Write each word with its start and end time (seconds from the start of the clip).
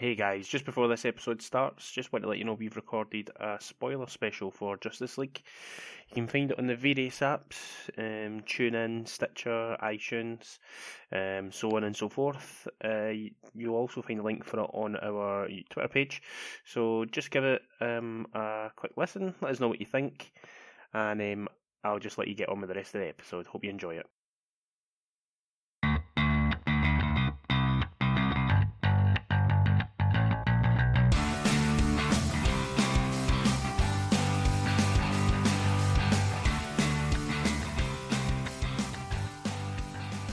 Hey 0.00 0.14
guys, 0.14 0.48
just 0.48 0.64
before 0.64 0.88
this 0.88 1.04
episode 1.04 1.42
starts, 1.42 1.92
just 1.92 2.10
want 2.10 2.22
to 2.22 2.28
let 2.30 2.38
you 2.38 2.44
know 2.46 2.54
we've 2.54 2.74
recorded 2.74 3.28
a 3.38 3.58
spoiler 3.60 4.06
special 4.06 4.50
for 4.50 4.78
Justice 4.78 5.18
League. 5.18 5.42
You 6.08 6.14
can 6.14 6.26
find 6.26 6.50
it 6.50 6.58
on 6.58 6.66
the 6.66 6.74
various 6.74 7.20
apps, 7.20 7.58
um, 7.98 8.40
TuneIn, 8.40 9.06
Stitcher, 9.06 9.76
iTunes, 9.82 10.58
um, 11.12 11.52
so 11.52 11.76
on 11.76 11.84
and 11.84 11.94
so 11.94 12.08
forth. 12.08 12.66
Uh, 12.82 13.12
you'll 13.54 13.74
also 13.74 14.00
find 14.00 14.20
a 14.20 14.22
link 14.22 14.42
for 14.42 14.60
it 14.60 14.70
on 14.72 14.96
our 14.96 15.46
Twitter 15.68 15.88
page. 15.88 16.22
So 16.64 17.04
just 17.04 17.30
give 17.30 17.44
it 17.44 17.60
um, 17.82 18.26
a 18.32 18.70
quick 18.74 18.92
listen, 18.96 19.34
let 19.42 19.52
us 19.52 19.60
know 19.60 19.68
what 19.68 19.80
you 19.80 19.86
think, 19.86 20.32
and 20.94 21.20
um, 21.20 21.48
I'll 21.84 21.98
just 21.98 22.16
let 22.16 22.28
you 22.28 22.34
get 22.34 22.48
on 22.48 22.62
with 22.62 22.70
the 22.70 22.74
rest 22.74 22.94
of 22.94 23.02
the 23.02 23.08
episode. 23.08 23.46
Hope 23.46 23.64
you 23.64 23.68
enjoy 23.68 23.96
it. 23.96 24.06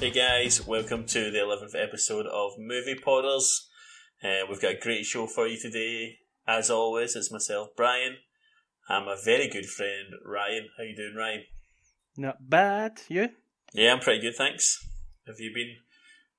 Hey 0.07 0.13
guys, 0.13 0.65
welcome 0.65 1.05
to 1.07 1.29
the 1.31 1.39
11th 1.39 1.75
episode 1.75 2.27
of 2.27 2.53
Movie 2.57 2.95
Podders. 2.95 3.65
Uh, 4.23 4.45
we've 4.49 4.61
got 4.61 4.75
a 4.75 4.79
great 4.79 5.05
show 5.05 5.27
for 5.27 5.47
you 5.47 5.59
today. 5.59 6.19
As 6.47 6.69
always, 6.69 7.13
it's 7.17 7.29
myself, 7.29 7.71
Brian. 7.75 8.15
I'm 8.87 9.09
a 9.09 9.17
very 9.21 9.49
good 9.49 9.65
friend, 9.65 10.13
Ryan. 10.25 10.69
How 10.77 10.85
you 10.85 10.95
doing, 10.95 11.13
Ryan? 11.13 11.43
Not 12.15 12.49
bad. 12.49 13.01
You? 13.09 13.31
Yeah, 13.73 13.91
I'm 13.91 13.99
pretty 13.99 14.21
good, 14.21 14.37
thanks. 14.37 14.79
Have 15.27 15.41
you 15.41 15.53
been 15.53 15.75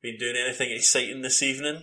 been 0.01 0.17
doing 0.17 0.37
anything 0.43 0.71
exciting 0.71 1.21
this 1.21 1.43
evening? 1.43 1.83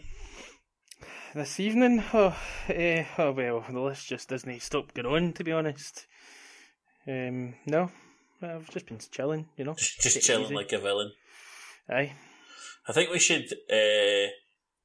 This 1.35 1.59
evening? 1.59 2.03
Oh, 2.15 2.35
eh, 2.67 3.05
oh 3.19 3.31
well, 3.31 3.63
the 3.69 3.79
list 3.79 4.07
just 4.07 4.29
doesn't 4.29 4.59
stop 4.63 4.95
going 4.95 5.05
on, 5.05 5.33
to 5.33 5.43
be 5.43 5.51
honest. 5.51 6.07
Um, 7.07 7.53
no, 7.67 7.91
I've 8.41 8.71
just 8.71 8.87
been 8.87 8.97
chilling, 9.11 9.49
you 9.55 9.65
know. 9.65 9.75
just 9.77 10.23
chilling 10.23 10.51
like 10.51 10.71
a 10.71 10.79
villain. 10.79 11.11
Aye. 11.89 12.13
I 12.87 12.93
think 12.93 13.11
we 13.11 13.19
should 13.19 13.51
uh, 13.71 14.29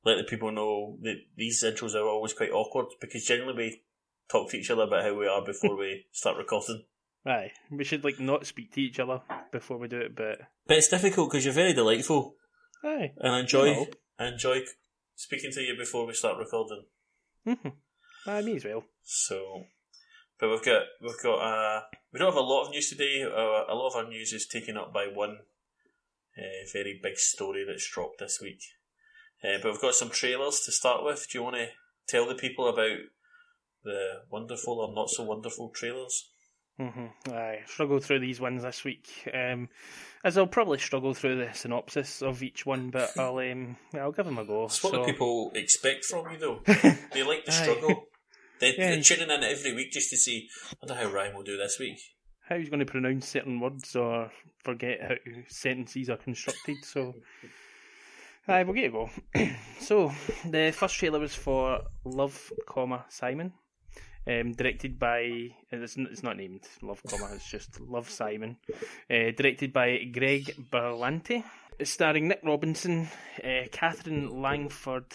let 0.04 0.16
the 0.16 0.26
people 0.28 0.52
know 0.52 0.98
that 1.02 1.16
these 1.36 1.62
intros 1.62 1.94
are 1.94 2.06
always 2.06 2.32
quite 2.32 2.50
awkward 2.50 2.86
because 3.00 3.24
generally 3.24 3.54
we 3.54 3.82
talk 4.30 4.50
to 4.50 4.56
each 4.56 4.70
other 4.70 4.82
about 4.82 5.04
how 5.04 5.14
we 5.14 5.26
are 5.26 5.44
before 5.44 5.76
we 5.76 6.06
start 6.12 6.36
recording. 6.36 6.84
Aye, 7.26 7.52
we 7.70 7.84
should 7.84 8.02
like 8.02 8.18
not 8.18 8.46
speak 8.46 8.72
to 8.72 8.80
each 8.80 8.98
other 8.98 9.20
before 9.52 9.78
we 9.78 9.88
do 9.88 9.98
it, 9.98 10.16
but 10.16 10.38
but 10.66 10.78
it's 10.78 10.88
difficult 10.88 11.30
because 11.30 11.44
you're 11.44 11.52
very 11.52 11.74
delightful. 11.74 12.36
Aye, 12.82 13.12
and 13.18 13.34
I 13.34 13.40
enjoy. 13.40 13.86
I 14.18 14.28
enjoy 14.28 14.62
speaking 15.16 15.50
to 15.52 15.60
you 15.60 15.76
before 15.76 16.06
we 16.06 16.14
start 16.14 16.38
recording. 16.38 16.84
Mm-hmm. 17.46 17.68
Aye, 18.26 18.40
me 18.40 18.56
as 18.56 18.64
well. 18.64 18.84
So, 19.02 19.64
but 20.38 20.48
we've 20.48 20.64
got 20.64 20.82
we've 21.02 21.22
got 21.22 21.36
uh 21.36 21.80
we 22.10 22.18
don't 22.18 22.32
have 22.32 22.36
a 22.36 22.40
lot 22.40 22.64
of 22.64 22.70
news 22.70 22.88
today. 22.88 23.22
Uh, 23.22 23.70
a 23.70 23.74
lot 23.74 23.88
of 23.88 23.96
our 23.96 24.08
news 24.08 24.32
is 24.32 24.46
taken 24.46 24.78
up 24.78 24.94
by 24.94 25.06
one 25.12 25.40
uh, 26.38 26.66
very 26.72 26.98
big 27.02 27.18
story 27.18 27.64
that's 27.66 27.90
dropped 27.90 28.18
this 28.18 28.40
week. 28.40 28.62
Uh, 29.42 29.58
but 29.62 29.72
we've 29.72 29.80
got 29.80 29.94
some 29.94 30.10
trailers 30.10 30.60
to 30.60 30.72
start 30.72 31.04
with. 31.04 31.26
Do 31.30 31.38
you 31.38 31.44
want 31.44 31.56
to 31.56 31.68
tell 32.08 32.26
the 32.26 32.34
people 32.34 32.68
about 32.68 32.98
the 33.84 34.22
wonderful 34.30 34.80
or 34.80 34.94
not 34.94 35.10
so 35.10 35.24
wonderful 35.24 35.70
trailers? 35.74 36.30
Mm-hmm. 36.78 37.32
I 37.32 37.58
struggled 37.66 38.04
through 38.04 38.20
these 38.20 38.40
ones 38.40 38.62
this 38.62 38.84
week, 38.84 39.06
um, 39.34 39.68
as 40.24 40.38
I'll 40.38 40.46
probably 40.46 40.78
struggle 40.78 41.12
through 41.12 41.36
the 41.36 41.52
synopsis 41.52 42.22
of 42.22 42.42
each 42.42 42.64
one, 42.64 42.90
but 42.90 43.10
I'll 43.18 43.38
um, 43.38 43.76
I'll 43.94 44.12
give 44.12 44.24
them 44.24 44.38
a 44.38 44.44
go. 44.44 44.62
That's 44.62 44.82
what 44.82 44.94
so... 44.94 45.04
people 45.04 45.52
expect 45.54 46.06
from 46.06 46.30
you, 46.30 46.38
though. 46.38 46.60
they 47.12 47.22
like 47.22 47.44
the 47.44 47.52
struggle. 47.52 48.04
They, 48.60 48.74
yeah, 48.76 48.90
they're 48.90 49.02
tuning 49.02 49.30
in 49.30 49.42
every 49.42 49.74
week 49.74 49.90
just 49.90 50.10
to 50.10 50.16
see. 50.16 50.48
I 50.72 50.86
wonder 50.86 51.02
how 51.02 51.10
Ryan 51.10 51.34
will 51.34 51.42
do 51.42 51.56
this 51.56 51.78
week 51.78 51.98
how 52.50 52.58
he's 52.58 52.68
going 52.68 52.80
to 52.80 52.86
pronounce 52.86 53.28
certain 53.28 53.60
words 53.60 53.94
or 53.94 54.30
forget 54.58 55.00
how 55.00 55.14
sentences 55.46 56.10
are 56.10 56.16
constructed. 56.16 56.84
So, 56.84 57.14
aye, 58.48 58.64
we'll 58.64 58.74
get 58.74 58.88
to 58.88 58.90
go. 58.90 59.10
so, 59.80 60.12
the 60.44 60.72
first 60.76 60.96
trailer 60.96 61.20
was 61.20 61.34
for 61.34 61.82
Love, 62.04 62.52
comma 62.66 63.04
Simon, 63.08 63.52
um, 64.26 64.52
directed 64.52 64.98
by 64.98 65.50
it's, 65.70 65.96
it's 65.96 66.24
not 66.24 66.36
named 66.36 66.66
Love, 66.82 67.00
comma 67.08 67.30
it's 67.34 67.48
just 67.48 67.80
Love 67.80 68.10
Simon, 68.10 68.56
uh, 69.08 69.30
directed 69.36 69.72
by 69.72 69.98
Greg 70.12 70.52
Berlanti. 70.70 71.44
Starring 71.82 72.28
Nick 72.28 72.40
Robinson, 72.44 73.08
uh, 73.42 73.62
Katherine 73.72 74.42
Langford, 74.42 75.06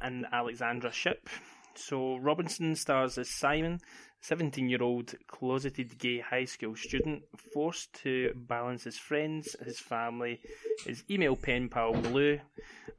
and 0.00 0.24
Alexandra 0.32 0.90
Shipp. 0.90 1.28
So 1.76 2.16
Robinson 2.16 2.74
stars 2.76 3.18
as 3.18 3.28
Simon, 3.28 3.80
17 4.20 4.68
year 4.68 4.82
old 4.82 5.14
closeted 5.26 5.98
gay 5.98 6.20
high 6.20 6.44
school 6.44 6.74
student 6.76 7.22
forced 7.52 7.92
to 8.02 8.32
balance 8.34 8.84
his 8.84 8.96
friends, 8.96 9.54
his 9.64 9.78
family, 9.78 10.40
his 10.86 11.04
email 11.10 11.36
pen 11.36 11.68
pal 11.68 11.92
Blue, 11.92 12.40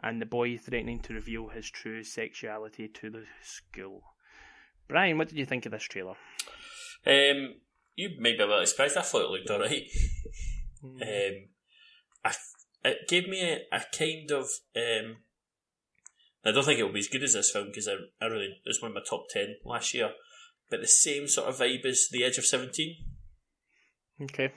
and 0.03 0.21
the 0.21 0.25
boy 0.25 0.57
threatening 0.57 0.99
to 0.99 1.13
reveal 1.13 1.47
his 1.47 1.69
true 1.69 2.03
sexuality 2.03 2.87
to 2.87 3.09
the 3.09 3.23
school. 3.41 4.03
Brian, 4.87 5.17
what 5.17 5.29
did 5.29 5.37
you 5.37 5.45
think 5.45 5.65
of 5.65 5.71
this 5.71 5.83
trailer? 5.83 6.15
Um, 7.07 7.55
you 7.95 8.11
may 8.19 8.33
be 8.33 8.43
a 8.43 8.45
little 8.45 8.65
surprised. 8.65 8.97
I 8.97 9.01
thought 9.01 9.25
it 9.25 9.31
looked 9.31 9.49
alright. 9.49 9.89
Mm. 10.83 11.01
Um, 11.01 11.47
I, 12.23 12.33
it 12.83 13.07
gave 13.07 13.27
me 13.27 13.41
a, 13.41 13.61
a 13.75 13.81
kind 13.91 14.31
of. 14.31 14.47
Um, 14.75 15.17
I 16.45 16.51
don't 16.51 16.63
think 16.63 16.79
it 16.79 16.83
will 16.83 16.93
be 16.93 16.99
as 16.99 17.07
good 17.07 17.23
as 17.23 17.33
this 17.33 17.51
film 17.51 17.67
because 17.67 17.87
I, 17.87 17.95
I 18.21 18.27
really 18.27 18.57
it's 18.65 18.81
one 18.81 18.91
of 18.91 18.95
my 18.95 19.01
top 19.07 19.25
ten 19.29 19.55
last 19.65 19.93
year 19.93 20.11
but 20.69 20.81
the 20.81 20.87
same 20.87 21.27
sort 21.27 21.47
of 21.47 21.57
vibe 21.57 21.85
as 21.85 22.07
The 22.11 22.23
Edge 22.23 22.37
of 22.37 22.45
Seventeen. 22.45 22.95
Okay. 24.21 24.51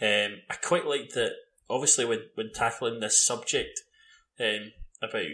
Um, 0.00 0.40
I 0.50 0.54
quite 0.62 0.86
like 0.86 1.10
that. 1.10 1.32
Obviously, 1.68 2.04
when 2.04 2.20
when 2.34 2.52
tackling 2.52 3.00
this 3.00 3.24
subject 3.24 3.80
um, 4.38 4.72
about 5.02 5.26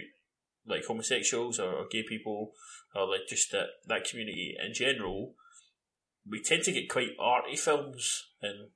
like 0.65 0.85
homosexuals 0.85 1.59
or, 1.59 1.73
or, 1.73 1.85
gay 1.91 2.03
people 2.07 2.53
or 2.95 3.09
like 3.09 3.27
just 3.27 3.51
that 3.51 3.67
that 3.87 4.05
community 4.05 4.55
in 4.63 4.73
general, 4.73 5.33
we 6.29 6.41
tend 6.41 6.63
to 6.63 6.71
get 6.71 6.89
quite 6.89 7.09
arty 7.19 7.55
films 7.55 8.29
and 8.41 8.69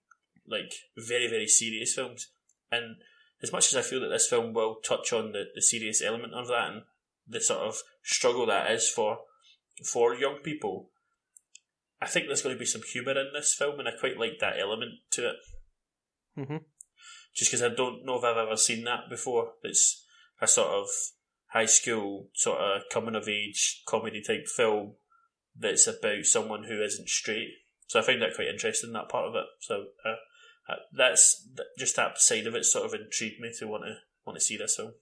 like 0.47 0.73
very 0.97 1.27
very 1.27 1.47
serious 1.47 1.93
films. 1.93 2.27
And 2.71 2.97
as 3.41 3.53
much 3.53 3.67
as 3.67 3.75
I 3.75 3.81
feel 3.81 4.01
that 4.01 4.09
this 4.09 4.27
film 4.27 4.53
will 4.53 4.75
touch 4.83 5.13
on 5.13 5.31
the, 5.31 5.45
the 5.55 5.61
serious 5.61 6.01
element 6.01 6.33
of 6.33 6.47
that 6.47 6.69
and 6.69 6.81
the 7.27 7.41
sort 7.41 7.61
of 7.61 7.77
struggle 8.03 8.45
that 8.45 8.71
is 8.71 8.89
for 8.89 9.19
for 9.83 10.15
young 10.15 10.37
people, 10.43 10.89
I 12.01 12.07
think 12.07 12.27
there's 12.27 12.41
going 12.41 12.55
to 12.55 12.59
be 12.59 12.65
some 12.65 12.81
humour 12.81 13.11
in 13.11 13.31
this 13.33 13.53
film, 13.53 13.79
and 13.79 13.87
I 13.87 13.91
quite 13.99 14.17
like 14.17 14.39
that 14.39 14.59
element 14.59 14.93
to 15.11 15.29
it. 15.29 15.35
Mm-hmm. 16.37 16.57
Just 17.35 17.51
because 17.51 17.63
I 17.63 17.73
don't 17.73 18.05
know 18.05 18.17
if 18.17 18.23
I've 18.23 18.37
ever 18.37 18.57
seen 18.57 18.83
that 18.85 19.09
before. 19.09 19.53
It's 19.63 20.03
a 20.41 20.47
sort 20.47 20.69
of 20.69 20.87
high 21.47 21.65
school, 21.65 22.29
sort 22.33 22.59
of 22.59 22.83
coming 22.91 23.15
of 23.15 23.27
age 23.27 23.83
comedy 23.87 24.21
type 24.25 24.47
film 24.47 24.93
that's 25.55 25.87
about 25.87 26.25
someone 26.25 26.65
who 26.65 26.81
isn't 26.81 27.09
straight. 27.09 27.49
So 27.87 27.99
I 27.99 28.03
find 28.03 28.21
that 28.21 28.35
quite 28.35 28.47
interesting, 28.47 28.93
that 28.93 29.09
part 29.09 29.27
of 29.27 29.35
it. 29.35 29.45
So 29.61 29.85
uh, 30.05 30.71
uh, 30.71 30.75
that's 30.91 31.47
just 31.77 31.95
that 31.95 32.19
side 32.19 32.47
of 32.47 32.55
it 32.55 32.65
sort 32.65 32.85
of 32.85 32.99
intrigued 32.99 33.39
me 33.39 33.51
to 33.59 33.67
want 33.67 33.83
to 33.85 33.95
want 34.25 34.37
to 34.37 34.43
see 34.43 34.57
this 34.57 34.75
film. 34.75 34.93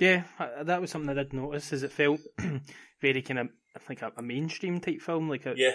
Yeah, 0.00 0.24
that 0.62 0.80
was 0.80 0.90
something 0.90 1.10
I 1.10 1.14
did 1.14 1.32
notice. 1.32 1.72
Is 1.72 1.82
it 1.82 1.92
felt 1.92 2.20
very 3.00 3.22
kind 3.22 3.38
of 3.38 3.48
like 3.88 4.02
a, 4.02 4.12
a 4.16 4.22
mainstream 4.22 4.80
type 4.80 5.00
film. 5.00 5.28
Like 5.28 5.46
a, 5.46 5.54
yeah, 5.56 5.74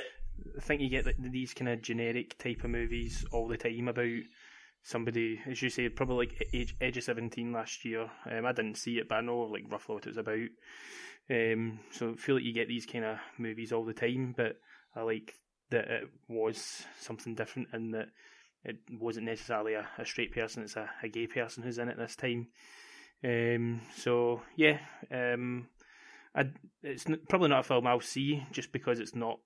I 0.57 0.62
think 0.62 0.81
you 0.81 0.90
get 0.90 1.06
these 1.19 1.53
kind 1.53 1.69
of 1.69 1.81
generic 1.81 2.38
type 2.38 2.63
of 2.63 2.69
movies 2.69 3.25
all 3.31 3.47
the 3.47 3.57
time 3.57 3.88
about 3.88 4.22
somebody, 4.84 5.40
as 5.50 5.62
you 5.62 5.69
say, 5.69 5.90
probably 5.90 6.28
like 6.28 6.50
age, 6.53 6.75
age 6.81 6.97
of 6.97 7.03
seventeen 7.03 7.52
last 7.52 7.85
year. 7.85 8.09
Um, 8.30 8.46
I 8.46 8.52
didn't 8.52 8.78
see 8.78 8.97
it, 8.97 9.09
but 9.09 9.16
I 9.16 9.22
know 9.22 9.40
like 9.41 9.72
roughly 9.72 9.96
what 9.96 10.06
it 10.06 10.09
was 10.09 10.18
about. 10.18 10.50
Um, 11.30 11.80
so 11.91 12.12
I 12.12 12.16
feel 12.16 12.36
like 12.36 12.44
you 12.44 12.53
get 12.53 12.68
these 12.68 12.86
kind 12.86 13.06
of 13.06 13.19
movies 13.38 13.72
all 13.72 13.86
the 13.86 13.94
time, 13.94 14.33
but 14.36 14.56
I 14.95 15.01
like 15.01 15.33
that 15.69 15.88
it 15.88 16.10
was 16.27 16.83
something 17.00 17.36
different 17.36 17.69
and 17.74 17.94
that 17.94 18.07
it 18.63 18.77
wasn't 18.92 19.27
necessarily 19.27 19.75
a, 19.75 19.88
a 19.98 20.06
straight 20.06 20.33
person; 20.33 20.63
it's 20.63 20.75
a, 20.75 20.89
a 21.04 21.10
gay 21.10 21.27
person 21.27 21.63
who's 21.63 21.77
in 21.77 21.89
it 21.89 21.98
this 21.98 22.15
time. 22.15 22.48
Um, 23.24 23.81
so 23.98 24.42
yeah, 24.56 24.80
um, 25.12 25.68
I, 26.36 26.45
it's 26.83 27.06
probably 27.27 27.50
not 27.50 27.62
a 27.62 27.63
film 27.63 27.88
I'll 27.88 28.01
see 28.01 28.45
just 28.51 28.71
because 28.71 29.00
it's 29.00 29.16
not 29.16 29.39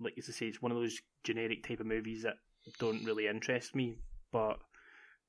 like 0.00 0.14
as 0.18 0.28
I 0.28 0.32
say, 0.32 0.46
it's 0.46 0.62
one 0.62 0.72
of 0.72 0.78
those 0.78 1.00
generic 1.24 1.66
type 1.66 1.80
of 1.80 1.86
movies 1.86 2.22
that 2.22 2.36
don't 2.78 3.04
really 3.04 3.26
interest 3.26 3.74
me. 3.74 3.96
But 4.32 4.58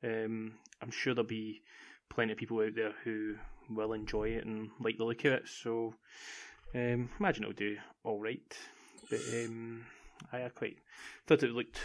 um, 0.04 0.54
I'm 0.82 0.92
sure 0.92 1.14
there'll 1.14 1.28
be 1.28 1.62
plenty 2.10 2.34
of 2.34 2.38
people 2.38 2.60
out 2.60 2.76
there 2.76 2.94
who 3.04 3.36
will 3.70 3.94
enjoy 3.94 4.30
it 4.30 4.46
and 4.46 4.70
like 4.80 4.98
the 4.98 5.06
look 5.06 5.26
of 5.26 5.34
it. 5.34 5.48
So 5.48 5.96
um, 6.76 7.10
imagine 7.20 7.44
it'll 7.44 7.54
do 7.54 7.78
all 8.04 8.20
right. 8.20 8.58
But 9.10 9.22
um, 9.34 9.86
I 10.32 10.50
quite 10.50 10.78
thought 11.28 11.44
it 11.44 11.52
looked 11.52 11.80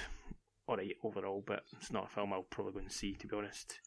all 0.67 0.76
right 0.76 0.96
overall, 1.02 1.43
but 1.46 1.64
it's 1.78 1.93
not 1.93 2.06
a 2.06 2.14
film 2.14 2.32
I'll 2.32 2.43
probably 2.43 2.72
go 2.72 2.78
and 2.81 2.93
see 2.93 3.14
to 3.14 3.26
be 3.26 3.37
honest. 3.37 3.81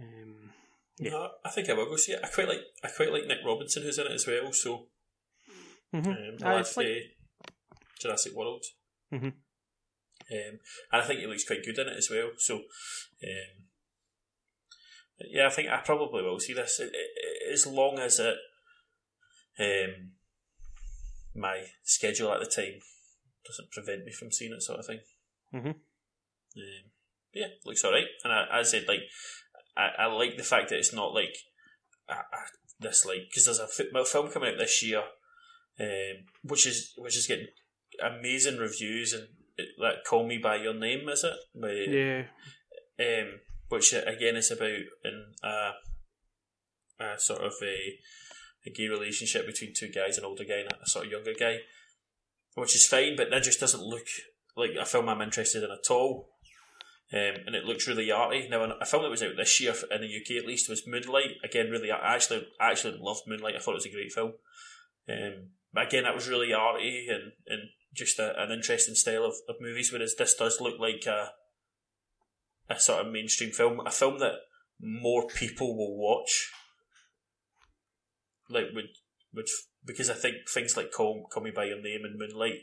Um, 0.00 0.50
yeah. 0.98 1.10
No, 1.10 1.30
I 1.44 1.50
think 1.50 1.68
I 1.68 1.72
will 1.74 1.86
go 1.86 1.96
see 1.96 2.12
it. 2.12 2.20
I 2.22 2.28
quite 2.28 2.48
like 2.48 2.60
I 2.82 2.88
quite 2.88 3.12
like 3.12 3.26
Nick 3.26 3.38
Robinson 3.44 3.82
who's 3.82 3.98
in 3.98 4.06
it 4.06 4.12
as 4.12 4.26
well. 4.26 4.52
So 4.52 4.88
Mm-hmm. 5.94 6.10
Um, 6.10 6.36
Uh, 6.42 6.54
last 6.56 6.76
like- 6.76 6.86
uh, 6.88 7.48
Jurassic 8.00 8.32
World. 8.34 8.64
Mhm. 9.12 9.26
Um, 9.26 9.34
and 10.30 10.60
I 10.90 11.02
think 11.06 11.20
he 11.20 11.26
looks 11.26 11.44
quite 11.46 11.62
good 11.64 11.78
in 11.78 11.86
it 11.86 11.96
as 11.96 12.10
well. 12.10 12.30
So, 12.38 12.56
um, 12.56 13.68
yeah, 15.20 15.46
I 15.46 15.50
think 15.50 15.68
I 15.68 15.76
probably 15.82 16.22
will 16.22 16.40
see 16.40 16.52
this 16.54 16.80
it, 16.80 16.90
it, 16.92 17.52
as 17.52 17.66
long 17.66 17.98
as 18.00 18.18
it 18.18 18.36
um, 19.60 20.12
my 21.34 21.64
schedule 21.84 22.32
at 22.32 22.40
the 22.40 22.46
time 22.50 22.80
doesn't 23.46 23.70
prevent 23.70 24.04
me 24.04 24.12
from 24.12 24.32
seeing 24.32 24.52
it, 24.52 24.62
sort 24.62 24.80
of 24.80 24.86
thing. 24.86 25.00
Mhm. 25.52 25.74
Um, 26.56 26.90
yeah, 27.32 27.48
looks 27.64 27.84
alright. 27.84 28.08
And 28.24 28.32
I, 28.32 28.60
as 28.60 28.68
I 28.74 28.78
said, 28.78 28.88
like 28.88 29.02
I, 29.76 30.04
I 30.04 30.06
like 30.06 30.36
the 30.36 30.42
fact 30.44 30.68
that 30.70 30.78
it's 30.78 30.92
not 30.94 31.14
like 31.14 31.34
uh, 32.08 32.22
this, 32.80 33.04
like 33.04 33.22
because 33.30 33.44
there's 33.46 33.58
a 33.58 33.66
fi- 33.68 34.04
film 34.04 34.30
coming 34.30 34.52
out 34.52 34.58
this 34.58 34.82
year, 34.82 35.02
um, 35.80 36.24
which 36.42 36.66
is 36.66 36.92
which 36.96 37.16
is 37.16 37.26
getting 37.26 37.46
amazing 38.02 38.58
reviews 38.58 39.12
and 39.12 39.28
it, 39.56 39.68
that 39.80 40.04
"Call 40.08 40.26
Me 40.26 40.38
by 40.38 40.56
Your 40.56 40.74
Name" 40.74 41.08
is 41.08 41.24
it? 41.24 41.34
By, 41.54 41.70
Yeah. 41.70 42.24
um, 43.00 43.40
which 43.68 43.94
uh, 43.94 44.02
again 44.06 44.36
is 44.36 44.50
about 44.50 44.68
in 45.04 45.24
a, 45.42 45.70
a 47.00 47.18
sort 47.18 47.42
of 47.42 47.54
a, 47.62 47.98
a 48.66 48.70
gay 48.70 48.88
relationship 48.88 49.46
between 49.46 49.72
two 49.74 49.88
guys, 49.88 50.18
an 50.18 50.24
older 50.24 50.44
guy 50.44 50.60
and 50.60 50.72
a 50.72 50.88
sort 50.88 51.06
of 51.06 51.12
younger 51.12 51.34
guy, 51.38 51.58
which 52.54 52.74
is 52.76 52.86
fine, 52.86 53.16
but 53.16 53.30
that 53.30 53.42
just 53.42 53.60
doesn't 53.60 53.82
look 53.82 54.06
like 54.56 54.70
a 54.80 54.84
film 54.84 55.08
I'm 55.08 55.22
interested 55.22 55.62
in 55.64 55.70
at 55.70 55.90
all. 55.90 56.33
Um, 57.12 57.34
and 57.46 57.54
it 57.54 57.64
looks 57.64 57.86
really 57.86 58.10
arty. 58.10 58.48
Now, 58.48 58.64
a 58.64 58.86
film 58.86 59.02
that 59.02 59.10
was 59.10 59.22
out 59.22 59.36
this 59.36 59.60
year 59.60 59.74
in 59.90 60.00
the 60.00 60.16
UK 60.20 60.42
at 60.42 60.48
least 60.48 60.68
was 60.68 60.86
Moonlight. 60.86 61.36
Again, 61.44 61.70
really, 61.70 61.90
I 61.90 62.14
actually, 62.14 62.48
actually 62.58 62.98
loved 62.98 63.22
Moonlight. 63.26 63.54
I 63.56 63.60
thought 63.60 63.72
it 63.72 63.74
was 63.74 63.86
a 63.86 63.90
great 63.90 64.12
film. 64.12 64.32
Um, 65.08 65.50
but 65.72 65.86
again, 65.86 66.04
that 66.04 66.14
was 66.14 66.28
really 66.28 66.52
arty 66.52 67.06
and, 67.08 67.32
and 67.46 67.68
just 67.92 68.18
a, 68.18 68.42
an 68.42 68.50
interesting 68.50 68.94
style 68.94 69.24
of, 69.24 69.34
of 69.48 69.56
movies. 69.60 69.92
Whereas 69.92 70.16
this 70.16 70.34
does 70.34 70.60
look 70.60 70.80
like 70.80 71.04
a 71.06 71.30
a 72.68 72.80
sort 72.80 73.04
of 73.04 73.12
mainstream 73.12 73.50
film, 73.50 73.80
a 73.86 73.90
film 73.90 74.18
that 74.20 74.34
more 74.80 75.26
people 75.26 75.76
will 75.76 75.96
watch. 75.96 76.50
Like 78.48 78.66
would 78.74 78.88
would 79.34 79.46
because 79.84 80.10
I 80.10 80.14
think 80.14 80.48
things 80.48 80.76
like 80.76 80.92
Call, 80.92 81.26
Call 81.30 81.42
Me 81.42 81.50
by 81.50 81.64
Your 81.64 81.80
Name 81.80 82.04
and 82.04 82.18
Moonlight, 82.18 82.62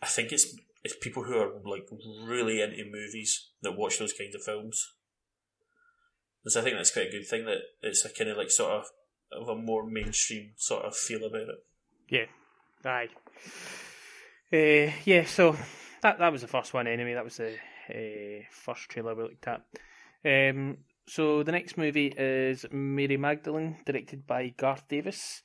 I 0.00 0.06
think 0.06 0.32
it's 0.32 0.54
it's 0.86 0.94
people 1.00 1.24
who 1.24 1.36
are 1.36 1.50
like 1.64 1.88
really 2.24 2.62
into 2.62 2.84
movies 2.84 3.50
that 3.62 3.76
watch 3.76 3.98
those 3.98 4.12
kinds 4.12 4.36
of 4.36 4.42
films. 4.42 4.94
So 6.46 6.60
I 6.60 6.62
think 6.62 6.76
that's 6.76 6.92
quite 6.92 7.08
a 7.08 7.10
good 7.10 7.26
thing 7.26 7.44
that 7.46 7.58
it's 7.82 8.04
a 8.04 8.08
kind 8.08 8.30
of 8.30 8.36
like 8.36 8.52
sort 8.52 8.70
of 8.70 8.84
of 9.32 9.48
a 9.48 9.56
more 9.56 9.84
mainstream 9.84 10.52
sort 10.56 10.84
of 10.84 10.96
feel 10.96 11.24
about 11.24 11.48
it. 11.48 11.64
Yeah. 12.08 12.26
Aye. 12.84 13.08
Uh, 14.52 14.92
yeah, 15.04 15.24
so 15.24 15.56
that 16.02 16.20
that 16.20 16.30
was 16.30 16.42
the 16.42 16.46
first 16.46 16.72
one 16.72 16.86
anyway. 16.86 17.14
That 17.14 17.24
was 17.24 17.38
the 17.38 17.54
uh, 17.90 18.44
first 18.52 18.88
trailer 18.88 19.16
we 19.16 19.24
looked 19.24 19.48
at. 19.48 19.62
Um, 20.24 20.78
so 21.08 21.42
the 21.42 21.50
next 21.50 21.76
movie 21.76 22.14
is 22.16 22.64
Mary 22.70 23.16
Magdalene, 23.16 23.78
directed 23.84 24.24
by 24.24 24.54
Garth 24.56 24.86
Davis. 24.86 25.42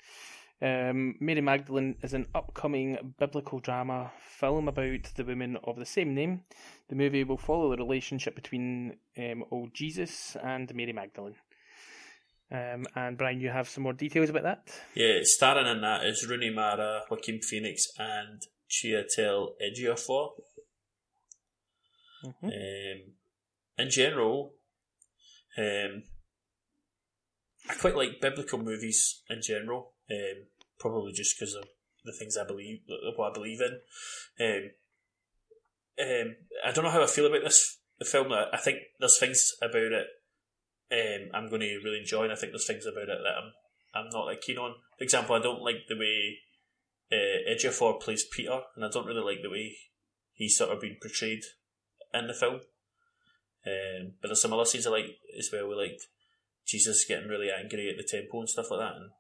Um, 0.62 1.16
Mary 1.20 1.42
Magdalene 1.42 1.96
is 2.04 2.14
an 2.14 2.28
upcoming 2.36 3.14
biblical 3.18 3.60
drama 3.60 4.12
film 4.20 4.68
about 4.68 5.12
the 5.16 5.24
women 5.24 5.58
of 5.64 5.78
the 5.78 5.86
same 5.86 6.14
name. 6.14 6.44
The 6.90 6.96
movie 6.96 7.24
will 7.24 7.38
follow 7.38 7.72
the 7.72 7.84
relationship 7.84 8.36
between 8.36 8.98
um, 9.18 9.44
old 9.50 9.74
Jesus 9.74 10.38
and 10.44 10.74
Mary 10.76 10.94
Magdalene. 10.94 11.36
Um, 12.52 12.86
and 12.96 13.18
Brian, 13.18 13.40
you 13.40 13.50
have 13.50 13.70
some 13.70 13.84
more 13.84 13.94
details 13.94 14.30
about 14.30 14.44
that? 14.44 14.68
Yeah, 14.94 15.20
starring 15.24 15.68
in 15.68 15.82
that 15.82 16.06
is 16.06 16.28
Rooney 16.30 16.52
Mara, 16.52 17.04
Joaquin 17.10 17.40
Phoenix, 17.42 17.88
and 17.98 18.42
Chiwetel 18.70 19.54
Ejiofor. 19.64 20.32
Mhm. 22.24 22.44
Um, 22.44 23.14
in 23.80 23.90
general, 23.90 24.54
um, 25.58 26.04
I 27.70 27.76
quite 27.76 27.96
like 27.96 28.22
biblical 28.22 28.60
movies 28.60 29.24
in 29.30 29.42
general. 29.42 29.96
Um, 30.10 30.48
probably 30.82 31.14
just 31.14 31.38
because 31.38 31.56
of 31.56 31.66
the 32.04 32.14
things 32.18 32.36
I 32.36 32.46
believe, 32.46 32.80
what 33.16 33.32
I 33.32 33.34
believe 33.34 33.62
in. 33.62 33.80
Um, 34.40 34.72
um, 36.00 36.36
I 36.66 36.72
don't 36.72 36.84
know 36.84 36.90
how 36.90 37.04
I 37.04 37.08
feel 37.08 37.28
about 37.28 37.44
this 37.44 37.78
film. 38.04 38.32
I 38.34 38.58
think 38.58 38.80
there's 39.00 39.20
things 39.20 39.54
about 39.62 39.92
it 39.94 40.08
um, 40.92 41.30
I'm 41.34 41.50
going 41.50 41.62
to 41.62 41.80
really 41.84 42.00
enjoy, 42.00 42.24
and 42.24 42.34
I 42.34 42.36
think 42.36 42.52
there's 42.52 42.68
things 42.68 42.86
about 42.86 43.10
it 43.10 43.20
that 43.24 43.38
I'm 43.38 43.54
I'm 43.94 44.10
not 44.10 44.26
like 44.26 44.42
keen 44.42 44.58
on. 44.58 44.76
For 44.98 45.04
example, 45.04 45.36
I 45.36 45.42
don't 45.42 45.64
like 45.64 45.88
the 45.88 45.98
way 45.98 46.40
uh, 47.12 47.50
Ejiofor 47.50 48.02
plays 48.02 48.26
Peter, 48.26 48.60
and 48.76 48.86
I 48.86 48.90
don't 48.90 49.08
really 49.08 49.24
like 49.24 49.42
the 49.42 49.50
way 49.50 49.76
he's 50.34 50.58
sort 50.58 50.72
of 50.72 50.82
been 50.82 50.98
portrayed 51.02 51.44
in 52.14 52.28
the 52.28 52.34
film. 52.34 52.60
Um, 53.66 54.14
but 54.22 54.28
there's 54.28 54.42
some 54.42 54.54
other 54.54 54.66
scenes 54.66 54.88
I 54.88 54.92
like 54.92 55.18
as 55.38 55.50
well, 55.52 55.70
with 55.70 55.78
like 55.78 56.00
Jesus 56.66 57.06
getting 57.06 57.30
really 57.30 57.50
angry 57.52 57.90
at 57.90 57.98
the 57.98 58.04
temple 58.04 58.42
and 58.42 58.50
stuff 58.50 58.72
like 58.72 58.82
that, 58.82 58.96
and 58.96 59.12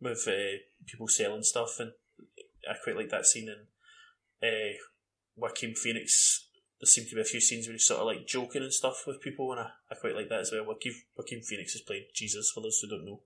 with 0.00 0.24
uh, 0.26 0.58
people 0.86 1.08
selling 1.08 1.42
stuff, 1.42 1.76
and 1.78 1.92
I 2.68 2.74
quite 2.82 2.96
like 2.96 3.10
that 3.10 3.26
scene. 3.26 3.48
And 3.48 3.66
uh, 4.42 4.76
Joaquin 5.36 5.74
Phoenix, 5.74 6.48
there 6.80 6.86
seem 6.86 7.04
to 7.08 7.14
be 7.14 7.20
a 7.20 7.24
few 7.24 7.40
scenes 7.40 7.66
where 7.66 7.74
he's 7.74 7.86
sort 7.86 8.00
of 8.00 8.06
like 8.06 8.26
joking 8.26 8.62
and 8.62 8.72
stuff 8.72 9.04
with 9.06 9.22
people, 9.22 9.52
and 9.52 9.60
I, 9.60 9.70
I 9.90 9.94
quite 9.94 10.14
like 10.14 10.28
that 10.28 10.40
as 10.40 10.52
well. 10.52 10.64
Joaquin, 10.66 10.94
Joaquin 11.16 11.42
Phoenix 11.42 11.72
has 11.72 11.82
played 11.82 12.06
Jesus 12.14 12.50
for 12.54 12.62
those 12.62 12.78
who 12.80 12.88
don't 12.88 13.06
know. 13.06 13.20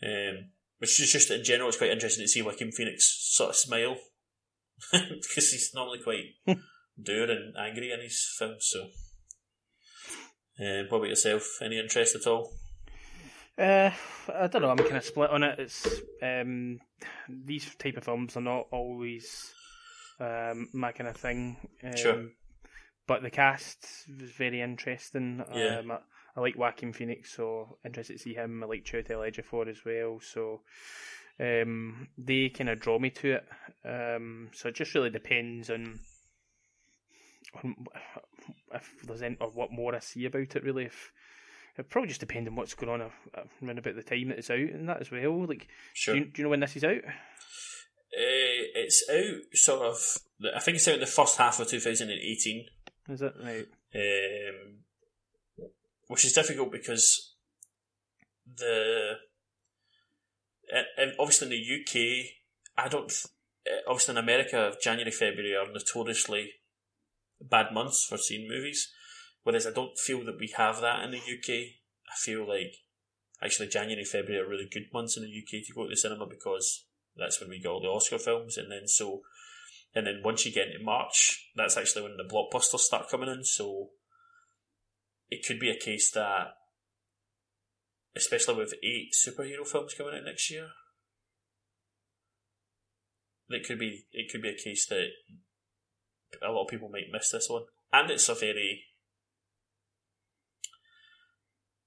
Um, 0.00 0.50
which 0.78 1.00
is 1.00 1.10
just 1.10 1.30
in 1.30 1.42
general, 1.42 1.68
it's 1.68 1.78
quite 1.78 1.90
interesting 1.90 2.24
to 2.24 2.28
see 2.28 2.42
Joaquin 2.42 2.70
Phoenix 2.70 3.34
sort 3.34 3.50
of 3.50 3.56
smile 3.56 3.96
because 4.92 5.50
he's 5.50 5.72
normally 5.74 5.98
quite 6.02 6.24
dour 7.02 7.30
and 7.30 7.56
angry 7.58 7.90
in 7.90 8.00
his 8.00 8.34
films. 8.38 8.70
So, 8.70 8.82
um, 10.60 10.86
what 10.88 10.98
about 10.98 11.08
yourself? 11.08 11.58
Any 11.60 11.78
interest 11.78 12.14
at 12.14 12.26
all? 12.26 12.52
Uh, 13.58 13.90
I 14.32 14.46
don't 14.46 14.62
know. 14.62 14.70
I'm 14.70 14.78
kind 14.78 14.96
of 14.96 15.04
split 15.04 15.30
on 15.30 15.42
it. 15.42 15.58
It's 15.58 16.00
um, 16.22 16.78
these 17.28 17.74
type 17.74 17.96
of 17.96 18.04
films 18.04 18.36
are 18.36 18.40
not 18.40 18.68
always 18.70 19.52
um, 20.20 20.68
my 20.72 20.92
kind 20.92 21.08
of 21.08 21.16
thing. 21.16 21.56
Um, 21.82 21.96
Sure. 21.96 22.24
But 23.06 23.22
the 23.22 23.30
cast 23.30 23.86
was 24.20 24.30
very 24.32 24.60
interesting. 24.60 25.42
Yeah. 25.54 25.78
Um, 25.78 25.90
I, 25.90 25.98
I 26.36 26.40
like 26.40 26.58
Joaquin 26.58 26.92
Phoenix, 26.92 27.34
so 27.34 27.78
interested 27.84 28.12
to 28.12 28.22
see 28.22 28.34
him. 28.34 28.62
I 28.62 28.66
like 28.66 28.84
Chiwetel 28.84 29.28
Ejiofor 29.28 29.66
as 29.66 29.84
well. 29.84 30.20
So 30.20 30.60
um, 31.40 32.08
they 32.18 32.50
kind 32.50 32.68
of 32.68 32.80
draw 32.80 32.98
me 32.98 33.10
to 33.10 33.38
it. 33.38 33.44
Um, 33.84 34.50
so 34.52 34.68
it 34.68 34.74
just 34.74 34.94
really 34.94 35.10
depends 35.10 35.70
on. 35.70 35.98
on 37.54 37.76
if 38.74 38.92
there's 39.04 39.22
any, 39.22 39.36
or 39.40 39.48
what 39.48 39.72
more 39.72 39.94
I 39.94 40.00
see 40.00 40.26
about 40.26 40.54
it, 40.54 40.62
really. 40.62 40.84
If 40.84 41.12
it 41.78 41.88
probably 41.90 42.08
just 42.08 42.20
depends 42.20 42.48
on 42.48 42.56
what's 42.56 42.74
going 42.74 42.90
on 42.90 43.02
uh, 43.02 43.42
around 43.62 43.78
about 43.78 43.94
the 43.96 44.02
time 44.02 44.28
that 44.28 44.38
it's 44.38 44.50
out 44.50 44.58
and 44.58 44.88
that 44.88 45.00
as 45.00 45.10
well. 45.10 45.46
Like, 45.46 45.68
Sure. 45.94 46.14
do, 46.14 46.20
you, 46.20 46.26
do 46.26 46.32
you 46.36 46.44
know 46.44 46.50
when 46.50 46.60
this 46.60 46.76
is 46.76 46.84
out? 46.84 47.04
Uh, 47.04 48.64
it's 48.74 49.04
out 49.10 49.40
sort 49.54 49.82
of. 49.86 49.96
I 50.54 50.60
think 50.60 50.76
it's 50.76 50.88
out 50.88 50.94
in 50.94 51.00
the 51.00 51.06
first 51.06 51.36
half 51.38 51.60
of 51.60 51.68
2018. 51.68 52.66
Is 53.10 53.22
it 53.22 53.34
right? 53.42 53.66
um, 53.94 54.78
which 56.08 56.24
is 56.24 56.32
difficult 56.32 56.72
because 56.72 57.34
the 58.56 59.12
and- 60.98 61.12
obviously 61.18 61.46
in 61.46 61.50
the 61.52 61.80
UK, 61.80 62.30
I 62.84 62.88
don't. 62.88 63.10
uh, 63.66 63.80
Obviously 63.88 64.12
in 64.12 64.18
America, 64.18 64.74
January, 64.82 65.10
February 65.10 65.54
are 65.56 65.70
notoriously 65.72 66.50
bad 67.40 67.72
months 67.72 68.04
for 68.08 68.16
seeing 68.18 68.48
movies, 68.48 68.90
whereas 69.48 69.66
I 69.66 69.70
don't 69.70 69.96
feel 69.96 70.26
that 70.26 70.38
we 70.38 70.52
have 70.58 70.82
that 70.82 71.02
in 71.04 71.10
the 71.10 71.16
UK. 71.16 71.48
I 72.06 72.16
feel 72.18 72.46
like 72.46 72.74
actually 73.42 73.68
January, 73.68 74.04
February 74.04 74.44
are 74.44 74.46
really 74.46 74.68
good 74.70 74.92
months 74.92 75.16
in 75.16 75.22
the 75.22 75.28
UK 75.30 75.64
to 75.64 75.72
go 75.74 75.84
to 75.84 75.88
the 75.88 75.96
cinema 75.96 76.26
because 76.26 76.84
that's 77.16 77.40
when 77.40 77.48
we 77.48 77.58
get 77.58 77.70
all 77.70 77.80
the 77.80 77.88
Oscar 77.88 78.18
films, 78.18 78.58
and 78.58 78.70
then 78.70 78.86
so 78.86 79.22
and 79.94 80.06
then 80.06 80.20
once 80.22 80.44
you 80.44 80.52
get 80.52 80.66
into 80.66 80.84
March, 80.84 81.50
that's 81.56 81.78
actually 81.78 82.02
when 82.02 82.18
the 82.18 82.28
blockbusters 82.30 82.80
start 82.80 83.08
coming 83.08 83.30
in. 83.30 83.42
So 83.42 83.88
it 85.30 85.46
could 85.46 85.58
be 85.58 85.70
a 85.70 85.80
case 85.82 86.10
that, 86.10 86.48
especially 88.14 88.56
with 88.56 88.74
eight 88.84 89.14
superhero 89.16 89.66
films 89.66 89.94
coming 89.96 90.12
out 90.14 90.26
next 90.26 90.50
year, 90.50 90.68
it 93.48 93.66
could 93.66 93.78
be 93.78 94.04
it 94.12 94.30
could 94.30 94.42
be 94.42 94.50
a 94.50 94.62
case 94.62 94.86
that 94.88 95.06
a 96.46 96.52
lot 96.52 96.64
of 96.64 96.68
people 96.68 96.90
might 96.90 97.10
miss 97.10 97.30
this 97.30 97.48
one, 97.48 97.62
and 97.94 98.10
it's 98.10 98.28
a 98.28 98.34
very 98.34 98.87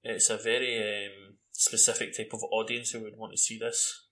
it's 0.02 0.30
a 0.30 0.36
very 0.36 0.78
um, 0.78 1.36
specific 1.52 2.16
type 2.16 2.30
of 2.32 2.42
audience 2.50 2.90
who 2.90 3.02
would 3.02 3.16
want 3.16 3.32
to 3.32 3.38
see 3.38 3.58
this. 3.58 4.08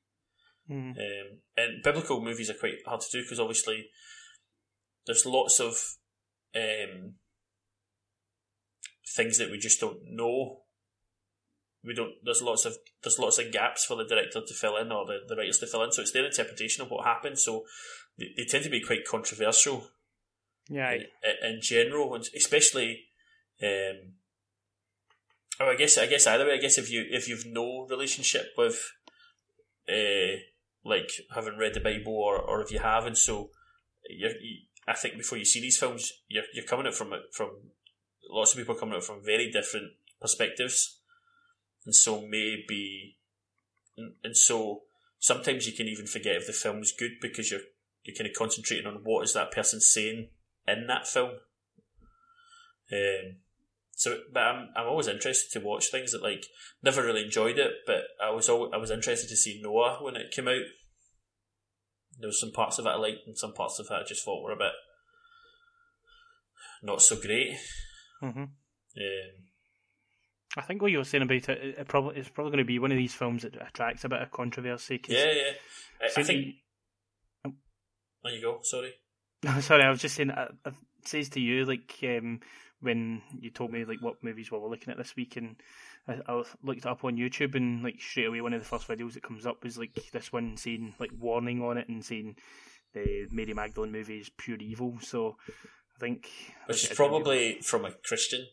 Mm. 0.71 0.91
Um, 0.91 1.39
and 1.57 1.83
biblical 1.83 2.23
movies 2.23 2.51
are 2.51 2.55
quite 2.55 2.75
hard 2.87 3.01
to 3.01 3.07
do 3.13 3.23
because 3.23 3.41
obviously 3.41 3.89
there's 5.07 5.27
lots 5.27 5.59
of 5.59 5.75
um, 6.55 7.15
things 9.17 9.39
that 9.39 9.51
we 9.51 9.59
just 9.59 9.81
don't 9.81 9.99
know 10.09 10.61
we 11.85 11.95
don't. 11.95 12.13
There's 12.23 12.43
lots 12.43 12.65
of 12.65 12.77
there's 13.03 13.19
lots 13.19 13.39
of 13.39 13.53
gaps 13.53 13.85
for 13.85 13.97
the 13.97 14.05
director 14.05 14.41
to 14.47 14.55
fill 14.55 14.77
in 14.77 14.93
or 14.93 15.07
the, 15.07 15.21
the 15.27 15.37
writers 15.37 15.59
to 15.59 15.67
fill 15.67 15.83
in. 15.83 15.93
So 15.93 16.03
it's 16.03 16.13
their 16.13 16.27
interpretation 16.27 16.83
of 16.83 16.91
what 16.91 17.07
happened. 17.07 17.39
So 17.39 17.65
they, 18.19 18.27
they 18.37 18.45
tend 18.45 18.65
to 18.65 18.71
be 18.71 18.83
quite 18.83 19.07
controversial. 19.09 19.89
Yeah. 20.69 20.93
In, 20.93 21.05
in 21.43 21.61
general, 21.63 22.15
and 22.15 22.25
especially. 22.37 23.05
Um, 23.63 24.15
Oh, 25.61 25.69
I 25.69 25.77
guess 25.77 25.99
I 25.99 26.07
guess 26.07 26.27
either 26.27 26.47
way. 26.47 26.55
I 26.55 26.61
guess 26.61 26.79
if 26.79 26.91
you 26.91 27.05
if 27.11 27.29
you've 27.29 27.45
no 27.45 27.87
relationship 27.87 28.55
with, 28.57 28.93
uh, 29.87 30.41
like 30.85 31.11
having 31.35 31.59
read 31.59 31.75
the 31.75 31.81
Bible, 31.81 32.15
or, 32.15 32.39
or 32.39 32.63
if 32.63 32.73
you 32.73 32.79
haven't, 32.79 33.19
so 33.19 33.51
you're, 34.09 34.31
you, 34.31 34.63
I 34.89 34.95
think 34.95 35.19
before 35.19 35.37
you 35.37 35.45
see 35.45 35.61
these 35.61 35.77
films, 35.77 36.13
you're 36.29 36.45
you're 36.55 36.65
coming 36.65 36.87
at 36.87 36.95
from 36.95 37.13
from 37.33 37.51
lots 38.31 38.53
of 38.53 38.59
people 38.59 38.75
coming 38.75 38.97
at 38.97 39.05
from 39.05 39.23
very 39.23 39.51
different 39.51 39.93
perspectives, 40.19 41.01
and 41.85 41.95
so 41.95 42.23
maybe, 42.23 43.19
and, 43.99 44.15
and 44.25 44.37
so 44.37 44.85
sometimes 45.19 45.67
you 45.67 45.75
can 45.75 45.89
even 45.89 46.07
forget 46.07 46.37
if 46.37 46.47
the 46.47 46.55
film's 46.55 46.91
good 46.91 47.13
because 47.21 47.51
you're 47.51 47.61
you're 48.05 48.17
kind 48.17 48.31
of 48.31 48.35
concentrating 48.35 48.87
on 48.87 49.03
what 49.05 49.25
is 49.25 49.35
that 49.35 49.53
person 49.53 49.79
saying 49.79 50.29
in 50.67 50.87
that 50.87 51.07
film. 51.07 51.33
Um, 52.91 53.37
so, 54.01 54.19
but 54.33 54.41
I'm 54.41 54.69
I'm 54.75 54.87
always 54.87 55.09
interested 55.09 55.53
to 55.53 55.67
watch 55.67 55.91
things 55.91 56.13
that 56.13 56.23
like 56.23 56.47
never 56.83 57.03
really 57.05 57.23
enjoyed 57.23 57.59
it, 57.59 57.73
but 57.87 58.05
I 58.25 58.31
was 58.31 58.49
always, 58.49 58.71
I 58.73 58.79
was 58.79 58.91
interested 58.91 59.29
to 59.29 59.37
see 59.37 59.61
Noah 59.63 59.99
when 60.01 60.17
it 60.17 60.31
came 60.35 60.49
out. 60.49 60.63
There 62.19 62.29
was 62.29 62.41
some 62.41 62.53
parts 62.53 62.79
of 62.79 62.87
it 62.87 62.91
I 62.91 62.97
liked, 62.97 63.27
and 63.27 63.37
some 63.37 63.53
parts 63.53 63.79
of 63.79 63.87
it 63.91 63.93
I 63.93 64.03
just 64.09 64.25
thought 64.25 64.43
were 64.43 64.53
a 64.53 64.57
bit 64.57 64.73
not 66.83 67.03
so 67.03 67.17
great. 67.17 67.59
Mm-hmm. 68.23 68.41
Um, 68.41 68.51
I 70.57 70.63
think 70.63 70.81
what 70.83 70.91
you 70.91 70.99
were 70.99 71.05
saying 71.05 71.23
about 71.23 71.49
it, 71.49 71.79
it 71.79 71.89
probably 71.89 72.17
it's 72.17 72.29
probably 72.29 72.53
going 72.53 72.65
to 72.65 72.69
be 72.69 72.79
one 72.79 72.91
of 72.93 72.99
these 72.99 73.15
films 73.15 73.43
that 73.43 73.55
attracts 73.61 74.05
a 74.05 74.09
bit 74.09 74.23
of 74.23 74.31
controversy. 74.31 74.99
Cause 74.99 75.15
yeah, 75.15 75.33
yeah. 75.33 75.53
I, 76.03 76.21
I 76.21 76.23
think. 76.23 76.47
you- 76.47 77.53
There 78.23 78.33
you 78.33 78.43
go. 78.43 78.61
Sorry. 78.63 78.93
No, 79.43 79.61
sorry, 79.61 79.83
I 79.85 79.91
was 79.91 80.01
just 80.01 80.15
saying. 80.17 80.31
It 80.31 80.53
it 80.67 80.75
says 81.05 81.29
to 81.31 81.41
you 81.41 81.65
like 81.65 81.95
um, 82.05 82.41
when 82.81 83.23
you 83.39 83.51
told 83.51 83.73
me 83.73 83.85
like 83.85 84.01
what 84.01 84.23
movies 84.23 84.51
we 84.51 84.59
were 84.59 84.69
looking 84.69 84.91
at 84.91 84.99
this 84.99 85.17
week, 85.17 85.37
and 85.37 85.57
I, 86.09 86.21
I 86.27 86.43
looked 86.63 86.87
up 86.87 87.05
on 87.05 87.17
YouTube, 87.17 87.55
and 87.55 87.83
like 87.83 88.01
straight 88.01 88.27
away 88.27 88.41
one 88.41 88.55
of 88.55 88.61
the 88.61 88.67
first 88.67 88.89
videos 88.89 89.15
that 89.15 89.23
comes 89.23 89.47
up 89.47 89.63
was 89.63 89.79
like 89.79 89.99
this 90.13 90.33
one 90.33 90.57
saying 90.57 90.95
like 90.99 91.11
warning 91.19 91.63
on 91.63 91.79
it 91.79 91.89
and 91.89 92.05
saying 92.05 92.37
the 92.95 93.27
Mary 93.31 93.55
Magdalene 93.55 93.93
movie 93.93 94.19
is 94.19 94.31
pure 94.37 94.59
evil. 94.59 94.99
So 95.01 95.37
I 95.97 96.01
think 96.01 96.29
Which 96.67 96.89
I 96.89 96.91
is 96.91 96.97
probably 96.97 97.61
from 97.63 97.85
a 97.85 97.93
Christian. 98.05 98.47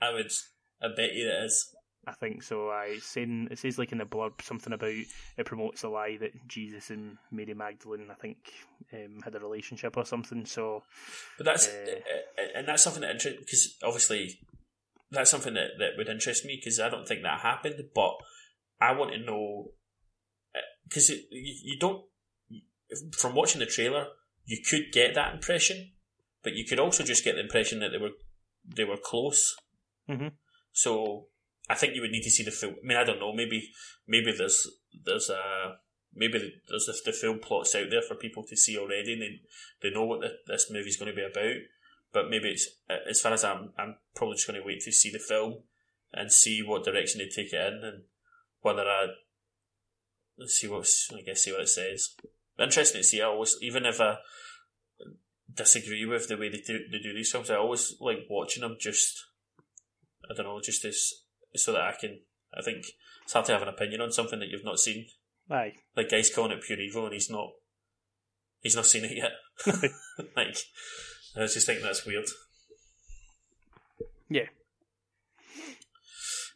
I 0.00 0.12
would. 0.12 0.30
I 0.82 0.88
bet 0.88 1.14
you 1.14 1.28
it 1.28 1.44
is. 1.44 1.74
I 2.06 2.12
think 2.12 2.42
so. 2.42 2.70
I 2.70 2.98
saying 3.00 3.48
it 3.50 3.58
says 3.58 3.78
like 3.78 3.92
in 3.92 3.98
the 3.98 4.04
blurb 4.04 4.40
something 4.42 4.72
about 4.72 4.90
it 4.90 5.46
promotes 5.46 5.82
the 5.82 5.88
lie 5.88 6.16
that 6.18 6.48
Jesus 6.48 6.90
and 6.90 7.18
Mary 7.30 7.54
Magdalene 7.54 8.10
I 8.10 8.14
think 8.14 8.38
um, 8.92 9.20
had 9.22 9.34
a 9.34 9.40
relationship 9.40 9.96
or 9.96 10.06
something. 10.06 10.46
So 10.46 10.82
But 11.36 11.44
that's 11.44 11.68
Uh, 11.68 12.00
uh, 12.40 12.58
and 12.58 12.66
that's 12.66 12.82
something 12.82 13.02
that 13.02 13.10
interests 13.10 13.40
because 13.40 13.76
obviously 13.82 14.40
that's 15.10 15.30
something 15.30 15.54
that, 15.54 15.72
that 15.78 15.90
would 15.98 16.08
interest 16.08 16.44
me 16.44 16.58
because 16.58 16.80
I 16.80 16.88
don't 16.88 17.06
think 17.06 17.22
that 17.22 17.40
happened, 17.40 17.82
but 17.94 18.14
I 18.80 18.92
want 18.92 19.12
to 19.12 19.18
know 19.18 19.72
because 20.84 21.10
you, 21.10 21.20
you 21.30 21.78
don't 21.78 22.04
from 23.12 23.34
watching 23.34 23.60
the 23.60 23.66
trailer 23.66 24.06
you 24.46 24.58
could 24.68 24.90
get 24.92 25.14
that 25.14 25.34
impression, 25.34 25.92
but 26.42 26.54
you 26.54 26.64
could 26.64 26.80
also 26.80 27.04
just 27.04 27.24
get 27.24 27.34
the 27.34 27.40
impression 27.40 27.80
that 27.80 27.90
they 27.90 27.98
were 27.98 28.10
they 28.64 28.84
were 28.84 28.96
close. 28.96 29.54
Mhm. 30.08 30.32
So 30.72 31.28
I 31.70 31.76
think 31.76 31.94
you 31.94 32.00
would 32.00 32.10
need 32.10 32.24
to 32.24 32.30
see 32.30 32.42
the 32.42 32.50
film. 32.50 32.74
I 32.82 32.86
mean, 32.86 32.98
I 32.98 33.04
don't 33.04 33.20
know. 33.20 33.32
Maybe 33.32 33.70
maybe 34.08 34.34
there's 34.36 34.66
there's 35.04 35.30
a 35.30 35.76
maybe 36.12 36.60
there's 36.68 36.86
the, 36.86 36.98
the 37.04 37.12
film 37.12 37.38
plots 37.38 37.76
out 37.76 37.86
there 37.90 38.02
for 38.02 38.16
people 38.16 38.42
to 38.48 38.56
see 38.56 38.76
already, 38.76 39.12
and 39.12 39.22
they 39.22 39.40
they 39.80 39.94
know 39.94 40.04
what 40.04 40.20
the, 40.20 40.32
this 40.48 40.68
movie's 40.68 40.96
going 40.96 41.14
to 41.14 41.16
be 41.16 41.22
about. 41.22 41.62
But 42.12 42.28
maybe 42.28 42.50
it's 42.50 42.68
as 43.08 43.20
far 43.20 43.32
as 43.32 43.44
I'm, 43.44 43.70
I'm 43.78 43.96
probably 44.16 44.34
just 44.34 44.48
going 44.48 44.60
to 44.60 44.66
wait 44.66 44.80
to 44.80 44.90
see 44.90 45.12
the 45.12 45.20
film 45.20 45.62
and 46.12 46.32
see 46.32 46.60
what 46.60 46.82
direction 46.82 47.20
they 47.20 47.28
take 47.28 47.52
it 47.52 47.72
in, 47.72 47.84
and 47.84 48.02
whether 48.62 48.82
I 48.82 49.06
let's 50.36 50.54
see 50.54 50.66
what 50.66 50.88
I 51.16 51.22
guess 51.22 51.44
see 51.44 51.52
what 51.52 51.60
it 51.60 51.68
says. 51.68 52.16
Interesting 52.58 53.02
to 53.02 53.04
see. 53.04 53.22
I 53.22 53.26
always, 53.26 53.56
even 53.62 53.86
if 53.86 54.00
I 54.00 54.16
disagree 55.54 56.04
with 56.04 56.26
the 56.26 56.36
way 56.36 56.48
they 56.48 56.62
do 56.66 56.80
they 56.90 56.98
do 56.98 57.14
these 57.14 57.30
films, 57.30 57.48
I 57.48 57.54
always 57.54 57.94
like 58.00 58.26
watching 58.28 58.62
them. 58.62 58.76
Just 58.80 59.24
I 60.28 60.34
don't 60.34 60.46
know, 60.46 60.60
just 60.60 60.84
as 60.84 61.12
so 61.54 61.72
that 61.72 61.82
I 61.82 61.94
can. 62.00 62.20
I 62.56 62.62
think 62.62 62.84
it's 63.24 63.32
hard 63.32 63.46
to 63.46 63.52
have 63.52 63.62
an 63.62 63.68
opinion 63.68 64.00
on 64.00 64.12
something 64.12 64.38
that 64.40 64.48
you've 64.48 64.64
not 64.64 64.78
seen. 64.78 65.06
aye, 65.50 65.74
Like 65.96 66.10
guy's 66.10 66.34
calling 66.34 66.52
it 66.52 66.62
pure 66.62 66.80
evil, 66.80 67.04
and 67.04 67.14
he's 67.14 67.30
not. 67.30 67.50
He's 68.60 68.76
not 68.76 68.86
seen 68.86 69.04
it 69.04 69.16
yet. 69.16 69.32
like, 70.36 70.56
I 71.36 71.40
just 71.46 71.66
think 71.66 71.80
that's 71.80 72.04
weird. 72.04 72.26
yeah, 74.28 74.48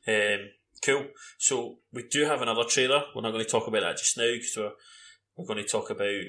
Um, 0.06 0.50
cool. 0.84 1.06
So 1.38 1.78
we 1.92 2.04
do 2.10 2.24
have 2.26 2.42
another 2.42 2.64
trailer. 2.64 3.04
We're 3.14 3.22
not 3.22 3.32
going 3.32 3.44
to 3.44 3.50
talk 3.50 3.66
about 3.66 3.80
that 3.82 3.96
just 3.96 4.18
now 4.18 4.30
because 4.32 4.54
we're 4.56 4.72
we're 5.36 5.46
going 5.46 5.64
to 5.64 5.68
talk 5.68 5.90
about 5.90 6.22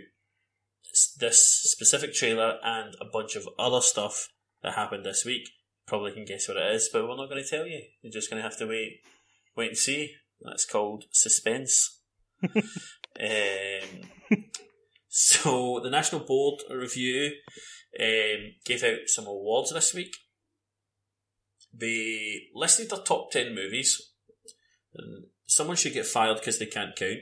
this, 0.89 1.15
this 1.19 1.61
specific 1.71 2.13
trailer 2.13 2.57
and 2.63 2.95
a 3.01 3.05
bunch 3.11 3.35
of 3.35 3.47
other 3.59 3.81
stuff 3.81 4.29
that 4.63 4.73
happened 4.75 5.05
this 5.05 5.25
week. 5.25 5.49
Probably 5.87 6.13
can 6.13 6.25
guess 6.25 6.47
what 6.47 6.57
it 6.57 6.73
is, 6.73 6.89
but 6.91 7.03
we're 7.03 7.15
not 7.15 7.29
going 7.29 7.43
to 7.43 7.49
tell 7.49 7.67
you. 7.67 7.81
You're 8.01 8.13
just 8.13 8.29
going 8.29 8.41
to 8.41 8.47
have 8.47 8.57
to 8.57 8.67
wait, 8.67 9.01
wait 9.55 9.69
and 9.69 9.77
see. 9.77 10.15
That's 10.41 10.65
called 10.65 11.05
suspense. 11.11 12.01
um, 12.55 12.61
so 15.07 15.79
the 15.83 15.89
National 15.89 16.21
Board 16.21 16.61
Review 16.69 17.31
um, 17.99 18.53
gave 18.65 18.83
out 18.83 19.07
some 19.07 19.27
awards 19.27 19.71
this 19.71 19.93
week. 19.93 20.15
They 21.73 22.47
listed 22.53 22.89
their 22.89 22.99
top 22.99 23.31
10 23.31 23.53
movies. 23.53 24.11
And 24.95 25.25
someone 25.45 25.77
should 25.77 25.93
get 25.93 26.05
fired 26.05 26.37
because 26.37 26.57
they 26.57 26.65
can't 26.65 26.95
count. 26.95 27.19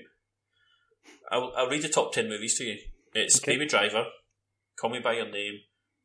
I'll, 1.32 1.52
I'll 1.58 1.70
read 1.70 1.82
the 1.82 1.90
top 1.90 2.14
10 2.14 2.30
movies 2.30 2.58
to 2.58 2.66
you. 2.66 2.78
It's 3.14 3.40
Okay. 3.40 3.54
Baby 3.54 3.68
Driver, 3.68 4.06
Call 4.80 4.90
Me 4.90 5.00
By 5.00 5.14
Your 5.14 5.30
Name, 5.30 5.60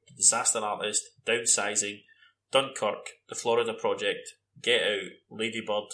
The 0.09 0.15
Disaster 0.17 0.59
Artist, 0.59 1.03
Downsizing, 1.27 2.03
Dunkirk, 2.51 3.11
The 3.29 3.35
Florida 3.35 3.75
Project, 3.75 4.35
Get 4.63 4.83
Out, 4.83 5.11
Ladybird, 5.31 5.91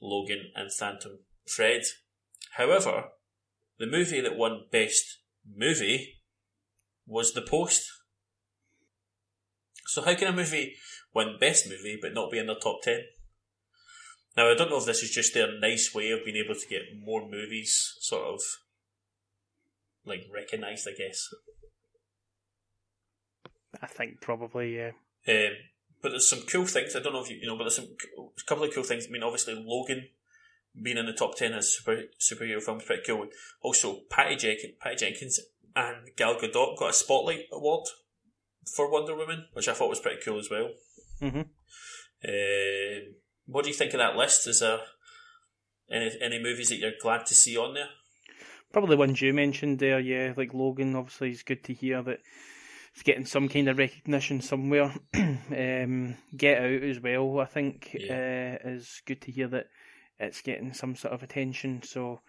Logan, 0.00 0.50
and 0.54 0.72
Phantom 0.72 1.18
Thread. 1.48 1.82
However, 2.56 3.10
the 3.78 3.86
movie 3.86 4.20
that 4.20 4.36
won 4.36 4.64
Best 4.70 5.18
Movie 5.46 6.20
was 7.06 7.32
The 7.32 7.42
Post. 7.42 7.82
So 9.86 10.02
how 10.02 10.14
can 10.14 10.28
a 10.28 10.32
movie 10.32 10.74
win 11.14 11.36
Best 11.38 11.68
Movie 11.68 11.98
but 12.00 12.14
not 12.14 12.30
be 12.30 12.38
in 12.38 12.46
the 12.46 12.54
top 12.54 12.82
10? 12.82 13.00
Now, 14.36 14.50
I 14.50 14.54
don't 14.54 14.70
know 14.70 14.78
if 14.78 14.86
this 14.86 15.02
is 15.02 15.10
just 15.10 15.34
their 15.34 15.58
nice 15.60 15.94
way 15.94 16.10
of 16.10 16.24
being 16.24 16.42
able 16.42 16.54
to 16.54 16.68
get 16.68 16.82
more 16.98 17.28
movies 17.28 17.96
sort 18.00 18.34
of 18.34 18.40
like 20.06 20.22
recognised, 20.32 20.88
I 20.88 20.96
guess. 20.96 21.28
I 23.80 23.86
think 23.86 24.20
probably 24.20 24.76
yeah. 24.76 24.90
Um, 25.28 25.52
but 26.02 26.10
there's 26.10 26.28
some 26.28 26.42
cool 26.42 26.66
things. 26.66 26.94
I 26.96 27.00
don't 27.00 27.12
know 27.12 27.22
if 27.22 27.30
you, 27.30 27.36
you 27.40 27.46
know, 27.46 27.56
but 27.56 27.64
there's 27.64 27.76
some 27.76 27.88
a 28.18 28.44
couple 28.46 28.64
of 28.64 28.74
cool 28.74 28.82
things. 28.82 29.06
I 29.06 29.10
mean, 29.10 29.22
obviously 29.22 29.54
Logan 29.54 30.08
being 30.80 30.96
in 30.96 31.06
the 31.06 31.12
top 31.12 31.36
ten 31.36 31.52
as 31.52 31.76
super 31.76 32.02
superhero 32.20 32.62
film 32.62 32.78
is 32.78 32.84
pretty 32.84 33.02
cool. 33.06 33.28
Also, 33.62 34.00
Patty 34.10 34.36
Jenkins, 34.36 34.74
Patty 34.80 34.96
Jenkins 34.96 35.40
and 35.76 36.08
Gal 36.16 36.34
Gadot 36.34 36.78
got 36.78 36.90
a 36.90 36.92
Spotlight 36.92 37.46
Award 37.52 37.86
for 38.74 38.90
Wonder 38.90 39.14
Woman, 39.16 39.46
which 39.52 39.68
I 39.68 39.74
thought 39.74 39.88
was 39.90 40.00
pretty 40.00 40.20
cool 40.24 40.38
as 40.38 40.50
well. 40.50 40.70
Mhm. 41.20 41.48
Um, 42.24 43.14
what 43.46 43.64
do 43.64 43.70
you 43.70 43.76
think 43.76 43.94
of 43.94 43.98
that 43.98 44.16
list? 44.16 44.46
Is 44.46 44.60
there 44.60 44.80
any 45.90 46.16
any 46.20 46.42
movies 46.42 46.68
that 46.68 46.76
you're 46.76 46.92
glad 47.00 47.26
to 47.26 47.34
see 47.34 47.56
on 47.56 47.74
there? 47.74 47.88
Probably 48.72 48.90
the 48.90 48.98
ones 48.98 49.20
you 49.20 49.34
mentioned 49.34 49.78
there, 49.78 50.00
yeah, 50.00 50.32
like 50.36 50.54
Logan. 50.54 50.96
Obviously, 50.96 51.30
it's 51.30 51.42
good 51.42 51.62
to 51.64 51.74
hear 51.74 52.02
that 52.02 52.20
it's 52.94 53.02
getting 53.02 53.24
some 53.24 53.48
kind 53.48 53.68
of 53.68 53.78
recognition 53.78 54.40
somewhere. 54.40 54.94
um, 55.14 56.16
Get 56.36 56.58
Out 56.62 56.82
as 56.82 57.00
well, 57.00 57.40
I 57.40 57.46
think, 57.46 57.90
uh, 57.94 58.56
is 58.64 59.02
good 59.06 59.20
to 59.22 59.32
hear 59.32 59.48
that 59.48 59.66
it's 60.18 60.42
getting 60.42 60.72
some 60.72 60.94
sort 60.94 61.14
of 61.14 61.22
attention. 61.22 61.82
So 61.82 62.20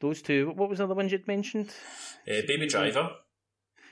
those 0.00 0.22
two. 0.22 0.52
What 0.54 0.68
was 0.68 0.78
the 0.78 0.84
other 0.84 0.94
ones 0.94 1.12
you'd 1.12 1.26
mentioned? 1.26 1.70
Uh, 2.28 2.42
Baby 2.46 2.66
Driver. 2.66 3.10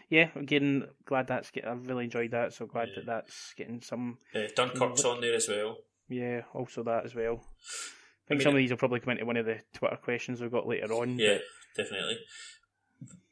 Yeah, 0.09 0.31
again, 0.35 0.89
glad 1.05 1.29
that's 1.29 1.51
get. 1.53 1.67
I 1.67 1.73
really 1.73 2.05
enjoyed 2.05 2.33
that. 2.33 2.53
So 2.53 2.67
glad 2.67 2.89
Yeah. 2.89 2.95
that 2.97 3.07
that's 3.07 3.55
getting 3.57 3.81
some. 3.81 4.19
Uh, 4.35 4.49
Dunkirk's 4.57 5.05
on 5.05 5.21
there 5.21 5.35
as 5.35 5.49
well. 5.49 5.79
Yeah, 6.09 6.43
also 6.53 6.83
that 6.83 7.05
as 7.05 7.15
well. 7.15 7.45
I 8.27 8.29
think 8.35 8.39
mean, 8.39 8.41
some 8.41 8.55
of 8.55 8.59
these 8.59 8.71
will 8.71 8.77
probably 8.77 8.99
come 9.01 9.13
into 9.13 9.25
one 9.25 9.37
of 9.37 9.47
the 9.47 9.61
Twitter 9.73 9.97
questions 9.97 10.41
we've 10.41 10.51
got 10.51 10.67
later 10.67 10.93
on. 10.93 11.19
Yeah, 11.19 11.39
definitely. 11.77 12.19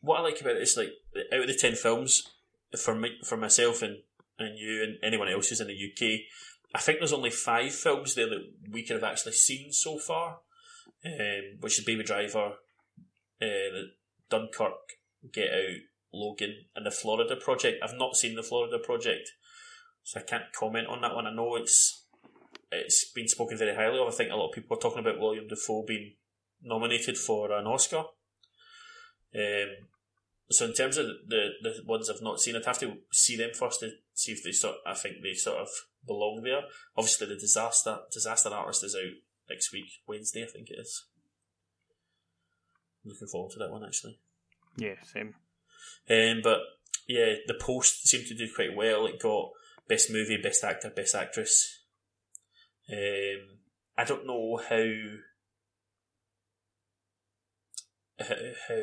What 0.00 0.21
I 0.21 0.23
like 0.23 0.40
about 0.40 0.57
it 0.57 0.62
is 0.62 0.76
like 0.76 0.90
out 1.33 1.40
of 1.40 1.47
the 1.49 1.54
ten 1.54 1.75
films, 1.75 2.28
for 2.76 2.94
me, 2.94 3.18
for 3.25 3.37
myself 3.37 3.82
and, 3.82 3.98
and 4.38 4.58
you 4.58 4.82
and 4.82 4.98
anyone 5.02 5.28
else 5.28 5.48
who's 5.48 5.60
in 5.60 5.68
the 5.68 5.72
UK, 5.72 6.20
I 6.75 6.80
think 6.80 6.98
there's 6.98 7.12
only 7.12 7.30
five 7.30 7.72
films 7.72 8.14
there 8.14 8.28
that 8.28 8.44
we 8.70 8.84
could 8.84 8.96
have 8.96 9.10
actually 9.10 9.32
seen 9.32 9.72
so 9.72 9.98
far, 9.98 10.40
um, 11.04 11.58
which 11.60 11.78
is 11.78 11.84
Baby 11.84 12.04
Driver, 12.04 12.54
uh, 13.40 13.46
Dunkirk, 14.28 14.72
Get 15.32 15.50
Out, 15.50 15.80
Logan, 16.12 16.54
and 16.76 16.84
the 16.84 16.90
Florida 16.90 17.37
Project. 17.37 17.82
I've 17.82 17.96
not 17.96 18.16
seen 18.16 18.37
the 18.37 18.42
Florida 18.42 18.78
Project, 18.78 19.30
so 20.02 20.20
I 20.20 20.25
can't 20.25 20.52
comment 20.52 20.88
on 20.88 21.00
that 21.00 21.14
one. 21.14 21.26
I 21.26 21.34
know 21.34 21.56
it's 21.56 22.04
it's 22.70 23.10
been 23.12 23.28
spoken 23.28 23.56
very 23.56 23.75
highly 23.75 23.98
of. 23.98 24.08
I 24.08 24.10
think 24.10 24.30
a 24.30 24.37
lot 24.37 24.48
of 24.48 24.54
people 24.54 24.76
are 24.76 24.80
talking 24.80 24.98
about 24.98 25.18
William 25.18 25.48
Dafoe 25.48 25.84
being 25.87 26.16
nominated 26.62 27.16
for 27.16 27.50
an 27.52 27.66
Oscar. 27.66 28.04
Um, 29.34 29.68
so 30.50 30.64
in 30.64 30.72
terms 30.72 30.96
of 30.96 31.06
the 31.26 31.48
the 31.62 31.82
ones 31.84 32.08
I've 32.08 32.22
not 32.22 32.40
seen, 32.40 32.56
I'd 32.56 32.64
have 32.64 32.78
to 32.80 32.98
see 33.12 33.36
them 33.36 33.50
first 33.54 33.80
to 33.80 33.90
see 34.14 34.32
if 34.32 34.42
they 34.42 34.52
sort. 34.52 34.76
I 34.86 34.94
think 34.94 35.16
they 35.22 35.34
sort 35.34 35.58
of 35.58 35.68
belong 36.06 36.42
there. 36.42 36.62
Obviously, 36.96 37.26
the 37.26 37.36
disaster 37.36 37.98
disaster 38.12 38.48
artist 38.48 38.84
is 38.84 38.94
out 38.96 39.12
next 39.50 39.72
week, 39.72 39.90
Wednesday, 40.06 40.44
I 40.44 40.46
think 40.46 40.70
it 40.70 40.78
is. 40.78 41.04
Looking 43.04 43.28
forward 43.28 43.52
to 43.52 43.58
that 43.60 43.70
one 43.70 43.84
actually. 43.84 44.18
Yeah, 44.76 44.94
same. 45.04 45.34
Um, 46.10 46.40
but 46.42 46.60
yeah, 47.06 47.34
the 47.46 47.54
post 47.54 48.06
seemed 48.06 48.26
to 48.26 48.34
do 48.34 48.48
quite 48.54 48.76
well. 48.76 49.06
It 49.06 49.20
got 49.20 49.50
best 49.88 50.10
movie, 50.10 50.36
best 50.36 50.64
actor, 50.64 50.90
best 50.90 51.14
actress. 51.14 51.82
Um, 52.90 53.58
I 53.96 54.04
don't 54.04 54.26
know 54.26 54.60
how 54.68 54.84
how, 58.18 58.34
how 58.68 58.74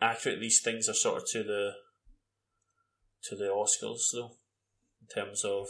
accurate 0.00 0.40
these 0.40 0.60
things 0.62 0.88
are 0.88 0.94
sort 0.94 1.22
of 1.22 1.28
to 1.30 1.42
the 1.42 1.72
to 3.24 3.36
the 3.36 3.44
Oscars 3.44 4.00
though, 4.12 4.32
in 5.00 5.08
terms 5.22 5.44
of. 5.44 5.66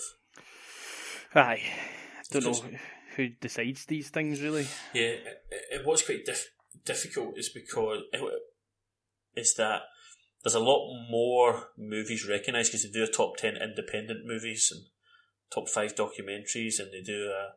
Aye, 1.35 1.63
I 1.63 2.23
don't 2.31 2.45
know 2.45 2.79
who 3.17 3.29
decides 3.29 3.87
these 3.87 4.11
things 4.11 4.41
really. 4.41 4.67
Yeah, 4.93 5.03
it, 5.03 5.43
it 5.51 5.87
was 5.87 6.03
quite 6.03 6.25
dif- 6.25 6.51
difficult, 6.85 7.39
is 7.39 7.49
because 7.49 8.01
it, 8.13 8.43
is 9.37 9.55
that 9.55 9.83
there's 10.43 10.55
a 10.55 10.61
lot 10.61 10.93
more 11.11 11.69
movies 11.79 12.29
recognised 12.29 12.71
because 12.71 12.85
they 12.85 12.91
do 12.91 13.05
a 13.05 13.09
top 13.09 13.37
ten 13.37 13.57
independent 13.57 14.27
movies 14.27 14.71
and 14.73 14.85
top 15.53 15.69
five 15.69 15.95
documentaries, 15.95 16.79
and 16.79 16.93
they 16.93 17.03
do 17.05 17.31
a 17.31 17.55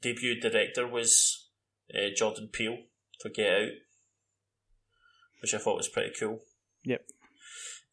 debut 0.00 0.40
director 0.40 0.86
was 0.86 1.50
uh, 1.94 2.08
Jordan 2.16 2.48
Peele 2.52 2.78
for 3.20 3.28
Get 3.28 3.52
Out, 3.52 3.68
which 5.44 5.52
I 5.52 5.58
thought 5.58 5.76
was 5.76 5.88
pretty 5.88 6.14
cool. 6.18 6.40
Yep. 6.84 7.04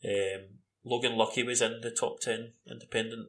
Um, 0.06 0.60
Logan 0.86 1.18
Lucky 1.18 1.44
was 1.44 1.62
in 1.62 1.82
the 1.82 1.92
top 1.92 2.22
ten 2.22 2.54
independent. 2.66 3.28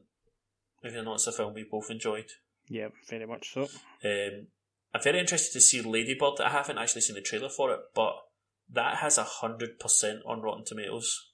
Even 0.85 1.03
though 1.03 1.15
it's 1.15 1.27
a 1.27 1.33
film 1.33 1.53
we 1.53 1.65
both 1.69 1.91
enjoyed. 1.91 2.27
Yeah, 2.69 2.87
very 3.09 3.25
much 3.25 3.53
so. 3.53 3.63
Um, 4.05 4.47
I'm 4.93 5.01
very 5.03 5.19
interested 5.19 5.51
to 5.51 5.59
see 5.59 5.81
Ladybird. 5.81 6.39
I 6.39 6.51
haven't 6.51 6.77
actually 6.77 7.01
seen 7.01 7.17
the 7.17 7.21
trailer 7.21 7.49
for 7.49 7.73
it, 7.73 7.81
but 7.93 8.15
that 8.71 8.99
has 8.99 9.17
a 9.17 9.25
hundred 9.25 9.77
percent 9.77 10.19
on 10.25 10.41
Rotten 10.41 10.63
Tomatoes. 10.63 11.31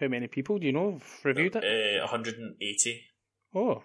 How 0.00 0.08
many 0.08 0.28
people 0.28 0.58
do 0.58 0.64
you 0.64 0.72
know 0.72 0.92
have 0.92 1.24
reviewed 1.24 1.56
it? 1.56 1.62
Uh, 1.62 2.06
180. 2.06 3.04
Oh, 3.54 3.82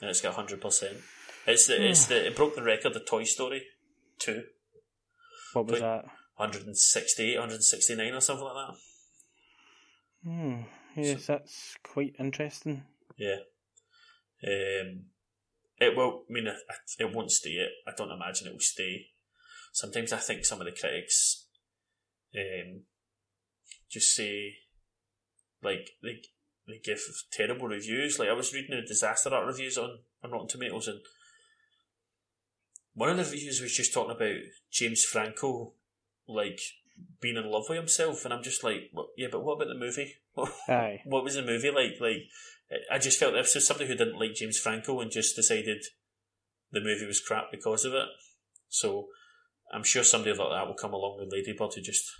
and 0.00 0.10
it's 0.10 0.20
got 0.20 0.34
hundred 0.34 0.60
percent. 0.60 0.98
It's 1.44 1.66
the 1.66 1.88
it's 1.88 2.06
the 2.10 2.28
it 2.28 2.36
broke 2.36 2.54
the 2.54 2.62
record 2.62 2.94
of 2.94 3.04
Toy 3.04 3.24
Story 3.24 3.64
two. 4.16 4.44
What 5.52 5.66
was 5.66 5.80
that? 5.80 6.04
168, 6.36 7.38
169 7.38 8.14
or 8.14 8.20
something 8.20 8.44
like 8.44 8.54
that. 8.68 8.74
Hmm. 10.28 10.60
Yes, 10.96 11.24
so, 11.24 11.32
that's 11.32 11.76
quite 11.82 12.16
interesting. 12.18 12.82
Yeah. 13.16 13.38
Um, 14.44 15.06
it 15.78 15.96
will. 15.96 16.24
I 16.28 16.32
mean, 16.32 16.48
it 16.98 17.14
won't 17.14 17.30
stay. 17.30 17.50
It. 17.50 17.70
I 17.86 17.92
don't 17.96 18.10
imagine 18.10 18.48
it 18.48 18.52
will 18.52 18.60
stay. 18.60 19.06
Sometimes 19.72 20.12
I 20.12 20.18
think 20.18 20.44
some 20.44 20.60
of 20.60 20.66
the 20.66 20.72
critics, 20.72 21.46
um, 22.34 22.82
just 23.90 24.14
say, 24.14 24.54
like 25.62 25.90
they 26.02 26.20
they 26.66 26.80
give 26.82 27.00
terrible 27.30 27.68
reviews. 27.68 28.18
Like 28.18 28.28
I 28.28 28.34
was 28.34 28.52
reading 28.54 28.76
the 28.76 28.86
disaster 28.86 29.32
art 29.34 29.46
reviews 29.46 29.76
on, 29.76 29.98
on 30.22 30.30
Rotten 30.30 30.48
Tomatoes, 30.48 30.88
and 30.88 31.00
one 32.94 33.10
of 33.10 33.16
the 33.16 33.24
reviews 33.24 33.60
was 33.60 33.76
just 33.76 33.92
talking 33.92 34.16
about 34.16 34.36
James 34.70 35.04
Franco, 35.04 35.74
like 36.28 36.60
being 37.20 37.36
in 37.36 37.50
love 37.50 37.66
with 37.68 37.78
himself, 37.78 38.24
and 38.24 38.32
I'm 38.32 38.42
just 38.42 38.64
like, 38.64 38.90
well, 38.92 39.08
yeah, 39.16 39.28
but 39.30 39.44
what 39.44 39.54
about 39.54 39.68
the 39.68 39.78
movie? 39.78 40.14
Aye. 40.68 41.00
what 41.04 41.24
was 41.24 41.34
the 41.34 41.42
movie 41.42 41.70
like? 41.70 42.00
Like, 42.00 42.24
I 42.90 42.98
just 42.98 43.18
felt 43.18 43.34
if 43.34 43.52
there's 43.52 43.66
somebody 43.66 43.88
who 43.88 43.96
didn't 43.96 44.18
like 44.18 44.34
James 44.34 44.58
Franco 44.58 45.00
and 45.00 45.10
just 45.10 45.36
decided 45.36 45.84
the 46.72 46.80
movie 46.80 47.06
was 47.06 47.20
crap 47.20 47.50
because 47.50 47.84
of 47.84 47.94
it. 47.94 48.08
So 48.68 49.08
I'm 49.72 49.84
sure 49.84 50.02
somebody 50.02 50.36
like 50.36 50.50
that 50.50 50.66
will 50.66 50.74
come 50.74 50.92
along 50.92 51.18
with 51.18 51.32
Ladybird 51.32 51.74
who 51.74 51.80
just 51.80 52.10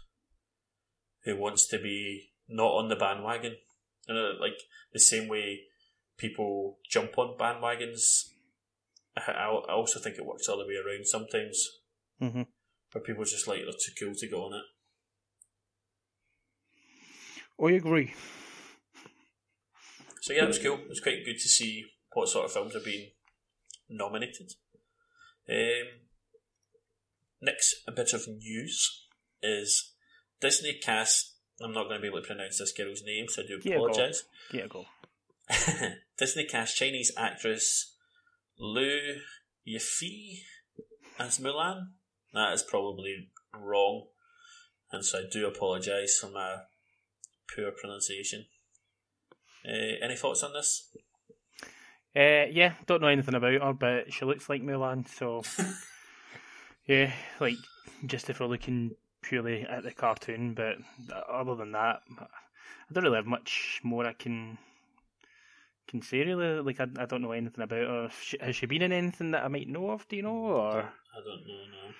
who 1.24 1.36
wants 1.36 1.66
to 1.68 1.78
be 1.78 2.30
not 2.48 2.70
on 2.70 2.88
the 2.88 2.96
bandwagon 2.96 3.56
and 4.08 4.18
uh, 4.18 4.40
like 4.40 4.58
the 4.92 5.00
same 5.00 5.28
way 5.28 5.60
people 6.16 6.78
jump 6.88 7.18
on 7.18 7.36
bandwagons, 7.38 8.30
I, 9.16 9.32
I 9.32 9.72
also 9.72 9.98
think 9.98 10.16
it 10.16 10.26
works 10.26 10.48
all 10.48 10.58
the 10.58 10.66
way 10.66 10.74
around 10.76 11.06
sometimes. 11.06 11.68
Mm-hmm. 12.20 12.42
Where 12.96 13.02
people 13.02 13.24
just 13.24 13.46
like 13.46 13.60
they're 13.60 13.72
too 13.72 13.92
cool 14.00 14.14
to 14.14 14.26
go 14.26 14.44
on 14.44 14.54
it. 14.54 14.62
I 17.62 17.76
agree. 17.76 18.14
So 20.22 20.32
yeah, 20.32 20.44
it 20.44 20.48
was 20.48 20.58
cool. 20.58 20.78
It 20.78 20.88
was 20.88 21.00
quite 21.00 21.22
good 21.22 21.36
to 21.38 21.48
see 21.48 21.84
what 22.14 22.30
sort 22.30 22.46
of 22.46 22.52
films 22.52 22.74
are 22.74 22.80
being 22.80 23.10
nominated. 23.90 24.50
Um, 25.46 25.88
next, 27.42 27.74
a 27.86 27.92
bit 27.92 28.14
of 28.14 28.26
news 28.26 29.04
is 29.42 29.92
Disney 30.40 30.78
cast 30.82 31.34
I'm 31.60 31.74
not 31.74 31.88
going 31.88 31.96
to 31.96 32.00
be 32.00 32.08
able 32.08 32.22
to 32.22 32.26
pronounce 32.26 32.60
this 32.60 32.72
girl's 32.72 33.02
name, 33.04 33.26
so 33.28 33.42
I 33.42 33.46
do 33.46 33.74
apologise. 33.74 34.22
A 34.54 34.68
go. 34.68 34.86
Disney 36.18 36.46
cast 36.46 36.78
Chinese 36.78 37.12
actress 37.14 37.94
Liu 38.58 39.16
Yifei 39.68 40.38
as 41.18 41.38
Mulan. 41.40 41.88
That 42.36 42.52
is 42.52 42.62
probably 42.62 43.30
wrong, 43.58 44.08
and 44.92 45.02
so 45.02 45.20
I 45.20 45.22
do 45.32 45.46
apologise 45.46 46.18
for 46.18 46.28
my 46.28 46.56
poor 47.54 47.70
pronunciation. 47.72 48.44
Uh, 49.66 50.04
any 50.04 50.16
thoughts 50.16 50.42
on 50.42 50.52
this? 50.52 50.90
Uh, 52.14 52.44
yeah, 52.52 52.74
don't 52.86 53.00
know 53.00 53.08
anything 53.08 53.34
about 53.34 53.62
her, 53.62 53.72
but 53.72 54.12
she 54.12 54.26
looks 54.26 54.50
like 54.50 54.60
Mulan, 54.60 55.08
so 55.08 55.44
yeah, 56.86 57.10
like 57.40 57.56
just 58.04 58.28
if 58.28 58.38
we're 58.38 58.48
looking 58.48 58.90
purely 59.22 59.62
at 59.62 59.82
the 59.82 59.92
cartoon, 59.92 60.52
but 60.52 60.76
other 61.32 61.54
than 61.54 61.72
that, 61.72 62.02
I 62.20 62.92
don't 62.92 63.04
really 63.04 63.16
have 63.16 63.24
much 63.24 63.80
more 63.82 64.04
I 64.04 64.12
can 64.12 64.58
can 65.88 66.02
say 66.02 66.18
really. 66.18 66.60
Like 66.60 66.80
I, 66.80 66.86
I 66.98 67.06
don't 67.06 67.22
know 67.22 67.32
anything 67.32 67.64
about 67.64 67.78
her. 67.78 68.10
Has 68.42 68.56
she 68.56 68.66
been 68.66 68.82
in 68.82 68.92
anything 68.92 69.30
that 69.30 69.44
I 69.44 69.48
might 69.48 69.68
know 69.68 69.88
of? 69.92 70.06
Do 70.06 70.16
you 70.16 70.22
know? 70.22 70.36
Or 70.36 70.80
I 70.80 71.20
don't 71.24 71.46
know. 71.46 71.64
No. 71.72 71.94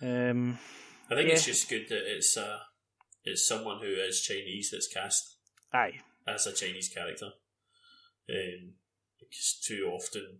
Um, 0.00 0.58
I 1.10 1.14
think 1.14 1.28
yeah. 1.28 1.34
it's 1.34 1.46
just 1.46 1.68
good 1.68 1.88
that 1.88 2.02
it's 2.06 2.36
uh 2.36 2.58
it's 3.24 3.46
someone 3.46 3.80
who 3.80 3.88
is 3.88 4.22
Chinese 4.22 4.70
that's 4.70 4.88
cast. 4.88 5.36
Aye. 5.72 6.00
As 6.26 6.46
a 6.46 6.52
Chinese 6.52 6.88
character. 6.88 7.30
Um, 8.30 8.74
because 9.18 9.58
too 9.62 9.90
often, 9.92 10.38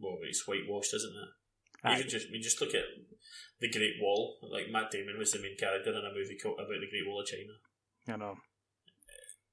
well, 0.00 0.18
it's 0.22 0.46
whitewashed, 0.46 0.94
isn't 0.94 1.10
it? 1.10 1.28
Aye. 1.84 1.98
Even 1.98 2.08
just, 2.08 2.28
I 2.28 2.30
mean, 2.30 2.42
just 2.42 2.60
look 2.60 2.74
at 2.74 2.84
the 3.60 3.70
Great 3.70 3.94
Wall. 4.00 4.36
Like 4.42 4.70
Matt 4.70 4.90
Damon 4.90 5.18
was 5.18 5.32
the 5.32 5.40
main 5.40 5.56
character 5.58 5.90
in 5.90 5.96
a 5.96 6.14
movie 6.14 6.38
called 6.40 6.58
about 6.58 6.80
the 6.80 6.88
Great 6.90 7.06
Wall 7.06 7.20
of 7.20 7.26
China. 7.26 7.52
I 8.08 8.16
know. 8.16 8.36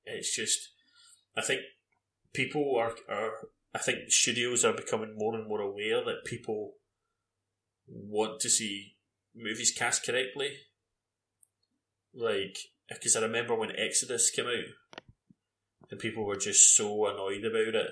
It's 0.06 0.36
just, 0.36 0.70
I 1.38 1.42
think 1.42 1.62
people 2.34 2.76
are 2.78 2.96
are. 3.10 3.32
I 3.74 3.78
think 3.78 4.10
studios 4.10 4.66
are 4.66 4.74
becoming 4.74 5.14
more 5.16 5.36
and 5.36 5.48
more 5.48 5.62
aware 5.62 6.04
that 6.04 6.26
people 6.26 6.74
want 7.92 8.40
to 8.42 8.50
see 8.50 8.96
movies 9.36 9.72
cast 9.72 10.06
correctly. 10.06 10.52
Like, 12.14 12.58
because 12.90 13.16
I 13.16 13.22
remember 13.22 13.56
when 13.56 13.76
Exodus 13.76 14.30
came 14.30 14.48
out, 14.48 15.02
and 15.92 16.00
people 16.00 16.26
were 16.26 16.38
just 16.38 16.76
so 16.76 17.08
annoyed 17.08 17.46
about 17.46 17.76
it. 17.76 17.92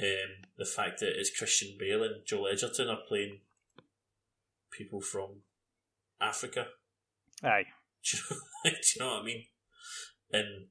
Um, 0.00 0.46
the 0.56 0.64
fact 0.64 1.00
that 1.00 1.18
it's 1.18 1.36
Christian 1.36 1.76
Bale 1.78 2.04
and 2.04 2.24
Joel 2.24 2.48
Edgerton 2.52 2.88
are 2.88 3.00
playing 3.08 3.40
people 4.70 5.00
from 5.00 5.42
Africa. 6.20 6.66
Aye. 7.42 7.64
Do 8.12 8.18
you 8.64 8.72
know 9.00 9.14
what 9.14 9.22
I 9.22 9.24
mean? 9.24 9.44
And 10.32 10.66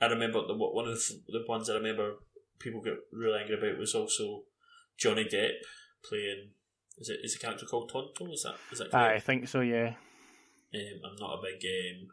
I 0.00 0.06
remember 0.06 0.46
the 0.46 0.54
one 0.54 0.88
of 0.88 0.94
the, 0.94 1.20
the 1.28 1.44
ones 1.48 1.70
I 1.70 1.74
remember 1.74 2.14
people 2.58 2.80
get 2.80 2.94
really 3.12 3.40
angry 3.40 3.56
about 3.56 3.78
was 3.78 3.94
also 3.94 4.42
Johnny 4.98 5.24
Depp 5.24 5.52
playing. 6.08 6.50
Is 6.98 7.08
it 7.08 7.20
is 7.22 7.36
a 7.36 7.38
character 7.38 7.66
called 7.66 7.90
Tonto? 7.92 8.32
Is 8.32 8.42
that 8.42 8.54
is 8.72 8.78
that? 8.78 8.90
Correct? 8.90 9.16
I 9.16 9.18
think 9.18 9.48
so. 9.48 9.60
Yeah. 9.60 9.94
Um, 10.74 11.00
I'm 11.04 11.16
not 11.18 11.38
a 11.38 11.42
big 11.42 11.62
um, 11.64 12.08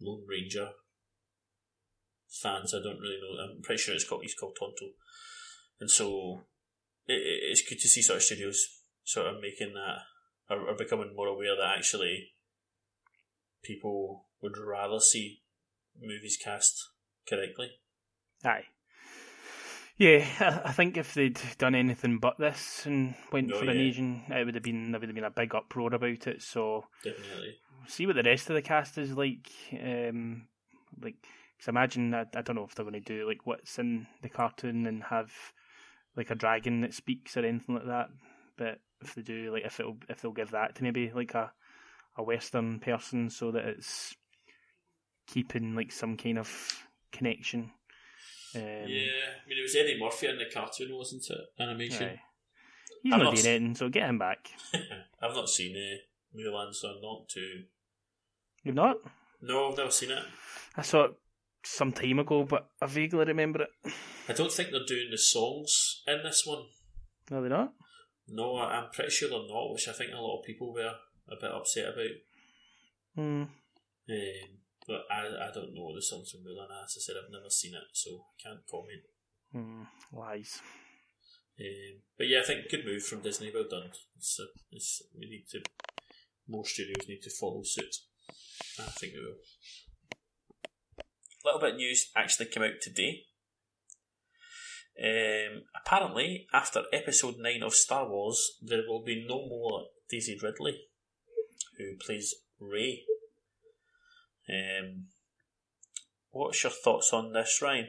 Lone 0.00 0.24
Ranger 0.28 0.70
fans. 2.28 2.74
I 2.74 2.82
don't 2.82 3.00
really 3.00 3.18
know. 3.20 3.42
I'm 3.42 3.62
pretty 3.62 3.82
sure 3.82 3.94
it's 3.94 4.08
called 4.08 4.22
he's 4.22 4.34
called 4.34 4.56
Tonto, 4.58 4.92
and 5.80 5.90
so 5.90 6.44
it, 7.06 7.20
it's 7.22 7.68
good 7.68 7.80
to 7.80 7.88
see 7.88 8.02
sort 8.02 8.18
of 8.18 8.22
studios 8.22 8.80
sort 9.04 9.26
of 9.26 9.40
making 9.40 9.74
that 9.74 9.98
or, 10.48 10.68
or 10.68 10.76
becoming 10.76 11.14
more 11.14 11.26
aware 11.26 11.56
that 11.56 11.76
actually 11.76 12.32
people 13.62 14.26
would 14.40 14.56
rather 14.56 15.00
see 15.00 15.42
movies 16.00 16.38
cast 16.42 16.90
correctly. 17.28 17.70
Aye. 18.44 18.64
Yeah, 20.02 20.62
I 20.64 20.72
think 20.72 20.96
if 20.96 21.14
they'd 21.14 21.40
done 21.58 21.76
anything 21.76 22.18
but 22.18 22.36
this 22.36 22.86
and 22.86 23.14
went 23.30 23.54
Oh, 23.54 23.58
for 23.58 23.66
an 23.66 23.76
yeah. 23.76 23.82
Asian, 23.82 24.22
it 24.28 24.44
would 24.44 24.56
have 24.56 24.64
been 24.64 24.90
there 24.90 24.98
would 24.98 25.08
have 25.08 25.14
been 25.14 25.22
a 25.22 25.30
big 25.30 25.54
uproar 25.54 25.94
about 25.94 26.26
it. 26.26 26.42
So 26.42 26.86
Definitely. 27.04 27.58
see 27.86 28.06
what 28.08 28.16
the 28.16 28.24
rest 28.24 28.50
of 28.50 28.54
the 28.54 28.62
cast 28.62 28.98
is 28.98 29.12
like. 29.12 29.48
Um, 29.80 30.48
like, 31.00 31.14
cause 31.60 31.68
imagine 31.68 32.12
I, 32.14 32.26
I 32.34 32.42
don't 32.42 32.56
know 32.56 32.64
if 32.64 32.74
they're 32.74 32.84
going 32.84 33.00
to 33.00 33.00
do 33.00 33.28
like 33.28 33.46
what's 33.46 33.78
in 33.78 34.08
the 34.22 34.28
cartoon 34.28 34.86
and 34.86 35.04
have 35.04 35.30
like 36.16 36.30
a 36.30 36.34
dragon 36.34 36.80
that 36.80 36.94
speaks 36.94 37.36
or 37.36 37.46
anything 37.46 37.76
like 37.76 37.86
that. 37.86 38.08
But 38.56 38.80
if 39.02 39.14
they 39.14 39.22
do, 39.22 39.52
like 39.52 39.64
if 39.64 39.78
it'll 39.78 39.98
if 40.08 40.20
they'll 40.20 40.32
give 40.32 40.50
that 40.50 40.74
to 40.74 40.82
maybe 40.82 41.12
like 41.14 41.34
a 41.34 41.52
a 42.16 42.24
Western 42.24 42.80
person 42.80 43.30
so 43.30 43.52
that 43.52 43.66
it's 43.66 44.16
keeping 45.28 45.76
like 45.76 45.92
some 45.92 46.16
kind 46.16 46.40
of 46.40 46.82
connection. 47.12 47.70
Um, 48.54 48.62
yeah, 48.62 49.40
I 49.44 49.48
mean 49.48 49.58
it 49.58 49.62
was 49.62 49.76
Eddie 49.76 49.98
Murphy 49.98 50.28
in 50.28 50.38
the 50.38 50.44
cartoon, 50.52 50.94
wasn't 50.94 51.24
it? 51.30 51.62
Animation. 51.62 52.08
Aye. 52.08 52.20
He's 53.02 53.12
I'm 53.12 53.18
not 53.18 53.24
not 53.24 53.36
doing 53.36 53.46
anything, 53.46 53.74
so 53.74 53.88
get 53.88 54.08
him 54.08 54.18
back. 54.18 54.50
I've 55.22 55.34
not 55.34 55.48
seen 55.48 55.76
uh, 55.76 56.38
Mulan, 56.38 56.72
so 56.74 56.88
I'm 56.88 57.00
not 57.00 57.28
too. 57.28 57.64
You've 58.62 58.76
not? 58.76 58.96
No, 59.40 59.70
I've 59.70 59.76
never 59.76 59.90
seen 59.90 60.12
it. 60.12 60.22
I 60.76 60.82
saw 60.82 61.04
it 61.06 61.14
some 61.64 61.92
time 61.92 62.20
ago, 62.20 62.44
but 62.44 62.68
I 62.80 62.86
vaguely 62.86 63.24
remember 63.24 63.62
it. 63.62 63.92
I 64.28 64.32
don't 64.32 64.52
think 64.52 64.70
they're 64.70 64.86
doing 64.86 65.08
the 65.10 65.18
songs 65.18 66.02
in 66.06 66.22
this 66.22 66.46
one. 66.46 66.64
No, 67.30 67.40
they're 67.40 67.50
not. 67.50 67.72
No, 68.28 68.56
I'm 68.56 68.90
pretty 68.92 69.10
sure 69.10 69.28
they're 69.28 69.48
not, 69.48 69.72
which 69.72 69.88
I 69.88 69.92
think 69.92 70.12
a 70.12 70.20
lot 70.20 70.38
of 70.38 70.44
people 70.44 70.72
were 70.72 70.94
a 71.28 71.36
bit 71.40 71.50
upset 71.50 71.88
about. 71.88 72.06
Hmm. 73.16 73.42
Um, 73.42 74.48
but 74.86 75.02
I, 75.10 75.48
I 75.48 75.50
don't 75.52 75.74
know 75.74 75.94
the 75.94 76.02
songs 76.02 76.30
from 76.30 76.40
Mulan. 76.40 76.70
As 76.82 76.96
I 76.96 77.00
said, 77.00 77.16
I've 77.16 77.32
never 77.32 77.50
seen 77.50 77.74
it, 77.74 77.88
so 77.92 78.10
I 78.10 78.48
can't 78.48 78.66
comment. 78.70 79.04
Hmm. 79.52 80.16
Lies. 80.16 80.60
Um, 81.60 82.00
but 82.16 82.28
yeah, 82.28 82.40
I 82.40 82.44
think 82.44 82.70
good 82.70 82.84
move 82.84 83.02
from 83.04 83.20
Disney. 83.20 83.52
Well 83.52 83.66
done. 83.70 83.90
It's, 84.16 84.40
uh, 84.40 84.46
it's, 84.70 85.02
we 85.18 85.28
need 85.28 85.44
to 85.50 85.60
more 86.48 86.64
studios 86.64 87.08
need 87.08 87.22
to 87.22 87.30
follow 87.30 87.62
suit. 87.64 87.94
I 88.78 88.90
think 88.90 89.12
they 89.12 89.18
will. 89.18 89.36
A 90.98 91.44
little 91.44 91.60
bit 91.60 91.70
of 91.70 91.76
news 91.76 92.10
actually 92.16 92.46
came 92.46 92.62
out 92.62 92.80
today. 92.80 93.24
Um, 95.02 95.62
apparently, 95.74 96.46
after 96.52 96.82
Episode 96.92 97.36
Nine 97.38 97.62
of 97.62 97.74
Star 97.74 98.08
Wars, 98.08 98.58
there 98.60 98.82
will 98.86 99.02
be 99.02 99.24
no 99.26 99.46
more 99.46 99.86
Daisy 100.10 100.38
Ridley, 100.40 100.78
who 101.78 101.96
plays 102.04 102.34
Rey. 102.60 103.04
Um, 104.48 105.06
what's 106.30 106.62
your 106.62 106.72
thoughts 106.72 107.12
on 107.12 107.32
this, 107.32 107.60
Ryan? 107.62 107.88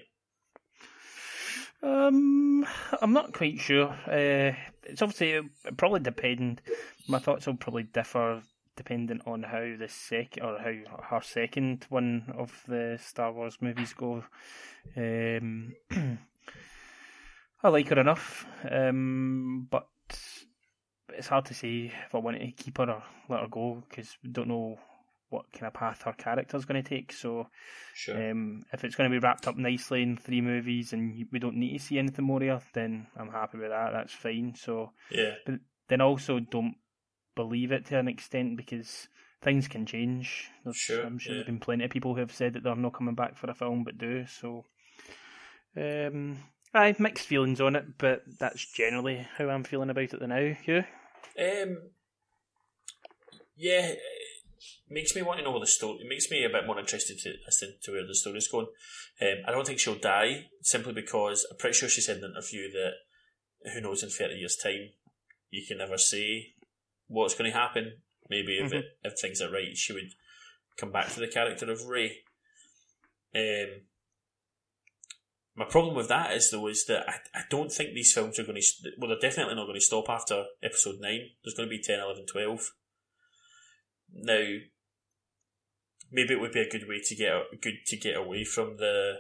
Um, 1.82 2.66
I'm 3.02 3.14
not 3.14 3.34
quite 3.34 3.60
sure. 3.60 3.90
Uh, 4.08 4.56
it's 4.84 5.02
obviously 5.02 5.50
probably 5.76 6.00
depend. 6.00 6.62
My 7.08 7.20
thoughts 7.20 7.46
will 7.46 7.58
probably 7.58 7.84
differ 7.84 8.42
depending 8.76 9.22
on 9.28 9.44
how 9.44 9.76
the 9.78 9.88
sec 9.88 10.38
or 10.42 10.58
how 10.58 11.04
her 11.10 11.22
second 11.22 11.86
one 11.90 12.34
of 12.38 12.64
the 12.68 12.98
Star 13.02 13.32
Wars 13.32 13.58
movies 13.62 13.94
go. 13.94 14.24
Um, 14.98 15.74
I 17.64 17.70
like 17.70 17.90
her 17.90 18.00
enough, 18.00 18.46
um, 18.70 19.68
but 19.70 19.88
it's 21.10 21.28
hard 21.28 21.46
to 21.46 21.54
say 21.54 21.92
if 22.06 22.16
I 22.16 22.18
want 22.18 22.40
to 22.40 22.52
keep 22.52 22.78
her 22.78 22.90
or 22.90 23.04
let 23.30 23.42
her 23.42 23.48
go 23.48 23.84
because 23.88 24.18
we 24.24 24.30
don't 24.32 24.48
know 24.48 24.80
what 25.34 25.52
kind 25.52 25.66
of 25.66 25.74
path 25.74 26.04
her 26.04 26.14
character's 26.14 26.66
going 26.66 26.82
to 26.82 26.88
take. 26.88 27.12
So. 27.12 27.48
Sure. 27.96 28.32
Um, 28.32 28.66
if 28.74 28.84
it's 28.84 28.96
going 28.96 29.10
to 29.10 29.14
be 29.14 29.20
wrapped 29.20 29.48
up 29.48 29.58
nicely 29.58 30.02
in 30.02 30.18
three 30.18 30.42
movies 30.42 30.94
and 30.94 31.26
we 31.32 31.40
don't 31.40 31.58
need 31.58 31.78
to 31.78 31.84
see 31.84 32.00
anything 32.00 32.26
more 32.26 32.42
of 32.44 32.64
her, 32.64 32.70
then 32.74 33.08
I'm 33.18 33.30
happy 33.30 33.58
with 33.58 33.70
that. 33.70 33.92
That's 33.94 34.14
fine. 34.14 34.56
So, 34.56 34.92
yeah. 35.12 35.36
but 35.46 35.56
then 35.90 36.02
also 36.02 36.40
don't 36.40 36.76
believe 37.36 37.72
it 37.72 37.86
to 37.88 38.00
an 38.00 38.08
extent 38.08 38.58
because 38.58 39.08
things 39.42 39.68
can 39.68 39.86
change. 39.86 40.50
There's, 40.64 40.78
Sure, 40.78 41.06
I'm 41.06 41.20
sure 41.20 41.34
yeah. 41.34 41.38
there've 41.40 41.48
been 41.48 41.60
plenty 41.60 41.86
of 41.86 41.92
people 41.92 42.14
who 42.14 42.22
have 42.22 42.34
said 42.34 42.54
that 42.54 42.64
they're 42.64 42.76
not 42.76 42.94
coming 42.94 43.16
back 43.16 43.38
for 43.38 43.50
a 43.50 43.54
film 43.54 43.84
but 43.84 43.98
do. 43.98 44.26
So, 44.26 44.66
um, 45.78 46.38
I 46.74 46.88
have 46.88 47.00
mixed 47.00 47.28
feelings 47.28 47.62
on 47.62 47.76
it, 47.76 47.86
but 47.98 48.24
that's 48.40 48.66
generally 48.74 49.28
how 49.38 49.50
I'm 49.50 49.64
feeling 49.64 49.90
about 49.90 50.14
it 50.14 50.20
the 50.20 50.28
now. 50.28 50.56
You? 50.66 50.84
Um, 51.40 51.78
yeah, 53.56 53.94
makes 54.94 55.16
me 55.16 55.22
want 55.22 55.40
to 55.40 55.44
know 55.44 55.60
the 55.60 55.68
story. 55.68 56.00
It 56.02 56.10
makes 56.10 56.30
me 56.30 56.44
a 56.44 56.50
bit 56.50 56.66
more 56.66 56.80
interested 56.80 57.18
to 57.20 57.34
listen 57.46 57.76
to 57.84 57.92
where 57.92 58.08
the 58.08 58.16
story's 58.16 58.48
going. 58.48 58.68
Um, 59.22 59.38
I 59.48 59.52
don't 59.52 59.66
think 59.66 59.80
she'll 59.80 59.96
die 59.96 60.48
simply 60.62 60.94
because 60.94 61.46
I'm 61.50 61.58
pretty 61.58 61.78
sure 61.78 61.90
she 61.90 62.02
said 62.02 62.18
in 62.18 62.24
an 62.24 62.32
interview 62.32 62.72
that 62.72 63.72
who 63.74 63.82
knows 63.82 64.04
in 64.04 64.10
thirty 64.10 64.36
years' 64.36 64.58
time 64.58 64.90
you 65.50 65.66
can 65.68 65.78
never 65.78 65.98
say 65.98 66.54
what's 67.08 67.36
going 67.36 67.52
to 67.52 67.58
happen. 67.58 67.94
Maybe 68.30 68.58
if 68.58 68.72
it, 68.72 68.86
if 69.04 69.20
things 69.20 69.42
are 69.42 69.52
right, 69.52 69.76
she 69.76 69.94
would 69.94 70.14
come 70.78 70.92
back 70.92 71.10
to 71.10 71.20
the 71.20 71.28
character 71.28 71.72
of 71.72 71.86
Rey. 71.86 72.20
Um, 73.36 73.82
my 75.56 75.66
problem 75.66 75.96
with 75.96 76.08
that 76.08 76.32
is 76.34 76.50
though 76.50 76.68
is 76.68 76.86
that 76.86 77.08
I, 77.08 77.40
I 77.40 77.42
don't 77.50 77.72
think 77.72 77.94
these 77.94 78.14
films 78.14 78.40
are 78.40 78.44
going 78.44 78.60
to 78.60 78.92
well 78.98 79.10
they're 79.10 79.30
definitely 79.30 79.56
not 79.56 79.66
going 79.66 79.80
to 79.80 79.86
stop 79.86 80.10
after 80.10 80.46
episode 80.64 80.96
9 81.00 81.20
there's 81.44 81.54
going 81.56 81.70
to 81.70 81.76
be 81.76 81.82
10 81.82 82.00
11 82.00 82.26
12 82.26 82.72
now 84.16 84.58
maybe 86.14 86.34
it 86.34 86.40
would 86.40 86.54
be 86.54 86.62
a 86.62 86.70
good 86.70 86.88
way 86.88 87.02
to 87.04 87.16
get 87.16 87.34
good 87.62 87.74
to 87.88 87.98
get 87.98 88.16
away 88.16 88.46
from 88.46 88.78
the 88.78 89.16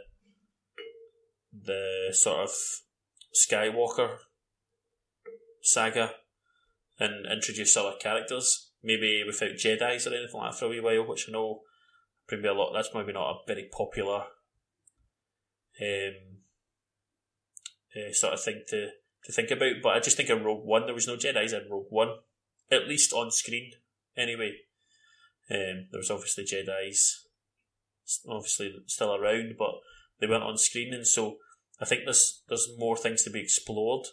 the 1.51 2.10
sort 2.13 2.39
of 2.39 2.51
Skywalker 3.34 4.17
saga 5.62 6.12
and 6.99 7.25
introduce 7.32 7.75
other 7.75 7.95
characters 7.99 8.71
maybe 8.82 9.23
without 9.25 9.51
Jedi's 9.51 10.08
or 10.08 10.13
anything 10.13 10.29
like 10.34 10.51
that 10.51 10.60
for 10.60 10.65
a 10.65 10.69
wee 10.69 10.79
while 10.79 11.08
which 11.08 11.25
I 11.27 11.32
know 11.32 11.62
probably 12.27 12.47
a 12.47 12.53
lot 12.53 12.73
that's 12.73 12.89
maybe 12.93 13.12
not 13.12 13.32
a 13.32 13.39
very 13.47 13.69
popular 13.75 14.23
um, 15.82 16.34
uh, 17.95 18.13
sort 18.13 18.34
of 18.34 18.43
thing 18.43 18.63
to, 18.69 18.89
to 19.25 19.32
think 19.32 19.51
about. 19.51 19.73
But 19.82 19.93
I 19.93 19.99
just 19.99 20.17
think 20.17 20.29
in 20.29 20.43
Rogue 20.43 20.65
One, 20.65 20.86
there 20.86 20.95
was 20.95 21.08
no 21.08 21.15
Jedi's 21.15 21.53
in 21.53 21.67
Rogue 21.69 21.88
One, 21.89 22.10
at 22.71 22.88
least 22.88 23.13
on 23.13 23.32
screen, 23.32 23.71
anyway. 24.17 24.53
Um, 25.51 25.88
there 25.91 25.99
was 25.99 26.12
obviously 26.12 26.45
Jedi's, 26.45 27.27
obviously 28.27 28.73
still 28.88 29.15
around, 29.15 29.56
but 29.58 29.71
they 30.19 30.27
weren't 30.27 30.43
on 30.43 30.58
screen, 30.58 30.93
and 30.93 31.06
so 31.06 31.38
I 31.82 31.86
think 31.86 32.01
there's 32.06 32.43
there's 32.47 32.69
more 32.77 32.95
things 32.95 33.23
to 33.23 33.29
be 33.29 33.41
explored. 33.41 34.08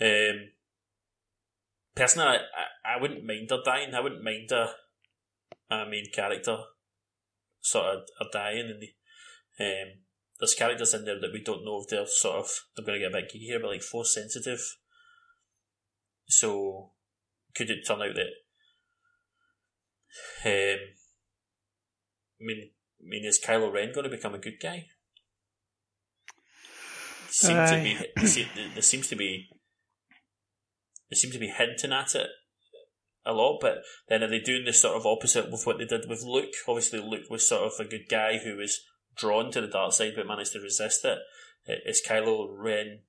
Um, 0.00 0.50
personally, 1.94 2.28
I, 2.28 2.34
I, 2.34 2.96
I 2.96 3.00
wouldn't 3.00 3.24
mind 3.24 3.48
her 3.50 3.60
dying. 3.64 3.94
I 3.94 4.00
wouldn't 4.00 4.24
mind 4.24 4.50
a, 4.50 4.70
a 5.74 5.88
main 5.88 6.06
character 6.12 6.58
sort 7.60 7.86
of 7.86 8.00
are 8.20 8.30
dying, 8.32 8.70
and 8.70 8.82
the, 8.82 9.64
um, 9.64 9.88
there's 10.38 10.54
characters 10.54 10.94
in 10.94 11.04
there 11.04 11.20
that 11.20 11.32
we 11.32 11.42
don't 11.42 11.64
know 11.64 11.80
if 11.82 11.88
they're 11.88 12.06
sort 12.06 12.36
of 12.36 12.50
they're 12.76 12.84
going 12.84 13.00
to 13.00 13.08
get 13.08 13.14
a 13.14 13.22
bit 13.22 13.30
geeky 13.30 13.46
here, 13.46 13.60
but 13.60 13.70
like 13.70 13.82
force 13.82 14.14
sensitive. 14.14 14.60
So 16.26 16.90
could 17.54 17.70
it 17.70 17.86
turn 17.86 18.02
out 18.02 18.14
that 18.14 18.30
um, 20.44 20.78
I 22.40 22.40
mean, 22.40 22.70
I 23.00 23.04
mean, 23.04 23.24
is 23.24 23.40
Kylo 23.44 23.72
Ren 23.72 23.92
going 23.94 24.04
to 24.04 24.16
become 24.16 24.34
a 24.34 24.38
good 24.38 24.60
guy? 24.62 24.86
Seem 27.28 27.56
to 27.56 27.82
be, 27.82 27.98
there 28.74 28.82
seems 28.82 29.08
to 29.08 29.16
be, 29.16 29.48
there 31.10 31.16
seems 31.16 31.34
to 31.34 31.38
be 31.38 31.48
hinting 31.48 31.92
at 31.92 32.14
it 32.14 32.28
a 33.26 33.32
lot, 33.32 33.58
but 33.60 33.78
then 34.08 34.22
are 34.22 34.28
they 34.28 34.40
doing 34.40 34.64
the 34.64 34.72
sort 34.72 34.96
of 34.96 35.04
opposite 35.04 35.50
with 35.50 35.66
what 35.66 35.78
they 35.78 35.84
did 35.84 36.08
with 36.08 36.22
Luke? 36.22 36.54
Obviously, 36.66 37.00
Luke 37.00 37.28
was 37.28 37.48
sort 37.48 37.62
of 37.62 37.72
a 37.78 37.88
good 37.88 38.08
guy 38.08 38.38
who 38.38 38.56
was 38.56 38.80
drawn 39.16 39.50
to 39.50 39.60
the 39.60 39.66
dark 39.66 39.92
side 39.92 40.12
but 40.16 40.26
managed 40.26 40.52
to 40.52 40.60
resist 40.60 41.04
it. 41.04 41.18
Is 41.84 42.02
Kylo 42.06 42.46
Ren 42.50 43.00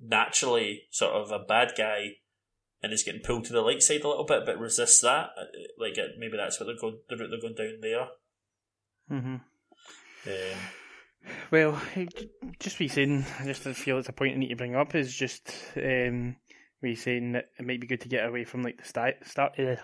naturally 0.00 0.82
sort 0.90 1.12
of 1.12 1.30
a 1.30 1.44
bad 1.44 1.72
guy 1.76 2.12
and 2.82 2.92
is 2.92 3.02
getting 3.04 3.22
pulled 3.22 3.44
to 3.46 3.52
the 3.52 3.60
light 3.62 3.82
side 3.82 4.02
a 4.02 4.08
little 4.08 4.24
bit 4.24 4.44
but 4.46 4.58
resists 4.58 5.00
that? 5.00 5.30
Uh, 5.38 5.44
Like, 5.78 5.98
uh, 5.98 6.08
maybe 6.18 6.36
that's 6.36 6.58
what 6.60 6.66
they're 6.66 6.76
going, 6.80 6.98
the 7.08 7.16
route 7.16 7.30
they're 7.30 7.40
going 7.40 7.54
down 7.54 7.80
there. 7.80 8.08
hmm 9.08 9.36
Um, 10.26 10.58
Well, 11.50 11.80
just 12.60 12.78
be 12.78 12.88
saying, 12.88 13.24
I 13.40 13.44
just 13.44 13.62
feel 13.62 13.98
it's 13.98 14.08
a 14.08 14.12
point 14.12 14.34
I 14.34 14.38
need 14.38 14.48
to 14.50 14.56
bring 14.56 14.76
up 14.76 14.94
is 14.94 15.14
just 15.14 15.52
um, 15.76 16.36
we 16.82 16.94
saying 16.94 17.32
that 17.32 17.50
it 17.58 17.66
might 17.66 17.80
be 17.80 17.86
good 17.86 18.00
to 18.02 18.08
get 18.08 18.26
away 18.26 18.44
from 18.44 18.62
like 18.62 18.78
the 18.78 18.84
start, 18.84 19.26
start 19.26 19.58
uh, 19.58 19.76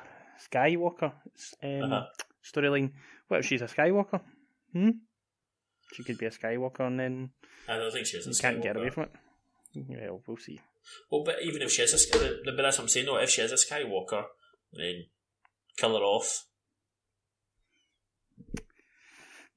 Skywalker 0.50 1.12
um, 1.62 1.92
Uh-huh. 1.92 2.04
storyline. 2.44 2.92
What 3.28 3.40
if 3.40 3.46
she's 3.46 3.62
a 3.62 3.66
Skywalker? 3.66 4.20
Hmm. 4.72 4.90
she 5.92 6.02
could 6.04 6.18
be 6.18 6.26
a 6.26 6.30
Skywalker, 6.30 6.80
and 6.86 6.98
then 6.98 7.30
I 7.68 7.76
don't 7.78 7.92
think 7.92 8.06
she 8.06 8.16
is. 8.18 8.26
You 8.26 8.32
can't 8.40 8.62
get 8.62 8.76
away 8.76 8.90
from 8.90 9.04
it. 9.04 9.10
Well, 9.74 10.22
we'll 10.26 10.36
see. 10.36 10.60
Well, 11.10 11.24
but 11.24 11.36
even 11.42 11.62
if 11.62 11.72
she 11.72 11.82
is 11.82 11.92
a 11.92 12.18
but 12.44 12.56
that's 12.56 12.78
what 12.78 12.84
I'm 12.84 12.88
saying. 12.88 13.06
No, 13.06 13.16
if 13.16 13.30
she 13.30 13.42
is 13.42 13.52
a 13.52 13.54
Skywalker, 13.54 14.24
then 14.72 15.06
kill 15.76 15.96
her 15.96 16.04
off. 16.04 16.46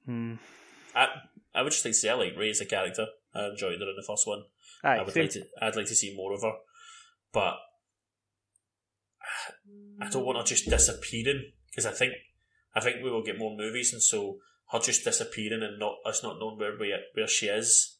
Hmm. 0.06 0.36
I 0.96 1.08
I 1.54 1.62
would 1.62 1.72
just 1.72 1.84
like 1.84 1.94
to 1.94 1.98
say 1.98 2.10
I 2.10 2.14
like 2.14 2.38
Rey 2.38 2.50
as 2.50 2.62
a 2.62 2.66
character. 2.66 3.08
I 3.36 3.48
enjoyed 3.48 3.80
her 3.80 3.90
in 3.90 3.96
the 3.96 4.06
first 4.08 4.26
one. 4.26 4.44
Aye, 4.84 4.98
I 4.98 5.04
would 5.04 5.14
same. 5.14 5.24
like 5.24 5.32
to. 5.32 5.44
I'd 5.62 5.76
like 5.76 5.88
to 5.88 5.96
see 5.96 6.16
more 6.16 6.34
of 6.34 6.42
her, 6.42 6.54
but 7.34 7.56
I 10.02 10.10
don't 10.10 10.26
want 10.26 10.38
her 10.38 10.44
just 10.44 10.70
disappearing 10.70 11.52
because 11.70 11.86
I 11.86 11.92
think 11.92 12.14
I 12.74 12.80
think 12.80 13.04
we 13.04 13.12
will 13.12 13.24
get 13.24 13.38
more 13.38 13.56
movies, 13.56 13.92
and 13.94 14.02
so 14.02 14.38
her 14.72 14.80
just 14.80 15.04
disappearing 15.04 15.64
and 15.64 15.80
not 15.80 15.96
us 16.06 16.24
not 16.24 16.40
knowing 16.40 16.58
where 16.58 16.78
we, 16.80 16.96
where 17.14 17.28
she 17.28 17.48
is. 17.48 17.98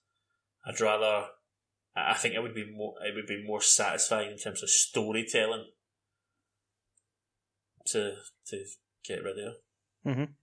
I'd 0.66 0.80
rather. 0.82 1.28
I 1.98 2.14
think 2.14 2.36
it 2.36 2.42
would 2.42 2.54
be 2.56 2.70
more. 2.72 2.96
It 3.04 3.16
would 3.16 3.28
be 3.28 3.44
more 3.44 3.62
satisfying 3.62 4.32
in 4.32 4.38
terms 4.38 4.62
of 4.62 4.70
storytelling. 4.70 5.66
To 7.88 8.18
to 8.48 8.66
get 9.06 9.24
rid 9.24 9.40
of. 9.40 9.56
Mhm. 10.06 10.34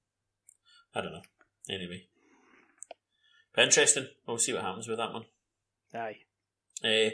I 0.95 1.01
don't 1.01 1.13
know. 1.13 1.23
Anyway, 1.69 2.09
but 3.55 3.65
interesting. 3.65 4.09
We'll 4.27 4.39
see 4.39 4.53
what 4.53 4.63
happens 4.63 4.89
with 4.89 4.99
that 4.99 5.13
one. 5.13 5.27
Aye. 5.95 6.21
Uh, 6.83 7.11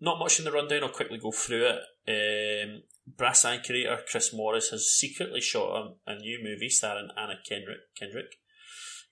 not 0.00 0.18
much 0.18 0.38
in 0.38 0.44
the 0.44 0.52
rundown. 0.52 0.82
I'll 0.84 0.88
quickly 0.90 1.18
go 1.18 1.32
through 1.32 1.66
it. 1.66 1.82
Um, 2.08 2.82
Brass 3.06 3.44
Eye 3.44 3.58
creator 3.58 4.02
Chris 4.08 4.32
Morris 4.32 4.70
has 4.70 4.86
secretly 4.88 5.40
shot 5.40 5.96
a, 6.06 6.12
a 6.12 6.16
new 6.16 6.38
movie 6.42 6.68
starring 6.68 7.10
Anna 7.16 7.38
Kendrick. 7.48 7.80
Kendrick, 7.98 8.36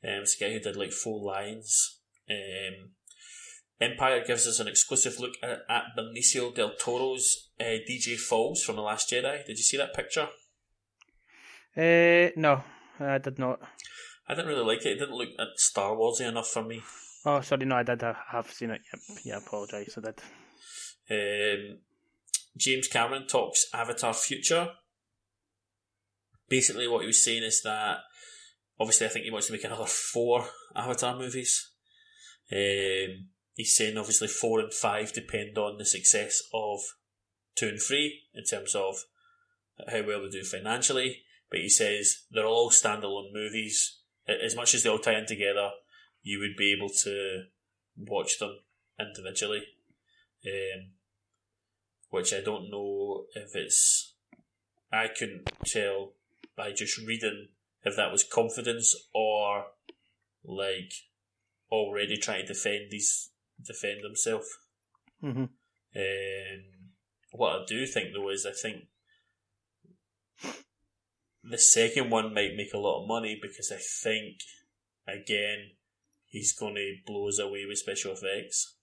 um, 0.05 0.23
it's 0.23 0.37
a 0.37 0.45
guy 0.45 0.53
who 0.53 0.61
did 0.61 0.77
like 0.77 0.93
Four 0.93 1.21
Lions. 1.21 2.01
Um, 2.31 2.93
Empire 3.85 4.25
gives 4.27 4.47
us 4.47 4.61
an 4.61 4.69
exclusive 4.69 5.19
look 5.19 5.35
at, 5.43 5.61
at 5.69 5.85
Benicio 5.97 6.55
del 6.55 6.73
Toro's 6.79 7.51
uh, 7.61 7.65
DJ 7.89 8.17
Falls 8.17 8.63
from 8.63 8.77
The 8.77 8.83
Last 8.83 9.11
Jedi. 9.11 9.45
Did 9.45 9.59
you 9.59 9.65
see 9.65 9.77
that 9.77 9.95
picture? 9.95 10.29
Uh, 11.77 12.31
no, 12.37 12.63
I 13.01 13.19
did 13.19 13.39
not. 13.39 13.61
I 14.29 14.35
didn't 14.35 14.49
really 14.49 14.65
like 14.65 14.87
it. 14.87 14.93
It 14.93 14.99
didn't 15.01 15.17
look 15.17 15.29
uh, 15.39 15.45
Star 15.57 15.95
Warsy 15.95 16.27
enough 16.27 16.49
for 16.49 16.63
me. 16.63 16.83
Oh, 17.27 17.41
sorry, 17.41 17.67
no, 17.67 17.77
I 17.77 17.83
did. 17.83 18.03
I 18.03 18.15
have 18.31 18.51
seen 18.51 18.71
it. 18.71 18.81
Yep. 18.93 19.19
Yeah, 19.25 19.35
I 19.35 19.39
apologise. 19.39 19.99
I 19.99 20.01
did. 20.01 20.21
Um, 21.11 21.79
James 22.57 22.89
Cameron 22.89 23.27
talks 23.27 23.67
Avatar 23.75 24.15
future. 24.15 24.71
Basically, 26.49 26.89
what 26.89 27.01
he 27.01 27.09
was 27.09 27.25
saying 27.25 27.43
is 27.43 27.63
that 27.63 27.99
obviously, 28.79 29.07
I 29.07 29.11
think 29.11 29.25
he 29.25 29.31
wants 29.31 29.49
to 29.49 29.53
make 29.53 29.65
another 29.65 29.87
four 29.87 30.47
Avatar 30.77 31.19
movies. 31.19 31.71
Um, 32.53 33.29
he's 33.55 33.77
saying 33.77 33.97
obviously 33.97 34.29
four 34.29 34.61
and 34.61 34.73
five 34.73 35.13
depend 35.13 35.57
on 35.57 35.79
the 35.79 35.85
success 35.85 36.43
of 36.53 36.81
two 37.57 37.69
and 37.69 37.81
three 37.81 38.23
in 38.35 38.45
terms 38.45 38.75
of 38.75 39.05
how 39.89 40.07
well 40.07 40.23
they 40.23 40.31
do 40.31 40.45
financially. 40.45 41.23
But 41.51 41.61
he 41.61 41.69
says 41.69 42.25
they're 42.31 42.47
all 42.47 42.71
standalone 42.71 43.33
movies. 43.33 44.01
As 44.27 44.57
much 44.57 44.75
as 44.75 44.83
they 44.83 44.91
all 44.91 44.99
tie 44.99 45.19
in 45.19 45.27
together, 45.27 45.71
you 46.23 46.41
would 46.41 46.57
be 46.57 46.73
able 46.73 46.89
to 47.05 47.45
watch 47.97 48.39
them 48.39 48.59
individually. 48.99 49.63
Um, 50.47 50.91
which 52.11 52.33
I 52.33 52.41
don't 52.41 52.71
know 52.71 53.25
if 53.35 53.55
it's. 53.55 54.15
I 54.93 55.09
couldn't 55.09 55.51
tell 55.67 56.13
by 56.57 56.73
just 56.73 56.99
reading 56.99 57.49
if 57.83 57.97
that 57.97 58.13
was 58.13 58.23
confidence 58.23 58.95
or 59.13 59.67
like 60.45 60.93
already 61.71 62.17
trying 62.17 62.47
to 62.47 62.53
defend 62.53 62.91
these 62.91 63.31
defend 63.67 64.03
himself. 64.03 64.45
hmm 65.21 65.45
Um, 65.97 66.65
what 67.33 67.53
I 67.53 67.65
do 67.67 67.87
think 67.87 68.09
though 68.13 68.31
is 68.31 68.47
I 68.47 68.53
think 68.53 68.85
the 71.43 71.59
second 71.59 72.11
one 72.11 72.33
might 72.33 72.57
make 72.57 72.73
a 72.73 72.79
lot 72.79 73.03
of 73.03 73.09
money 73.09 73.39
because 73.41 73.71
I 73.73 73.79
think 73.79 74.39
again 75.07 75.73
he's 76.27 76.53
going 76.53 76.75
to 76.75 76.97
blow 77.07 77.29
us 77.29 77.39
away 77.39 77.65
with 77.67 77.79
special 77.79 78.13
effects. 78.13 78.77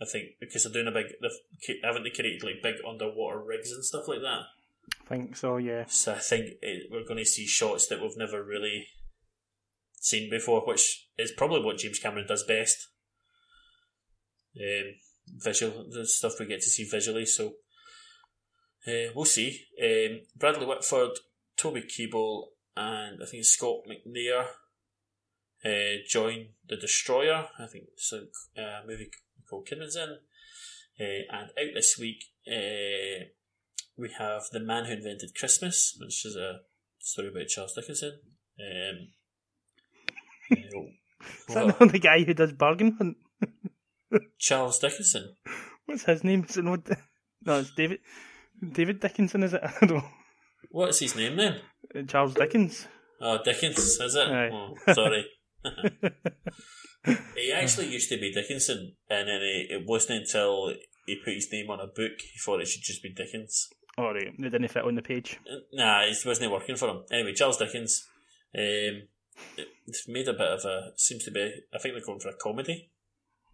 I 0.00 0.06
think 0.06 0.38
because 0.40 0.64
they're 0.64 0.72
doing 0.72 0.86
a 0.86 0.90
big, 0.90 1.12
they've, 1.20 1.76
haven't 1.84 2.04
they 2.04 2.10
created 2.10 2.42
like 2.42 2.62
big 2.62 2.76
underwater 2.88 3.42
rigs 3.42 3.70
and 3.70 3.84
stuff 3.84 4.08
like 4.08 4.20
that? 4.20 4.44
I 5.04 5.08
think 5.08 5.36
so. 5.36 5.58
Yeah. 5.58 5.84
So 5.88 6.14
I 6.14 6.18
think 6.18 6.52
it, 6.62 6.90
we're 6.90 7.04
going 7.04 7.18
to 7.18 7.26
see 7.26 7.46
shots 7.46 7.86
that 7.88 8.00
we've 8.00 8.16
never 8.16 8.42
really 8.42 8.86
seen 10.00 10.30
before, 10.30 10.62
which 10.62 11.08
is 11.18 11.32
probably 11.32 11.62
what 11.62 11.78
James 11.78 11.98
Cameron 11.98 12.26
does 12.26 12.44
best. 12.44 12.88
Um, 14.56 14.94
visual, 15.26 15.86
the 15.90 16.06
stuff 16.06 16.34
we 16.38 16.46
get 16.46 16.60
to 16.62 16.70
see 16.70 16.84
visually. 16.84 17.26
So 17.26 17.54
uh, 18.86 19.12
we'll 19.14 19.24
see. 19.24 19.66
Um, 19.82 20.20
Bradley 20.36 20.66
Whitford, 20.66 21.18
Toby 21.56 21.82
Kebbell, 21.82 22.48
and 22.76 23.22
I 23.22 23.26
think 23.26 23.44
Scott 23.44 23.80
McNair 23.88 24.46
uh, 25.64 25.98
join 26.08 26.48
the 26.68 26.76
Destroyer. 26.76 27.48
I 27.58 27.66
think 27.66 27.84
it's 27.92 28.12
a 28.12 28.60
uh, 28.60 28.80
movie 28.86 29.10
called 29.48 29.68
Kidman's 29.68 29.96
in. 29.96 30.18
Uh, 30.98 31.22
and 31.32 31.50
out 31.50 31.74
this 31.74 31.98
week, 31.98 32.24
uh, 32.48 33.24
we 33.96 34.10
have 34.18 34.44
The 34.52 34.60
Man 34.60 34.86
Who 34.86 34.92
Invented 34.92 35.34
Christmas, 35.34 35.96
which 36.00 36.24
is 36.24 36.36
a 36.36 36.60
story 36.98 37.28
about 37.28 37.48
Charles 37.48 37.74
Dickinson. 37.74 38.20
Um, 38.58 39.08
uh, 40.56 40.56
Is 41.48 41.78
that 41.78 41.92
the 41.92 41.98
guy 41.98 42.24
who 42.24 42.34
does 42.34 42.52
Bargain 42.52 42.96
Hunt? 42.98 43.16
Charles 44.38 44.78
Dickinson. 44.78 45.36
What's 45.86 46.04
his 46.04 46.24
name? 46.24 46.44
Is 46.48 46.56
it 46.56 46.64
not? 46.64 46.88
No, 47.44 47.60
it's 47.60 47.72
David. 47.74 48.00
David 48.72 49.00
Dickinson, 49.00 49.42
is 49.42 49.54
it? 49.54 49.62
I 49.82 49.86
don't 49.86 49.98
know. 49.98 50.04
What's 50.70 51.00
his 51.00 51.16
name 51.16 51.36
then? 51.36 51.60
Uh, 51.94 52.02
Charles 52.02 52.34
Dickens. 52.34 52.86
Oh, 53.20 53.38
Dickens, 53.42 53.78
is 53.78 54.14
it? 54.14 54.28
Oh, 54.28 54.74
sorry. 54.92 55.26
he 57.36 57.52
actually 57.52 57.88
used 57.88 58.08
to 58.10 58.18
be 58.18 58.32
Dickinson, 58.32 58.94
and 59.08 59.28
then 59.28 59.40
he, 59.40 59.66
it 59.70 59.86
wasn't 59.86 60.20
until 60.20 60.72
he 61.06 61.16
put 61.16 61.34
his 61.34 61.48
name 61.50 61.70
on 61.70 61.80
a 61.80 61.86
book 61.86 62.12
he 62.20 62.38
thought 62.38 62.60
it 62.60 62.68
should 62.68 62.82
just 62.82 63.02
be 63.02 63.12
Dickens. 63.12 63.68
All 63.98 64.14
right, 64.14 64.32
they 64.38 64.48
didn't 64.48 64.68
fit 64.68 64.84
on 64.84 64.94
the 64.94 65.02
page. 65.02 65.38
Nah, 65.72 66.02
it 66.02 66.16
wasn't 66.24 66.52
working 66.52 66.76
for 66.76 66.88
him. 66.88 67.02
Anyway, 67.10 67.34
Charles 67.34 67.56
Dickens. 67.56 68.06
Um, 68.56 69.02
it's 69.86 70.08
made 70.08 70.28
a 70.28 70.32
bit 70.32 70.40
of 70.40 70.64
a 70.64 70.92
seems 70.96 71.24
to 71.24 71.30
be. 71.30 71.52
I 71.74 71.78
think 71.78 71.94
they're 71.94 72.04
going 72.04 72.20
for 72.20 72.28
a 72.28 72.36
comedy. 72.36 72.90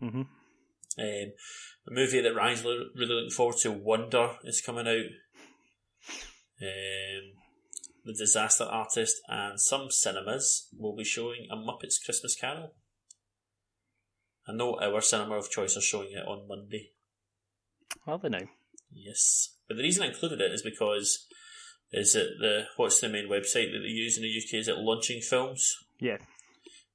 hmm 0.01 0.23
Um, 0.99 1.33
a 1.89 1.93
movie 1.93 2.21
that 2.21 2.35
Ryan's 2.35 2.65
lo- 2.65 2.89
really 2.95 3.15
looking 3.15 3.31
forward 3.31 3.57
to. 3.63 3.73
Wonder 3.73 4.37
is 4.45 4.61
coming 4.61 4.89
out. 4.89 5.07
Um, 6.61 7.33
the 8.05 8.15
Disaster 8.17 8.65
Artist 8.65 9.17
and 9.29 9.61
some 9.61 9.91
cinemas 9.91 10.69
will 10.79 10.97
be 10.97 11.05
showing 11.05 11.49
a 11.51 11.57
Muppets 11.57 12.03
Christmas 12.03 12.35
Carol. 12.35 12.73
I 14.49 14.53
know 14.53 14.79
our 14.81 15.01
cinema 15.01 15.35
of 15.35 15.51
choice 15.51 15.77
are 15.77 15.83
showing 15.83 16.13
it 16.13 16.27
on 16.27 16.47
Monday. 16.49 16.93
Are 18.07 18.19
they 18.19 18.29
now? 18.29 18.49
Yes, 18.93 19.57
but 19.67 19.77
the 19.77 19.83
reason 19.83 20.05
I 20.05 20.09
included 20.09 20.41
it 20.41 20.53
is 20.53 20.63
because 20.63 21.27
is 21.93 22.15
it 22.15 22.29
the 22.41 22.67
what's 22.77 23.01
the 23.01 23.09
main 23.09 23.29
website 23.29 23.73
that 23.73 23.81
they 23.83 23.89
use 23.89 24.17
in 24.17 24.23
the 24.23 24.29
UK? 24.29 24.61
Is 24.61 24.69
it 24.69 24.79
Launching 24.79 25.21
Films? 25.21 25.77
Yeah. 25.99 26.19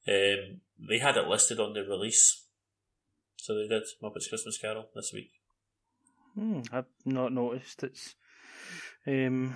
Um, 0.07 0.61
they 0.79 0.99
had 0.99 1.17
it 1.17 1.27
listed 1.27 1.59
on 1.59 1.73
the 1.73 1.83
release, 1.83 2.40
so 3.41 3.55
they 3.55 3.67
did 3.67 3.83
Muppets 4.03 4.29
Christmas 4.29 4.59
Carol 4.59 4.85
this 4.93 5.11
week. 5.11 5.31
Hmm, 6.35 6.61
I've 6.71 6.85
not 7.05 7.33
noticed. 7.33 7.83
It's. 7.83 8.15
Um. 9.07 9.55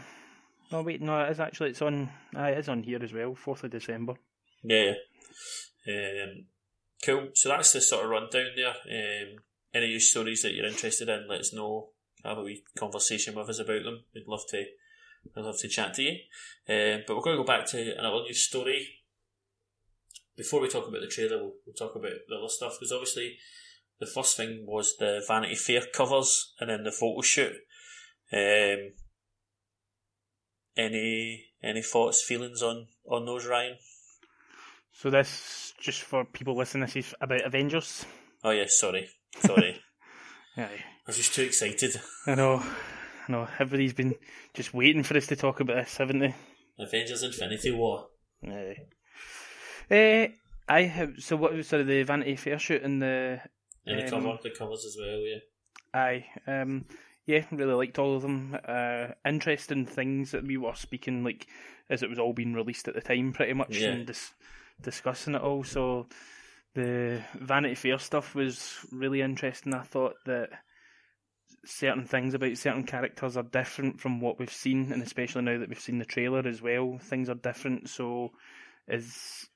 Oh 0.72 0.82
wait, 0.82 1.02
no, 1.02 1.22
it 1.22 1.32
is 1.32 1.40
actually. 1.40 1.70
It's 1.70 1.84
on. 1.84 2.10
Ah, 2.36 2.48
it 2.48 2.58
is 2.58 2.68
on 2.68 2.82
here 2.82 3.04
as 3.04 3.14
well. 3.14 3.36
Fourth 3.36 3.64
of 3.64 3.70
December. 3.70 4.16
Yeah, 4.64 4.94
yeah. 5.86 6.24
Um, 6.24 6.46
cool. 7.06 7.28
So 7.36 7.50
that's 7.50 7.74
the 7.74 7.82
sort 7.82 8.06
of 8.06 8.10
rundown 8.10 8.48
there. 8.56 8.70
Um, 8.70 9.38
any 9.72 9.88
news 9.88 10.10
stories 10.10 10.42
that 10.42 10.56
you're 10.56 10.66
interested 10.66 11.08
in, 11.08 11.28
let 11.30 11.42
us 11.42 11.54
know. 11.54 11.90
Have 12.24 12.40
a 12.40 12.44
wee 12.44 12.64
conversation 12.76 13.36
with 13.36 13.50
us 13.50 13.60
about 13.60 13.84
them. 13.84 14.04
We'd 14.16 14.28
love 14.28 14.48
to. 14.50 14.66
I'd 15.38 15.44
love 15.44 15.60
to 15.60 15.68
chat 15.68 15.94
to 15.96 16.02
you. 16.02 16.12
Um, 16.68 17.04
but 17.06 17.16
we're 17.16 17.22
going 17.22 17.38
to 17.38 17.44
go 17.44 17.48
back 17.48 17.68
to 17.68 17.96
another 18.00 18.24
news 18.24 18.42
story. 18.42 18.88
Before 20.36 20.60
we 20.60 20.70
talk 20.70 20.88
about 20.88 21.02
the 21.02 21.08
trailer, 21.08 21.38
we'll, 21.38 21.54
we'll 21.66 21.76
talk 21.76 21.96
about 21.96 22.14
the 22.28 22.36
other 22.36 22.50
stuff 22.50 22.78
because 22.80 22.92
obviously 22.92 23.38
the 24.00 24.06
first 24.06 24.38
thing 24.38 24.66
was 24.68 24.96
the 25.00 25.24
Vanity 25.28 25.56
Fair 25.56 25.84
covers 25.94 26.54
and 26.60 26.70
then 26.70 26.84
the 26.84 26.92
photo 26.92 27.22
shoot. 27.22 27.54
Um, 28.34 28.92
any 30.78 31.46
any 31.64 31.82
thoughts, 31.82 32.24
feelings 32.24 32.62
on 32.62 32.88
on 33.10 33.26
those, 33.26 33.46
Ryan? 33.46 33.78
So 34.92 35.10
this, 35.10 35.74
just 35.80 36.02
for 36.02 36.26
people 36.26 36.56
listening, 36.56 36.86
this 36.86 36.96
is 36.96 37.16
about 37.20 37.42
Avengers. 37.42 38.06
Oh 38.44 38.52
yes, 38.52 38.78
sorry, 38.78 39.10
sorry. 39.40 39.82
Aye. 40.58 40.62
I 40.62 41.08
was 41.08 41.18
just 41.18 41.36
too 41.36 41.44
excited. 41.44 42.00
I 42.26 42.36
know. 42.36 42.64
I 43.28 43.32
know. 43.32 43.48
Everybody's 43.60 43.94
been 43.94 44.16
just 44.54 44.74
waiting 44.74 45.04
for 45.04 45.18
us 45.18 45.28
to 45.28 45.36
talk 45.36 45.60
about 45.60 45.76
this, 45.76 45.98
haven't 45.98 46.20
they? 46.20 46.34
Avengers 46.80 47.24
Infinity 47.24 47.72
War. 47.72 48.08
Aye. 48.48 48.78
Eh, 49.90 50.28
I 50.68 50.82
have. 50.84 51.14
So 51.20 51.36
what 51.36 51.54
was 51.54 51.68
sort 51.68 51.82
of 51.82 51.88
the 51.88 52.04
Vanity 52.04 52.36
Fair 52.36 52.58
shoot 52.58 52.82
and 52.82 53.02
the 53.02 53.42
And 53.86 54.00
the 54.00 54.04
Um, 54.16 54.24
cover, 54.24 54.40
the 54.44 54.50
covers 54.52 54.86
as 54.86 54.98
well. 55.00 55.20
Yeah. 55.20 55.40
Aye, 55.94 56.26
um, 56.48 56.86
yeah, 57.26 57.46
really 57.52 57.74
liked 57.74 58.00
all 58.00 58.16
of 58.16 58.22
them. 58.24 58.58
Uh, 58.68 59.10
interesting 59.26 59.86
things 59.86 60.32
that 60.32 60.44
we 60.44 60.58
were 60.58 60.76
speaking 60.76 61.24
like 61.24 61.48
as 61.90 62.02
it 62.04 62.10
was 62.10 62.20
all 62.20 62.34
being 62.34 62.54
released 62.54 62.88
at 62.88 62.96
the 62.96 63.02
time, 63.02 63.32
pretty 63.32 63.54
much, 63.54 63.78
Yeah. 63.78 63.90
and 63.90 64.08
dis- 64.08 64.34
discussing 64.82 65.36
it 65.36 65.42
all. 65.42 65.64
So 65.64 66.08
the 66.74 67.24
Vanity 67.36 67.76
Fair 67.76 68.00
stuff 68.00 68.36
was 68.36 68.86
really 68.92 69.22
interesting. 69.22 69.74
I 69.74 69.84
thought 69.84 70.16
that 70.26 70.50
certain 71.64 72.06
things 72.06 72.34
about 72.34 72.58
certain 72.58 72.84
characters 72.86 73.38
are 73.38 73.44
different 73.44 74.00
from 74.00 74.20
what 74.20 74.40
we've 74.40 74.52
seen, 74.52 74.92
and 74.92 75.02
especially 75.02 75.44
now 75.44 75.58
that 75.60 75.70
we've 75.70 75.80
seen 75.80 76.00
the 76.00 76.06
trailer 76.06 76.46
as 76.48 76.62
well, 76.62 76.98
things 76.98 77.30
are 77.30 77.36
different. 77.36 77.90
So 77.90 78.32
is 78.88 79.48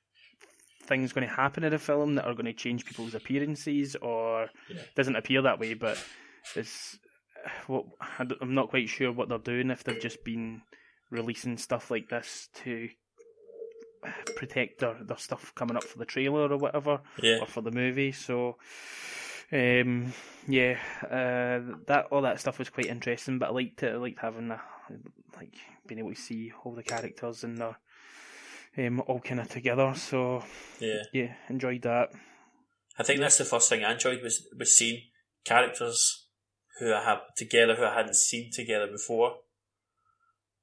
things 0.82 1.12
going 1.12 1.26
to 1.28 1.32
happen 1.34 1.62
in 1.64 1.72
a 1.72 1.78
film 1.78 2.14
that 2.16 2.24
are 2.26 2.34
going 2.34 2.46
to 2.46 2.52
change 2.52 2.84
people's 2.84 3.14
appearances, 3.14 3.96
or 3.96 4.50
Yeah. 4.68 4.82
doesn't 4.96 5.16
appear 5.16 5.42
that 5.42 5.58
way, 5.60 5.74
but 5.74 6.02
it's 6.56 6.98
what 7.66 7.86
d- 8.26 8.36
I'm 8.40 8.54
not 8.54 8.70
quite 8.70 8.88
sure 8.88 9.12
what 9.12 9.28
they're 9.28 9.38
doing 9.38 9.70
if 9.70 9.84
they've 9.84 10.00
just 10.00 10.24
been 10.24 10.62
releasing 11.10 11.56
stuff 11.58 11.90
like 11.90 12.08
this 12.08 12.48
to 12.64 12.88
protect 14.36 14.80
their, 14.80 14.96
their 15.02 15.16
stuff 15.18 15.54
coming 15.54 15.76
up 15.76 15.84
for 15.84 15.98
the 15.98 16.04
trailer 16.06 16.50
or 16.50 16.56
whatever 16.56 17.00
Yeah. 17.22 17.38
or 17.40 17.46
for 17.46 17.60
the 17.60 17.70
movie. 17.70 18.12
So, 18.12 18.56
um, 19.52 20.12
yeah, 20.48 20.78
uh, 21.04 21.76
that 21.86 22.06
all 22.10 22.22
that 22.22 22.40
stuff 22.40 22.58
was 22.58 22.70
quite 22.70 22.86
interesting. 22.86 23.38
But 23.38 23.50
I 23.50 23.52
liked 23.52 23.82
it. 23.82 23.92
I 23.92 23.96
liked 23.96 24.20
having 24.20 24.48
the, 24.48 24.58
like 25.36 25.54
being 25.86 25.98
able 25.98 26.14
to 26.14 26.20
see 26.20 26.52
all 26.64 26.74
the 26.74 26.82
characters 26.82 27.44
and 27.44 27.58
they're 27.58 27.76
um, 28.78 29.00
all 29.06 29.20
kind 29.20 29.40
of 29.40 29.48
together. 29.48 29.94
So 29.94 30.44
Yeah. 30.78 31.02
yeah, 31.12 31.36
enjoyed 31.48 31.82
that. 31.82 32.10
I 32.98 33.02
think 33.02 33.20
that's 33.20 33.38
the 33.38 33.44
first 33.44 33.68
thing 33.68 33.84
I 33.84 33.92
enjoyed 33.92 34.22
was 34.22 34.46
was 34.58 34.76
seeing 34.76 35.10
characters 35.44 36.26
who 36.78 36.92
I 36.94 37.02
have 37.04 37.20
together 37.36 37.74
who 37.76 37.84
I 37.84 37.94
hadn't 37.94 38.14
seen 38.16 38.50
together 38.52 38.86
before. 38.86 39.42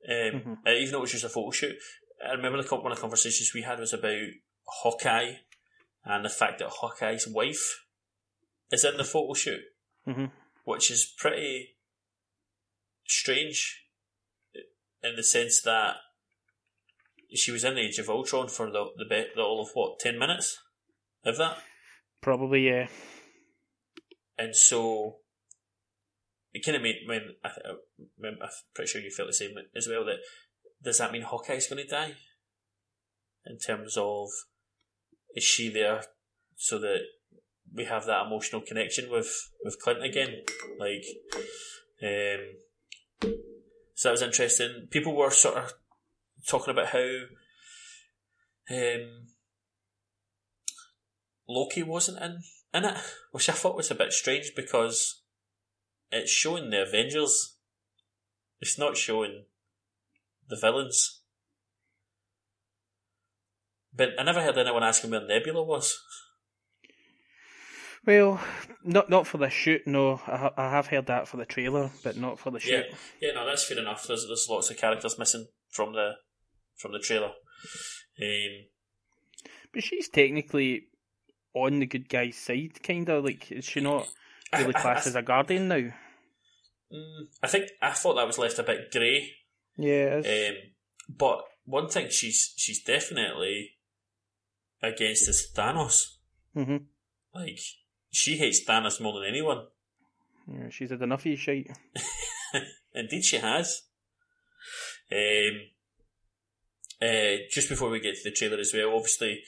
Um, 0.08 0.42
Mhm. 0.42 0.58
uh, 0.68 0.72
even 0.72 0.92
though 0.92 0.98
it 1.00 1.02
was 1.02 1.12
just 1.12 1.24
a 1.26 1.30
photo 1.30 1.52
shoot, 1.52 1.78
I 2.24 2.32
remember 2.32 2.62
the 2.62 2.76
one 2.76 2.92
of 2.92 2.98
the 2.98 3.02
conversations 3.02 3.54
we 3.54 3.64
had 3.64 3.80
was 3.80 3.94
about 3.94 4.28
Hawkeye 4.68 5.36
and 6.04 6.24
the 6.26 6.30
fact 6.30 6.60
that 6.60 6.70
Hawkeye's 6.70 7.28
wife 7.28 7.84
is 8.72 8.84
in 8.86 8.98
the 8.98 9.04
photo 9.04 9.34
shoot, 9.34 9.64
Mhm. 10.08 10.32
which 10.64 10.90
is 10.92 11.06
pretty 11.06 11.78
strange 13.06 13.86
in 15.04 15.16
the 15.16 15.24
sense 15.24 15.62
that 15.62 15.98
she 17.34 17.52
was 17.52 17.64
in 17.64 17.76
the 17.76 17.82
Age 17.82 18.00
of 18.00 18.10
Ultron 18.10 18.48
for 18.48 18.72
the 18.72 18.86
the, 18.98 19.06
be- 19.06 19.28
the 19.36 19.42
all 19.42 19.62
of 19.62 19.70
what 19.74 20.00
ten 20.00 20.18
minutes 20.18 20.58
of 21.26 21.38
that. 21.38 21.58
Probably 22.22 22.68
yeah. 22.68 22.88
And 24.38 24.56
so 24.56 25.18
it 26.54 26.66
kind 26.66 26.76
of 26.76 26.84
made 26.84 26.98
when 27.08 27.36
I, 27.44 27.50
I'm 28.26 28.38
pretty 28.74 28.90
sure 28.90 29.02
you 29.02 29.12
felt 29.12 29.30
the 29.30 29.34
same 29.34 29.52
as 29.76 29.88
well. 29.88 30.06
That 30.06 30.18
does 30.84 30.98
that 31.00 31.12
mean 31.12 31.24
Hawkeye's 31.24 31.68
going 31.68 31.84
to 31.84 31.90
die? 31.90 32.14
In 33.46 33.58
terms 33.58 33.96
of 33.98 34.30
is 35.36 35.44
she 35.44 35.70
there 35.70 36.04
so 36.56 36.80
that 36.80 37.00
we 37.74 37.86
have 37.86 38.06
that 38.06 38.26
emotional 38.26 38.62
connection 38.62 39.10
with 39.10 39.52
with 39.64 39.80
Clint 39.82 40.04
again? 40.04 40.44
Like, 40.80 41.06
um, 42.04 43.32
so 43.96 44.10
that 44.10 44.12
was 44.12 44.22
interesting. 44.22 44.88
People 44.92 45.16
were 45.16 45.32
sort 45.32 45.58
of 45.58 45.74
talking 46.48 46.72
about 46.72 46.88
how 46.88 47.08
um, 48.70 49.28
Loki 51.48 51.84
wasn't 51.84 52.22
in 52.22 52.42
in 52.74 52.86
it, 52.86 52.98
which 53.32 53.50
I 53.50 53.54
thought 53.54 53.78
was 53.78 53.92
a 53.92 53.96
bit 53.96 54.12
strange 54.12 54.52
because 54.56 55.24
it's 56.12 56.32
showing 56.32 56.70
the 56.70 56.84
Avengers. 56.84 57.56
It's 58.60 58.78
not 58.78 58.98
showing 58.98 59.46
the 60.50 60.58
villains. 60.58 61.22
But 63.94 64.10
I 64.20 64.24
never 64.24 64.42
heard 64.44 64.58
anyone 64.58 64.84
asking 64.84 65.12
where 65.12 65.26
Nebula 65.26 65.64
was. 65.64 65.98
Well, 68.06 68.40
not 68.84 69.10
not 69.10 69.28
for 69.28 69.38
the 69.38 69.50
shoot. 69.50 69.86
No, 69.86 70.22
I, 70.28 70.52
I 70.56 70.70
have 70.70 70.88
heard 70.88 71.08
that 71.08 71.28
for 71.28 71.38
the 71.38 71.46
trailer, 71.46 71.92
but 72.04 72.16
not 72.16 72.40
for 72.40 72.52
the 72.52 72.60
shoot. 72.60 72.86
Yeah, 72.90 73.30
yeah, 73.30 73.34
no, 73.34 73.46
that's 73.46 73.66
fair 73.66 73.78
enough. 73.78 74.08
There's 74.08 74.26
there's 74.28 74.48
lots 74.50 74.70
of 74.72 74.78
characters 74.78 75.20
missing 75.20 75.48
from 75.72 75.94
the 75.94 76.14
from 76.78 76.92
the 76.94 77.00
trailer. 77.00 77.32
Um, 78.22 78.66
But 79.74 79.84
she's 79.84 80.10
technically 80.10 80.88
on 81.54 81.80
the 81.80 81.86
good 81.86 82.08
guy's 82.10 82.38
side, 82.38 82.82
kind 82.84 83.10
of. 83.10 83.24
Like, 83.26 83.52
is 83.52 83.66
she 83.66 83.82
not 83.82 84.08
really 84.54 84.74
I- 84.74 84.78
I- 84.78 84.82
classed 84.82 85.08
I- 85.08 85.10
as 85.10 85.16
a 85.16 85.22
guardian 85.22 85.68
now? 85.68 85.94
mm, 86.92 87.28
I 87.44 87.48
think 87.48 87.70
I 87.82 87.92
thought 87.92 88.16
that 88.16 88.28
was 88.28 88.38
left 88.38 88.60
a 88.60 88.64
bit 88.64 88.92
grey. 88.92 89.34
Yeah, 89.78 90.22
Um, 90.26 90.56
but 91.10 91.44
one 91.66 91.90
thing 91.90 92.10
she's 92.10 92.54
she's 92.58 92.82
definitely 92.84 93.78
against 94.82 95.28
is 95.30 95.52
Thanos. 95.54 96.16
hmm 96.54 96.78
Like 97.34 97.60
she 98.12 98.38
hates 98.38 98.64
Thanos 98.64 99.00
more 99.02 99.20
than 99.20 99.30
anyone. 99.30 99.68
yeah, 100.48 100.70
she's 100.70 100.90
had 100.90 101.02
enough 101.02 101.20
of 101.22 101.32
his 101.32 101.40
shite. 101.40 101.70
Indeed, 102.94 103.24
she 103.26 103.38
has. 103.38 103.84
Um, 105.12 105.62
uh, 107.02 107.44
just 107.52 107.70
before 107.70 107.90
we 107.90 108.00
get 108.00 108.16
to 108.16 108.24
the 108.24 108.36
trailer 108.36 108.58
as 108.58 108.74
well, 108.74 108.96
obviously 108.96 109.44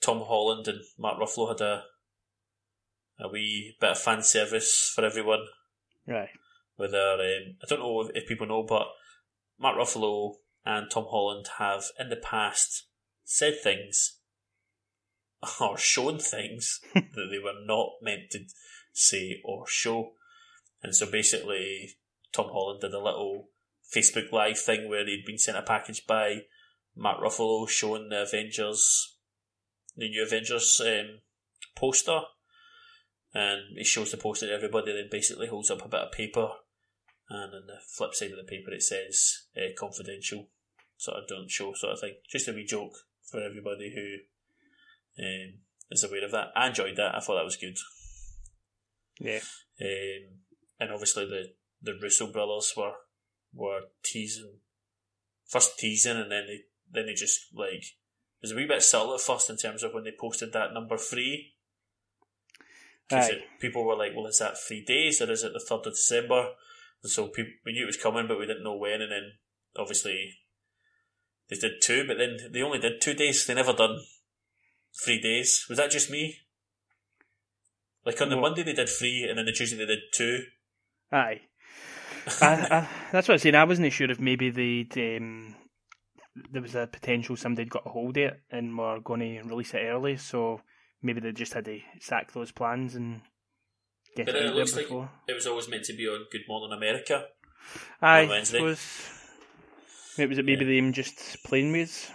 Tom 0.00 0.22
Holland 0.26 0.68
and 0.68 0.80
Mark 0.98 1.18
Ruffalo 1.18 1.48
had 1.48 1.60
a 1.60 1.84
a 3.20 3.28
wee 3.28 3.76
bit 3.80 3.90
of 3.90 3.98
fan 3.98 4.22
service 4.22 4.92
for 4.94 5.04
everyone. 5.04 5.46
Right. 6.06 6.30
With 6.76 6.92
their, 6.92 7.14
um, 7.14 7.56
I 7.60 7.66
don't 7.68 7.80
know 7.80 8.00
if, 8.02 8.10
if 8.14 8.28
people 8.28 8.46
know, 8.46 8.62
but 8.62 8.86
Mark 9.58 9.76
Ruffalo 9.76 10.34
and 10.64 10.90
Tom 10.90 11.06
Holland 11.10 11.46
have 11.58 11.84
in 11.98 12.10
the 12.10 12.16
past 12.16 12.86
said 13.24 13.60
things 13.60 14.18
or 15.60 15.76
shown 15.76 16.18
things 16.18 16.80
that 16.94 17.28
they 17.30 17.38
were 17.38 17.60
not 17.64 17.90
meant 18.02 18.30
to 18.30 18.40
say 18.92 19.40
or 19.44 19.66
show. 19.66 20.12
And 20.82 20.94
so 20.94 21.10
basically, 21.10 21.96
Tom 22.32 22.46
Holland 22.52 22.80
did 22.80 22.94
a 22.94 23.02
little 23.02 23.48
Facebook 23.92 24.30
Live 24.30 24.58
thing 24.58 24.88
where 24.88 25.04
he'd 25.04 25.24
been 25.26 25.38
sent 25.38 25.58
a 25.58 25.62
package 25.62 26.06
by 26.06 26.42
Mark 26.98 27.20
Ruffalo 27.20 27.68
showing 27.68 28.08
the 28.08 28.22
Avengers, 28.22 29.14
the 29.96 30.08
new 30.08 30.24
Avengers 30.24 30.80
um, 30.84 31.20
poster. 31.76 32.20
And 33.32 33.76
he 33.76 33.84
shows 33.84 34.10
the 34.10 34.16
poster 34.16 34.48
to 34.48 34.52
everybody, 34.52 34.92
then 34.92 35.08
basically 35.10 35.46
holds 35.46 35.70
up 35.70 35.84
a 35.84 35.88
bit 35.88 36.00
of 36.00 36.12
paper. 36.12 36.48
And 37.30 37.54
on 37.54 37.66
the 37.66 37.76
flip 37.86 38.14
side 38.14 38.32
of 38.32 38.36
the 38.38 38.42
paper, 38.42 38.72
it 38.72 38.82
says 38.82 39.46
uh, 39.56 39.68
confidential, 39.78 40.48
sort 40.96 41.18
of 41.18 41.28
don't 41.28 41.50
show 41.50 41.72
sort 41.74 41.92
of 41.92 42.00
thing. 42.00 42.14
Just 42.28 42.48
a 42.48 42.52
wee 42.52 42.64
joke 42.64 42.94
for 43.22 43.40
everybody 43.40 43.92
who 43.94 45.22
um, 45.22 45.60
is 45.90 46.02
aware 46.02 46.24
of 46.24 46.32
that. 46.32 46.48
I 46.56 46.68
enjoyed 46.68 46.96
that. 46.96 47.14
I 47.14 47.20
thought 47.20 47.36
that 47.36 47.44
was 47.44 47.56
good. 47.56 47.76
Yeah. 49.20 49.40
Um, 49.80 50.40
and 50.80 50.90
obviously 50.90 51.26
the, 51.26 51.52
the 51.82 51.98
Russo 52.00 52.32
brothers 52.32 52.72
were 52.76 52.92
were 53.54 53.80
teasing, 54.02 54.58
first 55.46 55.78
teasing, 55.78 56.16
and 56.16 56.30
then 56.30 56.46
they 56.46 56.60
then 56.92 57.06
they 57.06 57.14
just 57.14 57.46
like 57.54 57.84
it 58.40 58.42
was 58.42 58.52
a 58.52 58.56
wee 58.56 58.66
bit 58.66 58.82
subtle 58.82 59.14
at 59.14 59.20
first 59.20 59.50
in 59.50 59.56
terms 59.56 59.82
of 59.82 59.92
when 59.92 60.04
they 60.04 60.12
posted 60.18 60.52
that 60.52 60.72
number 60.72 60.96
three. 60.96 61.54
Because 63.08 63.30
people 63.58 63.84
were 63.84 63.96
like, 63.96 64.12
"Well, 64.14 64.26
is 64.26 64.38
that 64.38 64.58
three 64.58 64.84
days 64.84 65.20
or 65.22 65.30
is 65.30 65.42
it 65.42 65.52
the 65.52 65.60
third 65.60 65.86
of 65.86 65.94
December?" 65.94 66.50
And 67.02 67.10
so 67.10 67.28
people, 67.28 67.52
we 67.64 67.72
knew 67.72 67.84
it 67.84 67.86
was 67.86 67.96
coming, 67.96 68.26
but 68.28 68.38
we 68.38 68.46
didn't 68.46 68.64
know 68.64 68.76
when. 68.76 69.00
And 69.00 69.10
then 69.10 69.32
obviously 69.76 70.34
they 71.48 71.56
did 71.56 71.80
two, 71.82 72.06
but 72.06 72.18
then 72.18 72.36
they 72.52 72.62
only 72.62 72.78
did 72.78 73.00
two 73.00 73.14
days. 73.14 73.46
They 73.46 73.54
never 73.54 73.72
done 73.72 73.98
three 75.04 75.20
days. 75.20 75.64
Was 75.68 75.78
that 75.78 75.90
just 75.90 76.10
me? 76.10 76.36
Like 78.04 78.20
on 78.20 78.28
the. 78.28 78.36
Monday 78.36 78.62
they 78.62 78.74
did 78.74 78.88
three, 78.88 79.26
and 79.28 79.38
then 79.38 79.46
the 79.46 79.52
Tuesday 79.52 79.76
they 79.76 79.86
did 79.86 80.00
two. 80.12 80.44
Aye. 81.10 81.40
I, 82.42 82.46
I, 82.46 82.88
that's 83.10 83.26
what 83.26 83.34
I'm 83.34 83.38
saying. 83.38 83.54
I 83.54 83.64
wasn't 83.64 83.92
sure 83.92 84.10
if 84.10 84.20
maybe 84.20 84.50
they'd 84.50 85.16
um, 85.16 85.54
there 86.52 86.62
was 86.62 86.74
a 86.74 86.86
potential 86.86 87.36
somebody'd 87.36 87.70
got 87.70 87.86
a 87.86 87.90
hold 87.90 88.16
of 88.16 88.22
it 88.24 88.40
and 88.50 88.76
were 88.76 89.00
going 89.00 89.20
to 89.20 89.42
release 89.48 89.74
it 89.74 89.78
early, 89.84 90.16
so 90.16 90.60
maybe 91.02 91.20
they 91.20 91.32
just 91.32 91.52
had 91.54 91.64
to 91.66 91.80
sack 92.00 92.32
those 92.32 92.50
plans 92.52 92.94
and 92.94 93.20
get 94.16 94.26
But 94.26 94.36
it 94.36 94.46
it 94.46 94.54
looks 94.54 94.72
there 94.72 94.88
like 94.88 95.08
it 95.28 95.34
was 95.34 95.46
always 95.46 95.68
meant 95.68 95.84
to 95.84 95.92
be 95.96 96.06
on 96.06 96.26
Good 96.30 96.42
Morning 96.48 96.76
America. 96.76 97.26
I 98.00 98.26
Wednesday. 98.26 98.58
suppose. 98.58 99.14
Was 100.18 100.38
it 100.38 100.44
maybe 100.44 100.64
them 100.64 100.92
just 100.92 101.44
playing 101.44 101.70
with? 101.72 102.10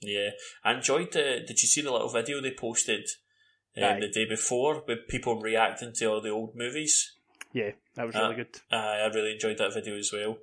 Yeah, 0.00 0.30
I 0.62 0.74
enjoyed 0.74 1.12
the. 1.12 1.42
Did 1.46 1.60
you 1.62 1.68
see 1.68 1.80
the 1.82 1.90
little 1.90 2.08
video 2.08 2.40
they 2.40 2.52
posted 2.52 3.08
um, 3.76 4.00
the 4.00 4.08
day 4.08 4.26
before 4.28 4.84
with 4.86 5.08
people 5.08 5.40
reacting 5.40 5.92
to 5.96 6.06
all 6.06 6.20
the 6.20 6.28
old 6.30 6.54
movies? 6.54 7.14
Yeah, 7.52 7.70
that 7.94 8.06
was 8.06 8.14
Uh, 8.14 8.20
really 8.20 8.34
good. 8.36 8.60
Uh, 8.70 8.76
I 8.76 9.06
really 9.12 9.32
enjoyed 9.32 9.58
that 9.58 9.74
video 9.74 9.96
as 9.96 10.10
well. 10.12 10.36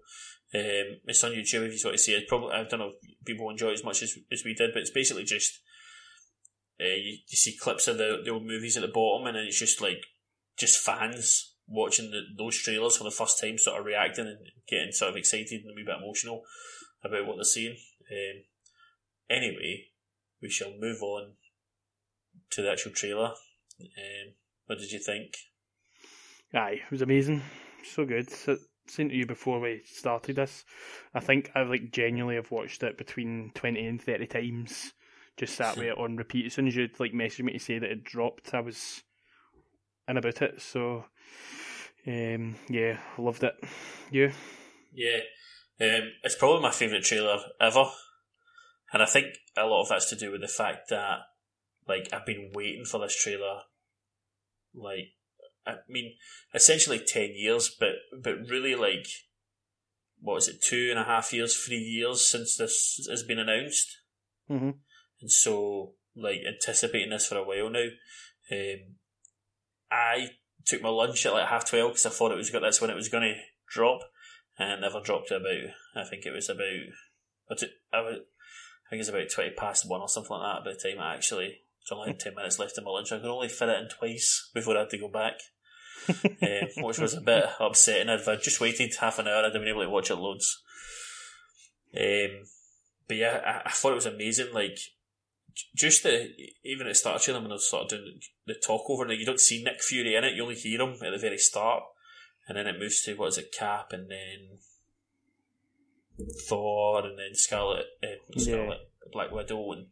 Um, 0.55 0.99
it's 1.05 1.23
on 1.23 1.31
YouTube 1.31 1.65
if 1.67 1.73
you 1.73 1.89
want 1.89 1.97
to 1.97 2.03
see 2.03 2.13
it. 2.13 2.27
Probably 2.27 2.53
I 2.53 2.63
don't 2.63 2.79
know 2.79 2.93
if 3.01 3.25
people 3.25 3.49
enjoy 3.49 3.69
it 3.69 3.73
as 3.73 3.83
much 3.83 4.03
as, 4.03 4.15
as 4.31 4.43
we 4.45 4.53
did, 4.53 4.71
but 4.73 4.81
it's 4.81 4.91
basically 4.91 5.23
just 5.23 5.59
uh, 6.79 6.85
you, 6.85 7.17
you 7.27 7.37
see 7.37 7.57
clips 7.57 7.87
of 7.87 7.97
the, 7.97 8.21
the 8.23 8.31
old 8.31 8.45
movies 8.45 8.77
at 8.77 8.81
the 8.81 8.87
bottom, 8.87 9.27
and 9.27 9.35
then 9.35 9.45
it's 9.45 9.59
just 9.59 9.81
like 9.81 10.03
just 10.57 10.79
fans 10.79 11.55
watching 11.67 12.11
the, 12.11 12.21
those 12.37 12.57
trailers 12.57 12.97
for 12.97 13.03
the 13.03 13.11
first 13.11 13.41
time, 13.41 13.57
sort 13.57 13.79
of 13.79 13.85
reacting 13.85 14.27
and 14.27 14.37
getting 14.67 14.91
sort 14.91 15.11
of 15.11 15.17
excited 15.17 15.61
and 15.61 15.71
a 15.71 15.75
wee 15.75 15.83
bit 15.85 15.95
emotional 15.97 16.43
about 17.03 17.25
what 17.25 17.35
they're 17.37 17.43
seeing. 17.43 17.77
Um, 18.11 18.43
anyway, 19.29 19.85
we 20.41 20.49
shall 20.49 20.73
move 20.79 21.01
on 21.01 21.33
to 22.51 22.61
the 22.61 22.71
actual 22.71 22.91
trailer. 22.91 23.31
Um, 23.79 24.33
what 24.67 24.79
did 24.79 24.91
you 24.91 24.99
think? 24.99 25.33
Aye, 26.53 26.81
it 26.85 26.91
was 26.91 27.01
amazing. 27.01 27.41
So 27.83 28.05
good. 28.05 28.29
So, 28.29 28.57
saying 28.87 29.09
to 29.09 29.15
you 29.15 29.25
before 29.25 29.59
we 29.59 29.81
started 29.85 30.35
this, 30.35 30.65
I 31.13 31.19
think 31.19 31.51
I 31.55 31.63
like 31.63 31.91
genuinely 31.91 32.35
have 32.35 32.51
watched 32.51 32.83
it 32.83 32.97
between 32.97 33.51
twenty 33.53 33.85
and 33.85 34.01
thirty 34.01 34.27
times. 34.27 34.93
Just 35.37 35.55
sat 35.55 35.77
with 35.77 35.87
it 35.87 35.97
on 35.97 36.15
repeat. 36.15 36.45
As 36.45 36.53
soon 36.53 36.67
as 36.67 36.75
you'd 36.75 36.99
like 36.99 37.13
message 37.13 37.43
me 37.43 37.53
to 37.53 37.59
say 37.59 37.79
that 37.79 37.89
it 37.89 38.03
dropped, 38.03 38.53
I 38.53 38.59
was 38.59 39.01
in 40.07 40.17
about 40.17 40.41
it. 40.41 40.61
So 40.61 41.05
um, 42.05 42.55
yeah, 42.69 42.99
loved 43.17 43.43
it. 43.43 43.55
You? 44.11 44.31
Yeah. 44.93 45.19
Um, 45.81 46.11
it's 46.23 46.35
probably 46.35 46.61
my 46.61 46.71
favourite 46.71 47.03
trailer 47.03 47.39
ever. 47.59 47.85
And 48.91 49.01
I 49.01 49.07
think 49.07 49.27
a 49.57 49.65
lot 49.65 49.81
of 49.81 49.89
that's 49.89 50.09
to 50.11 50.15
do 50.15 50.31
with 50.31 50.41
the 50.41 50.47
fact 50.47 50.89
that 50.89 51.19
like 51.87 52.09
I've 52.13 52.25
been 52.25 52.51
waiting 52.53 52.85
for 52.85 52.99
this 52.99 53.15
trailer 53.15 53.61
like 54.75 55.13
I 55.65 55.75
mean, 55.87 56.15
essentially 56.53 56.99
ten 56.99 57.31
years, 57.35 57.73
but 57.79 57.95
but 58.21 58.49
really 58.49 58.75
like 58.75 59.07
what 60.19 60.35
was 60.35 60.47
it, 60.47 60.61
two 60.61 60.87
and 60.89 60.99
a 60.99 61.03
half 61.03 61.33
years, 61.33 61.55
three 61.55 61.77
years 61.77 62.29
since 62.29 62.55
this 62.55 63.05
has 63.09 63.23
been 63.23 63.39
announced, 63.39 63.99
mm-hmm. 64.49 64.71
and 65.21 65.31
so 65.31 65.93
like 66.15 66.39
anticipating 66.47 67.09
this 67.09 67.27
for 67.27 67.37
a 67.37 67.43
while 67.43 67.69
now. 67.69 67.87
Um, 68.51 68.95
I 69.91 70.29
took 70.65 70.81
my 70.81 70.89
lunch 70.89 71.25
at 71.25 71.33
like 71.33 71.47
half 71.47 71.69
twelve 71.69 71.91
because 71.91 72.05
I 72.05 72.09
thought 72.09 72.31
it 72.31 72.37
was 72.37 72.49
got 72.49 72.61
that's 72.61 72.81
when 72.81 72.89
it 72.89 72.95
was 72.95 73.09
going 73.09 73.23
to 73.23 73.35
drop, 73.69 74.01
and 74.57 74.81
never 74.81 75.01
dropped 75.01 75.29
to 75.29 75.37
about. 75.37 75.71
I 75.95 76.07
think 76.09 76.25
it 76.25 76.31
was 76.31 76.49
about. 76.49 76.65
I 77.93 78.01
was, 78.01 78.19
I 78.19 78.89
think 78.89 78.99
it's 78.99 79.09
about 79.09 79.29
twenty 79.29 79.51
past 79.51 79.89
one 79.89 80.01
or 80.01 80.09
something 80.09 80.37
like 80.37 80.57
that 80.57 80.65
by 80.65 80.71
the 80.71 80.89
time 80.89 81.01
I 81.01 81.15
actually 81.15 81.63
so 81.83 81.97
I 81.97 81.99
only 81.99 82.11
had 82.11 82.19
10 82.21 82.35
minutes 82.35 82.59
left 82.59 82.77
in 82.77 82.83
my 82.83 82.91
lunch. 82.91 83.11
I 83.11 83.17
could 83.19 83.25
only 83.25 83.49
fit 83.49 83.69
it 83.69 83.81
in 83.81 83.89
twice 83.89 84.49
before 84.53 84.75
I 84.75 84.81
had 84.81 84.89
to 84.91 84.97
go 84.97 85.09
back, 85.09 85.35
um, 86.09 86.67
which 86.83 86.99
was 86.99 87.13
a 87.13 87.21
bit 87.21 87.45
upsetting. 87.59 88.09
If 88.09 88.27
I'd 88.27 88.41
just 88.41 88.61
waited 88.61 88.93
half 88.99 89.19
an 89.19 89.27
hour, 89.27 89.39
I'd 89.39 89.43
have 89.45 89.53
been 89.53 89.67
able 89.67 89.83
to 89.83 89.89
watch 89.89 90.11
it 90.11 90.15
loads. 90.15 90.61
Um, 91.95 92.45
but 93.07 93.17
yeah, 93.17 93.41
I, 93.45 93.67
I, 93.67 93.71
thought 93.71 93.91
it 93.91 93.95
was 93.95 94.05
amazing. 94.05 94.53
Like, 94.53 94.77
just 95.75 96.03
the, 96.03 96.29
even 96.63 96.87
at 96.87 96.91
the 96.91 96.95
start 96.95 97.27
of 97.27 97.33
them 97.33 97.43
when 97.43 97.49
they're 97.49 97.59
sort 97.59 97.83
of 97.83 97.89
doing 97.89 98.19
the 98.47 98.55
talk 98.55 98.89
over, 98.89 99.07
like, 99.07 99.19
you 99.19 99.25
don't 99.25 99.39
see 99.39 99.63
Nick 99.63 99.81
Fury 99.81 100.15
in 100.15 100.23
it, 100.23 100.33
you 100.33 100.43
only 100.43 100.55
hear 100.55 100.81
him 100.81 100.93
at 100.93 101.11
the 101.11 101.17
very 101.19 101.37
start. 101.37 101.83
And 102.47 102.57
then 102.57 102.67
it 102.67 102.79
moves 102.79 103.01
to, 103.03 103.15
what 103.15 103.29
is 103.29 103.37
it, 103.37 103.53
Cap, 103.57 103.93
and 103.93 104.09
then 104.09 104.59
Thor, 106.47 107.05
and 107.05 107.17
then 107.17 107.33
Scarlet, 107.35 107.85
uh, 108.03 108.37
Scarlet 108.37 108.79
yeah. 108.81 109.09
Black 109.11 109.31
Widow, 109.31 109.71
and 109.71 109.87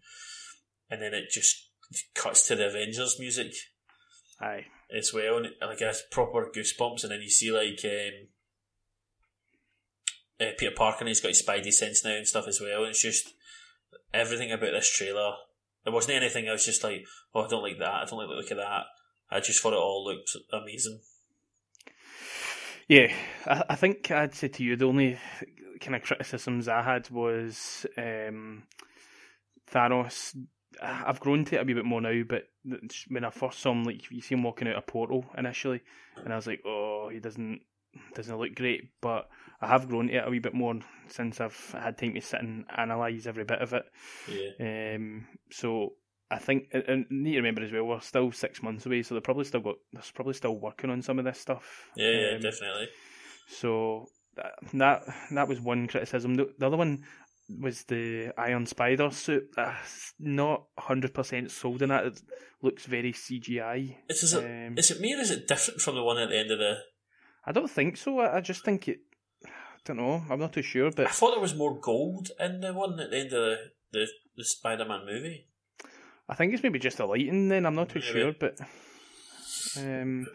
and 0.89 1.01
then 1.01 1.13
it 1.13 1.29
just 1.29 1.69
cuts 2.13 2.47
to 2.47 2.55
the 2.55 2.67
Avengers 2.67 3.17
music. 3.19 3.53
Aye. 4.41 4.65
As 4.95 5.13
well, 5.13 5.37
and 5.37 5.47
like 5.61 5.79
guess 5.79 6.01
proper 6.11 6.49
goosebumps, 6.53 7.03
and 7.03 7.11
then 7.11 7.21
you 7.21 7.29
see 7.29 7.51
like 7.51 7.79
um, 7.85 8.27
uh, 10.39 10.51
Peter 10.57 10.73
Parker, 10.75 10.99
and 11.01 11.07
he's 11.07 11.21
got 11.21 11.29
his 11.29 11.41
Spidey 11.41 11.71
sense 11.71 12.03
now 12.03 12.15
and 12.15 12.27
stuff 12.27 12.47
as 12.47 12.59
well. 12.59 12.81
And 12.81 12.89
it's 12.89 13.01
just 13.01 13.33
everything 14.13 14.51
about 14.51 14.71
this 14.71 14.91
trailer. 14.91 15.33
There 15.83 15.93
wasn't 15.93 16.17
anything. 16.17 16.49
I 16.49 16.53
was 16.53 16.65
just 16.65 16.83
like, 16.83 17.05
oh, 17.33 17.45
I 17.45 17.47
don't 17.47 17.63
like 17.63 17.79
that. 17.79 17.93
I 17.93 18.05
don't 18.05 18.19
like 18.19 18.27
the 18.27 18.35
look 18.35 18.51
of 18.51 18.57
that. 18.57 18.83
I 19.29 19.39
just 19.39 19.61
thought 19.61 19.73
it 19.73 19.77
all 19.77 20.03
looked 20.03 20.35
amazing. 20.51 20.99
Yeah, 22.87 23.13
I, 23.45 23.63
I 23.69 23.75
think 23.75 24.11
I'd 24.11 24.35
say 24.35 24.49
to 24.49 24.63
you 24.63 24.75
the 24.75 24.85
only 24.85 25.17
kind 25.79 25.95
of 25.95 26.03
criticisms 26.03 26.67
I 26.67 26.81
had 26.81 27.09
was 27.09 27.85
um, 27.97 28.63
Thanos 29.71 30.35
I've 30.81 31.19
grown 31.19 31.45
to 31.45 31.55
it 31.55 31.61
a 31.61 31.63
wee 31.63 31.73
bit 31.73 31.85
more 31.85 32.01
now, 32.01 32.21
but 32.27 32.45
when 33.09 33.25
I 33.25 33.29
first 33.29 33.59
saw 33.59 33.71
him, 33.71 33.83
like 33.83 34.09
you 34.11 34.21
see 34.21 34.35
him 34.35 34.43
walking 34.43 34.67
out 34.67 34.77
a 34.77 34.81
portal 34.81 35.25
initially, 35.37 35.81
and 36.23 36.31
I 36.31 36.35
was 36.35 36.47
like, 36.47 36.61
oh, 36.65 37.09
he 37.11 37.19
doesn't 37.19 37.61
doesn't 38.13 38.37
look 38.37 38.55
great. 38.55 38.89
But 39.01 39.27
I 39.59 39.67
have 39.67 39.89
grown 39.89 40.07
to 40.07 40.13
it 40.13 40.27
a 40.27 40.29
wee 40.29 40.39
bit 40.39 40.53
more 40.53 40.79
since 41.07 41.41
I've 41.41 41.71
had 41.71 41.97
time 41.97 42.13
to 42.13 42.21
sit 42.21 42.41
and 42.41 42.65
analyse 42.69 43.25
every 43.25 43.43
bit 43.43 43.61
of 43.61 43.73
it. 43.73 43.83
Yeah. 44.29 44.95
Um. 44.95 45.27
So 45.49 45.93
I 46.31 46.37
think, 46.37 46.69
and 46.71 47.05
need 47.09 47.33
to 47.33 47.37
remember 47.37 47.61
as 47.61 47.73
well, 47.73 47.83
we're 47.83 47.99
still 47.99 48.31
six 48.31 48.63
months 48.63 48.85
away, 48.85 49.03
so 49.03 49.13
they're 49.13 49.21
probably 49.21 49.43
still 49.43 49.59
got, 49.59 49.75
they're 49.91 50.01
probably 50.13 50.33
still 50.33 50.57
working 50.57 50.89
on 50.89 51.01
some 51.01 51.19
of 51.19 51.25
this 51.25 51.39
stuff. 51.39 51.89
Yeah, 51.97 52.11
yeah, 52.11 52.35
um, 52.35 52.41
definitely. 52.41 52.87
So 53.49 54.07
that 54.73 55.01
that 55.31 55.47
was 55.49 55.59
one 55.59 55.87
criticism. 55.87 56.35
The, 56.35 56.53
the 56.57 56.67
other 56.67 56.77
one 56.77 57.03
was 57.59 57.83
the 57.83 58.31
Iron 58.37 58.65
Spider 58.65 59.11
suit. 59.11 59.49
Uh, 59.57 59.73
not 60.19 60.65
hundred 60.77 61.13
percent 61.13 61.51
sold 61.51 61.81
in 61.81 61.89
that. 61.89 62.05
It 62.05 62.21
looks 62.61 62.85
very 62.85 63.13
CGI. 63.13 63.97
Is, 64.09 64.23
is, 64.23 64.33
it, 64.33 64.43
um, 64.43 64.77
is 64.77 64.91
it 64.91 64.99
me 64.99 65.15
or 65.15 65.19
is 65.19 65.31
it 65.31 65.47
different 65.47 65.81
from 65.81 65.95
the 65.95 66.03
one 66.03 66.17
at 66.17 66.29
the 66.29 66.37
end 66.37 66.51
of 66.51 66.59
the? 66.59 66.77
I 67.45 67.51
don't 67.51 67.69
think 67.69 67.97
so. 67.97 68.19
I, 68.19 68.37
I 68.37 68.41
just 68.41 68.63
think 68.63 68.87
it. 68.87 68.99
I 69.45 69.49
don't 69.85 69.97
know. 69.97 70.23
I'm 70.29 70.39
not 70.39 70.53
too 70.53 70.61
sure, 70.61 70.91
but 70.91 71.07
I 71.07 71.09
thought 71.09 71.31
there 71.31 71.39
was 71.39 71.55
more 71.55 71.79
gold 71.79 72.29
in 72.39 72.61
the 72.61 72.73
one 72.73 72.99
at 72.99 73.09
the 73.09 73.17
end 73.17 73.33
of 73.33 73.41
the 73.41 73.57
the, 73.91 74.07
the 74.37 74.45
Spider-Man 74.45 75.05
movie. 75.05 75.47
I 76.29 76.35
think 76.35 76.53
it's 76.53 76.63
maybe 76.63 76.79
just 76.79 76.99
a 76.99 77.05
lighting. 77.05 77.49
Then 77.49 77.65
I'm 77.65 77.75
not 77.75 77.89
too 77.89 77.99
maybe. 77.99 78.11
sure, 78.11 78.33
but. 78.39 78.57
Um, 79.77 80.27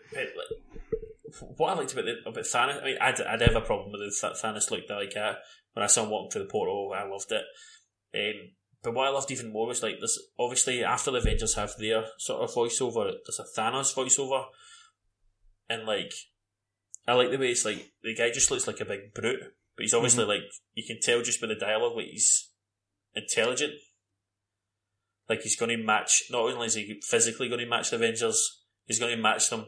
what 1.56 1.70
I 1.70 1.74
liked 1.74 1.92
about 1.92 2.04
the, 2.04 2.28
about 2.28 2.44
Thanos, 2.44 2.80
I 2.80 2.84
mean, 2.84 2.96
I'd, 3.00 3.20
I'd 3.20 3.40
have 3.42 3.56
a 3.56 3.60
problem 3.60 3.92
with 3.92 4.00
the 4.00 4.34
Thanos 4.42 4.70
look 4.70 4.86
that 4.88 4.94
like 4.94 5.14
that 5.14 5.38
when 5.76 5.84
I 5.84 5.88
saw 5.88 6.04
him 6.04 6.10
walking 6.10 6.30
through 6.30 6.44
the 6.44 6.48
portal, 6.48 6.94
I 6.96 7.06
loved 7.06 7.30
it. 7.30 7.44
Um, 8.14 8.52
but 8.82 8.94
what 8.94 9.08
I 9.08 9.10
loved 9.10 9.30
even 9.30 9.52
more 9.52 9.66
was 9.66 9.82
like 9.82 10.00
this. 10.00 10.18
Obviously, 10.38 10.82
after 10.82 11.10
the 11.10 11.18
Avengers 11.18 11.54
have 11.56 11.74
their 11.78 12.04
sort 12.16 12.40
of 12.40 12.54
voiceover, 12.54 13.12
there's 13.26 13.38
a 13.38 13.60
Thanos 13.60 13.94
voiceover, 13.94 14.46
and 15.68 15.84
like 15.84 16.14
I 17.06 17.12
like 17.12 17.30
the 17.30 17.36
way 17.36 17.50
it's 17.50 17.66
like 17.66 17.92
the 18.02 18.14
guy 18.14 18.30
just 18.30 18.50
looks 18.50 18.66
like 18.66 18.80
a 18.80 18.86
big 18.86 19.12
brute, 19.12 19.42
but 19.76 19.82
he's 19.82 19.92
obviously 19.92 20.22
mm-hmm. 20.22 20.30
like 20.30 20.50
you 20.72 20.84
can 20.86 20.98
tell 21.02 21.20
just 21.20 21.42
by 21.42 21.46
the 21.46 21.54
dialogue 21.54 21.94
like 21.94 22.06
he's 22.06 22.50
intelligent. 23.14 23.74
Like 25.28 25.42
he's 25.42 25.56
going 25.56 25.76
to 25.76 25.84
match. 25.84 26.22
Not 26.30 26.40
only 26.40 26.68
is 26.68 26.74
he 26.74 27.02
physically 27.02 27.50
going 27.50 27.60
to 27.60 27.68
match 27.68 27.90
the 27.90 27.96
Avengers, 27.96 28.62
he's 28.86 28.98
going 28.98 29.14
to 29.14 29.22
match 29.22 29.50
them 29.50 29.66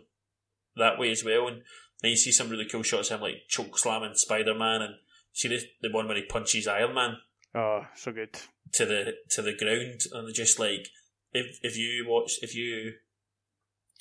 that 0.77 0.99
way 0.99 1.11
as 1.11 1.23
well. 1.23 1.49
And 1.49 1.65
then 2.01 2.13
you 2.13 2.17
see 2.17 2.33
some 2.33 2.49
really 2.49 2.65
cool 2.65 2.83
shots 2.83 3.11
of 3.11 3.19
him 3.19 3.25
like 3.25 3.43
choke 3.47 3.79
slamming 3.79 4.15
Spider 4.15 4.55
Man 4.55 4.81
and 4.81 4.95
See 5.39 5.47
the, 5.47 5.61
the 5.83 5.93
one 5.93 6.09
where 6.09 6.17
he 6.17 6.25
punches 6.25 6.67
Iron 6.67 6.95
Man. 6.95 7.17
Oh, 7.55 7.83
so 7.95 8.11
good. 8.11 8.37
To 8.73 8.85
the 8.85 9.15
to 9.31 9.41
the 9.41 9.55
ground, 9.57 10.01
and 10.13 10.35
just 10.35 10.59
like 10.59 10.89
if 11.33 11.61
if 11.63 11.77
you 11.79 12.07
watch 12.09 12.41
if 12.43 12.57
you 12.57 12.95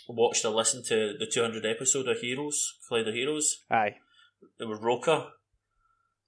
watched 0.09 0.43
or 0.43 0.49
listened 0.49 0.85
to 0.85 1.13
the 1.19 1.27
two 1.31 1.43
hundred 1.43 1.63
episode 1.63 2.07
of 2.07 2.21
Heroes, 2.21 2.79
Collider 2.89 3.13
Heroes, 3.13 3.63
aye, 3.69 3.97
it 4.59 4.63
was 4.63 4.79
Roker. 4.79 5.27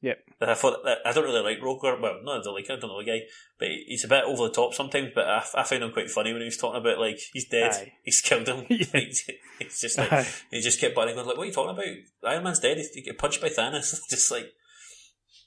Yep. 0.01 0.19
I 0.41 0.53
thought 0.53 0.85
I 1.03 1.11
don't 1.11 1.23
really 1.23 1.41
like 1.41 1.61
Roker. 1.61 1.99
Well, 1.99 2.19
no, 2.23 2.33
I 2.33 2.41
don't 2.43 2.53
like 2.53 2.69
I 2.69 2.75
don't 2.75 2.89
know 2.89 2.99
the 2.99 3.11
guy, 3.11 3.21
but 3.57 3.67
he's 3.87 4.05
a 4.05 4.07
bit 4.07 4.25
over 4.25 4.43
the 4.43 4.53
top 4.53 4.75
sometimes. 4.75 5.09
But 5.15 5.25
I, 5.25 5.43
I 5.55 5.63
found 5.63 5.81
him 5.83 5.91
quite 5.91 6.11
funny 6.11 6.33
when 6.33 6.43
he 6.43 6.45
was 6.45 6.57
talking 6.57 6.81
about 6.81 6.99
like 6.99 7.19
he's 7.33 7.49
dead, 7.49 7.71
Aye. 7.71 7.93
he's 8.03 8.21
killed 8.21 8.47
him. 8.47 8.63
He's 8.69 9.81
just 9.81 9.97
like 9.97 10.13
Aye. 10.13 10.27
he 10.51 10.61
just 10.61 10.79
kept 10.79 10.93
butting 10.95 11.15
going 11.15 11.27
like, 11.27 11.35
"What 11.35 11.43
are 11.43 11.47
you 11.47 11.51
talking 11.51 11.71
about? 11.71 12.31
Iron 12.31 12.43
Man's 12.43 12.59
dead. 12.59 12.77
He 12.93 13.01
get 13.01 13.17
punched 13.17 13.41
by 13.41 13.49
Thanos." 13.49 13.99
just 14.09 14.31
like 14.31 14.53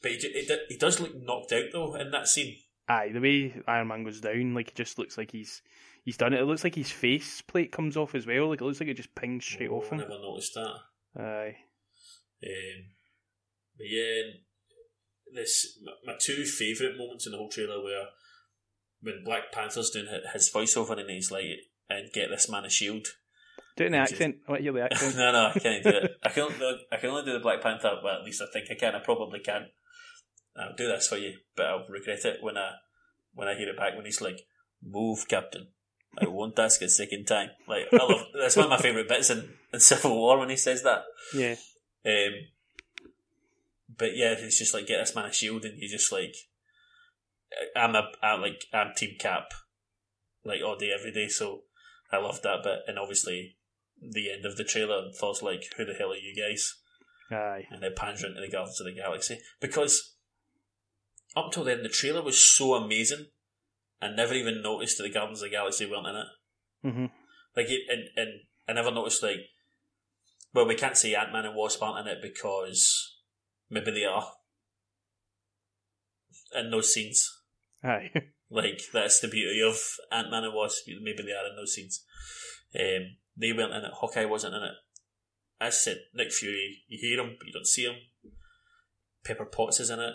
but 0.03 0.13
he, 0.13 0.49
he 0.69 0.77
does 0.77 1.01
look 1.01 1.15
knocked 1.15 1.53
out 1.53 1.65
though 1.73 1.95
in 1.95 2.11
that 2.11 2.29
scene. 2.29 2.57
Aye, 2.89 3.11
the 3.13 3.21
way 3.21 3.63
Iron 3.67 3.89
Man 3.89 4.05
goes 4.05 4.21
down, 4.21 4.55
like 4.55 4.69
it 4.69 4.75
just 4.75 4.99
looks 4.99 5.17
like 5.17 5.31
he's 5.31 5.63
he's 6.05 6.17
done 6.17 6.33
it. 6.33 6.41
It 6.41 6.45
looks 6.45 6.65
like 6.65 6.75
his 6.75 6.91
face 6.91 7.41
plate 7.41 7.73
comes 7.73 7.97
off 7.97 8.15
as 8.15 8.27
well. 8.27 8.49
Like 8.49 8.61
it 8.61 8.65
looks 8.65 8.81
like 8.81 8.89
it 8.89 8.97
just 8.97 9.15
pings 9.15 9.45
straight 9.45 9.71
oh, 9.71 9.77
off 9.77 9.91
him. 9.91 9.99
Never 9.99 10.11
noticed 10.11 10.55
that. 10.55 10.75
Aye. 11.17 11.57
Um, 12.45 12.85
but 13.79 13.87
yeah, 13.89 14.23
this 15.35 15.79
my 16.05 16.15
two 16.21 16.45
favourite 16.45 16.97
moments 16.97 17.27
in 17.27 17.33
the 17.33 17.39
whole 17.39 17.49
trailer 17.49 17.83
were 17.83 18.07
when 19.01 19.25
Black 19.25 19.53
Panther's 19.53 19.91
doing 19.91 20.07
his 20.33 20.51
voiceover 20.53 20.99
and 20.99 21.09
he's 21.09 21.31
like, 21.31 21.45
"And 21.89 22.13
get 22.13 22.31
this 22.31 22.49
man 22.49 22.65
a 22.65 22.71
shield." 22.71 23.07
Do 23.77 23.85
it 23.85 23.87
in 23.87 23.93
the 23.93 23.99
accent. 23.99 24.37
I 24.47 24.51
want 24.51 24.61
to 24.61 24.63
hear 24.65 24.73
the 24.73 24.83
accent. 24.93 25.17
no, 25.17 25.33
no, 25.33 25.53
I 25.55 25.59
can't 25.59 25.83
do 25.83 25.91
it. 25.91 26.19
I 26.23 26.29
can, 26.29 26.49
I 26.93 26.97
can 26.97 27.11
only 27.11 27.25
do 27.25 27.33
the 27.33 27.39
Black 27.39 27.63
Panther. 27.63 28.01
Well, 28.03 28.19
at 28.19 28.25
least 28.25 28.43
I 28.43 28.47
think 28.53 28.67
I 28.71 28.75
can. 28.75 28.95
I 28.95 29.01
probably 29.01 29.41
can. 29.41 29.67
I'll 30.57 30.77
do 30.77 30.89
this 30.89 31.09
for 31.09 31.17
you, 31.17 31.39
but 31.57 31.67
I'll 31.67 31.87
regret 31.89 32.25
it 32.25 32.43
when 32.43 32.57
I 32.57 32.73
when 33.35 33.49
I 33.49 33.55
hear 33.55 33.69
it 33.69 33.77
back 33.77 33.97
when 33.97 34.05
he's 34.05 34.21
like, 34.21 34.41
"Move, 34.83 35.27
Captain." 35.29 35.69
I 36.21 36.29
won't 36.29 36.59
ask 36.59 36.83
a 36.83 36.89
second 36.89 37.25
time. 37.27 37.51
Like 37.67 37.87
I 37.93 37.97
love 37.97 38.27
that's 38.39 38.57
one 38.57 38.67
of 38.67 38.71
my 38.71 38.77
favourite 38.77 39.09
bits 39.09 39.31
in, 39.31 39.55
in 39.73 39.81
Civil 39.81 40.15
War 40.15 40.39
when 40.39 40.51
he 40.51 40.57
says 40.57 40.83
that. 40.83 41.05
Yeah. 41.35 41.57
Um. 42.05 42.35
But 43.97 44.17
yeah, 44.17 44.35
it's 44.37 44.59
just 44.59 44.75
like 44.75 44.87
get 44.87 44.99
this 44.99 45.15
man 45.15 45.27
a 45.27 45.33
shield, 45.33 45.65
and 45.65 45.81
you 45.81 45.89
just 45.89 46.13
like, 46.13 46.35
I'm 47.75 47.95
a 47.95 48.09
I'm 48.23 48.43
like 48.43 48.65
I'm 48.73 48.93
Team 48.95 49.17
Cap. 49.19 49.53
like 50.45 50.61
all 50.63 50.77
day, 50.77 50.93
every 50.93 51.13
day. 51.13 51.29
So 51.29 51.63
I 52.11 52.19
loved 52.19 52.43
that 52.43 52.63
bit, 52.63 52.81
and 52.87 52.99
obviously 52.99 53.57
the 54.01 54.33
end 54.33 54.45
of 54.45 54.57
the 54.57 54.65
trailer, 54.65 55.11
Thor's 55.19 55.43
like, 55.43 55.65
"Who 55.77 55.85
the 55.85 55.95
hell 55.95 56.13
are 56.13 56.17
you 56.17 56.35
guys?" 56.35 56.75
Aye. 57.31 57.67
And 57.71 57.83
then 57.83 57.93
pans 57.97 58.23
into 58.23 58.41
the 58.41 58.51
Guardians 58.51 58.81
of 58.81 58.87
the 58.87 58.93
Galaxy 58.93 59.39
because 59.61 60.12
up 61.37 61.53
till 61.53 61.65
then 61.65 61.83
the 61.83 61.89
trailer 61.89 62.23
was 62.23 62.39
so 62.39 62.75
amazing, 62.75 63.27
I 64.01 64.09
never 64.09 64.35
even 64.35 64.63
noticed 64.63 64.99
that 64.99 65.05
the 65.05 65.11
Guardians 65.11 65.41
of 65.43 65.51
the 65.51 65.57
Galaxy 65.57 65.87
weren't 65.87 66.07
in 66.07 66.17
it. 66.17 66.27
hmm 66.83 67.07
Like, 67.57 67.67
it, 67.69 67.83
and 67.89 68.03
and 68.17 68.41
I 68.69 68.73
never 68.73 68.91
noticed 68.91 69.23
like, 69.23 69.39
well, 70.55 70.67
we 70.67 70.75
can't 70.75 70.97
see 70.97 71.15
Ant 71.15 71.33
Man 71.33 71.47
and 71.47 71.57
Wasp 71.57 71.83
aren't 71.83 72.07
in 72.07 72.13
it 72.13 72.23
because 72.23 73.17
maybe 73.71 73.91
they 73.91 74.05
are 74.05 74.27
in 76.55 76.71
those 76.71 76.93
scenes. 76.93 77.29
Aye. 77.85 78.11
Like 78.55 78.83
that's 78.93 79.19
the 79.19 79.29
beauty 79.29 79.63
of 79.63 79.79
Ant 80.11 80.31
Man 80.31 80.45
and 80.45 80.53
Wasp. 80.55 80.85
Maybe 80.87 81.23
they 81.23 81.33
are 81.33 81.49
in 81.49 81.57
those 81.57 81.73
scenes. 81.73 82.05
Um, 82.79 83.17
they 83.35 83.51
weren't 83.51 83.73
in 83.73 83.85
it. 83.87 83.93
Hawkeye 83.95 84.27
wasn't 84.27 84.55
in 84.55 84.63
it. 84.63 84.75
I 85.59 85.71
said, 85.71 86.01
Nick 86.13 86.33
Fury, 86.33 86.83
you 86.87 86.99
hear 87.01 87.19
him, 87.19 87.37
but 87.39 87.47
you 87.47 87.53
don't 87.55 87.67
see 87.67 87.85
him. 87.85 87.95
Pepper 89.25 89.47
Potts 89.47 89.81
is 89.81 89.89
in 89.89 90.01
it. 90.01 90.13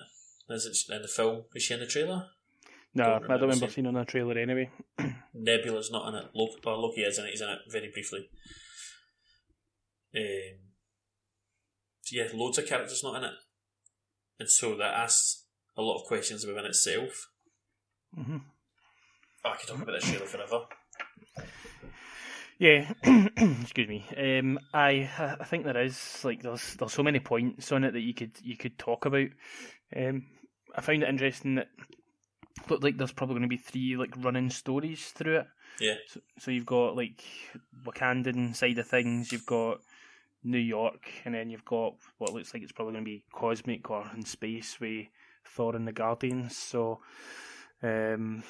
Is 0.49 0.65
it 0.89 0.93
in 0.95 1.01
the 1.01 1.07
film? 1.07 1.43
Is 1.55 1.63
she 1.63 1.73
in 1.73 1.79
the 1.81 1.87
trailer? 1.87 2.27
no, 2.93 3.03
Don't 3.03 3.23
I 3.25 3.27
don't 3.27 3.41
remember 3.41 3.55
seeing- 3.67 3.71
seeing 3.71 3.87
on 3.87 3.93
the 3.95 4.05
trailer 4.05 4.37
anyway. 4.37 4.69
Nebula's 5.33 5.91
not 5.91 6.07
in 6.09 6.15
it. 6.15 6.29
Loki, 6.33 6.61
well, 6.65 6.81
Loki 6.81 7.01
is 7.01 7.19
in 7.19 7.25
it. 7.25 7.31
He's 7.31 7.41
in 7.41 7.49
it 7.49 7.59
very 7.69 7.89
briefly. 7.91 8.29
Um, 10.15 10.59
so 12.01 12.15
yeah, 12.15 12.27
loads 12.33 12.57
of 12.57 12.65
characters 12.65 13.03
not 13.03 13.17
in 13.17 13.23
it, 13.25 13.33
and 14.39 14.49
so 14.49 14.75
that 14.77 14.93
asks 14.93 15.43
a 15.75 15.81
lot 15.81 15.99
of 16.01 16.07
questions 16.07 16.45
within 16.45 16.65
itself. 16.65 17.29
hmm 18.15 18.37
Oh, 19.45 19.51
I 19.51 19.55
could 19.57 19.67
talk 19.69 19.81
about 19.81 19.91
this 19.99 20.09
trailer 20.09 20.25
forever. 20.25 20.61
Yeah, 22.59 22.91
excuse 23.61 23.87
me. 23.87 24.05
Um, 24.17 24.57
I 24.73 25.09
I 25.39 25.43
think 25.43 25.63
there 25.65 25.79
is 25.81 26.23
like 26.25 26.41
there's 26.41 26.73
there's 26.75 26.93
so 26.93 27.03
many 27.03 27.19
points 27.19 27.71
on 27.71 27.83
it 27.83 27.91
that 27.93 28.01
you 28.01 28.13
could 28.15 28.31
you 28.41 28.57
could 28.57 28.79
talk 28.79 29.05
about. 29.05 29.27
Um, 29.95 30.25
I 30.77 30.81
found 30.81 31.03
it 31.03 31.09
interesting 31.09 31.55
that 31.55 31.69
looked 32.69 32.83
like 32.83 32.97
there's 32.97 33.11
probably 33.11 33.33
going 33.33 33.43
to 33.43 33.47
be 33.47 33.57
three 33.57 33.97
like 33.97 34.13
running 34.17 34.49
stories 34.49 35.07
through 35.07 35.39
it. 35.39 35.47
Yeah. 35.79 35.95
So, 36.07 36.19
so 36.39 36.51
you've 36.51 36.65
got 36.65 36.95
like 36.95 37.23
Wakandan 37.83 38.55
side 38.55 38.77
of 38.77 38.87
things. 38.87 39.31
You've 39.31 39.45
got 39.45 39.79
New 40.43 40.57
York, 40.57 41.09
and 41.25 41.33
then 41.33 41.49
you've 41.49 41.65
got 41.65 41.95
what 42.17 42.33
looks 42.33 42.53
like 42.53 42.63
it's 42.63 42.71
probably 42.71 42.93
going 42.93 43.05
to 43.05 43.09
be 43.09 43.23
cosmic 43.33 43.89
or 43.89 44.09
in 44.15 44.23
space 44.23 44.79
with 44.79 45.07
Thor 45.45 45.75
and 45.75 45.87
the 45.87 45.91
Guardians. 45.91 46.55
So, 46.55 46.99
um, 47.83 48.43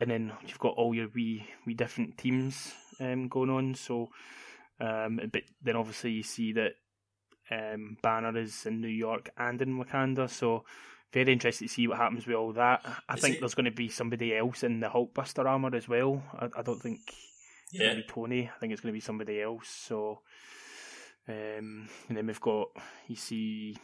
and 0.00 0.10
then 0.10 0.32
you've 0.46 0.58
got 0.58 0.74
all 0.74 0.94
your 0.94 1.08
wee 1.14 1.46
wee 1.66 1.74
different 1.74 2.16
teams 2.18 2.72
um, 3.00 3.28
going 3.28 3.50
on. 3.50 3.74
So, 3.74 4.10
um, 4.80 5.20
but 5.32 5.42
then 5.62 5.76
obviously 5.76 6.12
you 6.12 6.22
see 6.22 6.52
that 6.52 6.72
um, 7.50 7.96
Banner 8.02 8.36
is 8.38 8.66
in 8.66 8.80
New 8.80 8.88
York 8.88 9.30
and 9.36 9.60
in 9.60 9.82
Wakanda. 9.82 10.30
So, 10.30 10.64
very 11.12 11.32
interested 11.32 11.68
to 11.68 11.72
see 11.74 11.86
what 11.88 11.98
happens 11.98 12.26
with 12.26 12.36
all 12.36 12.52
that. 12.54 12.80
I 13.08 13.14
Is 13.14 13.20
think 13.20 13.36
it- 13.36 13.40
there's 13.40 13.54
going 13.54 13.66
to 13.66 13.70
be 13.70 13.88
somebody 13.88 14.34
else 14.36 14.62
in 14.62 14.80
the 14.80 14.88
Hulkbuster 14.88 15.44
armor 15.46 15.74
as 15.74 15.88
well. 15.88 16.22
I, 16.38 16.48
I 16.58 16.62
don't 16.62 16.80
think 16.80 17.00
it's 17.72 17.78
going 17.78 17.96
to 17.96 18.02
be 18.02 18.08
Tony. 18.08 18.50
I 18.54 18.58
think 18.58 18.72
it's 18.72 18.80
going 18.82 18.92
to 18.92 18.96
be 18.96 19.00
somebody 19.00 19.40
else. 19.42 19.68
So, 19.68 20.20
um, 21.28 21.88
and 22.08 22.16
then 22.16 22.26
we've 22.26 22.40
got 22.40 22.68
you 23.08 23.16
see 23.16 23.76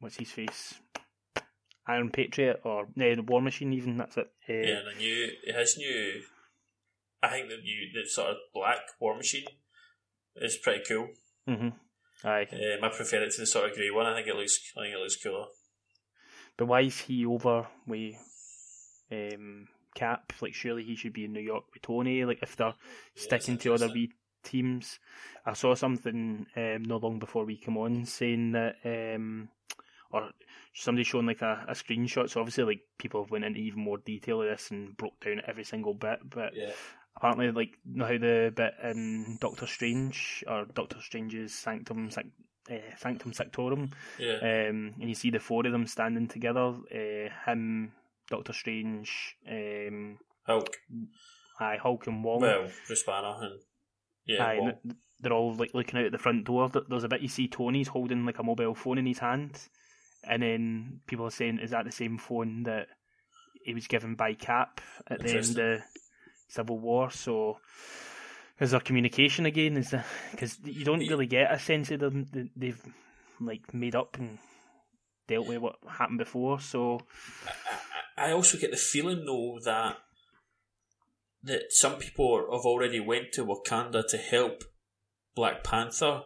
what's 0.00 0.16
his 0.16 0.30
face, 0.30 0.74
Iron 1.86 2.10
Patriot 2.10 2.60
or 2.64 2.86
no, 2.96 3.14
the 3.14 3.22
War 3.22 3.40
Machine. 3.42 3.72
Even 3.72 3.96
that's 3.96 4.16
it. 4.16 4.28
Uh, 4.48 4.52
yeah. 4.52 4.80
The 4.92 4.98
new, 4.98 5.28
his 5.58 5.76
new, 5.78 6.22
I 7.22 7.28
think 7.30 7.48
the 7.48 7.56
new, 7.56 7.88
the 7.94 8.08
sort 8.08 8.30
of 8.30 8.36
black 8.54 8.80
War 9.00 9.16
Machine 9.16 9.44
is 10.36 10.56
pretty 10.56 10.82
cool. 10.88 11.08
hmm 11.46 11.68
Aye, 12.24 12.46
Um, 12.52 12.84
I 12.84 12.88
prefer 12.88 13.22
it 13.24 13.32
to 13.32 13.40
the 13.40 13.46
sort 13.46 13.68
of 13.70 13.76
grey 13.76 13.90
one. 13.90 14.06
I 14.06 14.14
think 14.14 14.28
it 14.28 14.36
looks, 14.36 14.58
I 14.76 14.82
think 14.84 14.94
it 14.94 14.98
looks 14.98 15.20
cooler. 15.22 15.46
But 16.56 16.66
why 16.66 16.82
is 16.82 16.98
he 17.00 17.26
over 17.26 17.66
with 17.86 18.14
um, 19.10 19.68
Cap? 19.94 20.32
Like, 20.40 20.54
surely 20.54 20.84
he 20.84 20.96
should 20.96 21.12
be 21.12 21.24
in 21.24 21.32
New 21.32 21.40
York 21.40 21.64
with 21.72 21.82
Tony. 21.82 22.24
Like, 22.24 22.42
if 22.42 22.56
they're 22.56 22.74
Yeah, 23.16 23.22
sticking 23.22 23.58
to 23.58 23.74
other 23.74 23.88
wee 23.88 24.12
teams. 24.42 24.98
I 25.46 25.54
saw 25.54 25.74
something 25.74 26.46
um, 26.56 26.82
not 26.82 27.02
long 27.02 27.18
before 27.18 27.44
we 27.44 27.56
come 27.56 27.76
on 27.78 28.04
saying 28.06 28.52
that, 28.52 28.76
um, 28.84 29.48
or 30.10 30.30
somebody 30.74 31.04
showing 31.04 31.26
like 31.26 31.42
a, 31.42 31.64
a 31.68 31.72
screenshot. 31.72 32.28
So 32.28 32.40
obviously, 32.40 32.64
like 32.64 32.80
people 32.98 33.22
have 33.22 33.30
went 33.30 33.44
into 33.44 33.60
even 33.60 33.80
more 33.80 33.98
detail 33.98 34.42
of 34.42 34.48
this 34.48 34.70
and 34.70 34.96
broke 34.96 35.18
down 35.24 35.42
every 35.46 35.64
single 35.64 35.94
bit. 35.94 36.18
But 36.28 36.54
Yeah, 36.54 36.72
apparently, 37.16 37.50
like 37.50 37.78
how 37.98 38.18
the 38.18 38.52
bit 38.54 38.74
in 38.82 39.38
Doctor 39.40 39.66
Strange 39.66 40.44
or 40.46 40.66
Doctor 40.66 41.00
Strange's 41.00 41.54
Sanctum 41.54 42.10
uh, 42.70 42.96
Sanctum 42.96 43.32
Sanctorum, 43.32 43.90
yeah, 44.18 44.36
um, 44.36 44.94
and 45.00 45.08
you 45.08 45.14
see 45.14 45.30
the 45.30 45.40
four 45.40 45.66
of 45.66 45.72
them 45.72 45.86
standing 45.86 46.28
together. 46.28 46.74
Uh, 46.94 47.28
him, 47.46 47.92
Doctor 48.28 48.52
Strange, 48.52 49.36
um, 49.50 50.18
Hulk. 50.46 50.76
aye, 51.60 51.78
Hulk 51.82 52.06
and 52.06 52.22
Wong. 52.22 52.40
Well, 52.40 52.68
Bruce 52.86 53.02
Banner 53.04 53.36
and 53.40 53.60
yeah, 54.26 54.44
Aye, 54.44 54.74
they're 55.20 55.32
all 55.32 55.54
like 55.54 55.74
looking 55.74 55.98
out 55.98 56.06
at 56.06 56.12
the 56.12 56.18
front 56.18 56.44
door. 56.44 56.70
There's 56.88 57.04
a 57.04 57.08
bit 57.08 57.22
you 57.22 57.28
see 57.28 57.48
Tony's 57.48 57.88
holding 57.88 58.24
like 58.24 58.38
a 58.38 58.42
mobile 58.42 58.74
phone 58.74 58.98
in 58.98 59.06
his 59.06 59.18
hand, 59.18 59.58
and 60.24 60.42
then 60.42 61.00
people 61.06 61.26
are 61.26 61.30
saying, 61.30 61.58
"Is 61.58 61.70
that 61.70 61.84
the 61.84 61.92
same 61.92 62.18
phone 62.18 62.64
that 62.64 62.88
he 63.64 63.74
was 63.74 63.86
given 63.86 64.14
by 64.14 64.34
Cap 64.34 64.80
at 65.08 65.20
the 65.20 65.36
end 65.36 65.58
of 65.58 65.80
Civil 66.48 66.78
War?" 66.78 67.10
So, 67.10 67.58
is 68.62 68.70
there 68.70 68.80
communication 68.80 69.44
again? 69.44 69.76
Is 69.76 69.94
because 70.30 70.58
you 70.64 70.84
don't 70.84 71.00
really 71.00 71.26
get 71.26 71.52
a 71.52 71.58
sense 71.58 71.90
of 71.90 72.00
them. 72.00 72.26
that 72.32 72.48
They've 72.56 72.82
like 73.40 73.74
made 73.74 73.96
up 73.96 74.16
and 74.18 74.38
dealt 75.26 75.48
with 75.48 75.58
what 75.58 75.76
happened 75.88 76.18
before. 76.18 76.60
So, 76.60 77.00
I 78.16 78.30
also 78.30 78.58
get 78.58 78.70
the 78.70 78.76
feeling 78.76 79.24
though 79.26 79.58
that 79.64 79.96
that 81.42 81.62
some 81.70 81.98
people 81.98 82.46
have 82.52 82.64
already 82.64 83.00
went 83.00 83.32
to 83.32 83.44
Wakanda 83.44 84.06
to 84.08 84.16
help 84.16 84.62
Black 85.34 85.64
Panther, 85.64 86.22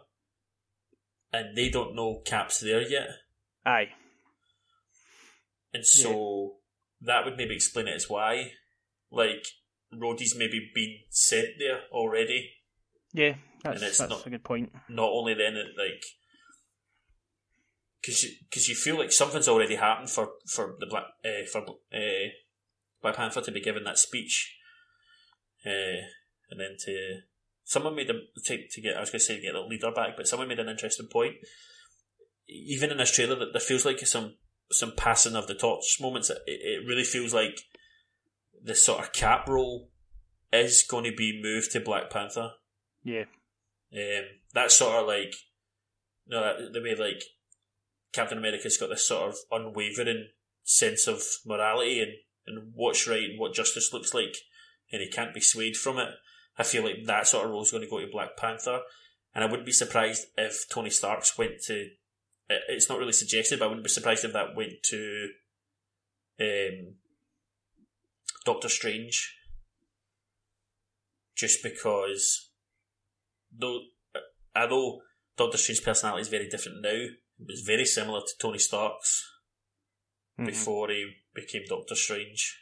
and 1.33 1.57
they 1.57 1.69
don't 1.69 1.95
know 1.95 2.21
Cap's 2.23 2.59
there 2.59 2.81
yet, 2.81 3.07
aye, 3.65 3.89
and 5.73 5.85
so 5.85 6.57
that 7.01 7.25
would 7.25 7.35
maybe 7.35 7.55
explain 7.55 7.87
it 7.87 7.95
as 7.95 8.07
why, 8.07 8.51
like 9.09 9.43
Rhodey's 9.93 10.35
maybe 10.37 10.69
been 10.73 10.95
sent 11.09 11.47
there 11.59 11.81
already. 11.91 12.51
yeah, 13.13 13.35
that's 13.63 13.81
it's 13.81 13.97
that's 13.97 14.09
not- 14.09 14.25
a 14.25 14.29
good 14.29 14.43
point. 14.43 14.71
Not 14.89 15.09
only 15.09 15.33
then, 15.33 15.55
it 15.55 15.67
like. 15.77 16.03
Because 18.01 18.23
you, 18.23 18.29
cause 18.53 18.67
you 18.69 18.75
feel 18.75 18.97
like 18.97 19.11
something's 19.11 19.47
already 19.49 19.75
happened 19.75 20.09
for 20.09 20.29
for 20.47 20.75
the 20.79 20.85
black 20.85 21.03
uh, 21.25 21.45
for 21.51 21.61
uh, 21.93 22.29
Black 23.01 23.15
Panther 23.15 23.41
to 23.41 23.51
be 23.51 23.59
given 23.59 23.83
that 23.83 23.97
speech, 23.97 24.55
uh, 25.65 26.05
and 26.49 26.59
then 26.59 26.75
to 26.85 27.19
someone 27.65 27.95
made 27.95 28.09
a 28.09 28.13
to, 28.45 28.67
to 28.69 28.81
get 28.81 28.95
I 28.95 29.01
was 29.01 29.09
going 29.09 29.19
to 29.19 29.25
say 29.25 29.41
get 29.41 29.53
the 29.53 29.59
leader 29.59 29.91
back, 29.91 30.15
but 30.15 30.27
someone 30.27 30.47
made 30.47 30.59
an 30.59 30.69
interesting 30.69 31.07
point. 31.11 31.35
Even 32.47 32.91
in 32.91 32.97
this 32.97 33.11
trailer, 33.11 33.35
that 33.35 33.51
there 33.51 33.59
feels 33.59 33.83
like 33.83 33.99
some 34.07 34.35
some 34.71 34.93
passing 34.95 35.35
of 35.35 35.47
the 35.47 35.55
torch 35.55 35.97
moments. 35.99 36.29
It, 36.29 36.39
it 36.45 36.87
really 36.87 37.03
feels 37.03 37.33
like 37.33 37.59
the 38.67 38.75
sort 38.75 38.99
of 38.99 39.13
cap 39.13 39.47
role 39.47 39.89
is 40.51 40.83
going 40.83 41.05
to 41.05 41.15
be 41.15 41.41
moved 41.41 41.71
to 41.71 41.79
Black 41.79 42.09
Panther. 42.09 42.51
Yeah, 43.03 43.23
Um, 43.93 44.25
that's 44.53 44.75
sort 44.75 44.95
of 44.95 45.07
like, 45.07 45.33
you 46.25 46.35
know, 46.35 46.69
the 46.71 46.81
way 46.81 46.93
like 46.93 47.23
Captain 48.11 48.37
America's 48.37 48.77
got 48.77 48.89
this 48.89 49.07
sort 49.07 49.29
of 49.29 49.35
unwavering 49.51 50.27
sense 50.63 51.07
of 51.07 51.21
morality 51.45 52.01
and, 52.01 52.11
and 52.45 52.71
what's 52.75 53.07
right 53.07 53.29
and 53.29 53.39
what 53.39 53.53
justice 53.53 53.93
looks 53.93 54.13
like, 54.13 54.35
and 54.91 55.01
he 55.01 55.09
can't 55.09 55.33
be 55.33 55.39
swayed 55.39 55.77
from 55.77 55.97
it. 55.97 56.09
I 56.57 56.63
feel 56.63 56.83
like 56.83 57.05
that 57.05 57.27
sort 57.27 57.45
of 57.45 57.51
role 57.51 57.61
is 57.61 57.71
going 57.71 57.83
to 57.83 57.89
go 57.89 57.99
to 57.99 58.11
Black 58.11 58.35
Panther, 58.35 58.81
and 59.33 59.43
I 59.43 59.47
wouldn't 59.47 59.65
be 59.65 59.71
surprised 59.71 60.27
if 60.37 60.67
Tony 60.69 60.89
Stark's 60.89 61.37
went 61.37 61.61
to. 61.67 61.89
It's 62.49 62.89
not 62.89 62.99
really 62.99 63.13
suggested, 63.13 63.59
but 63.59 63.65
I 63.65 63.67
wouldn't 63.67 63.85
be 63.85 63.89
surprised 63.89 64.25
if 64.25 64.33
that 64.33 64.55
went 64.55 64.83
to 64.83 65.29
um, 66.39 66.95
Doctor 68.47 68.69
Strange, 68.69 69.35
just 71.35 71.61
because 71.61 72.49
though 73.51 73.81
although 74.55 75.01
Doctor 75.35 75.57
Strange's 75.57 75.83
personality 75.83 76.21
is 76.21 76.29
very 76.29 76.47
different 76.47 76.81
now, 76.81 76.89
it 76.89 77.45
was 77.45 77.61
very 77.67 77.83
similar 77.83 78.21
to 78.21 78.33
Tony 78.39 78.57
Stark's 78.57 79.29
Mhm. 80.39 80.45
before 80.45 80.89
he 80.89 81.13
became 81.33 81.63
Doctor 81.67 81.95
Strange. 81.95 82.57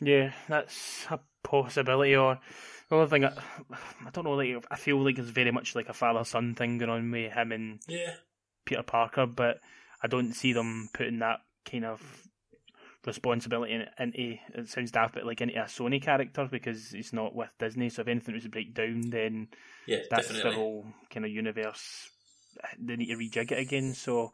Yeah, 0.00 0.32
that's 0.48 1.06
a 1.10 1.18
possibility. 1.42 2.14
Or 2.14 2.38
the 2.88 2.96
other 2.96 3.08
thing, 3.08 3.24
I, 3.24 3.32
I 4.06 4.10
don't 4.12 4.24
know. 4.24 4.34
Like, 4.34 4.64
I 4.70 4.76
feel 4.76 5.02
like 5.02 5.18
it's 5.18 5.30
very 5.30 5.50
much 5.50 5.74
like 5.74 5.88
a 5.88 5.92
father 5.94 6.24
son 6.24 6.54
thing 6.54 6.78
going 6.78 6.90
on 6.90 7.10
with 7.10 7.32
him 7.32 7.50
and 7.50 7.80
Yeah, 7.88 8.14
Peter 8.66 8.82
Parker, 8.84 9.26
but 9.26 9.60
I 10.02 10.06
don't 10.06 10.32
see 10.34 10.52
them 10.52 10.90
putting 10.94 11.18
that 11.20 11.40
kind 11.64 11.84
of 11.84 12.28
responsibility 13.04 13.84
into 13.98 14.38
it 14.54 14.68
sounds 14.68 14.90
daft, 14.90 15.14
but 15.14 15.26
like 15.26 15.40
into 15.40 15.54
a 15.60 15.64
Sony 15.64 16.00
character 16.00 16.48
because 16.50 16.94
it's 16.94 17.12
not 17.12 17.34
with 17.34 17.50
Disney. 17.58 17.88
So 17.88 18.02
if 18.02 18.08
anything 18.08 18.34
was 18.34 18.44
to 18.44 18.48
break 18.48 18.74
down, 18.74 19.10
then 19.10 19.48
yeah, 19.86 19.98
that's 20.10 20.28
definitely. 20.28 20.50
the 20.50 20.56
whole 20.56 20.86
kind 21.10 21.26
of 21.26 21.32
universe. 21.32 22.10
They 22.78 22.96
need 22.96 23.06
to 23.06 23.16
rejig 23.16 23.50
it 23.52 23.58
again. 23.58 23.94
So 23.94 24.32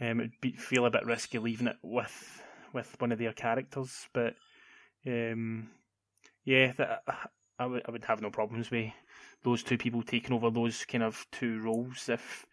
um, 0.00 0.20
it'd 0.20 0.40
be, 0.40 0.52
feel 0.52 0.86
a 0.86 0.90
bit 0.90 1.06
risky 1.06 1.38
leaving 1.38 1.68
it 1.68 1.76
with 1.82 2.42
with 2.72 2.94
one 2.98 3.12
of 3.12 3.18
their 3.18 3.32
characters, 3.32 4.08
but 4.12 4.34
um, 5.06 5.70
yeah, 6.44 6.72
that, 6.72 7.02
I 7.58 7.66
would 7.66 7.82
I 7.86 7.90
would 7.90 8.04
have 8.04 8.20
no 8.20 8.30
problems 8.30 8.70
with 8.70 8.92
those 9.44 9.62
two 9.62 9.78
people 9.78 10.02
taking 10.02 10.34
over 10.34 10.50
those 10.50 10.84
kind 10.84 11.04
of 11.04 11.26
two 11.32 11.60
roles 11.60 12.08
if 12.08 12.44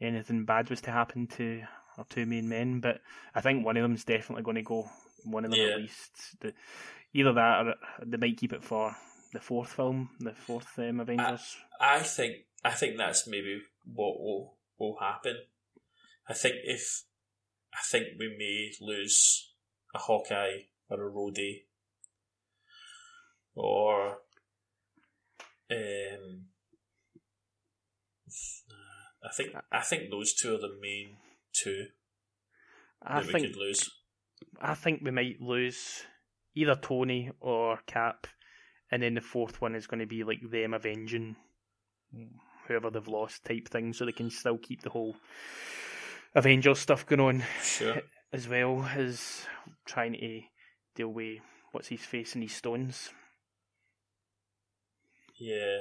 anything 0.00 0.44
bad 0.44 0.68
was 0.70 0.80
to 0.82 0.90
happen 0.90 1.26
to 1.26 1.62
our 1.98 2.04
two 2.08 2.26
main 2.26 2.48
men. 2.48 2.80
But 2.80 3.00
I 3.34 3.40
think 3.40 3.64
one 3.64 3.76
of 3.76 3.82
them's 3.82 4.04
definitely 4.04 4.42
going 4.42 4.56
to 4.56 4.62
go. 4.62 4.88
One 5.24 5.44
of 5.44 5.50
them 5.50 5.60
Yeah. 5.60 5.74
at 5.74 5.78
least. 5.80 6.40
The, 6.40 6.52
either 7.14 7.32
that 7.34 7.66
or 7.66 7.74
they 8.04 8.16
might 8.16 8.36
keep 8.36 8.52
it 8.52 8.64
for 8.64 8.94
the 9.32 9.40
fourth 9.40 9.72
film, 9.72 10.10
the 10.20 10.32
fourth 10.32 10.78
um, 10.78 11.00
Avengers. 11.00 11.56
I 11.80 12.00
think 12.00 12.36
I 12.64 12.70
think 12.70 12.96
that's 12.96 13.26
maybe 13.26 13.60
what 13.84 14.20
will 14.20 14.54
will 14.78 14.96
happen. 15.00 15.36
I 16.28 16.34
think 16.34 16.56
if 16.64 17.04
I 17.74 17.80
think 17.90 18.08
we 18.18 18.28
may 18.38 18.72
lose 18.80 19.52
a 19.94 19.98
Hawkeye 19.98 20.62
or 20.88 21.08
a 21.08 21.10
Rhodey 21.10 21.62
or 23.54 24.18
um 25.70 26.46
I 29.24 29.32
think 29.34 29.54
I 29.70 29.80
think 29.80 30.10
those 30.10 30.34
two 30.34 30.54
are 30.54 30.58
the 30.58 30.76
main 30.80 31.16
two 31.52 31.86
I 33.02 33.20
that 33.20 33.26
we 33.26 33.32
think 33.32 33.46
could 33.46 33.56
lose. 33.56 33.90
I 34.60 34.74
think 34.74 35.02
we 35.02 35.10
might 35.10 35.40
lose 35.40 36.02
either 36.54 36.76
Tony 36.76 37.30
or 37.40 37.78
Cap, 37.86 38.26
and 38.90 39.02
then 39.02 39.14
the 39.14 39.20
fourth 39.20 39.60
one 39.60 39.74
is 39.74 39.86
going 39.86 40.00
to 40.00 40.06
be 40.06 40.24
like 40.24 40.40
them 40.50 40.74
avenging 40.74 41.36
whoever 42.66 42.90
they've 42.90 43.08
lost 43.08 43.44
type 43.44 43.68
thing, 43.68 43.92
so 43.92 44.04
they 44.04 44.12
can 44.12 44.30
still 44.30 44.58
keep 44.58 44.82
the 44.82 44.90
whole 44.90 45.16
Avengers 46.34 46.78
stuff 46.78 47.06
going 47.06 47.20
on 47.20 47.44
Sure. 47.62 48.02
as 48.32 48.48
well 48.48 48.88
as 48.96 49.46
trying 49.84 50.14
to 50.14 50.40
deal 50.94 51.08
with 51.08 51.40
what's 51.72 51.88
his 51.88 52.00
face 52.00 52.34
and 52.34 52.42
his 52.42 52.54
stones. 52.54 53.10
Yeah, 55.38 55.80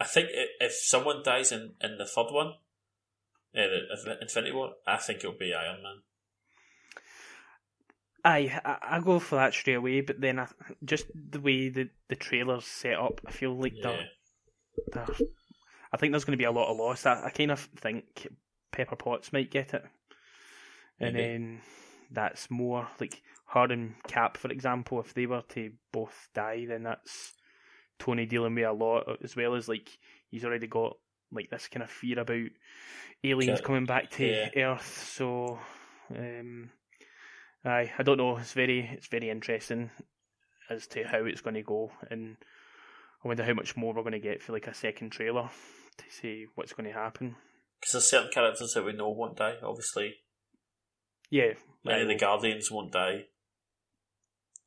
I 0.00 0.04
think 0.04 0.28
if 0.32 0.72
someone 0.72 1.22
dies 1.24 1.52
in, 1.52 1.74
in 1.80 1.98
the 1.98 2.06
third 2.06 2.30
one, 2.30 2.54
the 3.54 4.18
Infinity 4.20 4.52
War, 4.52 4.72
I 4.86 4.96
think 4.96 5.20
it'll 5.20 5.32
be 5.38 5.54
Iron 5.54 5.82
Man. 5.82 6.02
Aye, 8.26 8.60
I, 8.64 8.96
I 8.96 9.00
go 9.00 9.18
for 9.18 9.36
that 9.36 9.52
straight 9.52 9.74
away, 9.74 10.00
but 10.00 10.20
then 10.20 10.38
I, 10.38 10.48
just 10.84 11.06
the 11.14 11.40
way 11.40 11.68
the, 11.68 11.90
the 12.08 12.16
trailer's 12.16 12.64
set 12.64 12.98
up, 12.98 13.20
I 13.26 13.30
feel 13.30 13.54
like 13.54 13.74
Yeah, 13.76 13.82
they're, 14.92 15.06
they're, 15.06 15.16
I 15.92 15.96
think 15.98 16.12
there's 16.12 16.24
going 16.24 16.32
to 16.32 16.42
be 16.42 16.44
a 16.44 16.50
lot 16.50 16.70
of 16.70 16.78
loss. 16.78 17.04
I, 17.06 17.26
I 17.26 17.30
kind 17.30 17.50
of 17.50 17.60
think 17.60 18.26
Pepper 18.72 18.96
Potts 18.96 19.32
might 19.32 19.50
get 19.50 19.74
it, 19.74 19.84
and 20.98 21.14
Maybe. 21.14 21.26
then 21.26 21.60
that's 22.10 22.50
more 22.50 22.88
like 22.98 23.22
her 23.48 23.64
and 23.64 23.94
Cap, 24.08 24.38
for 24.38 24.50
example. 24.50 25.00
If 25.00 25.12
they 25.12 25.26
were 25.26 25.42
to 25.50 25.72
both 25.92 26.28
die, 26.34 26.64
then 26.66 26.84
that's 26.84 27.34
Tony 27.98 28.24
dealing 28.24 28.54
with 28.54 28.64
a 28.64 28.72
lot, 28.72 29.18
as 29.22 29.36
well 29.36 29.54
as 29.54 29.68
like 29.68 29.98
he's 30.30 30.46
already 30.46 30.66
got 30.66 30.96
like 31.34 31.50
this 31.50 31.68
kind 31.68 31.82
of 31.82 31.90
fear 31.90 32.18
about 32.20 32.50
aliens 33.22 33.60
coming 33.60 33.84
back 33.86 34.10
to 34.12 34.26
Yeah. 34.26 34.50
Earth. 34.72 35.10
So, 35.14 35.58
um, 36.14 36.70
aye, 37.64 37.92
I 37.98 38.02
don't 38.02 38.18
know. 38.18 38.36
It's 38.38 38.52
very, 38.52 38.88
it's 38.92 39.08
very 39.08 39.30
interesting 39.30 39.90
as 40.70 40.86
to 40.88 41.04
how 41.04 41.24
it's 41.24 41.40
going 41.42 41.54
to 41.54 41.62
go, 41.62 41.92
and 42.10 42.36
I 43.24 43.28
wonder 43.28 43.44
how 43.44 43.54
much 43.54 43.76
more 43.76 43.92
we're 43.94 44.02
going 44.02 44.12
to 44.12 44.18
get 44.18 44.42
for 44.42 44.52
like 44.52 44.66
a 44.66 44.74
second 44.74 45.10
trailer 45.10 45.48
to 45.98 46.04
see 46.10 46.46
what's 46.54 46.72
going 46.72 46.88
to 46.88 46.98
happen. 46.98 47.36
because 47.80 47.92
there's 47.92 48.10
certain 48.10 48.30
characters 48.32 48.72
that 48.74 48.84
we 48.84 48.92
know 48.92 49.10
won't 49.10 49.36
die. 49.36 49.56
Obviously, 49.62 50.14
Yeah, 51.30 51.52
Many 51.84 52.02
of 52.02 52.08
the 52.08 52.16
Guardians 52.16 52.70
won't 52.70 52.92
die. 52.92 53.26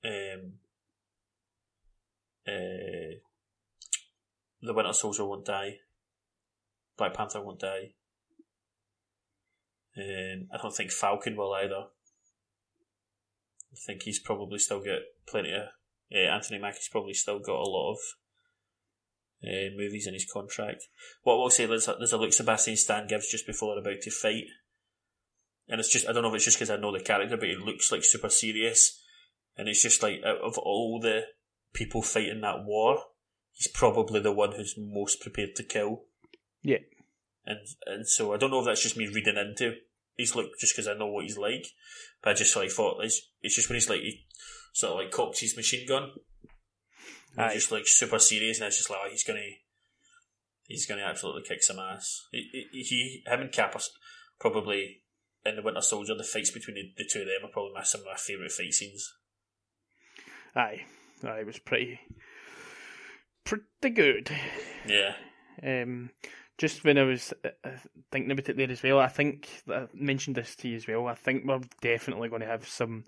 Um, 0.06 0.54
uh, 2.48 3.18
the 4.62 4.74
Winter 4.74 4.94
Soldier 4.94 5.26
won't 5.26 5.46
die. 5.46 5.80
Black 6.98 7.14
Panther 7.14 7.42
won't 7.42 7.60
die. 7.60 7.94
Um, 9.98 10.48
I 10.54 10.58
don't 10.62 10.76
think 10.76 10.92
Falcon 10.92 11.36
will 11.36 11.54
either. 11.54 11.86
I 13.72 13.78
think 13.86 14.04
he's 14.04 14.20
probably 14.20 14.60
still 14.60 14.80
got 14.80 15.02
plenty 15.28 15.54
of. 15.54 15.68
Uh, 16.14 16.32
Anthony 16.34 16.60
Mackie's 16.60 16.90
probably 16.90 17.14
still 17.14 17.40
got 17.40 17.60
a 17.60 17.70
lot 17.70 17.94
of 17.94 17.98
uh, 19.44 19.76
movies 19.76 20.08
in 20.08 20.14
his 20.14 20.30
contract. 20.32 20.84
What 21.24 21.38
we'll 21.38 21.50
say, 21.50 21.66
a, 21.66 21.68
there's 21.68 21.88
a 21.88 22.18
look 22.18 22.34
Sebastian 22.34 22.78
Stan 22.78 23.08
gives 23.08 23.30
just 23.30 23.46
before 23.46 23.76
they're 23.76 23.92
about 23.92 24.02
to 24.04 24.12
fight 24.12 24.46
and 25.68 25.80
it's 25.80 25.92
just 25.92 26.08
I 26.08 26.14
don't 26.14 26.24
know 26.24 26.30
if 26.30 26.36
it's 26.36 26.46
just 26.46 26.58
because 26.58 26.70
I 26.70 26.78
know 26.78 26.92
the 26.92 27.04
character, 27.04 27.38
but 27.38 27.50
he 27.50 27.56
looks 27.56 27.92
like 27.92 28.04
super 28.04 28.30
serious, 28.30 29.02
and 29.58 29.68
it's 29.68 29.82
just 29.82 30.02
like 30.02 30.22
out 30.26 30.40
of 30.40 30.58
all 30.58 31.00
the 31.02 31.24
people 31.74 32.02
fighting 32.02 32.42
that 32.42 32.64
war, 32.64 33.00
he's 33.52 33.68
probably 33.68 34.20
the 34.20 34.32
one 34.32 34.54
who's 34.54 34.76
most 34.78 35.22
prepared 35.22 35.56
to 35.56 35.64
kill. 35.64 36.04
Yeah. 36.64 36.80
and 37.46 37.60
and 37.86 38.08
so 38.08 38.34
I 38.34 38.38
don't 38.38 38.52
know 38.52 38.60
if 38.60 38.66
that's 38.66 38.84
just 38.84 38.98
me 38.98 39.08
reading 39.08 39.38
into 39.38 39.76
his 40.18 40.36
look 40.36 40.58
just 40.60 40.76
because 40.76 40.88
I 40.88 40.94
know 40.94 41.08
what 41.08 41.24
he's 41.24 41.38
like, 41.38 41.68
but 42.24 42.32
I 42.32 42.34
just 42.34 42.56
like 42.56 42.72
thought 42.72 43.04
it's 43.04 43.22
it's 43.42 43.56
just 43.56 43.70
when 43.70 43.76
he's 43.76 43.90
like 43.90 44.02
he 44.02 44.26
sort 44.74 44.94
of 44.94 44.98
like 45.00 45.12
cocks 45.12 45.40
his 45.40 45.56
machine 45.56 45.88
gun, 45.88 46.10
and 47.38 47.52
he's 47.52 47.62
just 47.64 47.72
like 47.72 47.88
super 47.88 48.20
serious, 48.20 48.60
and 48.60 48.68
it's 48.68 48.78
just 48.78 48.90
like 48.90 49.00
oh, 49.04 49.10
he's 49.10 49.24
gonna. 49.24 49.40
He's 50.70 50.86
going 50.86 51.00
to 51.00 51.06
absolutely 51.08 51.44
kick 51.44 51.64
some 51.64 51.80
ass. 51.80 52.28
He, 52.30 52.68
he, 52.74 52.84
he 52.84 53.24
him 53.26 53.40
and 53.40 53.52
Cap 53.54 53.74
are 53.74 53.82
probably 54.38 55.04
in 55.46 55.56
the 55.56 55.62
Winter 55.62 55.80
Soldier, 55.80 56.14
the 56.14 56.26
fights 56.26 56.52
between 56.52 56.76
the, 56.76 56.92
the 56.98 57.10
two 57.10 57.22
of 57.22 57.26
them 57.28 57.46
are 57.50 57.54
probably 57.54 57.72
my, 57.74 57.84
some 57.84 58.02
of 58.02 58.08
my 58.08 58.16
favourite 58.18 58.52
fight 58.52 58.74
scenes. 58.74 59.14
aye, 60.58 60.82
aye, 61.24 61.40
it 61.40 61.46
was 61.46 61.60
pretty, 61.60 62.02
pretty 63.46 63.90
good. 63.94 64.30
Yeah, 64.86 65.14
Um, 65.64 66.10
just 66.58 66.84
when 66.84 66.98
I 66.98 67.04
was 67.04 67.34
uh, 67.46 67.50
uh, 67.64 67.72
thinking 68.12 68.32
about 68.32 68.50
it 68.50 68.58
there 68.58 68.72
as 68.72 68.84
well, 68.84 69.00
I 69.00 69.08
think 69.08 69.50
I 69.70 69.88
mentioned 69.94 70.36
this 70.36 70.56
to 70.58 70.68
you 70.68 70.76
as 70.76 70.88
well. 70.88 71.08
I 71.08 71.16
think 71.16 71.46
we're 71.46 71.62
definitely 71.82 72.30
going 72.30 72.42
to 72.42 72.48
have 72.48 72.68
some 72.68 73.06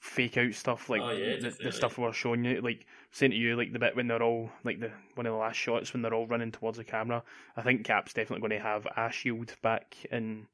fake 0.00 0.38
out 0.38 0.54
stuff 0.54 0.88
like 0.88 1.02
Oh, 1.02 1.10
yeah, 1.10 1.36
the, 1.40 1.56
the 1.62 1.72
stuff 1.72 1.98
we 1.98 2.04
we're 2.04 2.12
showing 2.12 2.44
you, 2.44 2.60
like 2.62 2.86
saying 3.12 3.32
to 3.32 3.36
you, 3.36 3.54
like 3.54 3.72
the 3.72 3.78
bit 3.78 3.94
when 3.94 4.08
they're 4.08 4.22
all 4.22 4.50
like 4.64 4.80
the 4.80 4.90
one 5.14 5.26
of 5.26 5.32
the 5.32 5.38
last 5.38 5.56
shots 5.56 5.92
when 5.92 6.02
they're 6.02 6.14
all 6.14 6.26
running 6.26 6.52
towards 6.52 6.78
the 6.78 6.84
camera. 6.84 7.22
I 7.56 7.62
think 7.62 7.84
Cap's 7.84 8.14
definitely 8.14 8.48
going 8.48 8.60
to 8.60 8.66
have 8.66 8.86
a 8.96 9.12
shield 9.12 9.54
back, 9.62 9.96
and 10.10 10.46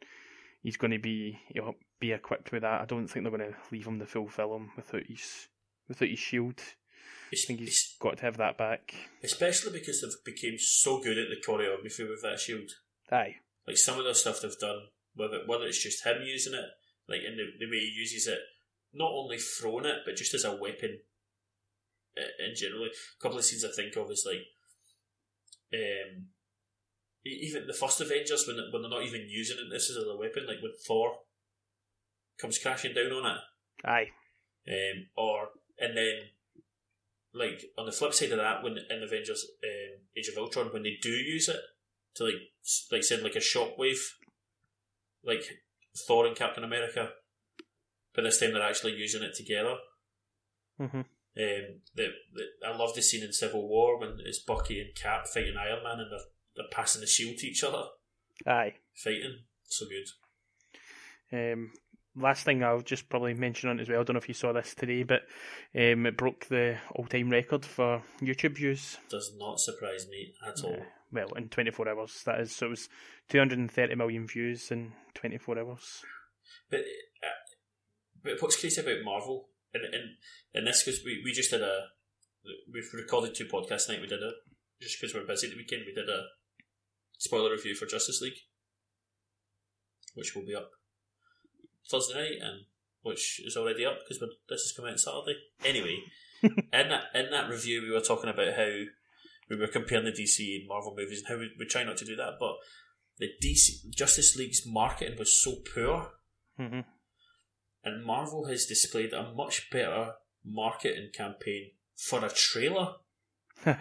he's 0.63 0.77
going 0.77 0.91
to 0.91 0.99
be 0.99 1.39
you 1.55 1.63
know, 1.63 1.75
be 2.01 2.13
equipped 2.13 2.53
with 2.53 2.63
that. 2.63 2.81
I 2.81 2.85
don't 2.85 3.07
think 3.07 3.25
they're 3.25 3.37
going 3.37 3.53
to 3.53 3.59
leave 3.71 3.87
him 3.87 3.99
the 3.99 4.07
full 4.07 4.29
film 4.29 4.73
without 4.77 5.07
his 5.07 5.49
without 5.89 6.09
his 6.09 6.19
shield. 6.19 6.61
I 7.33 7.37
think 7.37 7.61
he's 7.61 7.97
got 8.01 8.19
to 8.19 8.23
have 8.25 8.37
that 8.37 8.57
back. 8.57 8.95
especially 9.23 9.73
because 9.73 10.01
they've 10.01 10.25
become 10.35 10.59
so 10.59 11.01
good 11.03 11.19
at 11.19 11.29
the 11.29 11.43
choreography 11.45 12.09
with 12.09 12.23
that 12.23 12.39
shield. 12.39 12.71
Aye, 13.11 13.37
Like 13.67 13.77
some 13.77 13.99
of 13.99 14.05
the 14.05 14.15
stuff 14.15 14.41
they've 14.41 14.59
done, 14.61 14.81
whether 15.15 15.41
whether 15.47 15.65
it's 15.65 15.83
just 15.83 16.05
him 16.05 16.23
using 16.25 16.55
it, 16.55 16.65
like 17.09 17.21
in 17.27 17.37
the, 17.37 17.45
the 17.59 17.71
way 17.71 17.79
he 17.81 17.93
uses 17.97 18.27
it, 18.27 18.39
not 18.93 19.11
only 19.13 19.39
throwing 19.39 19.87
it, 19.87 19.99
but 20.05 20.17
just 20.17 20.35
as 20.35 20.45
a 20.45 20.55
weapon. 20.55 21.01
In 22.17 22.55
generally, 22.57 22.89
a 22.89 23.23
couple 23.23 23.39
of 23.39 23.45
scenes 23.45 23.65
I 23.65 23.69
think 23.77 23.95
of 23.97 24.11
is 24.11 24.27
like, 24.27 24.47
um, 25.75 26.27
even 27.27 27.67
the 27.67 27.75
first 27.75 28.01
Avengers 28.01 28.47
when 28.47 28.57
when 28.73 28.83
they're 28.83 28.91
not 28.91 29.05
even 29.05 29.27
using 29.29 29.59
it 29.59 29.71
this 29.71 29.91
is 29.91 29.97
a 29.97 30.17
weapon, 30.17 30.47
like 30.47 30.63
when 30.63 30.73
Thor 30.87 31.19
comes 32.39 32.59
crashing 32.59 32.95
down 32.95 33.13
on 33.13 33.37
it, 33.37 33.41
aye, 33.87 34.09
um, 34.69 35.07
or 35.17 35.49
and 35.79 35.97
then 35.97 36.15
like 37.37 37.65
on 37.77 37.87
the 37.87 37.93
flip 37.93 38.15
side 38.15 38.33
of 38.33 38.39
that, 38.39 38.63
when 38.63 38.79
in 38.79 39.03
Avengers 39.03 39.45
um, 39.63 40.01
Age 40.17 40.29
of 40.29 40.39
Ultron, 40.39 40.73
when 40.73 40.83
they 40.83 40.97
do 41.01 41.11
use 41.11 41.49
it 41.49 41.61
to 42.17 42.25
like 42.25 42.35
like 42.91 43.05
send 43.05 43.23
like 43.23 43.37
a 43.37 43.41
shockwave, 43.41 44.01
like 45.23 45.45
Thor 46.07 46.27
and 46.27 46.37
Captain 46.37 46.65
America, 46.65 47.11
but 48.15 48.23
this 48.23 48.41
time 48.41 48.53
they're 48.53 48.63
actually 48.63 48.95
using 48.95 49.23
it 49.23 49.35
together. 49.35 49.77
hmm 50.79 51.01
Um, 51.39 51.83
the, 51.95 52.09
the, 52.33 52.45
I 52.67 52.75
love 52.75 52.95
the 52.95 53.03
scene 53.03 53.23
in 53.23 53.33
Civil 53.33 53.69
War 53.69 54.01
when 54.01 54.19
it's 54.25 54.39
Bucky 54.39 54.81
and 54.81 54.95
Cap 54.95 55.27
fighting 55.27 55.57
Iron 55.59 55.83
Man 55.85 56.01
and 56.01 56.11
they're, 56.11 56.27
they're 56.57 56.71
passing 56.73 57.03
the 57.03 57.07
shield 57.07 57.37
to 57.39 57.47
each 57.47 57.63
other, 57.63 57.85
aye. 58.47 58.75
fighting. 58.95 59.41
So 59.65 59.85
good. 59.87 60.09
Um, 61.33 61.73
last 62.17 62.45
thing 62.45 62.63
I'll 62.63 62.81
just 62.81 63.09
probably 63.09 63.35
mention 63.35 63.69
on 63.69 63.79
it 63.79 63.83
as 63.83 63.89
well. 63.89 64.01
I 64.01 64.05
don't 64.05 64.15
know 64.15 64.21
if 64.21 64.29
you 64.29 64.35
saw 64.35 64.53
this 64.53 64.75
today, 64.75 65.03
but 65.03 65.23
um, 65.75 66.07
it 66.07 66.17
broke 66.17 66.47
the 66.47 66.79
all-time 66.95 67.31
record 67.31 67.65
for 67.65 68.03
YouTube 68.21 68.57
views. 68.57 68.99
Does 69.11 69.33
not 69.37 69.61
surprise 69.61 70.07
me 70.11 70.33
at 70.47 70.65
all. 70.65 70.75
Uh, 70.75 70.85
well, 71.13 71.29
in 71.37 71.49
24 71.49 71.89
hours, 71.89 72.23
that 72.25 72.41
is. 72.41 72.55
So 72.55 72.67
it 72.67 72.71
was 72.71 72.89
230 73.29 73.95
million 73.95 74.27
views 74.27 74.71
in 74.71 74.93
24 75.15 75.59
hours. 75.59 76.03
But 76.71 76.81
uh, 76.81 77.55
but 78.23 78.35
what's 78.41 78.61
crazy 78.61 78.81
about 78.81 79.05
Marvel, 79.05 79.49
and 79.73 79.85
and, 79.85 80.05
and 80.55 80.67
this 80.67 80.83
because 80.83 81.01
we, 81.05 81.23
we 81.25 81.33
just 81.33 81.51
did 81.51 81.63
a 81.63 81.87
we've 82.73 82.91
recorded 82.93 83.35
two 83.35 83.47
podcasts 83.47 83.87
tonight. 83.87 84.01
We 84.01 84.09
did 84.09 84.23
a 84.23 84.33
just 84.83 85.01
because 85.01 85.15
we're 85.15 85.27
busy 85.27 85.49
the 85.49 85.57
weekend. 85.57 85.83
We 85.87 85.95
did 85.95 86.09
a 86.09 86.25
spoiler 87.19 87.53
review 87.53 87.75
for 87.75 87.87
Justice 87.87 88.21
League, 88.21 88.39
which 90.15 90.35
will 90.35 90.45
be 90.45 90.55
up 90.55 90.71
Thursday 91.91 92.15
night, 92.15 92.39
and 92.43 92.65
which 93.03 93.41
is 93.45 93.57
already 93.57 93.85
up 93.85 93.99
because 94.01 94.23
this 94.49 94.61
is 94.61 94.75
coming 94.77 94.93
out 94.93 95.01
Saturday. 95.01 95.39
Anyway, 95.65 95.99
in 96.43 96.53
that 96.73 97.05
in 97.15 97.31
that 97.31 97.49
review, 97.49 97.83
we 97.83 97.91
were 97.91 98.01
talking 98.01 98.31
about 98.31 98.55
how 98.55 98.71
we 99.49 99.57
were 99.57 99.69
comparing 99.69 100.05
the 100.05 100.13
DC 100.13 100.61
and 100.61 100.69
Marvel 100.69 100.95
movies 100.97 101.21
and 101.21 101.29
how 101.29 101.39
we, 101.41 101.51
we 101.59 101.67
try 101.67 101.85
not 101.85 101.97
to 101.99 102.05
do 102.05 102.17
that, 102.17 102.35
but 102.41 102.57
the 103.19 103.29
DC 103.43 103.91
Justice 103.91 104.37
League's 104.37 104.63
marketing 104.67 105.19
was 105.19 105.41
so 105.41 105.57
poor, 105.75 106.11
mm-hmm. 106.59 106.81
and 107.85 108.05
Marvel 108.05 108.47
has 108.47 108.67
displayed 108.67 109.13
a 109.13 109.33
much 109.35 109.71
better 109.71 110.13
marketing 110.45 111.11
campaign 111.15 111.71
for 111.97 112.25
a 112.25 112.31
trailer. 112.31 112.95
Do 113.65 113.73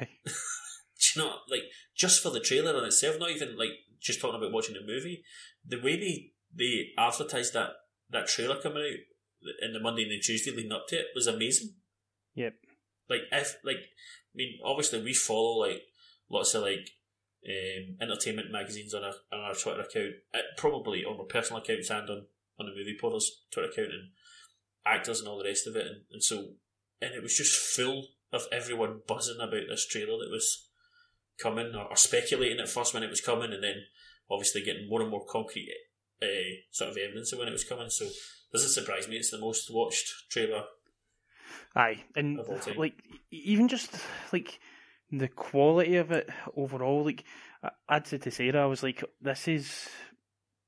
you 1.16 1.22
know, 1.22 1.34
like 1.50 1.64
just 1.96 2.24
for 2.24 2.30
the 2.30 2.40
trailer 2.40 2.76
on 2.76 2.86
itself, 2.86 3.18
not 3.20 3.32
even 3.32 3.58
like 3.58 3.72
just 4.00 4.22
talking 4.22 4.38
about 4.40 4.54
watching 4.54 4.76
the 4.76 4.86
movie. 4.86 5.24
The 5.68 5.82
way 5.82 6.00
they 6.00 6.32
they 6.56 6.90
advertised 6.98 7.54
that 7.54 7.72
that 8.12 8.28
trailer 8.28 8.62
coming 8.62 8.84
out 8.84 9.56
in 9.62 9.74
the 9.74 9.80
Monday 9.80 10.04
and 10.04 10.12
the 10.12 10.20
Tuesday 10.20 10.52
leading 10.52 10.72
up 10.72 10.88
to 10.90 10.98
it 10.98 11.08
was 11.16 11.28
amazing. 11.28 11.76
Yep. 12.36 12.54
Like 13.10 13.22
if 13.32 13.58
like 13.64 13.78
I 13.78 14.36
mean, 14.36 14.60
obviously 14.64 15.02
we 15.02 15.14
follow 15.14 15.60
like 15.60 15.82
lots 16.30 16.54
of 16.54 16.64
like 16.64 16.90
um, 17.48 17.98
entertainment 18.02 18.52
magazines 18.52 18.94
on 18.94 19.04
our 19.04 19.14
on 19.32 19.40
our 19.40 19.54
Twitter 19.54 19.82
account, 19.82 20.14
uh, 20.34 20.40
probably 20.58 21.04
on 21.04 21.20
our 21.20 21.26
personal 21.26 21.62
accounts 21.62 21.90
and 21.90 22.10
on 22.10 22.26
on 22.60 22.66
the 22.66 22.76
movie 22.76 22.98
podder's 23.00 23.44
Twitter 23.52 23.70
account 23.70 23.94
and 23.94 24.10
actors 24.86 25.20
and 25.20 25.28
all 25.28 25.38
the 25.38 25.46
rest 25.46 25.68
of 25.68 25.76
it, 25.76 25.86
and, 25.86 26.02
and 26.12 26.24
so 26.24 26.54
and 27.02 27.14
it 27.14 27.22
was 27.22 27.36
just 27.36 27.56
full 27.56 28.08
of 28.32 28.44
everyone 28.52 29.02
buzzing 29.08 29.40
about 29.40 29.68
this 29.70 29.88
trailer 29.88 30.18
that 30.18 30.32
was 30.32 30.70
coming 31.40 31.74
or, 31.76 31.86
or 31.86 31.96
speculating 31.96 32.60
at 32.60 32.70
first 32.70 32.94
when 32.94 33.04
it 33.04 33.10
was 33.10 33.22
coming, 33.22 33.54
and 33.54 33.64
then 33.64 33.84
obviously 34.30 34.64
getting 34.64 34.90
more 34.90 35.02
and 35.02 35.12
more 35.12 35.26
concrete 35.26 35.70
uh, 36.22 36.56
sort 36.72 36.92
of 36.92 36.98
evidence 36.98 37.32
of 37.34 37.40
when 37.40 37.48
it 37.48 37.52
was 37.52 37.64
coming. 37.64 37.90
So 37.90 38.06
doesn't 38.52 38.70
surprise 38.70 39.08
me. 39.08 39.18
It's 39.18 39.32
the 39.32 39.40
most 39.40 39.70
watched 39.74 40.30
trailer. 40.30 40.64
Aye, 41.76 42.04
and 42.16 42.40
like 42.78 42.94
even 43.32 43.68
just 43.68 43.94
like 44.32 44.60
the 45.12 45.28
quality 45.28 45.98
of 45.98 46.12
it 46.12 46.30
overall, 46.56 47.04
like 47.04 47.26
I'd 47.90 48.08
say 48.08 48.18
to 48.20 48.32
Sarah, 48.32 48.64
I 48.64 48.66
was 48.66 48.82
like, 48.82 49.04
this 49.22 49.48
is 49.48 49.90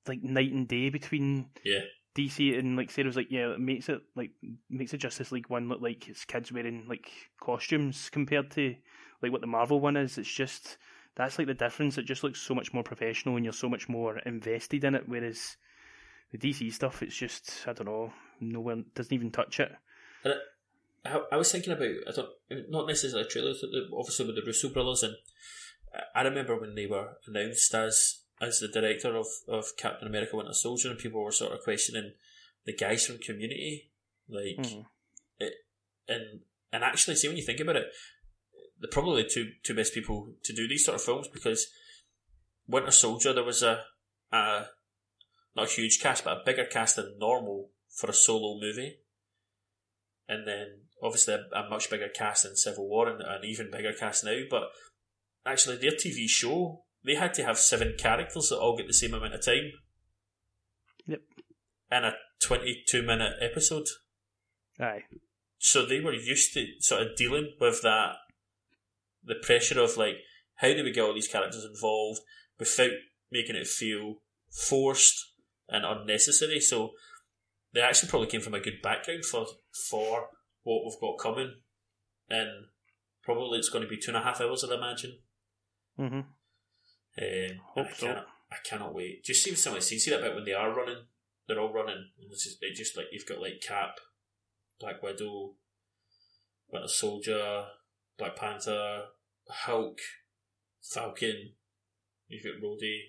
like 0.05 0.21
night 0.21 0.51
and 0.51 0.67
day 0.67 0.89
between 0.89 1.49
yeah. 1.63 1.81
DC 2.17 2.57
and 2.57 2.75
like 2.75 2.91
Sarah 2.91 3.07
was 3.07 3.15
like, 3.15 3.31
yeah, 3.31 3.53
it 3.53 3.59
makes 3.59 3.87
it 3.87 4.01
like 4.15 4.31
makes 4.69 4.91
the 4.91 4.97
Justice 4.97 5.31
League 5.31 5.49
one 5.49 5.69
look 5.69 5.81
like 5.81 6.09
it's 6.09 6.25
kids 6.25 6.51
wearing 6.51 6.85
like 6.89 7.09
costumes 7.41 8.09
compared 8.09 8.51
to 8.51 8.75
like 9.21 9.31
what 9.31 9.41
the 9.41 9.47
Marvel 9.47 9.79
one 9.79 9.95
is. 9.95 10.17
It's 10.17 10.31
just 10.31 10.77
that's 11.17 11.37
like 11.37 11.47
the 11.47 11.53
difference. 11.53 11.97
It 11.97 12.05
just 12.05 12.23
looks 12.23 12.39
so 12.39 12.53
much 12.53 12.73
more 12.73 12.83
professional 12.83 13.35
and 13.35 13.43
you're 13.43 13.53
so 13.53 13.67
much 13.67 13.89
more 13.89 14.19
invested 14.19 14.83
in 14.83 14.95
it. 14.95 15.03
Whereas 15.07 15.57
the 16.31 16.37
DC 16.37 16.71
stuff, 16.71 17.01
it's 17.01 17.17
just 17.17 17.65
I 17.67 17.73
don't 17.73 17.87
know, 17.87 18.13
no 18.39 18.61
one 18.61 18.85
doesn't 18.95 19.13
even 19.13 19.31
touch 19.31 19.59
it. 19.59 19.71
I, 21.05 21.21
I 21.31 21.37
was 21.37 21.51
thinking 21.51 21.73
about 21.73 21.89
I 22.07 22.11
don't 22.15 22.69
not 22.69 22.87
necessarily 22.87 23.27
trailers, 23.27 23.63
obviously 23.97 24.27
with 24.27 24.35
the 24.35 24.43
Russo 24.45 24.69
brothers, 24.69 25.03
and 25.03 25.15
I 26.13 26.21
remember 26.21 26.59
when 26.59 26.75
they 26.75 26.85
were 26.85 27.17
announced 27.27 27.73
as 27.73 28.19
as 28.39 28.59
the 28.59 28.67
director 28.67 29.15
of, 29.15 29.25
of 29.47 29.75
Captain 29.77 30.07
America 30.07 30.35
Winter 30.35 30.53
Soldier, 30.53 30.89
and 30.89 30.99
people 30.99 31.23
were 31.23 31.31
sort 31.31 31.53
of 31.53 31.61
questioning 31.61 32.13
the 32.65 32.73
guys 32.73 33.05
from 33.05 33.17
Community, 33.17 33.89
like, 34.29 34.57
mm-hmm. 34.59 34.81
it, 35.39 35.53
and 36.07 36.41
and 36.71 36.83
actually, 36.83 37.15
see 37.15 37.27
when 37.27 37.37
you 37.37 37.43
think 37.43 37.59
about 37.59 37.77
it, 37.77 37.87
they're 38.79 38.89
probably 38.91 39.23
the 39.23 39.29
two 39.29 39.51
two 39.63 39.75
best 39.75 39.93
people 39.93 40.33
to 40.43 40.53
do 40.53 40.67
these 40.67 40.85
sort 40.85 40.95
of 40.95 41.01
films 41.01 41.27
because 41.27 41.67
Winter 42.67 42.91
Soldier 42.91 43.33
there 43.33 43.43
was 43.43 43.63
a, 43.63 43.83
a 44.31 44.65
not 45.55 45.67
a 45.67 45.71
huge 45.71 45.99
cast 45.99 46.23
but 46.23 46.37
a 46.37 46.41
bigger 46.45 46.65
cast 46.65 46.95
than 46.95 47.17
normal 47.17 47.69
for 47.89 48.09
a 48.09 48.13
solo 48.13 48.59
movie, 48.59 48.97
and 50.27 50.47
then 50.47 50.81
obviously 51.01 51.35
a, 51.35 51.57
a 51.57 51.69
much 51.69 51.89
bigger 51.89 52.09
cast 52.09 52.45
in 52.45 52.55
Civil 52.55 52.87
War 52.87 53.07
and 53.07 53.21
an 53.21 53.43
even 53.43 53.71
bigger 53.71 53.93
cast 53.93 54.23
now. 54.23 54.39
But 54.49 54.63
actually, 55.45 55.77
their 55.77 55.91
TV 55.91 56.27
show 56.27 56.83
they 57.03 57.15
had 57.15 57.33
to 57.35 57.43
have 57.43 57.57
seven 57.57 57.95
characters 57.97 58.49
that 58.49 58.57
all 58.57 58.77
get 58.77 58.87
the 58.87 58.93
same 58.93 59.13
amount 59.13 59.33
of 59.33 59.45
time. 59.45 59.71
Yep. 61.05 61.21
And 61.89 62.05
a 62.05 62.13
twenty-two 62.41 63.01
minute 63.01 63.33
episode. 63.41 63.87
Aye. 64.79 65.03
So 65.57 65.85
they 65.85 65.99
were 65.99 66.13
used 66.13 66.53
to 66.53 66.65
sort 66.79 67.01
of 67.01 67.15
dealing 67.15 67.53
with 67.59 67.81
that, 67.81 68.17
the 69.27 69.35
pressure 69.35 69.79
of 69.79 69.97
like, 69.97 70.17
how 70.55 70.69
do 70.69 70.83
we 70.83 70.91
get 70.91 71.03
all 71.03 71.13
these 71.13 71.27
characters 71.27 71.65
involved 71.65 72.21
without 72.59 72.91
making 73.31 73.55
it 73.55 73.67
feel 73.67 74.15
forced 74.49 75.33
and 75.69 75.85
unnecessary? 75.85 76.59
So 76.59 76.91
they 77.73 77.81
actually 77.81 78.09
probably 78.09 78.27
came 78.27 78.41
from 78.41 78.55
a 78.55 78.59
good 78.59 78.81
background 78.81 79.25
for 79.25 79.45
for 79.89 80.29
what 80.63 80.83
we've 80.83 80.99
got 80.99 81.19
coming, 81.19 81.53
and 82.29 82.49
probably 83.23 83.59
it's 83.59 83.69
going 83.69 83.83
to 83.83 83.89
be 83.89 83.97
two 83.97 84.11
and 84.11 84.17
a 84.17 84.21
half 84.21 84.41
hours, 84.41 84.63
I'd 84.63 84.71
imagine. 84.71 85.19
Mm-hmm. 85.99 86.19
Um, 87.19 87.61
I, 87.75 87.93
so. 87.93 88.05
cannot, 88.07 88.25
I 88.51 88.55
cannot 88.63 88.93
wait. 88.93 89.23
Just 89.23 89.43
see 89.43 89.55
some 89.55 89.73
of 89.73 89.79
the 89.79 89.85
scenes. 89.85 90.03
See 90.03 90.11
that 90.11 90.21
bit 90.21 90.35
when 90.35 90.45
they 90.45 90.53
are 90.53 90.73
running, 90.75 91.03
they're 91.47 91.59
all 91.59 91.73
running, 91.73 92.09
and 92.19 92.31
it's 92.31 92.43
just, 92.43 92.57
it's 92.61 92.79
just 92.79 92.97
like 92.97 93.07
you've 93.11 93.25
got 93.25 93.41
like 93.41 93.61
Cap, 93.65 93.97
Black 94.79 95.01
Widow, 95.01 95.53
Winter 96.71 96.87
Soldier, 96.87 97.65
Black 98.17 98.35
Panther, 98.35 99.05
Hulk, 99.49 99.99
Falcon. 100.81 101.53
You've 102.27 102.43
got 102.43 102.61
Rhodey, 102.61 102.99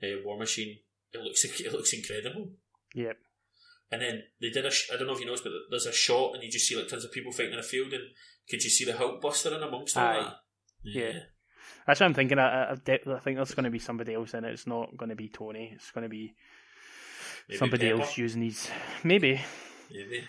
the 0.00 0.14
uh, 0.14 0.16
War 0.24 0.38
Machine. 0.38 0.78
It 1.12 1.20
looks 1.22 1.44
it 1.60 1.72
looks 1.72 1.92
incredible. 1.92 2.50
Yep. 2.94 3.16
And 3.90 4.02
then 4.02 4.22
they 4.40 4.50
did 4.50 4.66
a. 4.66 4.70
Sh- 4.70 4.90
I 4.92 4.96
don't 4.96 5.06
know 5.06 5.14
if 5.14 5.20
you 5.20 5.26
noticed, 5.26 5.44
but 5.44 5.52
there's 5.70 5.86
a 5.86 5.92
shot, 5.92 6.34
and 6.34 6.42
you 6.42 6.50
just 6.50 6.66
see 6.66 6.76
like 6.76 6.88
tons 6.88 7.04
of 7.04 7.12
people 7.12 7.32
fighting 7.32 7.52
in 7.52 7.58
a 7.58 7.62
field, 7.62 7.92
and 7.92 8.02
could 8.48 8.62
you 8.62 8.70
see 8.70 8.84
the 8.84 8.96
Hulk 8.96 9.20
buster 9.20 9.54
in 9.54 9.62
amongst 9.62 9.96
all 9.96 10.12
that? 10.12 10.34
Yeah. 10.82 11.04
yeah. 11.04 11.18
That's 11.86 12.00
what 12.00 12.06
I'm 12.06 12.14
thinking. 12.14 12.38
I, 12.38 12.64
I, 12.64 12.72
I 12.72 12.76
think 12.76 13.36
there's 13.36 13.54
going 13.54 13.64
to 13.64 13.70
be 13.70 13.78
somebody 13.78 14.14
else 14.14 14.34
in 14.34 14.44
it. 14.44 14.52
It's 14.52 14.66
not 14.66 14.96
going 14.96 15.10
to 15.10 15.16
be 15.16 15.28
Tony. 15.28 15.72
It's 15.74 15.90
going 15.90 16.02
to 16.02 16.08
be 16.08 16.34
maybe 17.48 17.58
somebody 17.58 17.90
Pepper. 17.90 18.02
else 18.02 18.18
using 18.18 18.40
these. 18.40 18.70
Maybe. 19.02 19.40
Maybe. 19.90 20.24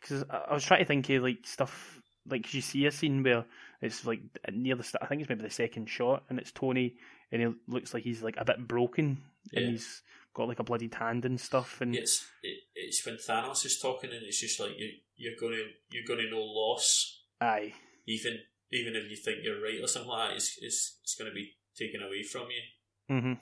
Because 0.00 0.24
I, 0.30 0.36
I 0.50 0.54
was 0.54 0.64
trying 0.64 0.80
to 0.80 0.86
think 0.86 1.08
of 1.10 1.22
like 1.22 1.38
stuff 1.44 2.00
like 2.28 2.52
you 2.54 2.60
see 2.60 2.86
a 2.86 2.90
scene 2.90 3.22
where 3.22 3.44
it's 3.80 4.04
like 4.04 4.20
near 4.52 4.76
the 4.76 4.82
start. 4.82 5.02
I 5.02 5.06
think 5.06 5.22
it's 5.22 5.28
maybe 5.28 5.42
the 5.42 5.50
second 5.50 5.88
shot, 5.88 6.24
and 6.28 6.38
it's 6.38 6.52
Tony, 6.52 6.96
and 7.32 7.42
he 7.42 7.48
looks 7.66 7.94
like 7.94 8.04
he's 8.04 8.22
like 8.22 8.36
a 8.36 8.44
bit 8.44 8.66
broken, 8.66 9.22
yeah. 9.52 9.60
and 9.60 9.70
he's 9.70 10.02
got 10.34 10.48
like 10.48 10.58
a 10.58 10.64
bloody 10.64 10.90
hand 10.92 11.24
and 11.24 11.40
stuff. 11.40 11.80
And 11.80 11.94
it's 11.94 12.26
it, 12.42 12.58
it's 12.74 13.04
when 13.04 13.16
Thanos 13.16 13.64
is 13.64 13.78
talking, 13.80 14.10
and 14.10 14.22
it's 14.22 14.40
just 14.40 14.60
like 14.60 14.78
you 14.78 14.90
you're 15.16 15.36
gonna 15.40 15.62
you're 15.90 16.04
gonna 16.06 16.30
know 16.30 16.42
loss. 16.42 17.22
Aye. 17.40 17.72
Even 18.06 18.38
even 18.72 18.94
if 18.96 19.10
you 19.10 19.16
think 19.16 19.38
you're 19.42 19.60
right 19.60 19.80
or 19.82 19.88
something 19.88 20.10
like 20.10 20.30
that, 20.30 20.36
it's 20.36 20.58
it's, 20.60 20.98
it's 21.02 21.14
going 21.14 21.30
to 21.30 21.34
be 21.34 21.56
taken 21.76 22.02
away 22.02 22.22
from 22.22 22.46
you. 22.50 23.14
Mm-hmm. 23.16 23.32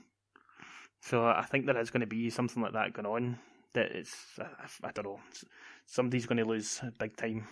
So 1.03 1.27
I 1.27 1.45
think 1.49 1.67
there 1.67 1.79
is 1.79 1.91
going 1.91 2.01
to 2.01 2.07
be 2.07 2.31
something 2.31 2.63
like 2.63 2.73
that 2.73 2.93
going 2.93 3.07
on. 3.07 3.39
That 3.75 3.93
it's 3.93 4.15
I, 4.39 4.89
I 4.89 4.93
don't 4.93 5.05
know. 5.05 5.21
Somebody's 5.87 6.27
going 6.27 6.39
to 6.39 6.45
lose 6.45 6.81
big 6.99 7.17
time. 7.17 7.47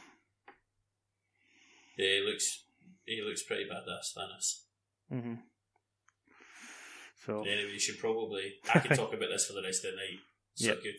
Yeah, 1.97 2.07
he 2.07 2.26
looks 2.26 2.64
he 3.07 3.23
looks 3.23 3.45
pretty 3.45 3.65
badass, 3.65 4.15
Thanos. 4.17 4.63
Mm-hmm. 5.13 5.35
So 7.25 7.41
anyway, 7.41 7.73
you 7.73 7.81
should 7.81 7.99
probably 7.99 8.55
I 8.75 8.79
can 8.81 8.97
talk 8.97 9.13
about 9.15 9.31
this 9.31 9.47
for 9.47 9.55
the 9.55 9.63
rest 9.63 9.85
of 9.85 9.93
the 9.93 9.97
night. 9.97 10.21
So 10.55 10.69
yep. 10.69 10.83
good. 10.83 10.99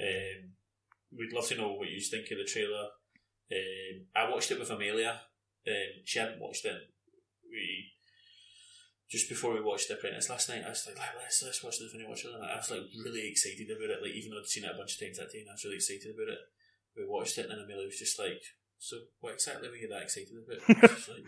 Um, 0.00 0.50
we'd 1.16 1.32
love 1.32 1.46
to 1.48 1.56
know 1.56 1.72
what 1.72 1.88
you 1.88 2.00
think 2.00 2.30
of 2.30 2.38
the 2.38 2.44
trailer. 2.44 2.88
Um, 3.52 4.06
I 4.14 4.30
watched 4.30 4.50
it 4.50 4.58
with 4.58 4.70
Amelia 4.70 5.20
um, 5.66 6.00
she 6.04 6.18
hadn't 6.18 6.40
watched 6.40 6.64
it. 6.64 6.80
We 7.44 7.92
just 9.10 9.28
before 9.28 9.52
we 9.52 9.60
watched 9.60 9.88
The 9.88 9.94
Apprentice 9.94 10.30
last 10.30 10.48
night, 10.48 10.62
I 10.64 10.70
was 10.70 10.86
like, 10.86 10.96
let's 10.96 11.42
let's 11.42 11.64
watch 11.64 11.78
this 11.78 11.92
the 11.92 12.06
Watch 12.06 12.24
it. 12.24 12.32
I 12.32 12.56
was 12.56 12.70
like 12.70 12.88
really 13.04 13.28
excited 13.28 13.68
about 13.68 13.90
it. 13.90 14.02
Like 14.02 14.14
even 14.14 14.30
though 14.30 14.40
I'd 14.40 14.46
seen 14.46 14.64
it 14.64 14.72
a 14.72 14.78
bunch 14.78 14.94
of 14.94 15.00
times 15.00 15.18
that 15.18 15.32
day, 15.32 15.40
and 15.40 15.50
I 15.50 15.54
was 15.54 15.64
really 15.64 15.82
excited 15.82 16.14
about 16.14 16.32
it. 16.32 16.42
We 16.96 17.04
watched 17.06 17.38
it, 17.38 17.46
and 17.46 17.52
then 17.52 17.64
Amelia 17.64 17.86
was 17.86 17.98
just 17.98 18.18
like, 18.18 18.42
"So 18.80 18.96
what 19.20 19.34
exactly 19.34 19.68
were 19.68 19.76
you 19.76 19.88
that 19.88 20.02
excited 20.02 20.34
about?" 20.34 20.80
like, 20.90 21.24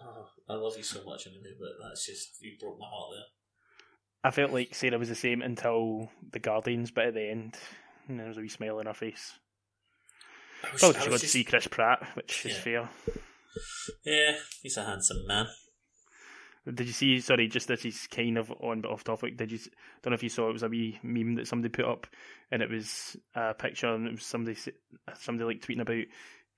oh, 0.00 0.28
I 0.48 0.54
love 0.54 0.76
you 0.76 0.82
so 0.82 1.04
much, 1.04 1.26
Amelia, 1.26 1.54
but 1.58 1.86
that's 1.86 2.06
just 2.06 2.40
you 2.40 2.56
broke 2.58 2.78
my 2.78 2.86
heart 2.86 3.10
there. 3.14 3.24
I 4.24 4.30
felt 4.30 4.52
like 4.52 4.74
Sarah 4.74 4.98
was 4.98 5.08
the 5.08 5.14
same 5.14 5.42
until 5.42 6.08
the 6.30 6.38
Guardians 6.38 6.92
bit 6.92 7.08
at 7.08 7.14
the 7.14 7.28
end, 7.28 7.56
and 8.08 8.18
there 8.18 8.28
was 8.28 8.38
a 8.38 8.40
wee 8.40 8.48
smile 8.48 8.78
on 8.78 8.86
her 8.86 8.94
face. 8.94 9.34
I 10.64 10.72
was, 10.72 10.80
Probably 10.80 11.10
was 11.10 11.20
just, 11.20 11.32
to 11.32 11.38
see 11.38 11.44
Chris 11.44 11.66
Pratt, 11.66 12.06
which 12.14 12.44
yeah. 12.44 12.52
is 12.52 12.58
fair. 12.58 12.88
Yeah, 14.04 14.36
he's 14.62 14.76
a 14.76 14.84
handsome 14.84 15.26
man. 15.26 15.48
Did 16.72 16.86
you 16.86 16.92
see? 16.92 17.20
Sorry, 17.20 17.48
just 17.48 17.66
this 17.66 17.84
is 17.84 18.06
kind 18.06 18.38
of 18.38 18.52
on 18.60 18.82
but 18.82 18.92
off 18.92 19.02
topic. 19.02 19.36
Did 19.36 19.50
you? 19.50 19.58
Don't 20.02 20.12
know 20.12 20.14
if 20.14 20.22
you 20.22 20.28
saw 20.28 20.48
it 20.48 20.52
was 20.52 20.62
a 20.62 20.68
wee 20.68 21.00
meme 21.02 21.34
that 21.34 21.48
somebody 21.48 21.70
put 21.70 21.84
up, 21.84 22.06
and 22.52 22.62
it 22.62 22.70
was 22.70 23.16
a 23.34 23.52
picture, 23.52 23.92
and 23.92 24.06
it 24.06 24.12
was 24.12 24.24
somebody 24.24 24.56
somebody 25.18 25.44
like 25.44 25.60
tweeting 25.60 25.80
about 25.80 26.04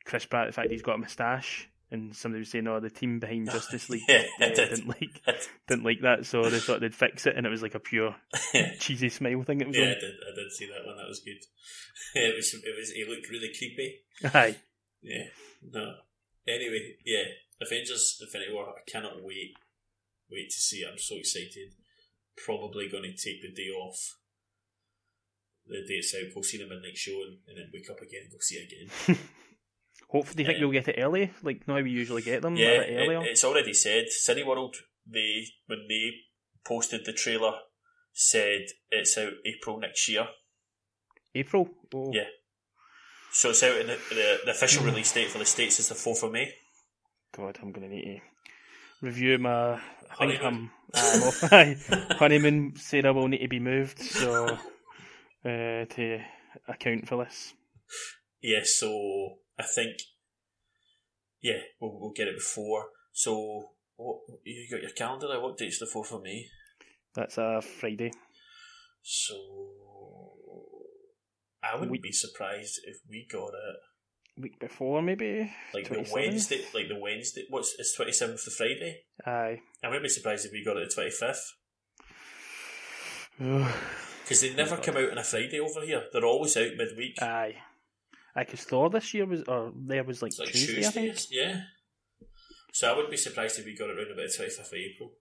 Chris 0.05 0.25
Pratt, 0.27 0.47
the 0.49 0.53
fact 0.53 0.71
he's 0.71 0.83
got 0.83 0.97
a 0.97 0.99
moustache, 0.99 1.69
and 1.91 2.15
somebody 2.15 2.41
was 2.41 2.51
saying, 2.51 2.67
"Oh, 2.67 2.81
the 2.81 2.91
team 2.91 3.19
behind 3.19 3.51
Justice 3.51 3.89
League 3.91 4.03
yeah, 4.09 4.25
uh, 4.41 4.47
did. 4.49 4.57
didn't 4.57 4.89
like 4.89 5.23
didn't 5.69 5.85
like 5.85 6.01
that, 6.03 6.27
so 6.27 6.43
they 6.49 6.59
thought 6.59 6.81
they'd 6.81 6.95
fix 6.95 7.27
it, 7.27 7.37
and 7.37 7.47
it 7.47 7.51
was 7.51 7.63
like 7.63 7.75
a 7.75 7.81
pure 7.81 8.15
cheesy 8.81 9.09
smile 9.09 9.43
thing. 9.43 9.61
It 9.61 9.69
was 9.69 9.77
yeah. 9.77 9.85
I 9.85 10.01
did. 10.01 10.15
I 10.15 10.35
did 10.35 10.53
see 10.53 10.67
that 10.67 10.87
one. 10.87 10.97
That 10.97 11.09
was 11.09 11.21
good. 11.25 11.37
it 12.15 12.35
was. 12.37 12.55
It 12.55 12.75
was. 12.79 12.91
He 12.91 13.05
looked 13.09 13.31
really 13.31 13.51
creepy. 13.57 14.01
Aye, 14.35 14.57
Yeah. 15.03 15.25
No. 15.71 15.95
Anyway, 16.47 16.97
yeah. 17.05 17.25
Avengers: 17.61 18.19
Infinity 18.21 18.53
War. 18.53 18.75
I 18.77 18.91
cannot 18.91 19.23
wait. 19.23 19.55
Wait 20.31 20.51
to 20.51 20.57
see. 20.61 20.79
it. 20.79 20.89
I'm 20.91 20.99
so 20.99 21.17
excited. 21.17 21.73
Probably 22.37 22.89
going 22.91 23.05
to 23.05 23.11
take 23.11 23.41
the 23.43 23.53
day 23.55 23.69
off. 23.71 24.17
The 25.67 25.81
day 25.89 25.95
it's 25.95 26.15
out, 26.15 26.35
go 26.35 26.43
see 26.43 26.59
the 26.59 26.67
midnight 26.67 26.97
show, 26.97 27.23
and, 27.23 27.39
and 27.49 27.57
then 27.57 27.71
wake 27.73 27.89
up 27.89 27.97
again, 28.03 28.29
go 28.31 28.37
see 28.41 28.57
it 28.57 28.69
again. 28.69 29.19
Hopefully, 30.15 30.37
do 30.37 30.43
you 30.43 30.47
think 30.47 30.61
you'll 30.61 30.73
get 30.73 30.89
it 30.89 31.01
early? 31.01 31.33
Like, 31.43 31.67
not 31.67 31.79
how 31.79 31.83
we 31.83 31.91
usually 31.91 32.23
get 32.23 32.43
them. 32.43 32.57
Yeah, 32.57 32.69
a 32.69 32.81
bit 32.81 32.91
it, 32.91 33.03
earlier. 33.03 33.25
it's 33.25 33.45
already 33.45 33.75
said. 33.75 34.05
Cineworld, 34.27 34.75
they 35.07 35.45
when 35.67 35.87
they 35.89 36.13
posted 36.65 37.05
the 37.05 37.13
trailer, 37.13 37.53
said 38.13 38.67
it's 38.91 39.19
out 39.19 39.33
April 39.45 39.81
next 39.81 40.09
year. 40.09 40.29
April. 41.35 41.69
Oh, 41.93 42.13
Yeah. 42.13 42.29
So 43.33 43.51
it's 43.51 43.65
out 43.65 43.77
in 43.81 43.89
the, 43.89 43.99
the, 44.11 44.39
the 44.45 44.51
official 44.53 44.85
release 44.85 45.13
date 45.13 45.29
for 45.29 45.39
the 45.39 45.45
states 45.45 45.81
is 45.81 45.89
the 45.89 45.97
fourth 45.97 46.23
of 46.23 46.31
May. 46.31 46.55
God, 47.37 47.59
I'm 47.61 47.73
gonna 47.73 47.89
need 47.89 48.05
to 48.05 49.07
review 49.07 49.39
my. 49.39 49.73
I 50.21 50.27
think 50.27 50.41
Honeymoon. 50.41 50.45
I'm. 50.45 50.71
I'm 50.95 51.23
off. 51.25 51.53
Aye. 51.53 51.77
honeymoon. 52.21 52.75
Sarah 52.77 53.13
will 53.13 53.27
need 53.27 53.39
to 53.39 53.49
be 53.49 53.59
moved, 53.59 53.99
so 53.99 54.47
uh, 55.45 55.85
to 55.85 56.21
account 56.69 57.09
for 57.09 57.25
this. 57.25 57.55
Yeah, 58.41 58.61
so 58.63 59.39
I 59.59 59.63
think 59.65 59.97
yeah, 61.41 61.61
we'll, 61.81 61.99
we'll 62.01 62.13
get 62.13 62.29
it 62.29 62.37
before. 62.37 62.87
So 63.13 63.71
what 63.97 64.19
you 64.45 64.67
got 64.71 64.83
your 64.83 64.91
calendar 64.91 65.29
there? 65.29 65.41
What 65.41 65.57
date's 65.59 65.79
the 65.79 65.87
fourth 65.87 66.13
of 66.13 66.23
May? 66.23 66.47
That's 67.15 67.39
a 67.39 67.61
Friday. 67.63 68.11
So 69.03 69.35
I 71.63 71.75
wouldn't 71.75 71.93
Week- 71.93 72.03
be 72.03 72.13
surprised 72.13 72.81
if 72.87 72.97
we 73.09 73.27
got 73.31 73.49
it 73.49 73.77
Week 74.37 74.59
before, 74.59 75.01
maybe. 75.01 75.49
like 75.73 75.89
the 75.89 76.11
Wednesday, 76.13 76.65
like 76.75 76.89
the 76.89 76.99
Wednesday. 76.99 77.45
What's 77.51 77.77
it's 77.79 77.95
twenty 77.95 78.11
seventh 78.11 78.45
the 78.45 78.51
Friday? 78.51 79.03
Aye. 79.25 79.61
I 79.83 79.87
wouldn't 79.87 80.03
be 80.03 80.09
surprised 80.09 80.45
if 80.45 80.51
we 80.53 80.65
got 80.65 80.77
it 80.77 80.89
the 80.89 80.95
twenty 80.95 81.11
fifth 81.11 81.53
because 83.39 84.41
they 84.41 84.55
never 84.55 84.77
come 84.79 84.97
out 84.97 85.11
on 85.11 85.19
a 85.19 85.23
Friday 85.25 85.61
over 85.61 85.83
here. 85.83 86.03
They're 86.13 86.25
always 86.25 86.57
out 86.57 86.71
midweek. 86.77 87.23
Aye. 87.23 87.55
Aye, 88.37 88.45
'cause 88.45 88.65
Thor 88.65 88.91
this 88.91 89.15
year 89.15 89.27
was, 89.27 89.43
or 89.45 89.73
there 89.77 90.03
was 90.05 90.21
like, 90.23 90.33
like 90.39 90.49
Tuesday, 90.51 90.87
I 90.87 90.91
think. 90.91 91.31
Yeah. 91.31 91.63
So 92.73 92.89
I 92.91 92.95
wouldn't 92.95 93.11
be 93.13 93.17
surprised 93.17 93.59
if 93.59 93.65
we 93.65 93.77
got 93.77 93.91
it 93.91 93.97
around 93.97 94.11
about 94.13 94.27
the 94.29 94.35
twenty 94.37 94.51
fifth 94.51 94.67
of 94.67 94.75
April. 94.75 95.13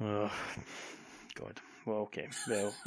Oh, 0.00 0.32
God. 1.34 1.60
Well, 1.86 1.98
okay. 1.98 2.28
Well, 2.48 2.74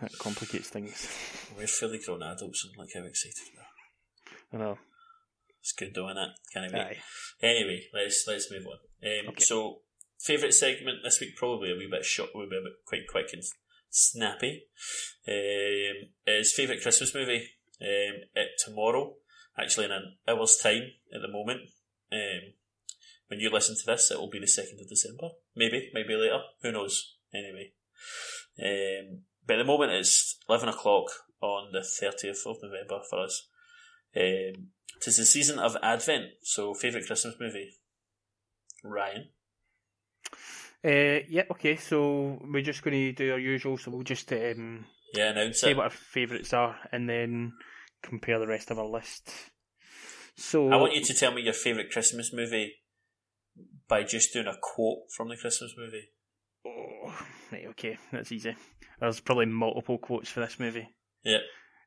that 0.00 0.12
complicates 0.18 0.68
things. 0.68 1.08
We're 1.56 1.66
fully 1.66 1.98
grown 1.98 2.22
adults 2.22 2.64
and 2.64 2.76
look 2.76 2.90
how 2.94 3.02
excited 3.04 3.34
we 3.52 3.58
are. 3.58 3.66
I 4.52 4.56
know. 4.64 4.78
It's 5.60 5.72
good 5.72 5.92
doing 5.92 6.16
it. 6.16 6.30
Can't 6.52 6.72
wait. 6.72 6.80
Aye. 6.80 6.98
Anyway, 7.42 7.82
let's 7.92 8.24
let's 8.28 8.50
move 8.50 8.66
on. 8.66 8.78
Um, 9.02 9.28
Okay. 9.30 9.44
So, 9.44 9.82
favourite 10.20 10.54
segment 10.54 10.98
this 11.02 11.20
week, 11.20 11.36
probably 11.36 11.72
a 11.72 11.74
wee 11.74 11.88
bit 11.90 12.04
short, 12.04 12.30
will 12.34 12.48
be 12.48 12.56
a 12.56 12.60
wee 12.60 12.70
bit 12.70 12.84
quite 12.86 13.06
quick 13.08 13.32
and 13.32 13.42
snappy, 13.90 14.64
um, 15.26 16.08
is 16.26 16.52
favourite 16.52 16.82
Christmas 16.82 17.14
movie. 17.14 17.48
Um, 17.80 18.22
it, 18.34 18.50
tomorrow, 18.64 19.14
actually 19.58 19.86
in 19.86 19.92
an 19.92 20.16
hour's 20.28 20.56
time 20.56 20.82
at 21.14 21.20
the 21.20 21.28
moment. 21.28 21.60
Um, 22.12 22.54
when 23.28 23.40
you 23.40 23.50
listen 23.50 23.76
to 23.76 23.86
this, 23.86 24.10
it 24.10 24.18
will 24.18 24.30
be 24.30 24.40
the 24.40 24.46
second 24.46 24.80
of 24.80 24.88
December. 24.88 25.28
Maybe, 25.54 25.90
maybe 25.92 26.14
later. 26.14 26.40
Who 26.62 26.72
knows? 26.72 27.16
Anyway, 27.34 27.72
um, 28.62 29.20
but 29.46 29.54
at 29.54 29.58
the 29.58 29.64
moment 29.64 29.92
it's 29.92 30.38
eleven 30.48 30.70
o'clock 30.70 31.10
on 31.42 31.72
the 31.72 31.84
thirtieth 31.84 32.42
of 32.46 32.56
November 32.62 33.00
for 33.08 33.22
us. 33.22 33.48
Um, 34.16 34.68
Tis 35.00 35.16
the 35.16 35.26
season 35.26 35.58
of 35.60 35.76
Advent, 35.80 36.24
so 36.42 36.74
favourite 36.74 37.06
Christmas 37.06 37.36
movie? 37.38 37.70
Ryan. 38.82 39.28
Uh, 40.84 41.20
yeah, 41.28 41.42
okay, 41.50 41.76
so 41.76 42.38
we're 42.52 42.62
just 42.62 42.82
going 42.82 42.94
to 42.94 43.12
do 43.12 43.32
our 43.32 43.38
usual, 43.38 43.76
so 43.76 43.90
we'll 43.90 44.02
just 44.02 44.32
um, 44.32 44.84
Yeah, 45.14 45.30
announce 45.30 45.60
say 45.60 45.72
it. 45.72 45.76
what 45.76 45.84
our 45.84 45.90
favourites 45.90 46.52
are 46.52 46.76
and 46.92 47.08
then 47.08 47.52
compare 48.02 48.38
the 48.38 48.46
rest 48.46 48.70
of 48.70 48.78
our 48.78 48.86
list. 48.86 49.30
So 50.36 50.70
I 50.70 50.76
want 50.76 50.94
you 50.94 51.02
to 51.02 51.14
tell 51.14 51.32
me 51.32 51.42
your 51.42 51.52
favourite 51.52 51.90
Christmas 51.90 52.32
movie 52.32 52.74
by 53.88 54.04
just 54.04 54.32
doing 54.32 54.46
a 54.46 54.54
quote 54.62 55.10
from 55.16 55.28
the 55.28 55.36
Christmas 55.36 55.74
movie. 55.76 56.10
Oh, 56.64 57.12
right, 57.50 57.66
okay, 57.70 57.98
that's 58.12 58.30
easy. 58.30 58.54
There's 59.00 59.18
probably 59.18 59.46
multiple 59.46 59.98
quotes 59.98 60.30
for 60.30 60.40
this 60.40 60.60
movie. 60.60 60.88
Yeah. 61.24 61.38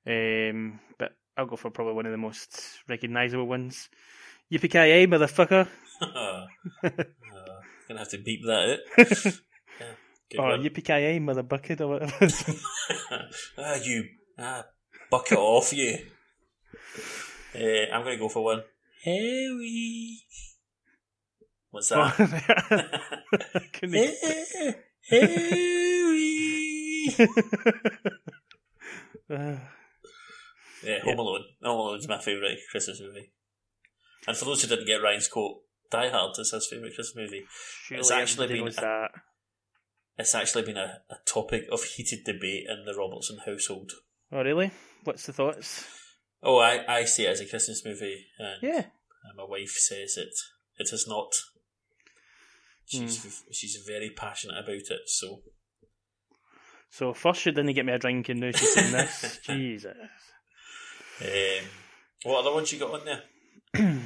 Um, 0.05 0.81
but 0.99 1.13
I'll 1.37 1.45
go 1.45 1.55
for 1.55 1.69
probably 1.71 1.93
one 1.93 2.05
of 2.07 2.11
the 2.11 2.17
most 2.17 2.59
recognisable 2.89 3.47
ones. 3.47 3.89
Yippee 4.51 4.69
ki 4.69 4.77
yay, 4.79 5.07
motherfucker! 5.07 5.67
gonna 7.91 7.99
have 7.99 8.09
to 8.09 8.17
beep 8.17 8.41
that 8.45 8.69
out. 8.69 8.79
Yeah, 10.33 10.39
or 10.39 10.49
one. 10.51 10.63
yippee 10.63 10.83
ki 10.85 11.19
mother 11.19 11.43
bucket, 11.43 11.81
or 11.81 11.87
whatever. 11.89 12.13
ah, 13.57 13.75
you 13.83 14.05
ah, 14.39 14.63
bucket 15.09 15.37
off 15.37 15.73
you. 15.73 15.97
Uh, 17.53 17.93
I'm 17.93 18.03
gonna 18.03 18.15
go 18.17 18.29
for 18.29 18.41
one. 18.45 18.63
Harry. 19.03 20.19
What's 21.71 21.89
that? 21.89 22.15
Couldn't- 23.73 24.15
Harry. 25.09 27.09
Uh, 29.29 29.55
Yeah, 30.83 30.99
Home 31.03 31.19
Alone. 31.19 31.43
Home 31.61 31.79
Alone 31.79 31.99
is 31.99 32.07
my 32.07 32.19
favourite 32.19 32.57
Christmas 32.71 32.99
movie. 33.01 33.31
And 34.27 34.35
for 34.37 34.45
those 34.45 34.61
who 34.61 34.67
didn't 34.67 34.87
get 34.87 35.01
Ryan's 35.01 35.27
quote, 35.27 35.57
Die 35.91 36.09
Hard 36.09 36.39
is 36.39 36.51
his 36.51 36.67
favourite 36.67 36.95
Christmas 36.95 37.15
movie. 37.31 37.45
surely 37.85 37.99
It's 37.99 38.11
actually 38.11 38.47
been- 38.47 38.65
knows 38.65 38.75
that. 38.77 39.11
It's 40.17 40.35
actually 40.35 40.63
been 40.63 40.77
a, 40.77 41.01
a 41.09 41.15
topic 41.25 41.63
of 41.71 41.83
heated 41.83 42.23
debate 42.25 42.65
in 42.69 42.85
the 42.85 42.93
Robertson 42.93 43.39
household. 43.45 43.91
Oh, 44.31 44.43
really? 44.43 44.71
What's 45.03 45.25
the 45.25 45.33
thoughts? 45.33 45.85
Oh, 46.43 46.59
I, 46.59 46.83
I 46.87 47.05
see 47.05 47.25
it 47.25 47.29
as 47.29 47.41
a 47.41 47.45
Christmas 47.45 47.83
movie, 47.85 48.25
and 48.39 48.61
Yeah. 48.61 48.85
and 49.23 49.37
my 49.37 49.43
wife 49.45 49.71
says 49.71 50.17
it 50.17 50.33
it 50.77 50.91
is 50.93 51.05
not. 51.07 51.31
She's 52.85 53.43
she's 53.51 53.83
very 53.87 54.09
passionate 54.09 54.57
about 54.59 54.75
it, 54.75 55.01
so 55.07 55.41
So 56.89 57.13
first 57.13 57.41
she 57.41 57.51
didn't 57.51 57.73
get 57.73 57.85
me 57.85 57.93
a 57.93 57.99
drink, 57.99 58.27
and 58.29 58.39
now 58.41 58.51
she's 58.51 58.73
saying 58.73 58.91
this. 58.91 59.39
Jesus. 59.45 59.95
um, 61.21 61.65
what 62.23 62.39
other 62.41 62.53
ones 62.53 62.71
you 62.71 62.79
got 62.79 62.91
on 62.99 63.05
there? 63.05 63.23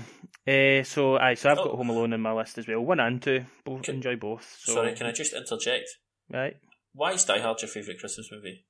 Uh, 0.47 0.84
so, 0.84 1.17
aye, 1.17 1.34
so 1.36 1.49
I've 1.51 1.59
Oh. 1.59 1.65
got 1.65 1.76
Home 1.76 1.89
Alone 1.89 2.13
in 2.13 2.21
my 2.21 2.34
list 2.34 2.57
as 2.57 2.67
well. 2.67 2.80
One 2.82 2.99
and 2.99 3.21
two, 3.21 3.45
both 3.63 3.84
Can- 3.84 3.95
enjoy 3.95 4.15
both. 4.15 4.57
So, 4.59 4.73
Sorry, 4.76 4.93
can 4.95 5.07
I 5.07 5.11
just 5.11 5.34
interject? 5.34 5.88
Right, 6.30 6.57
Why 6.93 7.11
is 7.13 7.26
Die 7.26 7.39
Hard 7.39 7.61
your 7.61 7.69
favourite 7.69 7.99
Christmas 7.99 8.30
movie? 8.32 8.65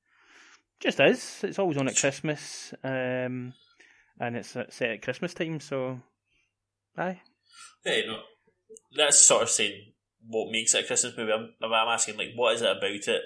just 0.79 0.99
is. 0.99 1.41
It's 1.43 1.57
always 1.59 1.77
on 1.77 1.87
at 1.87 1.95
Christmas, 1.95 2.73
um, 2.83 3.53
and 4.19 4.35
it's 4.35 4.49
set 4.49 4.81
at 4.81 5.01
Christmas 5.01 5.33
time. 5.33 5.59
So, 5.59 6.01
aye, 6.97 7.21
Yeah, 7.85 8.01
no, 8.07 8.21
that's 8.95 9.21
sort 9.21 9.43
of 9.43 9.49
saying 9.49 9.93
what 10.27 10.51
makes 10.51 10.73
it 10.75 10.83
a 10.83 10.87
Christmas 10.87 11.15
movie. 11.17 11.31
I'm, 11.31 11.53
I'm 11.61 11.71
asking, 11.87 12.17
like, 12.17 12.31
what 12.35 12.55
is 12.55 12.61
it 12.61 12.69
about 12.77 12.91
it 12.91 13.21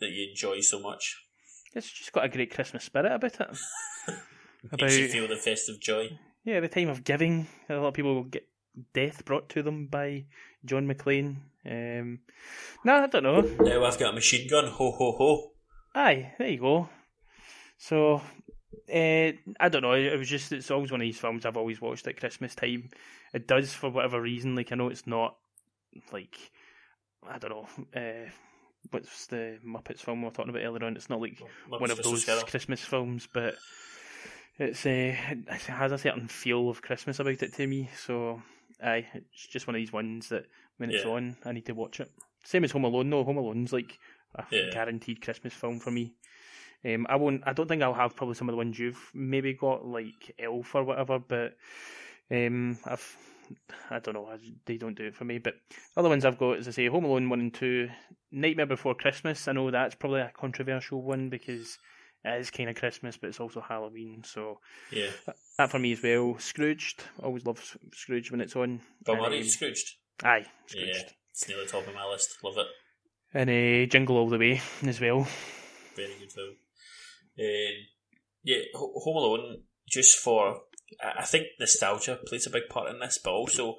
that 0.00 0.10
you 0.10 0.28
enjoy 0.30 0.60
so 0.60 0.78
much? 0.80 1.20
it's 1.74 1.90
just 1.90 2.12
got 2.12 2.24
a 2.24 2.28
great 2.28 2.54
Christmas 2.54 2.84
spirit 2.84 3.10
about 3.12 3.34
it. 3.34 3.40
about 3.40 4.80
Makes 4.80 4.96
you 4.98 5.08
feel 5.08 5.26
the 5.26 5.36
festive 5.36 5.80
joy. 5.80 6.16
Yeah, 6.44 6.60
the 6.60 6.68
time 6.68 6.88
of 6.88 7.04
giving. 7.04 7.46
A 7.68 7.74
lot 7.74 7.88
of 7.88 7.94
people 7.94 8.14
will 8.14 8.24
get 8.24 8.46
death 8.92 9.24
brought 9.24 9.48
to 9.50 9.62
them 9.62 9.86
by 9.86 10.24
John 10.64 10.86
McClane. 10.86 11.36
Um, 11.66 12.20
no, 12.84 12.94
I 12.96 13.06
don't 13.06 13.22
know. 13.22 13.40
Now 13.40 13.84
I've 13.84 13.98
got 13.98 14.10
a 14.10 14.14
machine 14.14 14.48
gun. 14.48 14.66
Ho 14.66 14.90
ho 14.90 15.12
ho. 15.12 15.50
Aye, 15.94 16.32
there 16.38 16.48
you 16.48 16.60
go. 16.60 16.88
So, 17.78 18.16
uh, 18.92 19.32
I 19.60 19.68
don't 19.70 19.82
know. 19.82 19.92
It 19.92 20.18
was 20.18 20.28
just 20.28 20.52
it's 20.52 20.70
always 20.70 20.90
one 20.90 21.00
of 21.00 21.04
these 21.04 21.18
films 21.18 21.46
I've 21.46 21.56
always 21.56 21.80
watched 21.80 22.06
at 22.06 22.18
Christmas 22.18 22.54
time. 22.54 22.90
It 23.32 23.48
does 23.48 23.72
for 23.72 23.90
whatever 23.90 24.20
reason. 24.20 24.54
Like 24.54 24.72
I 24.72 24.76
know 24.76 24.88
it's 24.88 25.06
not 25.06 25.36
like 26.12 26.36
I 27.26 27.38
don't 27.38 27.50
know. 27.50 27.68
Uh, 27.94 28.28
what's 28.90 29.26
the 29.26 29.58
Muppets 29.66 30.00
film 30.00 30.20
we 30.20 30.26
were 30.26 30.32
talking 30.32 30.50
about 30.50 30.62
earlier 30.62 30.84
on? 30.84 30.96
It's 30.96 31.08
not 31.10 31.20
like 31.20 31.40
one 31.68 31.90
of 31.90 32.02
those 32.02 32.24
Christmas 32.44 32.80
films, 32.80 33.28
but 33.32 33.54
it's 34.58 34.86
uh, 34.86 34.90
it 34.90 35.62
has 35.68 35.92
a 35.92 35.98
certain 35.98 36.28
feel 36.28 36.68
of 36.68 36.82
Christmas 36.82 37.18
about 37.20 37.42
it 37.42 37.54
to 37.54 37.66
me. 37.66 37.90
So 37.96 38.42
aye, 38.82 39.06
it's 39.14 39.46
just 39.46 39.66
one 39.66 39.74
of 39.76 39.80
these 39.80 39.92
ones 39.92 40.28
that 40.28 40.46
when 40.76 40.90
it's 40.90 41.04
Yeah. 41.04 41.10
on, 41.12 41.36
I 41.44 41.52
need 41.52 41.66
to 41.66 41.74
watch 41.74 42.00
it. 42.00 42.10
Same 42.44 42.64
as 42.64 42.72
Home 42.72 42.84
Alone, 42.84 43.10
though. 43.10 43.24
Home 43.24 43.38
Alone's 43.38 43.72
like 43.72 43.98
a 44.34 44.44
Yeah. 44.50 44.70
guaranteed 44.70 45.22
Christmas 45.22 45.54
film 45.54 45.80
for 45.80 45.90
me. 45.90 46.14
Um, 46.84 47.06
I 47.08 47.16
won't. 47.16 47.42
I 47.46 47.52
don't 47.54 47.66
think 47.68 47.82
I'll 47.82 47.94
have 47.94 48.14
probably 48.16 48.34
some 48.34 48.48
of 48.48 48.52
the 48.52 48.58
ones 48.58 48.78
you've 48.78 49.10
maybe 49.14 49.54
got, 49.54 49.86
like 49.86 50.34
Elf 50.38 50.74
or 50.74 50.84
whatever. 50.84 51.18
But 51.18 51.56
um, 52.30 52.78
I've, 52.84 53.16
I 53.90 53.98
don't 54.00 54.14
know. 54.14 54.26
I, 54.26 54.36
they 54.66 54.76
don't 54.76 54.94
do 54.96 55.06
it 55.06 55.14
for 55.14 55.24
me. 55.24 55.38
But 55.38 55.54
other 55.96 56.10
ones 56.10 56.24
I've 56.26 56.38
got, 56.38 56.58
as 56.58 56.68
I 56.68 56.72
say, 56.72 56.86
Home 56.86 57.04
Alone 57.04 57.30
one 57.30 57.40
and 57.40 57.54
two, 57.54 57.88
Nightmare 58.30 58.66
Before 58.66 58.94
Christmas. 58.94 59.48
I 59.48 59.52
know 59.52 59.70
that's 59.70 59.94
probably 59.94 60.20
a 60.20 60.32
controversial 60.36 61.00
one 61.00 61.30
because 61.30 61.78
it 62.24 62.40
is 62.40 62.50
kind 62.50 62.70
of 62.70 62.76
Christmas, 62.76 63.16
but 63.16 63.28
it's 63.28 63.40
also 63.40 63.60
Halloween. 63.60 64.22
So 64.24 64.60
Yeah. 64.90 65.10
that 65.58 65.70
for 65.70 65.78
me 65.78 65.92
as 65.92 66.02
well. 66.02 66.38
Scrooged. 66.38 67.02
Always 67.22 67.44
love 67.46 67.76
Scrooge 67.92 68.30
when 68.30 68.40
it's 68.40 68.56
on. 68.56 68.80
Bill 69.04 69.16
Murray, 69.16 69.38
um, 69.40 69.44
Scrooged. 69.44 69.96
Aye, 70.22 70.46
Scrooged. 70.66 70.88
Yeah. 70.96 71.10
It's 71.30 71.48
near 71.48 71.58
the 71.58 71.66
top 71.66 71.86
of 71.86 71.94
my 71.94 72.06
list. 72.06 72.38
Love 72.42 72.58
it. 72.58 72.66
And 73.36 73.50
uh, 73.50 73.90
Jingle 73.90 74.16
All 74.16 74.28
the 74.28 74.38
Way 74.38 74.60
as 74.86 75.00
well. 75.00 75.26
Very 75.96 76.14
good 76.18 76.32
film. 76.32 76.56
Um, 77.38 77.74
yeah, 78.44 78.58
Ho- 78.74 78.92
Home 79.00 79.16
Alone, 79.16 79.62
just 79.88 80.18
for. 80.18 80.60
I 81.02 81.24
think 81.24 81.46
nostalgia 81.58 82.18
plays 82.24 82.46
a 82.46 82.50
big 82.50 82.68
part 82.70 82.88
in 82.90 83.00
this, 83.00 83.18
but 83.18 83.32
also 83.32 83.76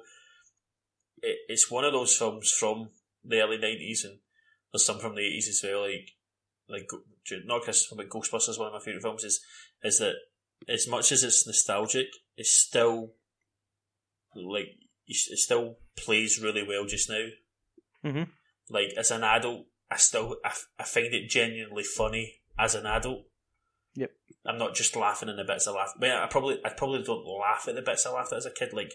it, 1.22 1.38
it's 1.48 1.70
one 1.70 1.84
of 1.84 1.92
those 1.94 2.14
films 2.14 2.50
from 2.50 2.90
the 3.24 3.40
early 3.40 3.56
90s 3.56 4.04
and 4.04 4.18
there's 4.72 4.84
some 4.84 4.98
from 4.98 5.14
the 5.14 5.22
80s 5.22 5.48
as 5.48 5.60
well, 5.64 5.82
like 5.88 6.10
like 6.68 6.88
not 7.44 7.62
Christmas, 7.62 7.92
but 7.96 8.08
Ghostbusters, 8.08 8.58
one 8.58 8.68
of 8.68 8.74
my 8.74 8.80
favourite 8.80 9.02
films, 9.02 9.24
is 9.24 9.40
is 9.82 9.98
that 9.98 10.14
as 10.68 10.88
much 10.88 11.12
as 11.12 11.22
it's 11.22 11.46
nostalgic, 11.46 12.08
it's 12.36 12.50
still 12.50 13.12
like 14.34 14.68
it 15.06 15.38
still 15.38 15.76
plays 15.96 16.40
really 16.40 16.66
well 16.66 16.84
just 16.84 17.08
now. 17.08 17.26
Mhm. 18.04 18.28
Like 18.68 18.92
as 18.96 19.10
an 19.10 19.24
adult, 19.24 19.66
I 19.90 19.96
still 19.96 20.36
I, 20.44 20.52
I 20.78 20.84
find 20.84 21.14
it 21.14 21.28
genuinely 21.28 21.84
funny 21.84 22.40
as 22.58 22.74
an 22.74 22.86
adult. 22.86 23.26
Yep. 23.94 24.10
I'm 24.46 24.58
not 24.58 24.74
just 24.74 24.96
laughing 24.96 25.28
in 25.28 25.36
the 25.36 25.44
bits 25.44 25.66
I 25.66 25.72
laugh. 25.72 25.92
I, 25.96 26.00
mean, 26.00 26.12
I 26.12 26.26
probably 26.26 26.58
I 26.64 26.70
probably 26.70 27.02
don't 27.02 27.24
laugh 27.24 27.66
at 27.68 27.74
the 27.74 27.82
bits 27.82 28.06
I 28.06 28.12
laughed 28.12 28.32
at 28.32 28.38
as 28.38 28.46
a 28.46 28.50
kid, 28.50 28.72
like 28.72 28.92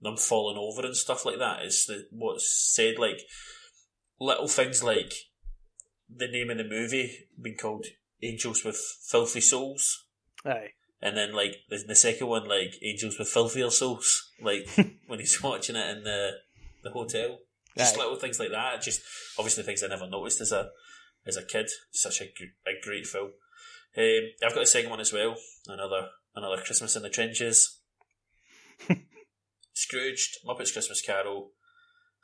them 0.00 0.16
falling 0.16 0.58
over 0.58 0.86
and 0.86 0.96
stuff 0.96 1.24
like 1.24 1.38
that. 1.38 1.64
Is 1.64 1.84
the 1.86 2.06
what's 2.10 2.72
said 2.74 2.98
like 2.98 3.20
little 4.18 4.48
things 4.48 4.82
like 4.82 5.12
the 6.16 6.28
name 6.28 6.50
of 6.50 6.58
the 6.58 6.64
movie 6.64 7.28
being 7.40 7.56
called 7.56 7.86
Angels 8.22 8.64
with 8.64 8.76
Filthy 8.76 9.40
Souls. 9.40 10.04
Aye. 10.44 10.70
And 11.02 11.16
then 11.16 11.32
like 11.32 11.56
the, 11.68 11.82
the 11.86 11.94
second 11.94 12.26
one, 12.26 12.48
like 12.48 12.74
Angels 12.82 13.18
with 13.18 13.28
Filthier 13.28 13.70
Souls, 13.70 14.30
like 14.42 14.68
when 15.06 15.18
he's 15.18 15.42
watching 15.42 15.76
it 15.76 15.96
in 15.96 16.04
the 16.04 16.32
the 16.82 16.90
hotel. 16.90 17.38
Just 17.76 17.96
Aye. 17.96 18.00
little 18.00 18.16
things 18.16 18.38
like 18.38 18.50
that. 18.50 18.82
Just 18.82 19.02
obviously 19.38 19.62
things 19.62 19.82
I 19.82 19.88
never 19.88 20.08
noticed 20.08 20.40
as 20.40 20.52
a 20.52 20.70
as 21.26 21.36
a 21.36 21.44
kid. 21.44 21.70
Such 21.90 22.20
a, 22.20 22.24
a 22.24 22.72
great 22.82 23.06
film. 23.06 23.32
Um, 23.96 24.20
I've 24.44 24.54
got 24.54 24.62
a 24.62 24.66
second 24.66 24.90
one 24.90 25.00
as 25.00 25.12
well. 25.12 25.36
Another 25.66 26.08
another 26.34 26.62
Christmas 26.62 26.96
in 26.96 27.02
the 27.02 27.10
trenches. 27.10 27.78
Scrooged, 29.72 30.38
Muppets 30.46 30.72
Christmas 30.72 31.00
Carol, 31.00 31.52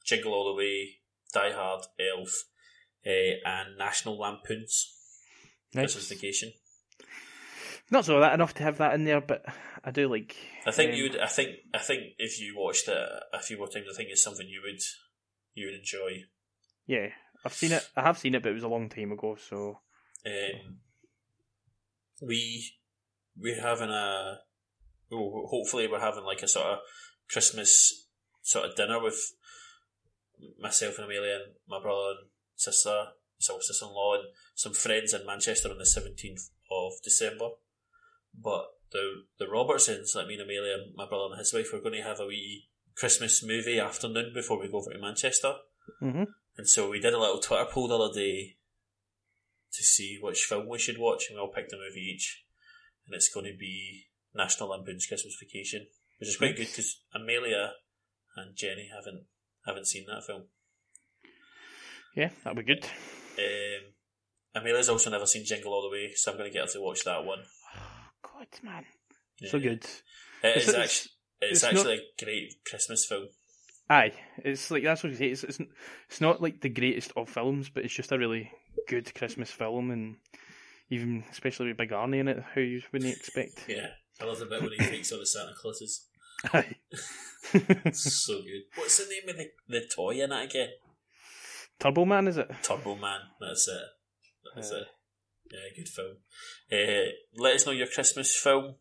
Jingle 0.04 0.32
All 0.32 0.46
the 0.52 0.58
Way, 0.58 0.96
Die 1.32 1.52
Hard, 1.52 1.84
Elf, 1.98 2.44
uh, 3.06 3.48
and 3.48 3.78
National 3.78 4.18
Lampoons 4.18 4.94
Nice. 5.74 5.92
Christmas 5.94 6.08
Vacation. 6.08 6.52
Not 7.90 8.04
so 8.04 8.18
that 8.18 8.34
enough 8.34 8.54
to 8.54 8.62
have 8.64 8.78
that 8.78 8.94
in 8.94 9.04
there, 9.04 9.20
but 9.20 9.44
I 9.84 9.90
do 9.92 10.08
like. 10.08 10.34
I 10.66 10.72
think 10.72 10.92
um, 10.92 10.96
you 10.96 11.02
would. 11.04 11.20
I 11.20 11.26
think. 11.28 11.50
I 11.72 11.78
think 11.78 12.02
if 12.18 12.40
you 12.40 12.54
watched 12.56 12.88
it 12.88 12.98
a 13.32 13.40
few 13.40 13.58
more 13.58 13.68
times, 13.68 13.86
I 13.92 13.96
think 13.96 14.08
it's 14.10 14.22
something 14.22 14.48
you 14.48 14.60
would 14.64 14.80
you 15.54 15.66
would 15.66 15.78
enjoy. 15.78 16.24
Yeah, 16.86 17.08
I've 17.44 17.52
seen 17.52 17.72
it. 17.72 17.88
I 17.96 18.02
have 18.02 18.18
seen 18.18 18.34
it, 18.34 18.42
but 18.42 18.50
it 18.50 18.54
was 18.54 18.64
a 18.64 18.68
long 18.68 18.88
time 18.88 19.12
ago. 19.12 19.36
So 19.36 19.78
Um, 20.24 20.78
we 22.20 22.72
we're 23.36 23.60
having 23.62 23.90
a. 23.90 24.38
Oh, 25.12 25.46
hopefully, 25.48 25.86
we're 25.86 26.00
having 26.00 26.24
like 26.24 26.42
a 26.42 26.48
sort 26.48 26.66
of 26.66 26.78
Christmas 27.30 28.08
sort 28.42 28.68
of 28.68 28.74
dinner 28.76 29.00
with 29.00 29.32
myself 30.60 30.96
and 30.98 31.04
Amelia 31.06 31.34
and 31.36 31.54
my 31.68 31.80
brother 31.80 32.14
and 32.18 32.28
sister, 32.56 33.08
so 33.38 33.58
sister-in-law, 33.60 34.14
and 34.14 34.24
some 34.54 34.72
friends 34.74 35.14
in 35.14 35.26
Manchester 35.26 35.70
on 35.70 35.78
the 35.78 35.86
seventeenth 35.86 36.50
of 36.70 36.92
December. 37.04 37.50
But 38.34 38.66
the 38.92 39.24
the 39.38 39.46
Robertsons, 39.46 40.14
like 40.14 40.26
me 40.26 40.34
and 40.34 40.42
Amelia, 40.42 40.76
my 40.94 41.06
brother 41.06 41.26
and 41.30 41.38
his 41.38 41.52
wife, 41.52 41.72
are 41.72 41.80
going 41.80 41.94
to 41.94 42.02
have 42.02 42.20
a 42.20 42.26
wee 42.26 42.68
Christmas 42.96 43.42
movie 43.42 43.78
afternoon 43.78 44.32
before 44.34 44.58
we 44.58 44.68
go 44.68 44.78
over 44.78 44.92
to 44.92 44.98
Manchester. 44.98 45.54
hmm 46.00 46.24
And 46.56 46.68
so 46.68 46.90
we 46.90 47.00
did 47.00 47.14
a 47.14 47.18
little 47.18 47.38
Twitter 47.38 47.66
poll 47.70 47.88
the 47.88 47.98
other 47.98 48.14
day 48.14 48.56
to 49.72 49.82
see 49.82 50.18
which 50.20 50.46
film 50.48 50.68
we 50.68 50.78
should 50.78 50.98
watch, 50.98 51.24
and 51.28 51.36
we 51.36 51.40
all 51.40 51.52
picked 51.52 51.72
a 51.72 51.76
movie 51.76 52.12
each. 52.14 52.44
And 53.06 53.14
it's 53.14 53.32
going 53.32 53.46
to 53.46 53.56
be 53.56 54.06
National 54.34 54.70
Lampoon's 54.70 55.06
Christmas 55.06 55.36
Vacation, 55.40 55.86
which 56.18 56.28
is 56.28 56.36
quite 56.36 56.56
good 56.56 56.68
because 56.68 57.02
Amelia 57.14 57.74
and 58.36 58.56
Jenny 58.56 58.90
haven't 58.94 59.24
haven't 59.66 59.86
seen 59.86 60.06
that 60.06 60.24
film. 60.24 60.44
Yeah, 62.16 62.30
that'll 62.42 62.56
be 62.56 62.64
good. 62.64 62.84
Um, 63.38 63.92
Amelia's 64.62 64.88
also 64.88 65.10
never 65.10 65.26
seen 65.26 65.44
Jingle 65.44 65.72
All 65.72 65.82
the 65.82 65.90
Way, 65.94 66.12
so 66.14 66.32
I'm 66.32 66.38
going 66.38 66.50
to 66.50 66.54
get 66.54 66.66
her 66.66 66.72
to 66.72 66.80
watch 66.80 67.04
that 67.04 67.24
one. 67.24 67.40
God, 68.22 68.46
man, 68.62 68.84
Yeah. 69.40 69.50
so 69.50 69.58
good. 69.60 69.84
It 70.42 70.56
It's- 70.56 70.62
is 70.64 70.68
it's- 70.70 70.84
actually 70.84 71.10
it's, 71.42 71.62
it's 71.62 71.64
actually 71.64 71.94
a 71.98 72.24
great 72.24 72.54
Christmas 72.68 73.04
film. 73.06 73.28
Aye, 73.90 74.14
it's 74.38 74.70
like 74.70 74.82
that's 74.82 75.02
what 75.04 75.10
you 75.12 75.16
say. 75.18 75.26
It's, 75.26 75.44
it's 75.44 75.60
it's 76.08 76.20
not 76.20 76.40
like 76.42 76.60
the 76.60 76.68
greatest 76.70 77.12
of 77.16 77.28
films, 77.28 77.68
but 77.68 77.84
it's 77.84 77.94
just 77.94 78.10
a 78.10 78.18
really 78.18 78.50
good 78.88 79.14
Christmas 79.14 79.50
film, 79.50 79.90
and 79.92 80.16
even 80.90 81.22
especially 81.30 81.68
with 81.68 81.76
Big 81.76 81.90
Arnie 81.90 82.18
in 82.20 82.26
it, 82.28 82.42
who 82.54 82.62
you 82.62 82.82
wouldn't 82.92 83.14
expect. 83.14 83.64
Yeah, 83.68 83.88
I 84.20 84.24
love 84.24 84.38
the 84.40 84.46
bit 84.46 84.62
when 84.62 84.72
he 84.72 84.78
takes 84.78 85.12
all 85.12 85.18
the 85.20 85.26
Santa 85.26 85.52
Clauses. 85.60 86.06
Aye. 86.52 86.74
so 87.92 88.34
good. 88.38 88.62
What's 88.76 88.98
the 88.98 89.04
name 89.10 89.28
of 89.28 89.36
the, 89.36 89.50
the 89.68 89.86
toy 89.94 90.20
in 90.22 90.32
it 90.32 90.44
again? 90.50 90.68
Turbo 91.78 92.04
Man, 92.04 92.26
is 92.28 92.36
it? 92.38 92.50
Turbo 92.62 92.94
Man. 92.96 93.20
That's 93.40 93.68
it. 93.68 93.80
That's 94.54 94.72
Uh, 94.72 94.76
it. 94.76 94.86
Yeah, 95.50 95.58
good 95.76 95.88
film. 95.88 96.16
Uh, 96.72 97.10
let 97.36 97.54
us 97.54 97.66
know 97.66 97.72
your 97.72 97.86
Christmas 97.86 98.34
film, 98.36 98.76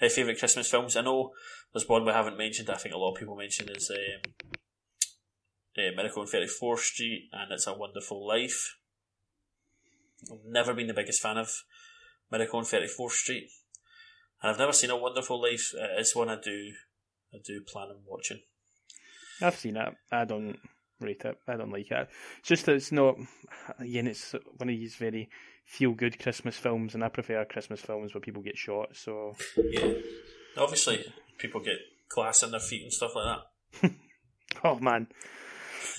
uh, 0.00 0.08
favourite 0.08 0.38
Christmas 0.38 0.68
films. 0.70 0.96
I 0.96 1.02
know 1.02 1.32
there's 1.72 1.88
one 1.88 2.04
we 2.04 2.12
haven't 2.12 2.36
mentioned. 2.38 2.70
I 2.70 2.74
think 2.76 2.94
a 2.94 2.98
lot 2.98 3.12
of 3.12 3.18
people 3.18 3.36
mention 3.36 3.68
is 3.70 3.90
um, 3.90 4.32
uh, 5.76 5.94
Miracle 5.96 6.22
on 6.22 6.28
34th 6.28 6.78
Street 6.80 7.28
and 7.32 7.52
It's 7.52 7.66
a 7.68 7.74
Wonderful 7.74 8.26
Life. 8.26 8.76
I've 10.32 10.44
never 10.44 10.74
been 10.74 10.88
the 10.88 10.94
biggest 10.94 11.22
fan 11.22 11.36
of 11.38 11.50
Miracle 12.32 12.58
on 12.58 12.64
34th 12.64 13.10
Street, 13.12 13.48
and 14.42 14.50
I've 14.50 14.58
never 14.58 14.72
seen 14.72 14.90
A 14.90 14.96
Wonderful 14.96 15.40
Life. 15.40 15.72
Uh, 15.80 15.98
it's 16.00 16.16
one 16.16 16.28
I 16.30 16.40
do, 16.42 16.72
I 17.32 17.38
do 17.44 17.60
plan 17.64 17.90
on 17.90 18.02
watching. 18.06 18.40
I've 19.40 19.54
seen 19.56 19.76
it. 19.76 19.94
I 20.10 20.24
don't 20.24 20.58
rate 21.00 21.22
it. 21.24 21.38
I 21.46 21.56
don't 21.56 21.72
like 21.72 21.90
it. 21.90 22.08
It's 22.40 22.48
just 22.48 22.66
that 22.66 22.74
it's 22.76 22.92
not. 22.92 23.16
Again, 23.78 24.06
it's 24.06 24.32
one 24.56 24.68
of 24.68 24.76
these 24.76 24.96
very 24.96 25.28
feel-good 25.66 26.18
Christmas 26.18 26.56
films, 26.56 26.94
and 26.94 27.04
I 27.04 27.08
prefer 27.08 27.44
Christmas 27.44 27.80
films 27.80 28.14
where 28.14 28.20
people 28.20 28.42
get 28.42 28.56
shot. 28.56 28.96
So 28.96 29.34
Yeah, 29.56 29.92
obviously 30.56 31.04
people 31.38 31.60
get 31.60 31.76
glass 32.08 32.42
in 32.42 32.50
their 32.50 32.60
feet 32.60 32.82
and 32.82 32.92
stuff 32.92 33.12
like 33.14 33.38
that. 33.82 33.90
Oh 34.64 34.78
man. 34.80 35.06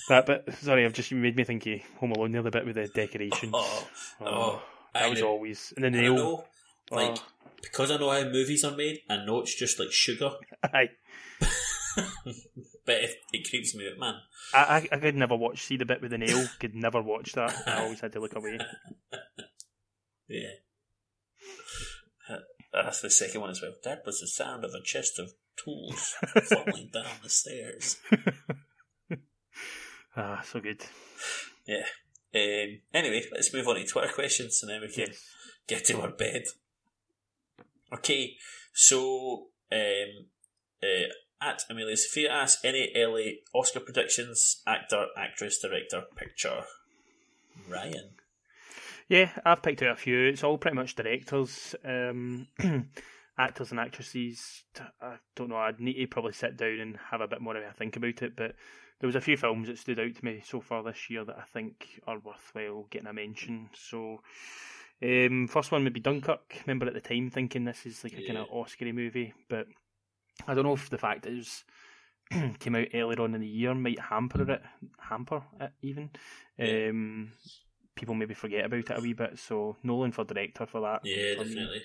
That 0.10 0.26
bit 0.26 0.44
sorry, 0.60 0.84
I've 0.84 0.94
just 0.94 1.12
made 1.12 1.36
me 1.36 1.44
think 1.44 1.66
of 1.68 1.80
Home 2.00 2.12
Alone 2.14 2.32
the 2.32 2.40
other 2.40 2.50
bit 2.52 2.66
with 2.66 2.76
the 2.76 2.88
decorations. 2.88 3.52
Oh, 3.54 3.88
oh, 4.22 4.26
oh, 4.26 4.62
that 4.94 5.04
I 5.04 5.10
was 5.10 5.22
know. 5.22 5.28
always 5.28 5.72
and 5.78 5.86
the 5.86 5.90
I 6.00 6.02
nail. 6.02 6.16
know, 6.16 6.46
like 6.92 7.16
Oh. 7.18 7.24
because 7.62 7.92
I 7.92 7.98
know 7.98 8.10
how 8.10 8.24
movies 8.28 8.66
are 8.66 8.76
made, 8.76 9.02
I 9.08 9.18
know 9.24 9.42
it's 9.42 9.56
just 9.56 9.80
like 9.80 9.92
sugar, 9.92 10.32
Aye. 10.64 10.90
but 12.90 13.04
it, 13.04 13.12
it 13.32 13.48
creeps 13.48 13.76
me 13.76 13.88
out, 13.88 14.00
man. 14.00 14.16
I, 14.54 14.88
I 14.92 14.96
I 14.96 15.00
could 15.00 15.16
never 15.16 15.36
watch 15.36 15.62
see 15.62 15.78
the 15.78 15.86
bit 15.86 16.02
with 16.02 16.10
the 16.10 16.18
nail. 16.18 16.48
Could 16.60 16.74
never 16.74 17.02
watch 17.04 17.34
that. 17.34 17.54
I 17.68 17.84
always 17.84 18.00
had 18.00 18.14
to 18.14 18.20
look 18.20 18.36
away. 18.36 18.58
Yeah, 20.28 20.54
Uh, 22.30 22.38
that's 22.72 23.02
the 23.02 23.10
second 23.10 23.42
one 23.42 23.50
as 23.50 23.62
well. 23.64 23.74
That 23.84 24.04
was 24.06 24.20
the 24.20 24.28
sound 24.28 24.64
of 24.64 24.72
a 24.76 24.82
chest 24.84 25.18
of 25.18 25.34
tools 25.56 26.14
falling 26.44 26.90
down 26.94 27.06
the 27.24 27.30
stairs. 27.30 27.98
Ah, 30.16 30.42
so 30.46 30.60
good. 30.60 30.82
Yeah. 31.66 31.86
Um, 32.36 32.82
anyway, 32.94 33.24
let's 33.32 33.52
move 33.54 33.68
on 33.68 33.76
to 33.76 33.86
Twitter 33.86 34.14
questions, 34.14 34.60
and 34.62 34.70
then 34.72 34.82
we 34.82 34.88
can 34.94 35.08
Yes. 35.08 35.26
get 35.68 35.86
to 35.86 36.00
our 36.02 36.12
bed. 36.12 36.44
Okay, 37.94 38.36
so 38.74 39.48
um, 39.72 40.28
uh, 40.84 41.10
at 41.42 41.64
Amelia 41.70 41.98
Sophia 41.98 42.32
asks 42.32 42.64
any 42.64 42.92
early 42.96 43.40
Oscar 43.54 43.80
predictions, 43.80 44.62
actor, 44.68 45.08
actress, 45.18 45.60
director, 45.60 46.04
picture. 46.16 46.64
Ryan. 47.70 48.10
Yeah, 49.08 49.32
I've 49.46 49.62
picked 49.64 49.82
out 49.82 49.92
a 49.92 49.96
few. 49.96 50.26
It's 50.28 50.44
all 50.44 50.58
pretty 50.58 50.76
much 50.76 50.96
directors. 50.96 51.76
Um, 51.84 52.48
actors 53.38 53.72
and 53.72 53.80
actresses, 53.80 54.64
I 55.02 55.16
don't 55.36 55.50
know. 55.50 55.58
I'd 55.58 55.80
need 55.80 55.94
to 55.96 56.08
probably 56.08 56.34
sit 56.34 56.58
down 56.58 56.80
and 56.80 56.98
have 57.12 57.22
a 57.22 57.28
bit 57.28 57.42
more 57.42 57.56
of 57.58 57.64
a 57.64 57.74
think 57.74 57.96
about 57.96 58.22
it. 58.22 58.36
But 58.36 58.56
there 59.00 59.08
was 59.08 59.16
a 59.16 59.22
few 59.22 59.36
films 59.38 59.68
that 59.68 59.78
stood 59.80 60.00
out 60.00 60.14
to 60.16 60.26
me 60.26 60.42
so 60.46 60.62
far 60.62 60.84
this 60.84 61.10
year 61.10 61.26
that 61.26 61.38
I 61.38 61.44
think 61.44 62.02
are 62.06 62.20
worthwhile 62.20 62.88
getting 62.90 63.08
a 63.08 63.14
mention. 63.14 63.70
So. 63.74 64.22
Um, 65.02 65.48
first 65.48 65.72
one 65.72 65.86
would 65.86 65.94
be 65.94 66.02
Dunkirk. 66.02 66.58
Remember 66.68 66.86
at 66.86 66.94
the 66.94 67.00
time 67.00 67.30
thinking 67.30 67.64
this 67.64 67.86
is 67.86 68.04
like 68.04 68.12
a 68.14 68.22
Yeah. 68.22 68.28
kind 68.28 68.38
of 68.40 68.50
Oscary 68.50 68.94
movie, 68.94 69.34
but 69.48 69.66
I 70.48 70.54
don't 70.54 70.64
know 70.64 70.74
if 70.74 70.90
the 70.90 70.98
fact 70.98 71.26
it 71.26 71.36
was 71.36 71.64
came 72.60 72.76
out 72.76 72.88
earlier 72.94 73.22
on 73.22 73.36
in 73.36 73.42
the 73.42 73.48
year 73.48 73.74
might 73.74 74.00
hamper 74.00 74.50
it, 74.52 74.62
hamper 75.00 75.44
it 75.60 75.72
even. 75.82 76.10
Um, 76.60 77.32
people 77.96 78.16
maybe 78.16 78.34
forget 78.34 78.66
about 78.66 78.90
it 78.90 78.98
a 78.98 79.02
wee 79.02 79.14
bit. 79.14 79.38
So 79.40 79.76
Nolan 79.84 80.12
for 80.12 80.24
director 80.24 80.66
for 80.66 80.82
that. 80.82 81.02
Yeah, 81.04 81.36
for 81.36 81.44
definitely. 81.44 81.84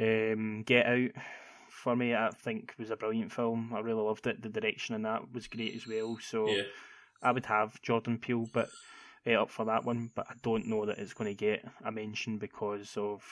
Um, 0.00 0.62
Get 0.62 0.86
Out 0.86 1.10
for 1.68 1.96
me, 1.96 2.14
I 2.14 2.30
think 2.30 2.74
was 2.78 2.90
a 2.90 2.96
brilliant 2.96 3.32
film. 3.32 3.72
I 3.74 3.80
really 3.80 4.02
loved 4.02 4.26
it. 4.26 4.42
The 4.42 4.48
direction 4.48 4.94
in 4.94 5.02
that 5.02 5.32
was 5.32 5.46
great 5.46 5.74
as 5.74 5.86
well. 5.86 6.18
So 6.20 6.48
Yeah. 6.48 6.62
I 7.22 7.32
would 7.32 7.46
have 7.46 7.80
Jordan 7.82 8.18
Peele, 8.18 8.48
but 8.52 8.68
uh, 9.26 9.42
up 9.42 9.50
for 9.50 9.64
that 9.66 9.84
one. 9.84 10.10
But 10.14 10.26
I 10.30 10.34
don't 10.42 10.66
know 10.66 10.86
that 10.86 10.98
it's 10.98 11.14
going 11.14 11.30
to 11.30 11.34
get 11.34 11.64
a 11.84 11.90
mention 11.90 12.38
because 12.38 12.96
of 12.96 13.22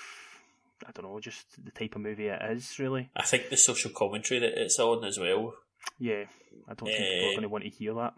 I 0.87 0.91
don't 0.93 1.05
know, 1.05 1.21
just 1.21 1.47
the 1.65 1.71
type 1.71 1.95
of 1.95 2.03
movie 2.03 2.27
it 2.29 2.41
is. 2.51 2.79
Really, 2.79 3.11
I 3.17 3.23
think 3.23 3.49
the 3.49 3.57
social 3.57 3.91
commentary 3.91 4.41
that 4.41 4.61
it's 4.61 4.79
on 4.79 5.05
as 5.05 5.19
well. 5.19 5.55
yeah. 5.99 6.25
I 6.69 6.75
don't 6.75 6.87
think 6.89 6.99
people 6.99 7.27
are 7.27 7.31
Eh. 7.31 7.33
going 7.33 7.43
to 7.43 7.49
want 7.49 7.65
to 7.65 7.71
hear 7.71 7.95
that. 7.95 8.15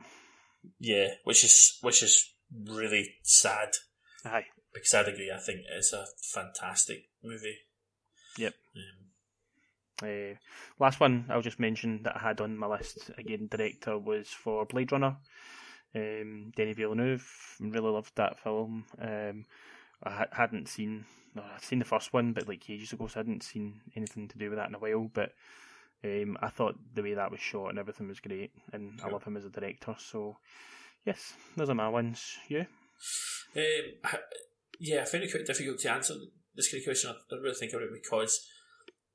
Yeah, 0.80 1.08
which 1.24 1.44
is 1.44 1.78
which 1.82 2.02
is 2.02 2.32
really 2.52 3.14
sad 3.22 3.70
Aye. 4.24 4.46
because 4.72 4.94
I'd 4.94 5.08
agree. 5.08 5.30
I 5.34 5.38
think 5.38 5.60
it's 5.70 5.92
a 5.92 6.06
fantastic 6.32 7.08
movie. 7.22 7.58
Yep. 8.38 8.54
Um, 8.76 9.04
Uh, 10.08 10.34
last 10.78 11.00
one 11.00 11.26
I'll 11.28 11.42
just 11.42 11.58
mention 11.58 12.02
that 12.04 12.16
I 12.16 12.20
had 12.20 12.40
on 12.40 12.56
my 12.56 12.68
list 12.68 13.10
again. 13.18 13.48
Director 13.50 13.98
was 13.98 14.28
for 14.28 14.64
Blade 14.66 14.92
Runner. 14.92 15.16
Um, 15.94 16.52
Denis 16.54 16.76
Villeneuve 16.76 17.26
really 17.60 17.90
loved 17.90 18.14
that 18.16 18.38
film. 18.40 18.84
Um, 19.00 19.44
I 20.02 20.10
ha- 20.10 20.26
hadn't 20.32 20.68
seen, 20.68 21.04
no, 21.38 21.44
I'd 21.54 21.62
seen 21.62 21.78
the 21.78 21.84
first 21.84 22.12
one, 22.12 22.32
but 22.32 22.48
like 22.48 22.68
ages 22.70 22.92
ago, 22.92 23.06
so 23.06 23.18
I 23.18 23.20
hadn't 23.20 23.42
seen 23.42 23.80
anything 23.96 24.28
to 24.28 24.38
do 24.38 24.50
with 24.50 24.58
that 24.58 24.68
in 24.68 24.74
a 24.74 24.78
while. 24.78 25.10
But 25.12 25.32
um, 26.04 26.36
I 26.40 26.48
thought 26.48 26.76
the 26.94 27.02
way 27.02 27.14
that 27.14 27.30
was 27.30 27.40
shot 27.40 27.70
and 27.70 27.78
everything 27.78 28.08
was 28.08 28.20
great, 28.20 28.52
and 28.72 29.00
I 29.04 29.08
love 29.08 29.24
him 29.24 29.36
as 29.36 29.44
a 29.44 29.50
director. 29.50 29.94
So 29.98 30.36
yes, 31.04 31.34
those 31.56 31.70
are 31.70 31.74
my 31.74 31.88
ones. 31.88 32.36
You? 32.48 32.66
Um, 33.56 34.18
yeah, 34.80 35.02
I 35.02 35.04
find 35.04 35.24
it 35.24 35.30
quite 35.30 35.46
difficult 35.46 35.78
to 35.80 35.90
answer 35.92 36.14
this 36.54 36.70
kind 36.70 36.80
of 36.80 36.84
question. 36.86 37.10
I 37.10 37.14
don't 37.30 37.42
really 37.42 37.54
think 37.54 37.72
about 37.72 37.84
it 37.84 37.90
because 38.02 38.46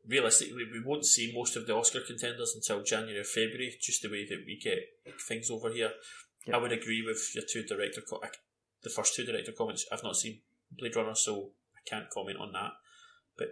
realistically, 0.07 0.63
we 0.71 0.81
won't 0.85 1.05
see 1.05 1.31
most 1.35 1.55
of 1.55 1.67
the 1.67 1.75
Oscar 1.75 2.01
contenders 2.05 2.53
until 2.55 2.83
January 2.83 3.19
or 3.19 3.23
February, 3.23 3.73
just 3.81 4.01
the 4.01 4.09
way 4.09 4.25
that 4.27 4.43
we 4.45 4.59
get 4.61 4.79
things 5.27 5.49
over 5.49 5.69
here. 5.71 5.91
Yep. 6.45 6.55
I 6.55 6.59
would 6.59 6.71
agree 6.73 7.01
with 7.05 7.31
your 7.35 7.45
two 7.49 7.63
director, 7.63 8.01
co- 8.01 8.19
I- 8.23 8.29
the 8.83 8.89
first 8.89 9.15
two 9.15 9.23
director 9.25 9.53
comments. 9.53 9.85
I've 9.91 10.03
not 10.03 10.17
seen 10.17 10.41
Blade 10.71 10.95
Runner, 10.95 11.15
so 11.15 11.51
can't 11.85 12.09
comment 12.09 12.37
on 12.39 12.51
that. 12.53 12.71
But 13.37 13.47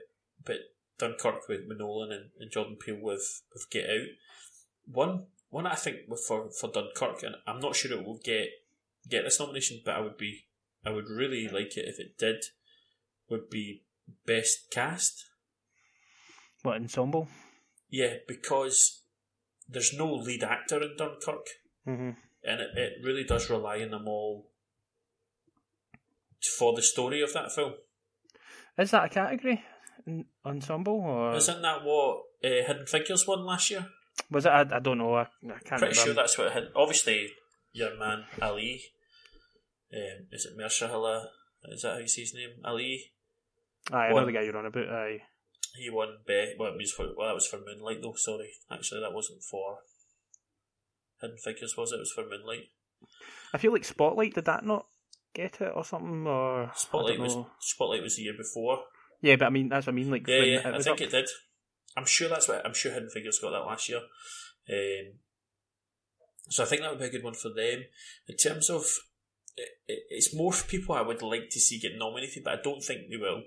but 0.46 0.58
Dunkirk 0.98 1.48
with 1.48 1.62
Nolan 1.68 2.12
and, 2.12 2.30
and 2.40 2.52
Jordan 2.52 2.78
Peele 2.84 3.00
with, 3.02 3.42
with 3.54 3.70
Get 3.70 3.90
Out. 3.90 4.08
One 4.86 5.26
one 5.50 5.66
I 5.68 5.76
think 5.76 5.98
for, 6.28 6.50
for 6.52 6.72
Dunkirk, 6.72 7.24
and 7.24 7.36
I'm 7.48 7.60
not 7.60 7.76
sure 7.76 7.92
it 7.92 8.06
will 8.06 8.20
get 8.24 8.48
get 9.10 9.24
this 9.24 9.40
nomination, 9.40 9.82
but 9.84 9.96
I 9.96 10.02
would 10.02 10.18
be 10.18 10.46
I 10.86 10.92
would 10.92 11.10
really 11.10 11.48
like 11.48 11.78
it 11.78 11.88
if 11.88 12.00
it 12.00 12.18
did. 12.18 12.44
Would 13.30 13.50
be 13.50 13.84
best 14.26 14.70
cast. 14.72 15.26
What 16.64 16.76
ensemble? 16.76 17.28
Yeah, 17.90 18.16
because 18.28 19.04
there's 19.70 19.94
no 19.94 20.14
lead 20.14 20.44
actor 20.44 20.82
in 20.82 20.96
Dunkirk, 20.98 21.48
Mm-hmm. 21.88 22.10
and 22.44 22.62
it, 22.62 22.70
it 22.76 22.94
really 23.04 23.24
does 23.24 23.50
rely 23.50 23.82
on 23.82 23.90
them 23.90 24.08
all 24.08 24.48
for 26.60 26.76
the 26.76 26.82
story 26.82 27.22
of 27.22 27.34
that 27.34 27.52
film. 27.52 27.74
Is 28.82 28.92
that 28.92 29.06
a 29.06 29.10
category? 29.10 29.64
En- 30.08 30.26
Ensemble 30.46 30.94
or 30.94 31.36
Isn't 31.36 31.62
that 31.62 31.84
what 31.84 32.24
uh, 32.44 32.66
Hidden 32.68 32.88
Figures 32.88 33.28
won 33.28 33.46
last 33.46 33.70
year? 33.70 33.86
was 34.30 34.46
it? 34.46 34.50
I, 34.50 34.62
I 34.62 34.80
don't 34.80 34.98
know. 34.98 35.14
I, 35.14 35.22
I 35.22 35.60
can't 35.64 35.80
Pretty 35.80 35.96
sure 35.96 36.14
that's 36.14 36.38
what 36.38 36.48
it 36.48 36.54
had. 36.54 36.64
Obviously, 36.76 37.30
your 37.74 37.98
man 37.98 38.26
Ali. 38.42 38.82
Um, 39.94 40.28
is 40.32 40.46
it 40.46 40.58
Mershahala? 40.58 41.26
Is 41.66 41.84
that 41.84 41.94
how 41.94 42.00
you 42.00 42.08
say 42.08 42.22
his 42.22 42.34
name? 42.34 42.50
Ali. 42.66 43.12
Aye, 43.92 44.08
I 44.08 44.14
know 44.14 44.26
the 44.26 44.32
guy 44.32 44.42
you're 44.42 44.58
on 44.58 44.66
about. 44.66 44.90
Aye. 44.90 45.22
He 45.76 45.90
won 45.90 46.18
best. 46.28 46.52
Well, 46.58 46.74
it 46.74 46.78
was 46.78 46.92
for, 46.92 47.06
well, 47.16 47.28
that 47.28 47.36
was 47.36 47.48
for 47.48 47.60
Moonlight 47.60 48.02
though. 48.02 48.14
Sorry, 48.16 48.50
actually, 48.72 49.02
that 49.02 49.14
wasn't 49.14 49.44
for 49.44 49.80
Hidden 51.22 51.38
Figures. 51.38 51.76
Was 51.78 51.92
it? 51.92 51.98
It 51.98 52.00
was 52.00 52.12
for 52.12 52.24
Moonlight. 52.28 52.70
I 53.54 53.58
feel 53.58 53.72
like 53.72 53.86
Spotlight 53.86 54.34
did 54.36 54.46
that 54.46 54.66
not 54.66 54.88
get 55.34 55.62
it 55.62 55.72
or 55.76 55.84
something 55.84 56.26
or 56.28 56.72
Spotlight 56.76 57.20
was. 57.20 57.36
Spotlight 57.60 58.02
was 58.04 58.16
the 58.16 58.24
year 58.24 58.34
before. 58.38 58.84
yeah, 59.22 59.36
but 59.36 59.46
I 59.46 59.50
mean 59.50 59.70
that's 59.70 59.86
what 59.88 59.94
I 59.94 59.96
mean. 59.96 60.12
Like 60.12 60.28
Yeah, 60.28 60.42
yeah, 60.44 60.60
I 60.66 60.80
think 60.82 60.88
up- 60.88 61.02
it 61.02 61.12
did. 61.12 61.30
I'm 61.98 62.06
sure 62.06 62.30
that's 62.30 62.48
what 62.48 62.66
I'm 62.66 62.74
sure 62.74 62.92
Hidden 62.94 63.10
Figures 63.10 63.40
got 63.40 63.52
that 63.52 63.66
last 63.66 63.90
year. 63.90 64.00
Um, 64.70 65.14
so 66.50 66.64
I 66.64 66.66
think 66.66 66.82
that 66.82 66.90
would 66.92 67.00
be 67.00 67.06
a 67.06 67.10
good 67.10 67.24
one 67.24 67.34
for 67.34 67.50
them. 67.50 67.84
In 68.28 68.38
terms 68.38 68.70
of, 68.70 68.84
it, 69.58 69.70
it- 69.88 70.04
it's 70.10 70.34
more 70.36 70.54
for 70.54 70.68
people 70.68 70.96
I 70.96 71.02
would 71.02 71.22
like 71.22 71.50
to 71.52 71.60
see 71.60 71.80
get 71.80 71.98
nominated, 71.98 72.44
but 72.44 72.60
I 72.60 72.62
don't 72.62 72.82
think 72.84 73.10
they 73.10 73.18
will. 73.18 73.44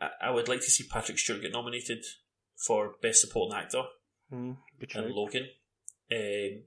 I, 0.00 0.10
I 0.22 0.30
would 0.30 0.48
like 0.48 0.60
to 0.60 0.70
see 0.70 0.84
Patrick 0.90 1.18
Stewart 1.18 1.42
get 1.42 1.52
nominated 1.52 2.04
for 2.66 2.94
Best 3.02 3.20
Supporting 3.22 3.58
Actor 3.58 3.82
Mm, 4.32 4.56
and. 4.94 5.10
Logan. 5.12 5.48
Um, 6.12 6.62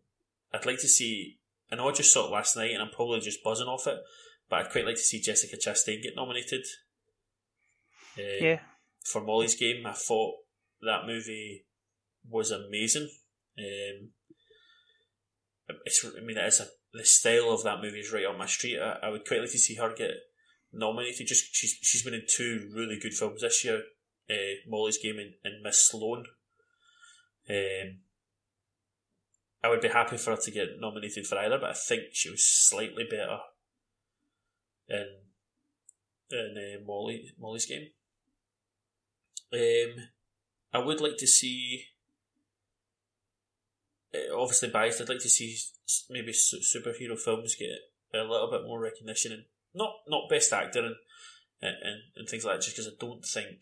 I'd 0.54 0.66
like 0.66 0.80
to 0.80 0.88
see. 0.88 1.40
I 1.72 1.76
know 1.76 1.88
I 1.90 1.94
just 1.94 2.12
saw 2.12 2.28
it 2.28 2.32
last 2.32 2.56
night, 2.58 2.72
and 2.72 2.82
I'm 2.82 2.90
probably 2.90 3.20
just 3.22 3.44
buzzing 3.44 3.68
off 3.68 3.88
it, 3.88 3.98
but 4.54 4.68
I'd 4.68 4.72
quite 4.72 4.86
like 4.86 4.98
to 4.98 5.02
see 5.02 5.20
Jessica 5.20 5.58
Chastain 5.58 6.04
get 6.04 6.16
nominated. 6.16 6.64
Um, 8.20 8.24
Yeah, 8.40 8.60
for 9.04 9.20
Molly's 9.20 9.56
game. 9.56 9.84
I 9.88 9.94
thought 9.94 10.36
that 10.82 11.08
movie 11.08 11.66
was 12.30 12.52
amazing. 12.52 13.10
Um, 13.58 14.12
it's, 15.86 16.06
I 16.06 16.22
mean, 16.22 16.38
it 16.38 16.46
is 16.46 16.60
a, 16.60 16.68
the 16.94 17.04
style 17.04 17.50
of 17.50 17.64
that 17.64 17.82
movie 17.82 18.02
is 18.02 18.14
right 18.14 18.28
on 18.28 18.38
my 18.38 18.46
street. 18.46 18.78
I, 18.80 19.00
I 19.02 19.10
would 19.10 19.26
quite 19.26 19.42
like 19.42 19.50
to 19.54 19.58
see 19.58 19.74
her 19.74 19.92
get 19.96 20.12
nominated. 20.72 21.26
Just 21.26 21.56
she's 21.56 21.76
she's 21.82 22.04
been 22.04 22.14
in 22.14 22.26
two 22.30 22.70
really 22.76 23.00
good 23.00 23.16
films 23.16 23.42
this 23.42 23.66
year. 23.66 23.82
Uh, 24.30 24.54
Molly's 24.70 25.00
game 25.00 25.18
and, 25.18 25.34
and 25.44 25.64
Miss 25.64 25.90
Sloane. 25.90 26.26
Um, 27.50 28.02
I 29.64 29.70
would 29.70 29.82
be 29.82 29.88
happy 29.88 30.18
for 30.18 30.30
her 30.30 30.38
to 30.38 30.52
get 30.52 30.80
nominated 30.80 31.26
for 31.26 31.40
either, 31.40 31.58
but 31.58 31.72
I 31.72 31.74
think 31.74 32.04
she 32.12 32.30
was 32.30 32.46
slightly 32.46 33.06
better 33.10 33.40
in 34.90 35.08
in 36.30 36.56
uh, 36.58 36.86
Molly 36.86 37.32
Molly's 37.40 37.66
game. 37.66 37.88
Um, 39.54 40.08
I 40.74 40.80
would 40.80 41.02
like 41.02 41.18
to 41.18 41.28
see. 41.28 41.86
uh, 44.14 44.36
Obviously 44.36 44.70
biased. 44.70 45.02
I'd 45.02 45.10
like 45.10 45.20
to 45.20 45.30
see 45.30 45.58
maybe 46.10 46.34
su- 46.34 46.58
superhero 46.58 47.20
films 47.20 47.56
get 47.56 47.70
a 48.20 48.24
little 48.24 48.50
bit 48.52 48.64
more 48.64 48.80
recognition, 48.80 49.32
and 49.32 49.44
not 49.74 49.94
not 50.08 50.30
best 50.30 50.52
actor 50.54 50.80
and 50.80 50.96
and, 51.62 51.76
and, 51.84 52.02
and 52.16 52.30
things 52.30 52.46
like 52.46 52.56
that. 52.58 52.64
Just 52.64 52.78
because 52.78 52.92
I 52.92 52.96
don't 53.00 53.24
think 53.26 53.60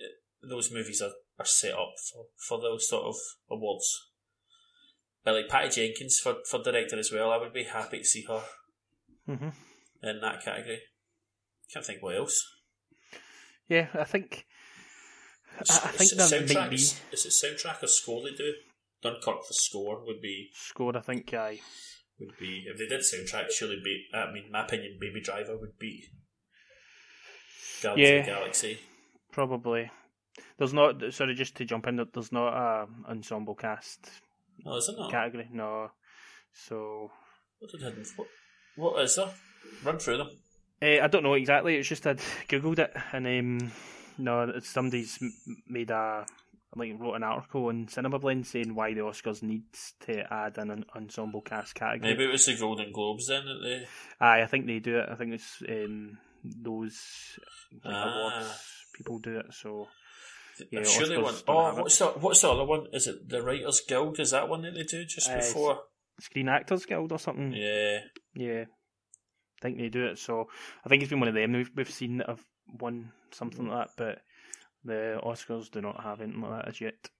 uh, 0.00 0.48
those 0.48 0.72
movies 0.72 1.02
are, 1.02 1.12
are 1.38 1.44
set 1.46 1.74
up 1.74 1.92
for, 2.10 2.26
for 2.48 2.60
those 2.60 2.88
sort 2.88 3.04
of 3.04 3.16
awards. 3.50 4.10
But 5.22 5.34
like 5.34 5.48
Patty 5.48 5.68
Jenkins 5.68 6.18
for, 6.22 6.36
for 6.48 6.62
director 6.62 6.98
as 6.98 7.10
well, 7.12 7.30
I 7.30 7.38
would 7.38 7.52
be 7.54 7.64
happy 7.64 7.98
to 7.98 8.04
see 8.04 8.24
her 8.28 8.42
hmm 9.26 9.48
in 10.02 10.20
that 10.20 10.42
category. 10.44 10.80
Can't 11.72 11.84
think 11.84 12.02
what 12.02 12.16
else. 12.16 12.44
yeah. 13.68 13.88
I 13.94 14.04
think 14.04 14.46
I, 15.58 15.62
I 15.62 15.88
think 15.88 16.12
Is 16.12 16.30
there 16.30 16.42
it 16.42 16.54
might 16.54 16.70
be 16.70 16.76
Is 16.76 17.00
it 17.12 17.28
soundtrack 17.30 17.82
or 17.82 17.86
score 17.86 18.22
they 18.22 18.34
do? 18.36 18.52
Dunkirk 19.02 19.44
for 19.46 19.52
score 19.52 20.04
would 20.04 20.20
be 20.20 20.50
score. 20.54 20.96
I 20.96 21.00
think 21.00 21.32
aye. 21.34 21.60
would 22.18 22.36
be 22.38 22.64
if 22.66 22.76
they 22.78 22.86
did 22.86 23.00
soundtrack. 23.00 23.50
Surely, 23.50 23.80
be, 23.84 24.04
I 24.14 24.30
mean, 24.32 24.50
my 24.50 24.64
opinion, 24.64 24.98
Baby 25.00 25.20
Driver 25.22 25.56
would 25.58 25.78
be 25.78 26.04
Guardians 27.82 28.08
of 28.10 28.14
Yeah. 28.16 28.22
the 28.22 28.30
Galaxy. 28.40 28.78
Probably. 29.32 29.90
There's 30.58 30.72
not. 30.72 31.02
Sorry, 31.12 31.34
just 31.34 31.54
to 31.56 31.64
jump 31.64 31.86
in. 31.86 31.96
There's 32.12 32.32
not 32.32 32.52
a 32.54 32.86
ensemble 33.10 33.54
cast 33.54 34.10
Oh, 34.66 34.76
is 34.76 34.88
it 34.88 34.96
not? 34.98 35.10
category. 35.10 35.48
No. 35.52 35.90
So 36.52 37.10
What 37.58 37.70
did 37.70 37.82
hidden? 37.82 38.04
What 38.76 39.02
is 39.02 39.16
there? 39.16 39.30
Run 39.84 39.98
through 39.98 40.18
them. 40.18 40.30
Uh, 40.82 41.02
I 41.02 41.06
don't 41.06 41.22
know 41.22 41.34
exactly. 41.34 41.76
It's 41.76 41.88
just 41.88 42.06
I'd 42.06 42.18
googled 42.48 42.78
it, 42.78 42.92
and 43.12 43.26
um, 43.26 43.72
no, 44.18 44.52
somebody's 44.62 45.18
made 45.68 45.90
a 45.90 46.26
like 46.76 46.92
wrote 46.98 47.14
an 47.14 47.22
article 47.22 47.66
on 47.66 47.86
Cinema 47.88 48.18
Blend 48.18 48.46
saying 48.46 48.74
why 48.74 48.92
the 48.94 49.00
Oscars 49.00 49.42
needs 49.42 49.92
to 50.00 50.32
add 50.32 50.58
an, 50.58 50.84
ensemble 50.96 51.40
cast 51.40 51.74
category. 51.76 52.12
Maybe 52.12 52.24
it 52.24 52.32
was 52.32 52.46
the 52.46 52.56
Golden 52.56 52.90
Globes 52.92 53.28
then. 53.28 53.44
That 53.44 53.60
they, 53.62 53.86
Aye, 54.20 54.42
I 54.42 54.46
think 54.46 54.66
they 54.66 54.80
do 54.80 54.98
it. 54.98 55.08
I 55.08 55.14
think 55.14 55.34
it's 55.34 55.62
um, 55.68 56.18
those 56.44 56.98
like, 57.84 57.94
Ah. 57.94 58.12
awards 58.12 58.60
people 58.96 59.18
do 59.20 59.38
it. 59.38 59.46
So 59.52 59.86
yeah, 60.70 60.80
I'm 60.80 60.84
sure 60.84 61.06
they 61.06 61.18
want. 61.18 61.42
Oh, 61.46 61.74
what's 61.82 61.98
the 61.98 62.06
what's 62.06 62.40
the 62.40 62.50
other 62.50 62.64
one? 62.64 62.86
Is 62.92 63.06
it 63.06 63.28
the 63.28 63.42
Writers 63.42 63.80
Guild? 63.86 64.18
Is 64.18 64.32
that 64.32 64.48
one 64.48 64.62
that 64.62 64.74
they 64.74 64.82
do 64.82 65.04
just 65.04 65.30
Uh, 65.30 65.36
before? 65.36 65.82
Screen 66.20 66.48
Actors 66.48 66.86
Guild 66.86 67.12
or 67.12 67.18
something. 67.18 67.52
Yeah, 67.52 67.98
Yeah, 68.34 68.64
I 68.66 69.60
think 69.62 69.78
they 69.78 69.88
do 69.88 70.06
it. 70.06 70.18
So 70.18 70.48
I 70.84 70.88
think 70.88 71.02
it's 71.02 71.10
been 71.10 71.20
one 71.20 71.28
of 71.28 71.34
them 71.34 71.52
we've, 71.52 71.70
we've 71.74 71.90
seen 71.90 72.18
that 72.18 72.28
have 72.28 72.44
won 72.80 73.12
something 73.32 73.66
like 73.68 73.88
that, 73.96 73.96
but 73.96 74.18
the 74.84 75.20
Oscars 75.24 75.70
do 75.70 75.80
not 75.80 76.02
have 76.02 76.20
anything 76.20 76.40
like 76.42 76.62
that 76.62 76.68
as 76.68 76.80
yet. 76.80 77.10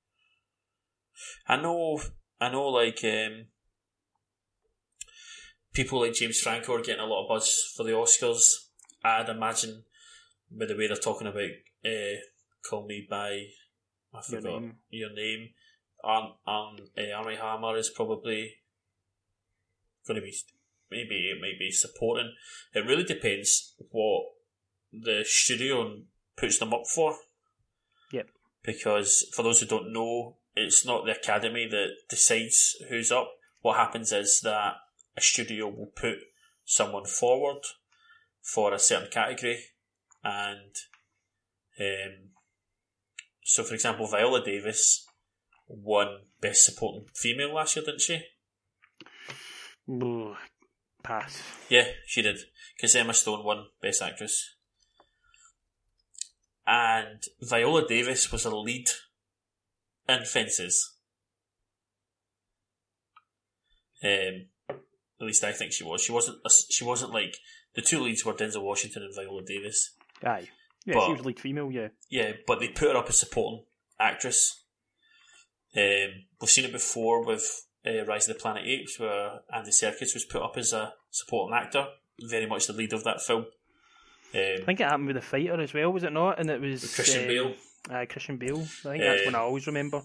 I 1.49 1.57
know. 1.57 2.01
I 2.41 2.51
know. 2.51 2.69
Like 2.69 3.01
um, 3.05 3.47
people 5.73 6.01
like 6.01 6.15
James 6.15 6.41
Franco 6.41 6.75
are 6.75 6.83
getting 6.83 7.03
a 7.03 7.07
lot 7.07 7.23
of 7.25 7.29
buzz 7.29 7.73
for 7.77 7.85
the 7.85 7.93
Oscars. 7.93 8.45
I'd 9.05 9.29
imagine 9.29 9.85
by 10.51 10.67
the 10.67 10.77
way 10.77 10.87
they're 10.87 10.97
talking 10.97 11.27
about 11.27 11.51
uh, 11.85 12.17
"Call 12.69 12.87
Me 12.87 13.07
by," 13.09 13.29
I 14.13 14.21
Your 14.31 14.41
forgot 14.41 14.63
Name. 14.63 14.77
your 14.91 15.13
name. 15.13 15.51
Arm, 16.03 16.33
Arm, 16.47 16.77
uh, 16.99 17.17
Armie 17.17 17.37
Hammer 17.37 17.77
is 17.79 17.91
probably 17.95 18.53
going 20.07 20.21
to 20.21 20.25
be 20.25 20.35
maybe 20.91 21.31
it 21.31 21.41
might 21.41 21.59
be 21.59 21.71
supporting. 21.71 22.33
It 22.73 22.87
really 22.87 23.05
depends 23.05 23.75
what 23.91 24.27
the 24.93 25.25
studio 25.27 26.03
puts 26.37 26.59
them 26.59 26.73
up 26.73 26.87
for. 26.87 27.17
Yep. 28.13 28.29
Because 28.63 29.27
for 29.35 29.43
those 29.43 29.61
who 29.61 29.67
don't 29.67 29.93
know, 29.93 30.37
it's 30.55 30.87
not 30.87 31.05
the 31.05 31.13
academy 31.13 31.67
that 31.71 31.89
decides 32.09 32.77
who's 32.89 33.11
up. 33.11 33.33
What 33.63 33.77
happens 33.77 34.13
is 34.13 34.41
that 34.45 34.75
a 35.17 35.21
studio 35.21 35.69
will 35.69 35.91
put 35.95 36.19
someone 36.65 37.07
forward 37.07 37.63
for 38.43 38.73
a 38.73 38.79
certain 38.79 39.09
category, 39.11 39.59
and 40.23 40.75
um, 41.81 42.31
so 43.43 43.63
for 43.63 43.75
example, 43.75 44.07
Viola 44.07 44.45
Davis 44.45 45.07
won 45.67 46.21
Best 46.41 46.65
Supporting 46.65 47.07
Female 47.15 47.55
last 47.55 47.77
year, 47.77 47.85
didn't 47.85 48.03
she? 48.03 48.23
Pass. 51.03 51.43
Yeah, 51.69 51.87
she 52.07 52.23
did. 52.23 52.39
Because 52.77 52.95
Emma 52.97 53.13
Stone 53.15 53.45
won 53.45 53.67
Best 53.83 54.03
Actress. 54.03 54.55
And 56.67 57.23
Viola 57.43 57.87
Davis 57.87 58.33
was 58.33 58.45
a 58.47 58.55
lead 58.57 58.87
in 60.09 60.25
Fences. 60.25 60.95
Um, 64.03 64.47
at 64.71 65.27
least 65.27 65.45
I 65.45 65.53
think 65.53 65.73
she 65.73 65.85
was. 65.85 66.03
She 66.03 66.13
wasn't. 66.13 66.39
A, 66.45 66.51
she 66.71 66.85
wasn't 66.85 67.13
like 67.13 67.37
the 67.75 67.83
two 67.83 68.01
leads 68.01 68.25
were 68.25 68.33
Denzel 68.35 68.63
Washington 68.63 69.03
and 69.03 69.15
Viola 69.15 69.43
Davis. 69.45 69.95
Aye. 70.25 70.49
Yeah, 70.87 70.95
But- 70.95 71.07
she 71.07 71.13
was 71.13 71.25
lead 71.25 71.41
female, 71.41 71.71
yeah. 71.71 71.89
Yeah, 72.11 72.33
but 72.47 72.61
they 72.61 72.69
put 72.69 72.91
her 72.91 72.97
up 72.97 73.09
as 73.09 73.19
supporting 73.19 73.65
actress. 73.99 74.65
Um, 75.77 76.25
we've 76.41 76.51
seen 76.51 76.67
it 76.67 76.73
before 76.73 77.25
with 77.25 77.67
uh, 77.87 78.05
Rise 78.07 78.29
of 78.29 78.37
the 78.37 78.41
Planet 78.41 78.65
Apes, 78.67 78.99
where 78.99 79.41
Andy 79.55 79.71
Serkis 79.71 80.15
was 80.15 80.25
put 80.25 80.43
up 80.43 80.57
as 80.57 80.73
a 80.73 80.95
supporting 81.11 81.57
actor, 81.57 81.87
very 82.21 82.47
much 82.47 82.67
the 82.67 82.73
lead 82.73 82.93
of 82.93 83.05
that 83.05 83.21
film. 83.23 83.47
I 84.35 84.57
Um, 84.59 84.65
think 84.67 84.81
it 84.81 84.85
happened 84.85 85.07
with 85.07 85.17
the 85.17 85.23
fighter 85.23 85.61
as 85.61 85.73
well, 85.75 85.93
was 85.93 86.03
it 86.03 86.13
not? 86.13 86.41
And 86.41 86.51
it 86.51 86.61
was 86.61 86.95
Christian 86.95 87.23
um, 87.23 87.29
Bale. 87.29 87.55
Aye, 87.91 88.07
Christian 88.07 88.37
Bale. 88.37 88.61
I 88.61 88.65
think 88.65 89.03
that's 89.03 89.21
Um, 89.21 89.27
one 89.27 89.35
I 89.35 89.39
always 89.45 89.67
remember. 89.67 90.03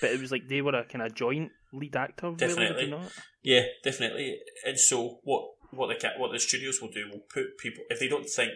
But 0.00 0.10
it 0.10 0.20
was 0.20 0.30
like 0.30 0.46
they 0.48 0.60
were 0.62 0.74
a 0.74 0.84
kind 0.84 1.02
of 1.04 1.14
joint 1.14 1.50
lead 1.72 1.96
actor, 1.96 2.26
really, 2.30 2.36
Definitely. 2.36 2.90
not? 2.90 3.10
Yeah, 3.42 3.62
definitely. 3.82 4.38
And 4.64 4.78
so 4.78 5.18
what 5.24 5.54
what 5.72 5.88
the 5.88 6.08
what 6.18 6.30
the 6.30 6.38
studios 6.38 6.80
will 6.80 6.90
do 6.92 7.08
will 7.10 7.24
put 7.34 7.58
people 7.58 7.82
if 7.90 7.98
they 7.98 8.06
don't 8.06 8.28
think 8.28 8.52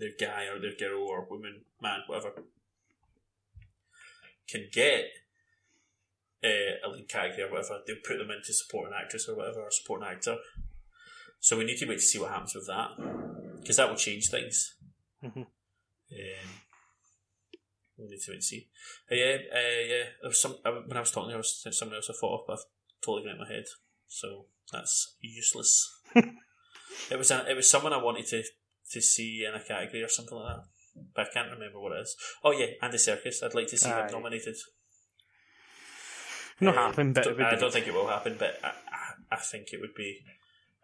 their 0.00 0.10
guy 0.18 0.46
or 0.46 0.58
their 0.58 0.74
girl 0.76 1.02
or 1.06 1.26
woman, 1.30 1.60
man, 1.80 2.00
whatever, 2.08 2.32
can 4.48 4.66
get 4.72 5.04
uh, 6.46 6.86
a 6.86 6.88
lead 6.90 7.08
character 7.08 7.46
or 7.46 7.50
whatever, 7.50 7.80
they'll 7.86 7.96
put 8.06 8.18
them 8.18 8.30
into 8.30 8.52
supporting 8.52 8.94
actress 8.94 9.28
or 9.28 9.36
whatever 9.36 9.60
or 9.62 9.70
supporting 9.70 10.06
actor. 10.08 10.36
So 11.40 11.58
we 11.58 11.64
need 11.64 11.78
to 11.78 11.86
wait 11.86 11.96
to 11.96 12.00
see 12.04 12.18
what 12.18 12.30
happens 12.30 12.54
with 12.54 12.66
that 12.68 12.90
because 13.60 13.76
that 13.76 13.88
will 13.88 13.96
change 13.96 14.28
things. 14.30 14.74
Mhm. 15.22 15.46
Um, 15.46 16.50
we 17.98 18.06
need 18.06 18.20
to 18.20 18.30
wait 18.30 18.36
and 18.36 18.44
see. 18.44 18.68
Uh, 19.10 19.14
yeah, 19.14 19.36
uh, 19.52 19.82
yeah. 19.88 20.04
There 20.20 20.28
was 20.28 20.40
some 20.40 20.56
uh, 20.64 20.72
when 20.86 20.96
I 20.96 21.00
was 21.00 21.10
talking, 21.10 21.28
there 21.30 21.38
was 21.38 21.66
something 21.70 21.94
else 21.96 22.10
I 22.10 22.14
thought 22.20 22.40
of, 22.40 22.46
but 22.46 22.52
I've 22.54 22.64
totally 23.04 23.24
gone 23.24 23.40
out 23.40 23.48
my 23.48 23.52
head. 23.54 23.64
So 24.08 24.46
that's 24.72 25.16
useless. 25.20 26.00
it 26.14 27.18
was 27.18 27.30
a, 27.30 27.50
it 27.50 27.54
was 27.56 27.70
someone 27.70 27.92
I 27.92 28.02
wanted 28.02 28.26
to 28.28 28.42
to 28.92 29.00
see 29.00 29.44
in 29.48 29.54
a 29.54 29.64
category 29.64 30.02
or 30.02 30.08
something 30.08 30.36
like 30.38 30.56
that, 30.56 30.64
but 31.14 31.26
I 31.26 31.32
can't 31.32 31.50
remember 31.50 31.80
what 31.80 31.92
it 31.92 32.02
is. 32.02 32.16
Oh 32.44 32.52
yeah, 32.52 32.66
Andy 32.82 32.98
Serkis. 32.98 33.42
I'd 33.42 33.54
like 33.54 33.66
to 33.68 33.78
see 33.78 33.90
Aye. 33.90 34.06
him 34.06 34.12
nominated. 34.12 34.56
Not 36.60 36.76
Uh, 36.76 36.86
happen, 36.88 37.12
but 37.12 37.26
I 37.40 37.56
don't 37.56 37.72
think 37.72 37.86
it 37.86 37.94
will 37.94 38.08
happen, 38.08 38.36
but 38.38 38.58
I, 38.64 38.68
I, 38.68 39.12
I 39.32 39.36
think 39.36 39.68
it 39.72 39.80
would 39.80 39.94
be 39.94 40.20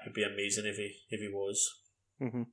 would 0.05 0.15
be 0.15 0.23
amazing 0.25 0.67
if 0.67 0.77
he 0.77 0.97
if 1.11 1.21
he 1.21 1.29
was. 1.29 1.79
Mhm. 2.21 2.47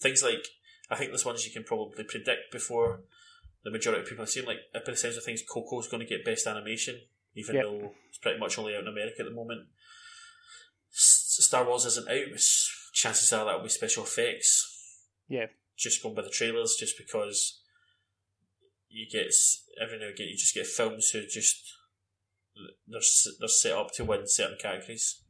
Things 0.00 0.22
like 0.22 0.46
I 0.90 0.96
think 0.96 1.10
there's 1.10 1.24
ones 1.24 1.46
you 1.46 1.52
can 1.52 1.64
probably 1.64 2.04
predict 2.04 2.50
before 2.52 3.00
the 3.64 3.70
majority 3.70 4.02
of 4.02 4.08
people 4.08 4.22
have 4.24 4.30
seen. 4.30 4.44
Like 4.44 4.58
by 4.74 4.80
the 4.84 4.96
sense 4.96 5.16
of 5.16 5.24
things, 5.24 5.42
Coco's 5.48 5.88
going 5.88 6.00
to 6.02 6.08
get 6.08 6.24
best 6.24 6.46
animation, 6.46 7.00
even 7.34 7.54
Yep. 7.54 7.64
though 7.64 7.94
it's 8.08 8.18
pretty 8.18 8.38
much 8.38 8.58
only 8.58 8.74
out 8.74 8.82
in 8.82 8.88
America 8.88 9.16
at 9.20 9.26
the 9.26 9.30
moment. 9.34 9.68
S- 10.92 11.36
Star 11.40 11.64
Wars 11.64 11.86
isn't 11.86 12.08
out. 12.08 12.38
Chances 12.92 13.32
are 13.32 13.44
that 13.46 13.56
will 13.56 13.62
be 13.62 13.68
special 13.70 14.04
effects. 14.04 14.68
Yeah. 15.28 15.46
Just 15.76 16.02
going 16.02 16.14
by 16.14 16.22
the 16.22 16.28
trailers, 16.30 16.76
just 16.78 16.98
because 16.98 17.60
you 18.88 19.06
get 19.10 19.32
every 19.80 19.98
now 19.98 20.04
and 20.06 20.14
again 20.14 20.28
you 20.28 20.36
just 20.36 20.54
get 20.54 20.66
films 20.66 21.08
who 21.10 21.26
just 21.26 21.62
they're 22.86 23.00
they're 23.38 23.48
set 23.48 23.72
up 23.72 23.92
to 23.92 24.04
win 24.04 24.26
certain 24.26 24.58
categories. 24.60 25.22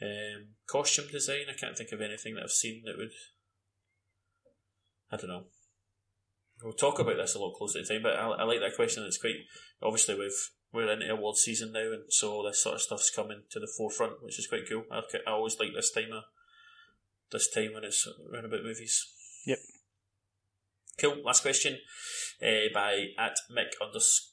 Um, 0.00 0.54
costume 0.66 1.06
design, 1.10 1.46
I 1.48 1.58
can't 1.58 1.76
think 1.76 1.92
of 1.92 2.00
anything 2.00 2.34
that 2.34 2.44
I've 2.44 2.50
seen 2.50 2.82
that 2.86 2.96
would. 2.96 3.12
I 5.10 5.16
don't 5.16 5.28
know. 5.28 5.44
We'll 6.62 6.72
talk 6.72 6.98
about 6.98 7.16
this 7.16 7.34
a 7.34 7.38
lot 7.38 7.54
closer 7.54 7.82
to 7.82 7.86
time, 7.86 8.02
but 8.02 8.16
I, 8.16 8.28
I 8.28 8.44
like 8.44 8.60
that 8.60 8.76
question. 8.76 9.04
It's 9.04 9.18
quite 9.18 9.36
obviously 9.82 10.16
we've 10.16 10.50
we're 10.72 10.90
in 10.90 11.08
award 11.10 11.36
season 11.36 11.72
now, 11.72 11.92
and 11.92 12.04
so 12.08 12.32
all 12.32 12.44
this 12.44 12.62
sort 12.62 12.76
of 12.76 12.82
stuff's 12.82 13.10
coming 13.14 13.42
to 13.50 13.60
the 13.60 13.70
forefront, 13.76 14.22
which 14.22 14.38
is 14.38 14.46
quite 14.46 14.68
cool. 14.68 14.84
I, 14.90 15.02
I 15.26 15.32
always 15.32 15.58
like 15.58 15.70
this 15.74 15.90
time 15.92 16.12
of 16.12 16.24
this 17.30 17.50
time 17.50 17.74
when 17.74 17.84
it's 17.84 18.08
around 18.32 18.46
about 18.46 18.62
movies. 18.62 19.06
Yep. 19.46 19.58
Cool. 20.98 21.22
Last 21.24 21.42
question 21.42 21.78
uh, 22.42 22.72
by 22.72 23.06
at 23.18 23.36
Mick 23.50 23.70
underscore 23.84 24.31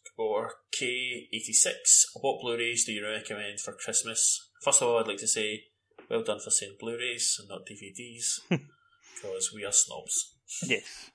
K 0.72 1.28
eighty 1.32 1.54
six. 1.54 2.06
What 2.14 2.42
Blu-rays 2.42 2.86
do 2.86 2.92
you 2.92 3.06
recommend 3.06 3.60
for 3.60 3.74
Christmas? 3.74 4.50
First 4.64 4.82
of 4.82 4.90
all, 4.90 5.00
I'd 5.00 5.08
like 5.08 5.18
to 5.20 5.28
say 5.28 5.64
well 6.10 6.24
done 6.24 6.40
for 6.40 6.50
saying 6.50 6.76
Blu-rays 6.80 7.38
and 7.40 7.50
not 7.50 7.66
DVDs, 7.66 8.42
because 8.50 9.52
we 9.54 9.64
are 9.64 9.72
snobs. 9.72 10.36
yes. 10.66 11.12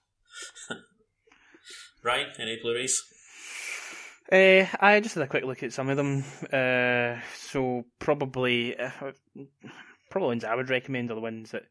Ryan, 2.03 2.31
any 2.39 2.59
Blu-rays? 2.61 3.03
Uh, 4.33 4.67
I 4.81 5.01
just 5.01 5.15
had 5.17 5.25
a 5.25 5.29
quick 5.29 5.45
look 5.45 5.63
at 5.63 5.73
some 5.73 5.91
of 5.91 5.97
them. 5.97 6.25
Uh, 6.53 7.21
so 7.37 7.85
probably, 7.99 8.79
uh, 8.79 8.91
probably 10.11 10.29
ones 10.29 10.45
I 10.45 10.55
would 10.55 10.71
recommend 10.71 11.11
are 11.11 11.15
the 11.15 11.21
ones 11.21 11.53
that 11.53 11.65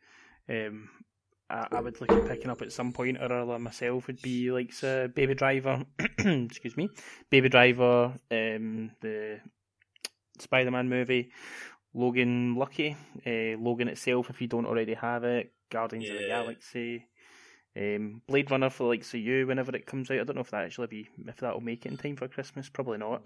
um, 0.50 0.90
I, 1.50 1.68
I 1.72 1.82
would 1.82 2.00
look 2.00 2.12
at 2.12 2.28
picking 2.28 2.50
up 2.50 2.62
at 2.62 2.72
some 2.72 2.94
point 2.94 3.18
or 3.18 3.32
other 3.32 3.60
myself. 3.60 4.08
Would 4.08 4.22
be 4.22 4.52
like 4.52 4.72
uh, 4.84 5.08
Baby 5.08 5.36
Driver, 5.36 5.86
excuse 6.18 6.78
me, 6.78 6.90
Baby 7.30 7.50
Driver, 7.50 8.14
um, 8.32 8.92
the 9.02 9.40
Spider-Man 10.40 10.90
movie, 10.90 11.32
Logan 11.94 12.56
Lucky, 12.56 12.96
uh, 13.26 13.58
Logan 13.60 13.88
itself 13.88 14.30
if 14.30 14.42
you 14.42 14.48
don't 14.48 14.66
already 14.66 14.96
have 14.96 15.24
it, 15.24 15.54
Guardians 15.70 16.10
of 16.10 16.18
the 16.18 16.28
Galaxy. 16.28 17.08
Um, 17.76 18.22
Blade 18.28 18.52
Runner 18.52 18.70
for 18.70 18.84
the 18.84 18.90
likes 18.90 19.14
of 19.16 19.20
you 19.20 19.48
whenever 19.48 19.76
it 19.76 19.88
comes 19.88 20.12
out. 20.12 20.20
I 20.20 20.24
don't 20.24 20.36
know 20.36 20.42
if 20.42 20.52
that 20.52 20.66
actually 20.66 20.88
be 20.88 21.10
if 21.28 21.38
that'll 21.38 21.60
make 21.60 21.86
it 21.86 21.92
in 21.92 21.98
time 21.98 22.16
for 22.16 22.28
Christmas. 22.28 22.70
Probably 22.70 23.00
not. 23.00 23.24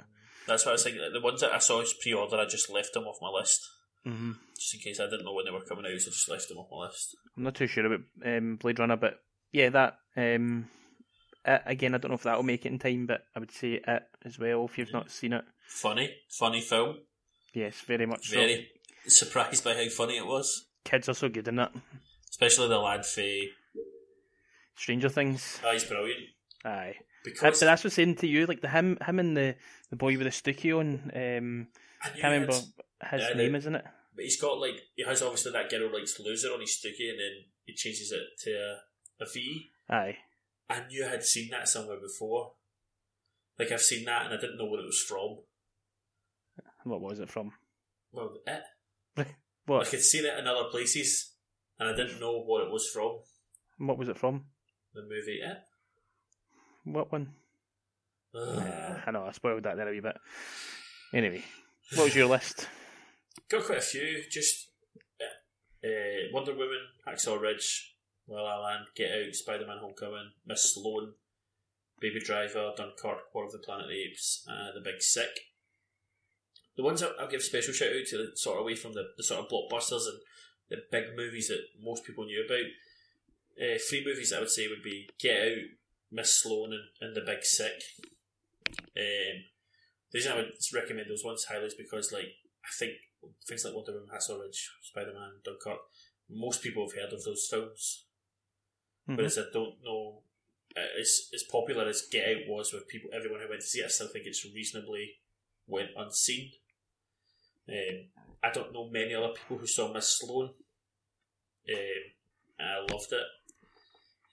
That's 0.48 0.66
what 0.66 0.72
I 0.72 0.74
was 0.74 0.84
thinking. 0.84 1.02
The 1.12 1.20
ones 1.20 1.42
that 1.42 1.52
I 1.52 1.58
saw 1.58 1.82
as 1.82 1.94
pre-order, 1.94 2.38
I 2.38 2.46
just 2.46 2.70
left 2.70 2.94
them 2.94 3.04
off 3.04 3.18
my 3.22 3.30
list, 3.30 3.68
Mm-hmm. 4.08 4.32
just 4.56 4.74
in 4.76 4.80
case 4.80 5.00
I 5.00 5.10
didn't 5.10 5.26
know 5.26 5.34
when 5.34 5.46
they 5.46 5.52
were 5.52 5.66
coming 5.66 5.86
out, 5.86 6.00
so 6.00 6.10
I 6.10 6.14
just 6.14 6.30
left 6.30 6.48
them 6.48 6.60
off 6.60 6.70
my 6.72 6.86
list. 6.86 7.16
I'm 7.36 7.44
not 7.44 7.56
too 7.56 7.68
sure 7.68 7.86
about 7.86 8.02
um, 8.26 8.56
Blade 8.56 8.80
Runner, 8.80 8.96
but 8.96 9.20
yeah, 9.52 9.70
that 9.70 9.98
um, 10.16 10.70
it, 11.46 11.62
again, 11.66 11.94
I 11.94 11.98
don't 11.98 12.12
know 12.12 12.16
if 12.16 12.24
that'll 12.24 12.44
make 12.44 12.66
it 12.66 12.72
in 12.72 12.80
time, 12.80 13.06
but 13.06 13.24
I 13.36 13.40
would 13.40 13.52
say 13.52 13.82
it 13.86 14.04
as 14.24 14.40
well 14.40 14.66
if 14.66 14.78
you've 14.78 14.94
not 14.94 15.12
seen 15.12 15.34
it. 15.34 15.44
Funny, 15.68 16.14
funny 16.30 16.62
film. 16.62 16.98
Yes, 17.54 17.82
very 17.82 18.06
much 18.06 18.28
so. 18.28 18.36
Very 18.38 18.70
surprised 19.08 19.64
by 19.64 19.74
how 19.74 19.90
funny 19.90 20.18
it 20.18 20.26
was, 20.26 20.68
Kids 20.84 21.10
are 21.10 21.14
so 21.14 21.28
good 21.28 21.48
in 21.48 21.60
it. 21.60 21.70
especially 22.30 22.70
the 22.70 22.78
lad 22.78 23.06
Faye. 23.06 23.50
Stranger 24.76 25.10
Things. 25.10 25.60
Oh, 25.66 25.74
he's 25.74 25.84
brilliant 25.84 26.20
Aye. 26.64 26.96
Because 27.24 27.60
that's 27.60 27.84
what's 27.84 27.96
saying 27.96 28.16
to 28.18 28.28
you, 28.28 28.46
like 28.46 28.62
the 28.62 28.70
him, 28.70 28.98
him 29.06 29.20
and 29.20 29.36
the, 29.36 29.56
the 29.90 29.98
boy 29.98 30.18
with 30.18 30.28
the 30.28 30.32
sticky 30.32 30.72
on. 30.72 31.12
Um, 31.14 31.68
I 32.02 32.10
can't 32.10 32.24
remember 32.24 32.54
his 32.54 33.22
yeah, 33.22 33.34
name, 33.36 33.56
isn't 33.56 33.76
it? 33.76 33.86
But 34.18 34.24
he's 34.26 34.42
got 34.42 34.60
like 34.60 34.82
he 34.96 35.06
has 35.06 35.22
obviously 35.22 35.52
that 35.52 35.70
girl 35.70 35.94
likes 35.94 36.20
loser 36.20 36.50
on 36.50 36.60
his 36.60 36.76
sticky, 36.76 37.10
and 37.12 37.20
then 37.20 37.46
he 37.66 37.76
changes 37.76 38.12
it 38.12 38.24
to 38.44 38.52
a 38.52 38.78
a 39.24 39.26
V. 39.32 39.70
Aye. 39.90 40.18
I 40.70 40.86
knew 40.88 41.06
I 41.06 41.10
had 41.10 41.24
seen 41.24 41.50
that 41.52 41.70
somewhere 41.70 42.00
before. 42.02 42.54
Like 43.58 43.72
I've 43.72 43.82
seen 43.82 44.06
that 44.06 44.26
and 44.26 44.34
I 44.34 44.42
didn't 44.42 44.58
know 44.58 44.66
what 44.66 44.80
it 44.80 44.86
was 44.86 45.02
from. 45.02 45.38
What 46.84 47.02
was 47.02 47.20
it 47.20 47.30
from? 47.30 47.52
Well, 48.12 48.38
it. 48.46 48.64
what? 49.66 49.88
I 49.88 49.90
could 49.90 50.02
see 50.02 50.20
it 50.20 50.40
in 50.40 50.48
other 50.48 50.70
places 50.70 51.34
and 51.80 51.90
I 51.90 51.96
didn't 51.96 52.20
know 52.20 52.42
what 52.42 52.64
it 52.64 52.72
was 52.72 52.90
from. 52.90 53.20
What 53.78 53.98
was 53.98 54.10
it 54.10 54.18
from? 54.18 54.46
The 54.94 55.04
movie 55.04 55.42
It. 55.44 55.58
What 56.84 57.12
one? 57.12 57.34
Ugh. 58.34 59.00
I 59.06 59.12
know 59.12 59.26
I 59.26 59.32
spoiled 59.32 59.64
that 59.64 59.78
there 59.78 59.88
a 59.88 59.92
wee 59.92 60.00
bit. 60.00 60.18
Anyway, 61.14 61.44
what 61.96 62.06
was 62.06 62.16
your 62.16 62.28
list? 62.28 62.68
Got 63.50 63.66
quite 63.66 63.78
a 63.78 63.82
few. 63.82 64.24
Just 64.30 64.70
uh, 65.84 66.30
Wonder 66.34 66.54
Woman, 66.54 66.82
Hacksaw 67.08 67.40
Ridge, 67.40 67.96
La 68.28 68.42
La 68.42 68.62
Land, 68.62 68.86
Get 68.96 69.12
Out, 69.12 69.36
Spider 69.36 69.66
Man 69.66 69.78
Homecoming, 69.80 70.32
Miss 70.46 70.74
Sloane, 70.74 71.14
Baby 72.00 72.20
Driver, 72.20 72.74
Dunkirk, 72.76 73.34
War 73.34 73.46
of 73.46 73.52
the 73.52 73.60
Planet 73.60 73.86
of 73.86 73.90
the 73.90 74.04
Apes, 74.04 74.46
uh, 74.50 74.74
The 74.74 74.82
Big 74.82 75.02
Sick. 75.02 75.30
The 76.76 76.84
ones 76.84 77.02
that 77.02 77.14
I'll 77.20 77.28
give 77.28 77.42
special 77.42 77.74
shout 77.74 77.90
out 77.90 78.06
to, 78.08 78.36
sort 78.36 78.58
of 78.58 78.64
away 78.64 78.76
from 78.76 78.94
the, 78.94 79.06
the 79.18 79.24
sort 79.24 79.40
of 79.40 79.50
blockbusters 79.50 80.06
and 80.08 80.20
the 80.70 80.78
big 80.92 81.16
movies 81.16 81.48
that 81.48 81.62
most 81.82 82.06
people 82.06 82.26
knew 82.26 82.46
about. 82.46 82.66
Uh, 83.60 83.80
three 83.90 84.06
movies 84.06 84.32
I 84.32 84.40
would 84.40 84.52
say 84.52 84.68
would 84.68 84.84
be 84.84 85.10
Get 85.20 85.42
Out, 85.42 85.58
Miss 86.12 86.36
Sloane, 86.36 86.74
and, 86.74 86.84
and 87.02 87.16
The 87.16 87.22
Big 87.22 87.44
Sick. 87.44 87.82
Um, 88.70 89.46
the 90.12 90.20
reason 90.20 90.32
I 90.34 90.36
would 90.36 90.52
recommend 90.74 91.10
those 91.10 91.24
ones 91.24 91.46
highly 91.46 91.66
is 91.66 91.74
because, 91.74 92.12
like, 92.12 92.36
I 92.64 92.70
think 92.78 92.94
things 93.48 93.66
like 93.66 93.74
Wonder 93.74 93.94
Woman, 93.94 94.10
Hacksaw 94.14 94.42
Ridge, 94.42 94.72
Spider 94.82 95.14
Man, 95.14 95.42
Dunkirk, 95.44 95.80
most 96.30 96.62
people 96.62 96.88
have 96.88 96.98
heard 96.98 97.14
of 97.14 97.24
those 97.24 97.48
films. 97.50 98.06
Mhm. 99.08 99.18
Whereas 99.18 99.38
I 99.38 99.46
don't 99.54 99.82
know, 99.84 100.24
as 100.76 101.30
as 101.34 101.44
popular 101.44 101.88
as 101.88 102.08
Get 102.12 102.28
Out 102.28 102.48
was 102.48 102.74
with 102.74 102.88
people, 102.88 103.10
everyone 103.14 103.42
who 103.42 103.50
went 103.50 103.62
to 103.62 103.68
see 103.68 103.80
it, 103.80 103.86
I 103.86 103.90
still 103.90 104.08
think 104.08 104.26
it's 104.26 104.46
reasonably 104.46 105.20
went 105.66 105.92
unseen. 105.96 106.52
Um, 107.70 108.10
I 108.42 108.52
don't 108.52 108.74
know 108.74 108.90
many 108.90 109.14
other 109.14 109.34
people 109.34 109.58
who 109.58 109.68
saw 109.68 109.92
Miss 109.92 110.18
Sloane, 110.20 110.50
um, 111.70 111.76
and 112.60 112.70
I 112.70 112.80
loved 112.80 113.12
it. 113.12 113.28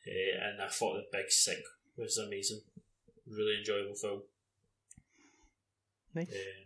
Uh, 0.07 0.45
and 0.45 0.63
I 0.63 0.69
thought 0.69 0.95
The 0.95 1.07
Big 1.19 1.31
Sick 1.31 1.63
was 1.97 2.19
amazing, 2.19 2.61
really 3.27 3.59
enjoyable 3.59 3.95
film. 3.95 4.23
Nice. 6.15 6.29
Um, 6.29 6.64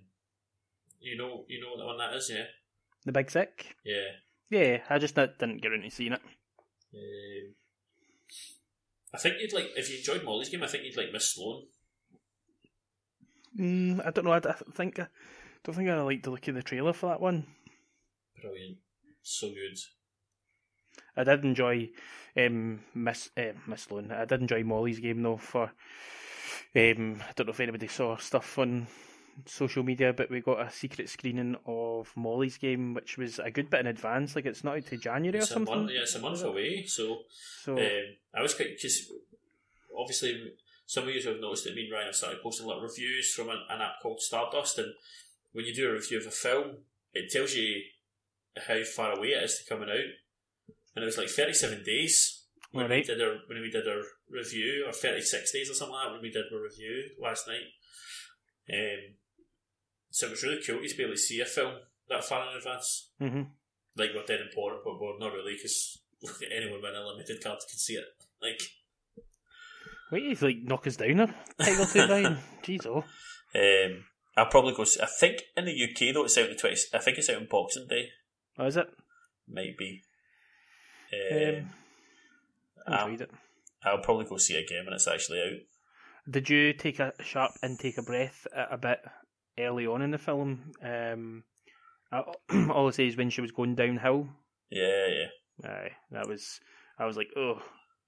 you 1.00 1.16
know, 1.16 1.44
you 1.48 1.60
know 1.60 1.76
what 1.76 1.86
one 1.86 1.98
that 1.98 2.16
is, 2.16 2.30
yeah, 2.32 2.44
The 3.04 3.12
Big 3.12 3.30
Sick. 3.30 3.76
yeah. 3.84 4.20
Yeah, 4.50 4.78
I 4.88 4.98
just 4.98 5.14
didn't 5.14 5.60
get 5.60 5.70
around 5.70 5.82
to 5.82 5.90
seeing 5.90 6.12
it. 6.14 6.22
Um, 6.94 7.54
I 9.12 9.18
think 9.18 9.34
you'd 9.40 9.52
like 9.52 9.66
if 9.76 9.90
you 9.90 9.98
enjoyed 9.98 10.24
Molly's 10.24 10.48
game. 10.48 10.62
I 10.62 10.66
think 10.68 10.84
you'd 10.84 10.96
like 10.96 11.12
Miss 11.12 11.34
Sloane. 11.34 11.66
Mm, 13.58 14.06
I 14.06 14.10
don't 14.10 14.24
know. 14.24 14.32
I, 14.32 14.38
I 14.38 14.54
think 14.72 14.98
I 14.98 15.08
don't 15.64 15.74
think 15.74 15.90
I 15.90 16.00
like 16.00 16.22
the 16.22 16.30
look 16.30 16.48
of 16.48 16.54
the 16.54 16.62
trailer 16.62 16.94
for 16.94 17.10
that 17.10 17.20
one. 17.20 17.46
Brilliant, 18.40 18.78
so 19.22 19.48
good. 19.48 19.78
I 21.14 21.24
did 21.24 21.44
enjoy 21.44 21.90
um, 22.36 22.80
Miss 22.94 23.28
uh, 23.36 23.52
Miss 23.66 23.82
Sloan. 23.82 24.12
I 24.12 24.24
did 24.24 24.40
enjoy 24.40 24.62
Molly's 24.62 25.00
game 25.00 25.22
though. 25.22 25.36
For 25.36 25.64
um, 26.74 27.20
I 27.20 27.32
don't 27.34 27.46
know 27.46 27.52
if 27.52 27.60
anybody 27.60 27.88
saw 27.88 28.16
stuff 28.16 28.58
on 28.58 28.86
social 29.46 29.82
media, 29.82 30.12
but 30.12 30.30
we 30.30 30.40
got 30.40 30.60
a 30.60 30.70
secret 30.70 31.08
screening 31.08 31.56
of 31.66 32.12
Molly's 32.16 32.58
game, 32.58 32.94
which 32.94 33.18
was 33.18 33.38
a 33.38 33.50
good 33.50 33.70
bit 33.70 33.80
in 33.80 33.86
advance. 33.86 34.34
Like 34.34 34.46
it's 34.46 34.64
not 34.64 34.76
out 34.76 34.86
to 34.86 34.96
January 34.96 35.38
It's 35.38 35.50
or 35.50 35.54
something. 35.54 35.74
month, 35.74 35.90
yeah, 35.92 36.02
it's 36.02 36.14
a 36.14 36.20
month 36.20 36.42
away. 36.42 36.84
So 36.86 37.18
So 37.62 37.78
um, 37.78 38.04
I 38.34 38.42
was 38.42 38.54
quite 38.54 38.76
because 38.76 39.10
obviously 39.96 40.52
some 40.86 41.04
of 41.04 41.10
you 41.10 41.22
have 41.22 41.40
noticed 41.40 41.64
that 41.64 41.74
me 41.74 41.84
and 41.84 41.92
Ryan 41.92 42.06
have 42.06 42.14
started 42.14 42.42
posting 42.42 42.66
a 42.66 42.68
lot 42.68 42.78
of 42.78 42.82
reviews 42.84 43.32
from 43.34 43.50
an, 43.50 43.58
an 43.68 43.80
app 43.80 44.00
called 44.02 44.20
Stardust, 44.20 44.78
and 44.78 44.94
when 45.52 45.64
you 45.66 45.74
do 45.74 45.90
a 45.90 45.92
review 45.92 46.18
of 46.18 46.26
a 46.26 46.30
film, 46.30 46.78
it 47.12 47.30
tells 47.30 47.54
you 47.54 47.82
how 48.66 48.82
far 48.84 49.12
away 49.12 49.28
it 49.28 49.42
is 49.44 49.58
to 49.58 49.68
coming 49.68 49.88
out, 49.88 50.10
and 50.94 51.02
it 51.02 51.06
was 51.06 51.18
like 51.18 51.28
thirty-seven 51.28 51.84
days 51.84 52.44
when 52.72 52.84
Alright. 52.84 53.06
we 53.06 53.14
did 53.14 53.22
our 53.22 53.36
when 53.46 53.60
we 53.60 53.70
did 53.70 53.86
our 53.86 54.02
review, 54.30 54.84
or 54.86 54.92
thirty-six 54.92 55.52
days 55.52 55.70
or 55.70 55.74
something 55.74 55.94
like 55.94 56.06
that 56.06 56.12
when 56.12 56.22
we 56.22 56.30
did 56.30 56.44
our 56.52 56.62
review 56.62 57.10
last 57.20 57.46
night. 57.46 57.68
Um, 58.70 59.14
so 60.10 60.26
it 60.26 60.30
was 60.30 60.42
really 60.42 60.60
cool 60.66 60.78
to 60.80 60.96
be 60.96 61.02
able 61.02 61.12
to 61.14 61.18
see 61.18 61.40
a 61.40 61.44
film 61.44 61.74
that 62.08 62.24
far 62.24 62.50
in 62.50 62.56
advance. 62.56 63.10
hmm 63.18 63.42
Like 63.96 64.10
we're 64.14 64.24
dead 64.26 64.40
important, 64.40 64.82
but 64.84 65.00
we're 65.00 65.18
not 65.18 65.32
really 65.32 65.54
because 65.54 65.98
anyone 66.54 66.80
with 66.82 66.90
an 66.90 66.96
unlimited 66.96 67.42
card 67.42 67.58
can 67.68 67.78
see 67.78 67.94
it. 67.94 68.04
Like. 68.42 68.60
wait, 70.10 70.24
he's 70.24 70.42
like 70.42 70.58
knock 70.62 70.86
us 70.86 70.96
down 70.96 71.20
or 71.20 71.26
two 71.86 72.06
down. 72.06 72.38
Jeez, 72.62 72.86
oh, 72.86 73.04
Um, 73.54 74.04
I'll 74.36 74.46
probably 74.46 74.74
go. 74.74 74.82
I 75.02 75.06
think 75.06 75.42
in 75.56 75.64
the 75.64 75.84
UK 75.84 76.14
though, 76.14 76.24
it's 76.24 76.38
out 76.38 76.48
the 76.48 76.54
twenty. 76.54 76.76
I 76.94 76.98
think 76.98 77.18
it's 77.18 77.28
out 77.28 77.36
on 77.36 77.48
Boxing 77.50 77.86
Day. 77.88 78.08
oh 78.58 78.66
is 78.66 78.76
it? 78.76 78.86
Might 79.48 79.76
be. 79.78 80.02
Um, 81.12 81.70
Um, 82.86 82.94
I'll, 82.94 83.20
it. 83.20 83.30
I'll 83.82 83.98
probably 84.02 84.26
go 84.26 84.36
see 84.36 84.54
it 84.54 84.64
again 84.64 84.84
when 84.84 84.94
it's 84.94 85.08
actually 85.08 85.40
out. 85.40 86.30
Did 86.30 86.48
you 86.50 86.72
take 86.74 86.98
a 87.00 87.12
sharp 87.22 87.52
intake 87.62 87.98
of 87.98 88.06
breath 88.06 88.46
a, 88.54 88.74
a 88.74 88.78
bit 88.78 88.98
early 89.58 89.86
on 89.86 90.02
in 90.02 90.10
the 90.10 90.18
film? 90.18 90.72
Um, 90.82 91.44
all 92.70 92.88
I 92.88 92.90
say 92.90 93.06
is 93.06 93.16
when 93.16 93.30
she 93.30 93.40
was 93.40 93.52
going 93.52 93.74
downhill. 93.74 94.28
Yeah, 94.70 95.06
yeah. 95.08 95.68
Aye, 95.70 95.90
that 96.12 96.28
was. 96.28 96.60
I 96.98 97.06
was 97.06 97.16
like, 97.16 97.28
oh, 97.36 97.60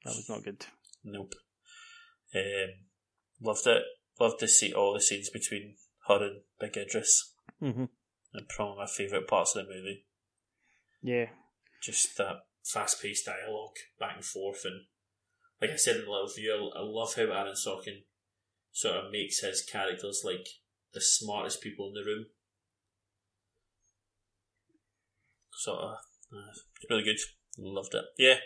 that 0.05 0.10
was 0.10 0.28
not 0.28 0.44
good. 0.44 0.64
Nope. 1.05 1.35
Um, 2.35 2.70
loved 3.43 3.66
it. 3.66 3.82
Loved 4.18 4.40
to 4.40 4.48
see 4.48 4.72
all 4.72 4.93
the 4.94 5.01
scenes 5.01 5.31
between 5.31 5.77
her 6.09 6.22
and 6.22 6.40
Big 6.60 6.77
Idris. 6.77 7.32
hmm 7.59 7.85
And 8.35 8.48
probably 8.48 8.78
my 8.78 8.86
favourite 8.86 9.27
parts 9.27 9.56
of 9.56 9.66
the 9.66 9.72
movie. 9.72 10.06
Yeah, 11.02 11.27
Just 11.82 12.16
that 12.18 12.40
fast 12.64 13.01
paced 13.01 13.27
dialogue 13.27 13.77
back 13.98 14.16
and 14.16 14.24
forth. 14.24 14.62
And 14.64 14.82
like 15.60 15.70
I 15.70 15.77
said 15.77 15.97
in 15.97 16.05
the 16.05 16.10
little 16.10 16.28
video, 16.35 16.70
I 16.77 16.81
I 16.81 16.82
love 16.82 17.14
how 17.14 17.22
Aaron 17.22 17.55
Sorkin 17.55 18.05
sort 18.72 18.97
of 18.97 19.10
makes 19.10 19.40
his 19.40 19.62
characters 19.64 20.22
like 20.24 20.47
the 20.93 21.01
smartest 21.01 21.62
people 21.62 21.89
in 21.89 21.95
the 21.95 22.09
room. 22.09 22.27
Sort 25.53 25.79
of. 25.81 25.91
Uh, 26.33 26.51
it's 26.51 26.87
really 26.89 27.05
good. 27.05 27.19
Loved 27.59 27.95
it. 27.95 28.05
Yeah. 28.19 28.37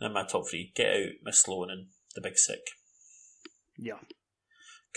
And 0.00 0.14
my 0.14 0.24
top 0.24 0.48
three 0.48 0.72
Get 0.74 0.94
Out, 0.94 1.12
Miss 1.22 1.42
Sloan, 1.42 1.70
and 1.70 1.86
The 2.14 2.20
Big 2.20 2.36
Sick. 2.36 2.60
yeah. 3.78 3.98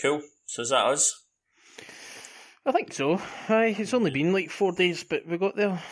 Cool. 0.00 0.22
So 0.44 0.62
is 0.62 0.70
that 0.70 0.86
us? 0.86 1.24
I 2.66 2.72
think 2.72 2.92
so. 2.92 3.20
Aye, 3.48 3.76
it's 3.78 3.94
only 3.94 4.10
been 4.10 4.32
like 4.32 4.50
four 4.50 4.72
days, 4.72 5.04
but 5.04 5.26
we 5.26 5.38
got 5.38 5.56
there. 5.56 5.82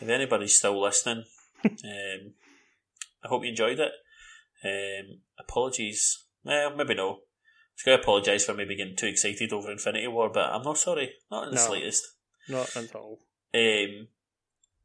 If 0.00 0.08
anybody's 0.08 0.56
still 0.58 0.82
listening, 0.82 1.24
um, 1.64 2.34
I 3.24 3.28
hope 3.28 3.44
you 3.44 3.50
enjoyed 3.50 3.78
it. 3.78 3.92
Um, 4.64 5.20
apologies. 5.38 6.24
Well, 6.42 6.76
maybe 6.76 6.94
no. 6.94 7.20
I 7.74 7.76
was 7.76 7.82
going 7.84 7.98
to 7.98 8.02
apologise 8.02 8.44
for 8.44 8.54
maybe 8.54 8.76
getting 8.76 8.96
too 8.96 9.06
excited 9.08 9.52
over 9.52 9.70
Infinity 9.70 10.06
War, 10.06 10.30
but 10.32 10.50
I'm 10.52 10.62
not 10.62 10.78
sorry. 10.78 11.12
Not 11.30 11.44
in 11.48 11.50
the 11.50 11.56
No. 11.56 11.66
slightest. 11.66 12.04
Not 12.48 12.76
at 12.76 12.94
all. 12.94 13.18
Um, 13.52 14.08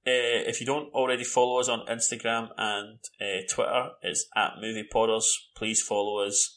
uh, 0.08 0.42
if 0.50 0.60
you 0.60 0.66
don't 0.66 0.92
already 0.94 1.24
follow 1.24 1.60
us 1.60 1.70
on 1.70 1.86
Instagram 1.88 2.50
and 2.58 3.00
uh, 3.22 3.42
Twitter, 3.50 3.90
it's 4.02 4.26
at 4.36 4.54
Movie 4.60 4.88
Podders. 4.92 5.26
Please 5.56 5.82
follow 5.82 6.26
us. 6.26 6.56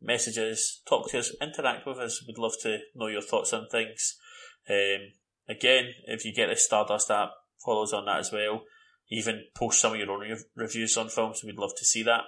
Messages, 0.00 0.80
talk 0.88 1.10
to 1.10 1.18
us, 1.18 1.34
interact 1.40 1.84
with 1.86 1.98
us. 1.98 2.24
We'd 2.26 2.38
love 2.38 2.54
to 2.62 2.78
know 2.94 3.08
your 3.08 3.20
thoughts 3.22 3.52
on 3.52 3.66
things. 3.68 4.16
Um, 4.70 5.12
again, 5.48 5.90
if 6.06 6.24
you 6.24 6.32
get 6.32 6.48
the 6.48 6.56
Stardust 6.56 7.10
app, 7.10 7.30
follow 7.64 7.82
us 7.82 7.92
on 7.92 8.06
that 8.06 8.18
as 8.20 8.30
well. 8.32 8.62
Even 9.10 9.44
post 9.56 9.80
some 9.80 9.92
of 9.94 9.98
your 9.98 10.10
own 10.12 10.20
rev- 10.20 10.44
reviews 10.54 10.96
on 10.96 11.08
films. 11.08 11.42
We'd 11.44 11.56
love 11.58 11.72
to 11.76 11.84
see 11.84 12.02
that. 12.04 12.22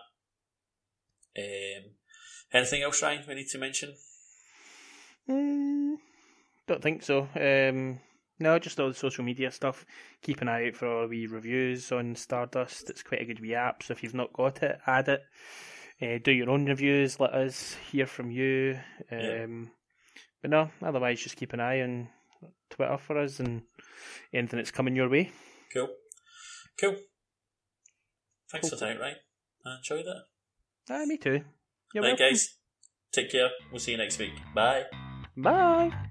Um, 1.39 1.93
anything 2.53 2.83
else, 2.83 3.03
Ryan? 3.03 3.25
We 3.29 3.35
need 3.35 3.49
to 3.49 3.59
mention. 3.59 3.95
Mm, 5.29 5.97
don't 6.67 6.83
think 6.83 7.03
so. 7.03 7.29
Um, 7.37 8.01
no, 8.39 8.59
just 8.59 8.81
all 8.81 8.89
the 8.89 8.95
social 8.95 9.25
media 9.25 9.51
stuff. 9.51 9.85
Keep 10.23 10.41
an 10.41 10.49
eye 10.49 10.69
out 10.69 10.77
for 10.77 10.87
our 10.89 11.09
wee 11.09 11.27
reviews 11.27 11.93
on 11.93 12.15
Stardust. 12.17 12.89
It's 12.91 13.03
quite 13.03 13.21
a 13.23 13.27
good 13.27 13.41
wee 13.41 13.55
app, 13.55 13.83
so 13.83 13.93
if 13.93 14.03
you've 14.03 14.15
not 14.15 14.33
got 14.33 14.63
it, 14.63 14.79
add 14.87 15.09
it. 15.09 15.23
Uh, 16.03 16.19
do 16.25 16.33
your 16.33 16.49
own 16.51 16.65
reviews. 16.65 17.21
Let 17.21 17.35
us 17.35 17.77
hear 17.93 18.07
from 18.07 18.31
you. 18.31 18.79
Um, 19.11 19.19
Yeah. 19.21 19.47
But 20.43 20.51
no, 20.51 20.71
otherwise, 20.83 21.21
just 21.21 21.37
keep 21.37 21.53
an 21.53 21.61
eye 21.61 21.83
on 21.83 22.09
Twitter 22.71 22.97
for 22.97 23.19
us 23.19 23.41
and 23.41 23.61
anything 24.33 24.57
that's 24.57 24.71
coming 24.71 24.97
your 24.97 25.11
way. 25.11 25.31
Cool. 25.71 25.91
Cool. 26.81 26.97
Thanks 28.51 28.71
Cool. 28.71 28.79
for 28.79 28.85
tonight, 28.87 28.99
Ryan. 28.99 29.17
I 29.67 29.77
enjoyed 29.77 30.07
it. 30.07 30.23
Ah, 30.89 31.05
me 31.05 31.19
too. 31.19 31.45
You're 31.95 32.05
right, 32.05 32.11
welcome. 32.11 32.27
guys. 32.31 32.57
Take 33.13 33.31
care. 33.31 33.51
We'll 33.71 33.81
see 33.81 33.93
you 33.93 33.99
next 33.99 34.19
week. 34.19 34.35
Bye. 34.55 34.85
Bye. 35.37 36.10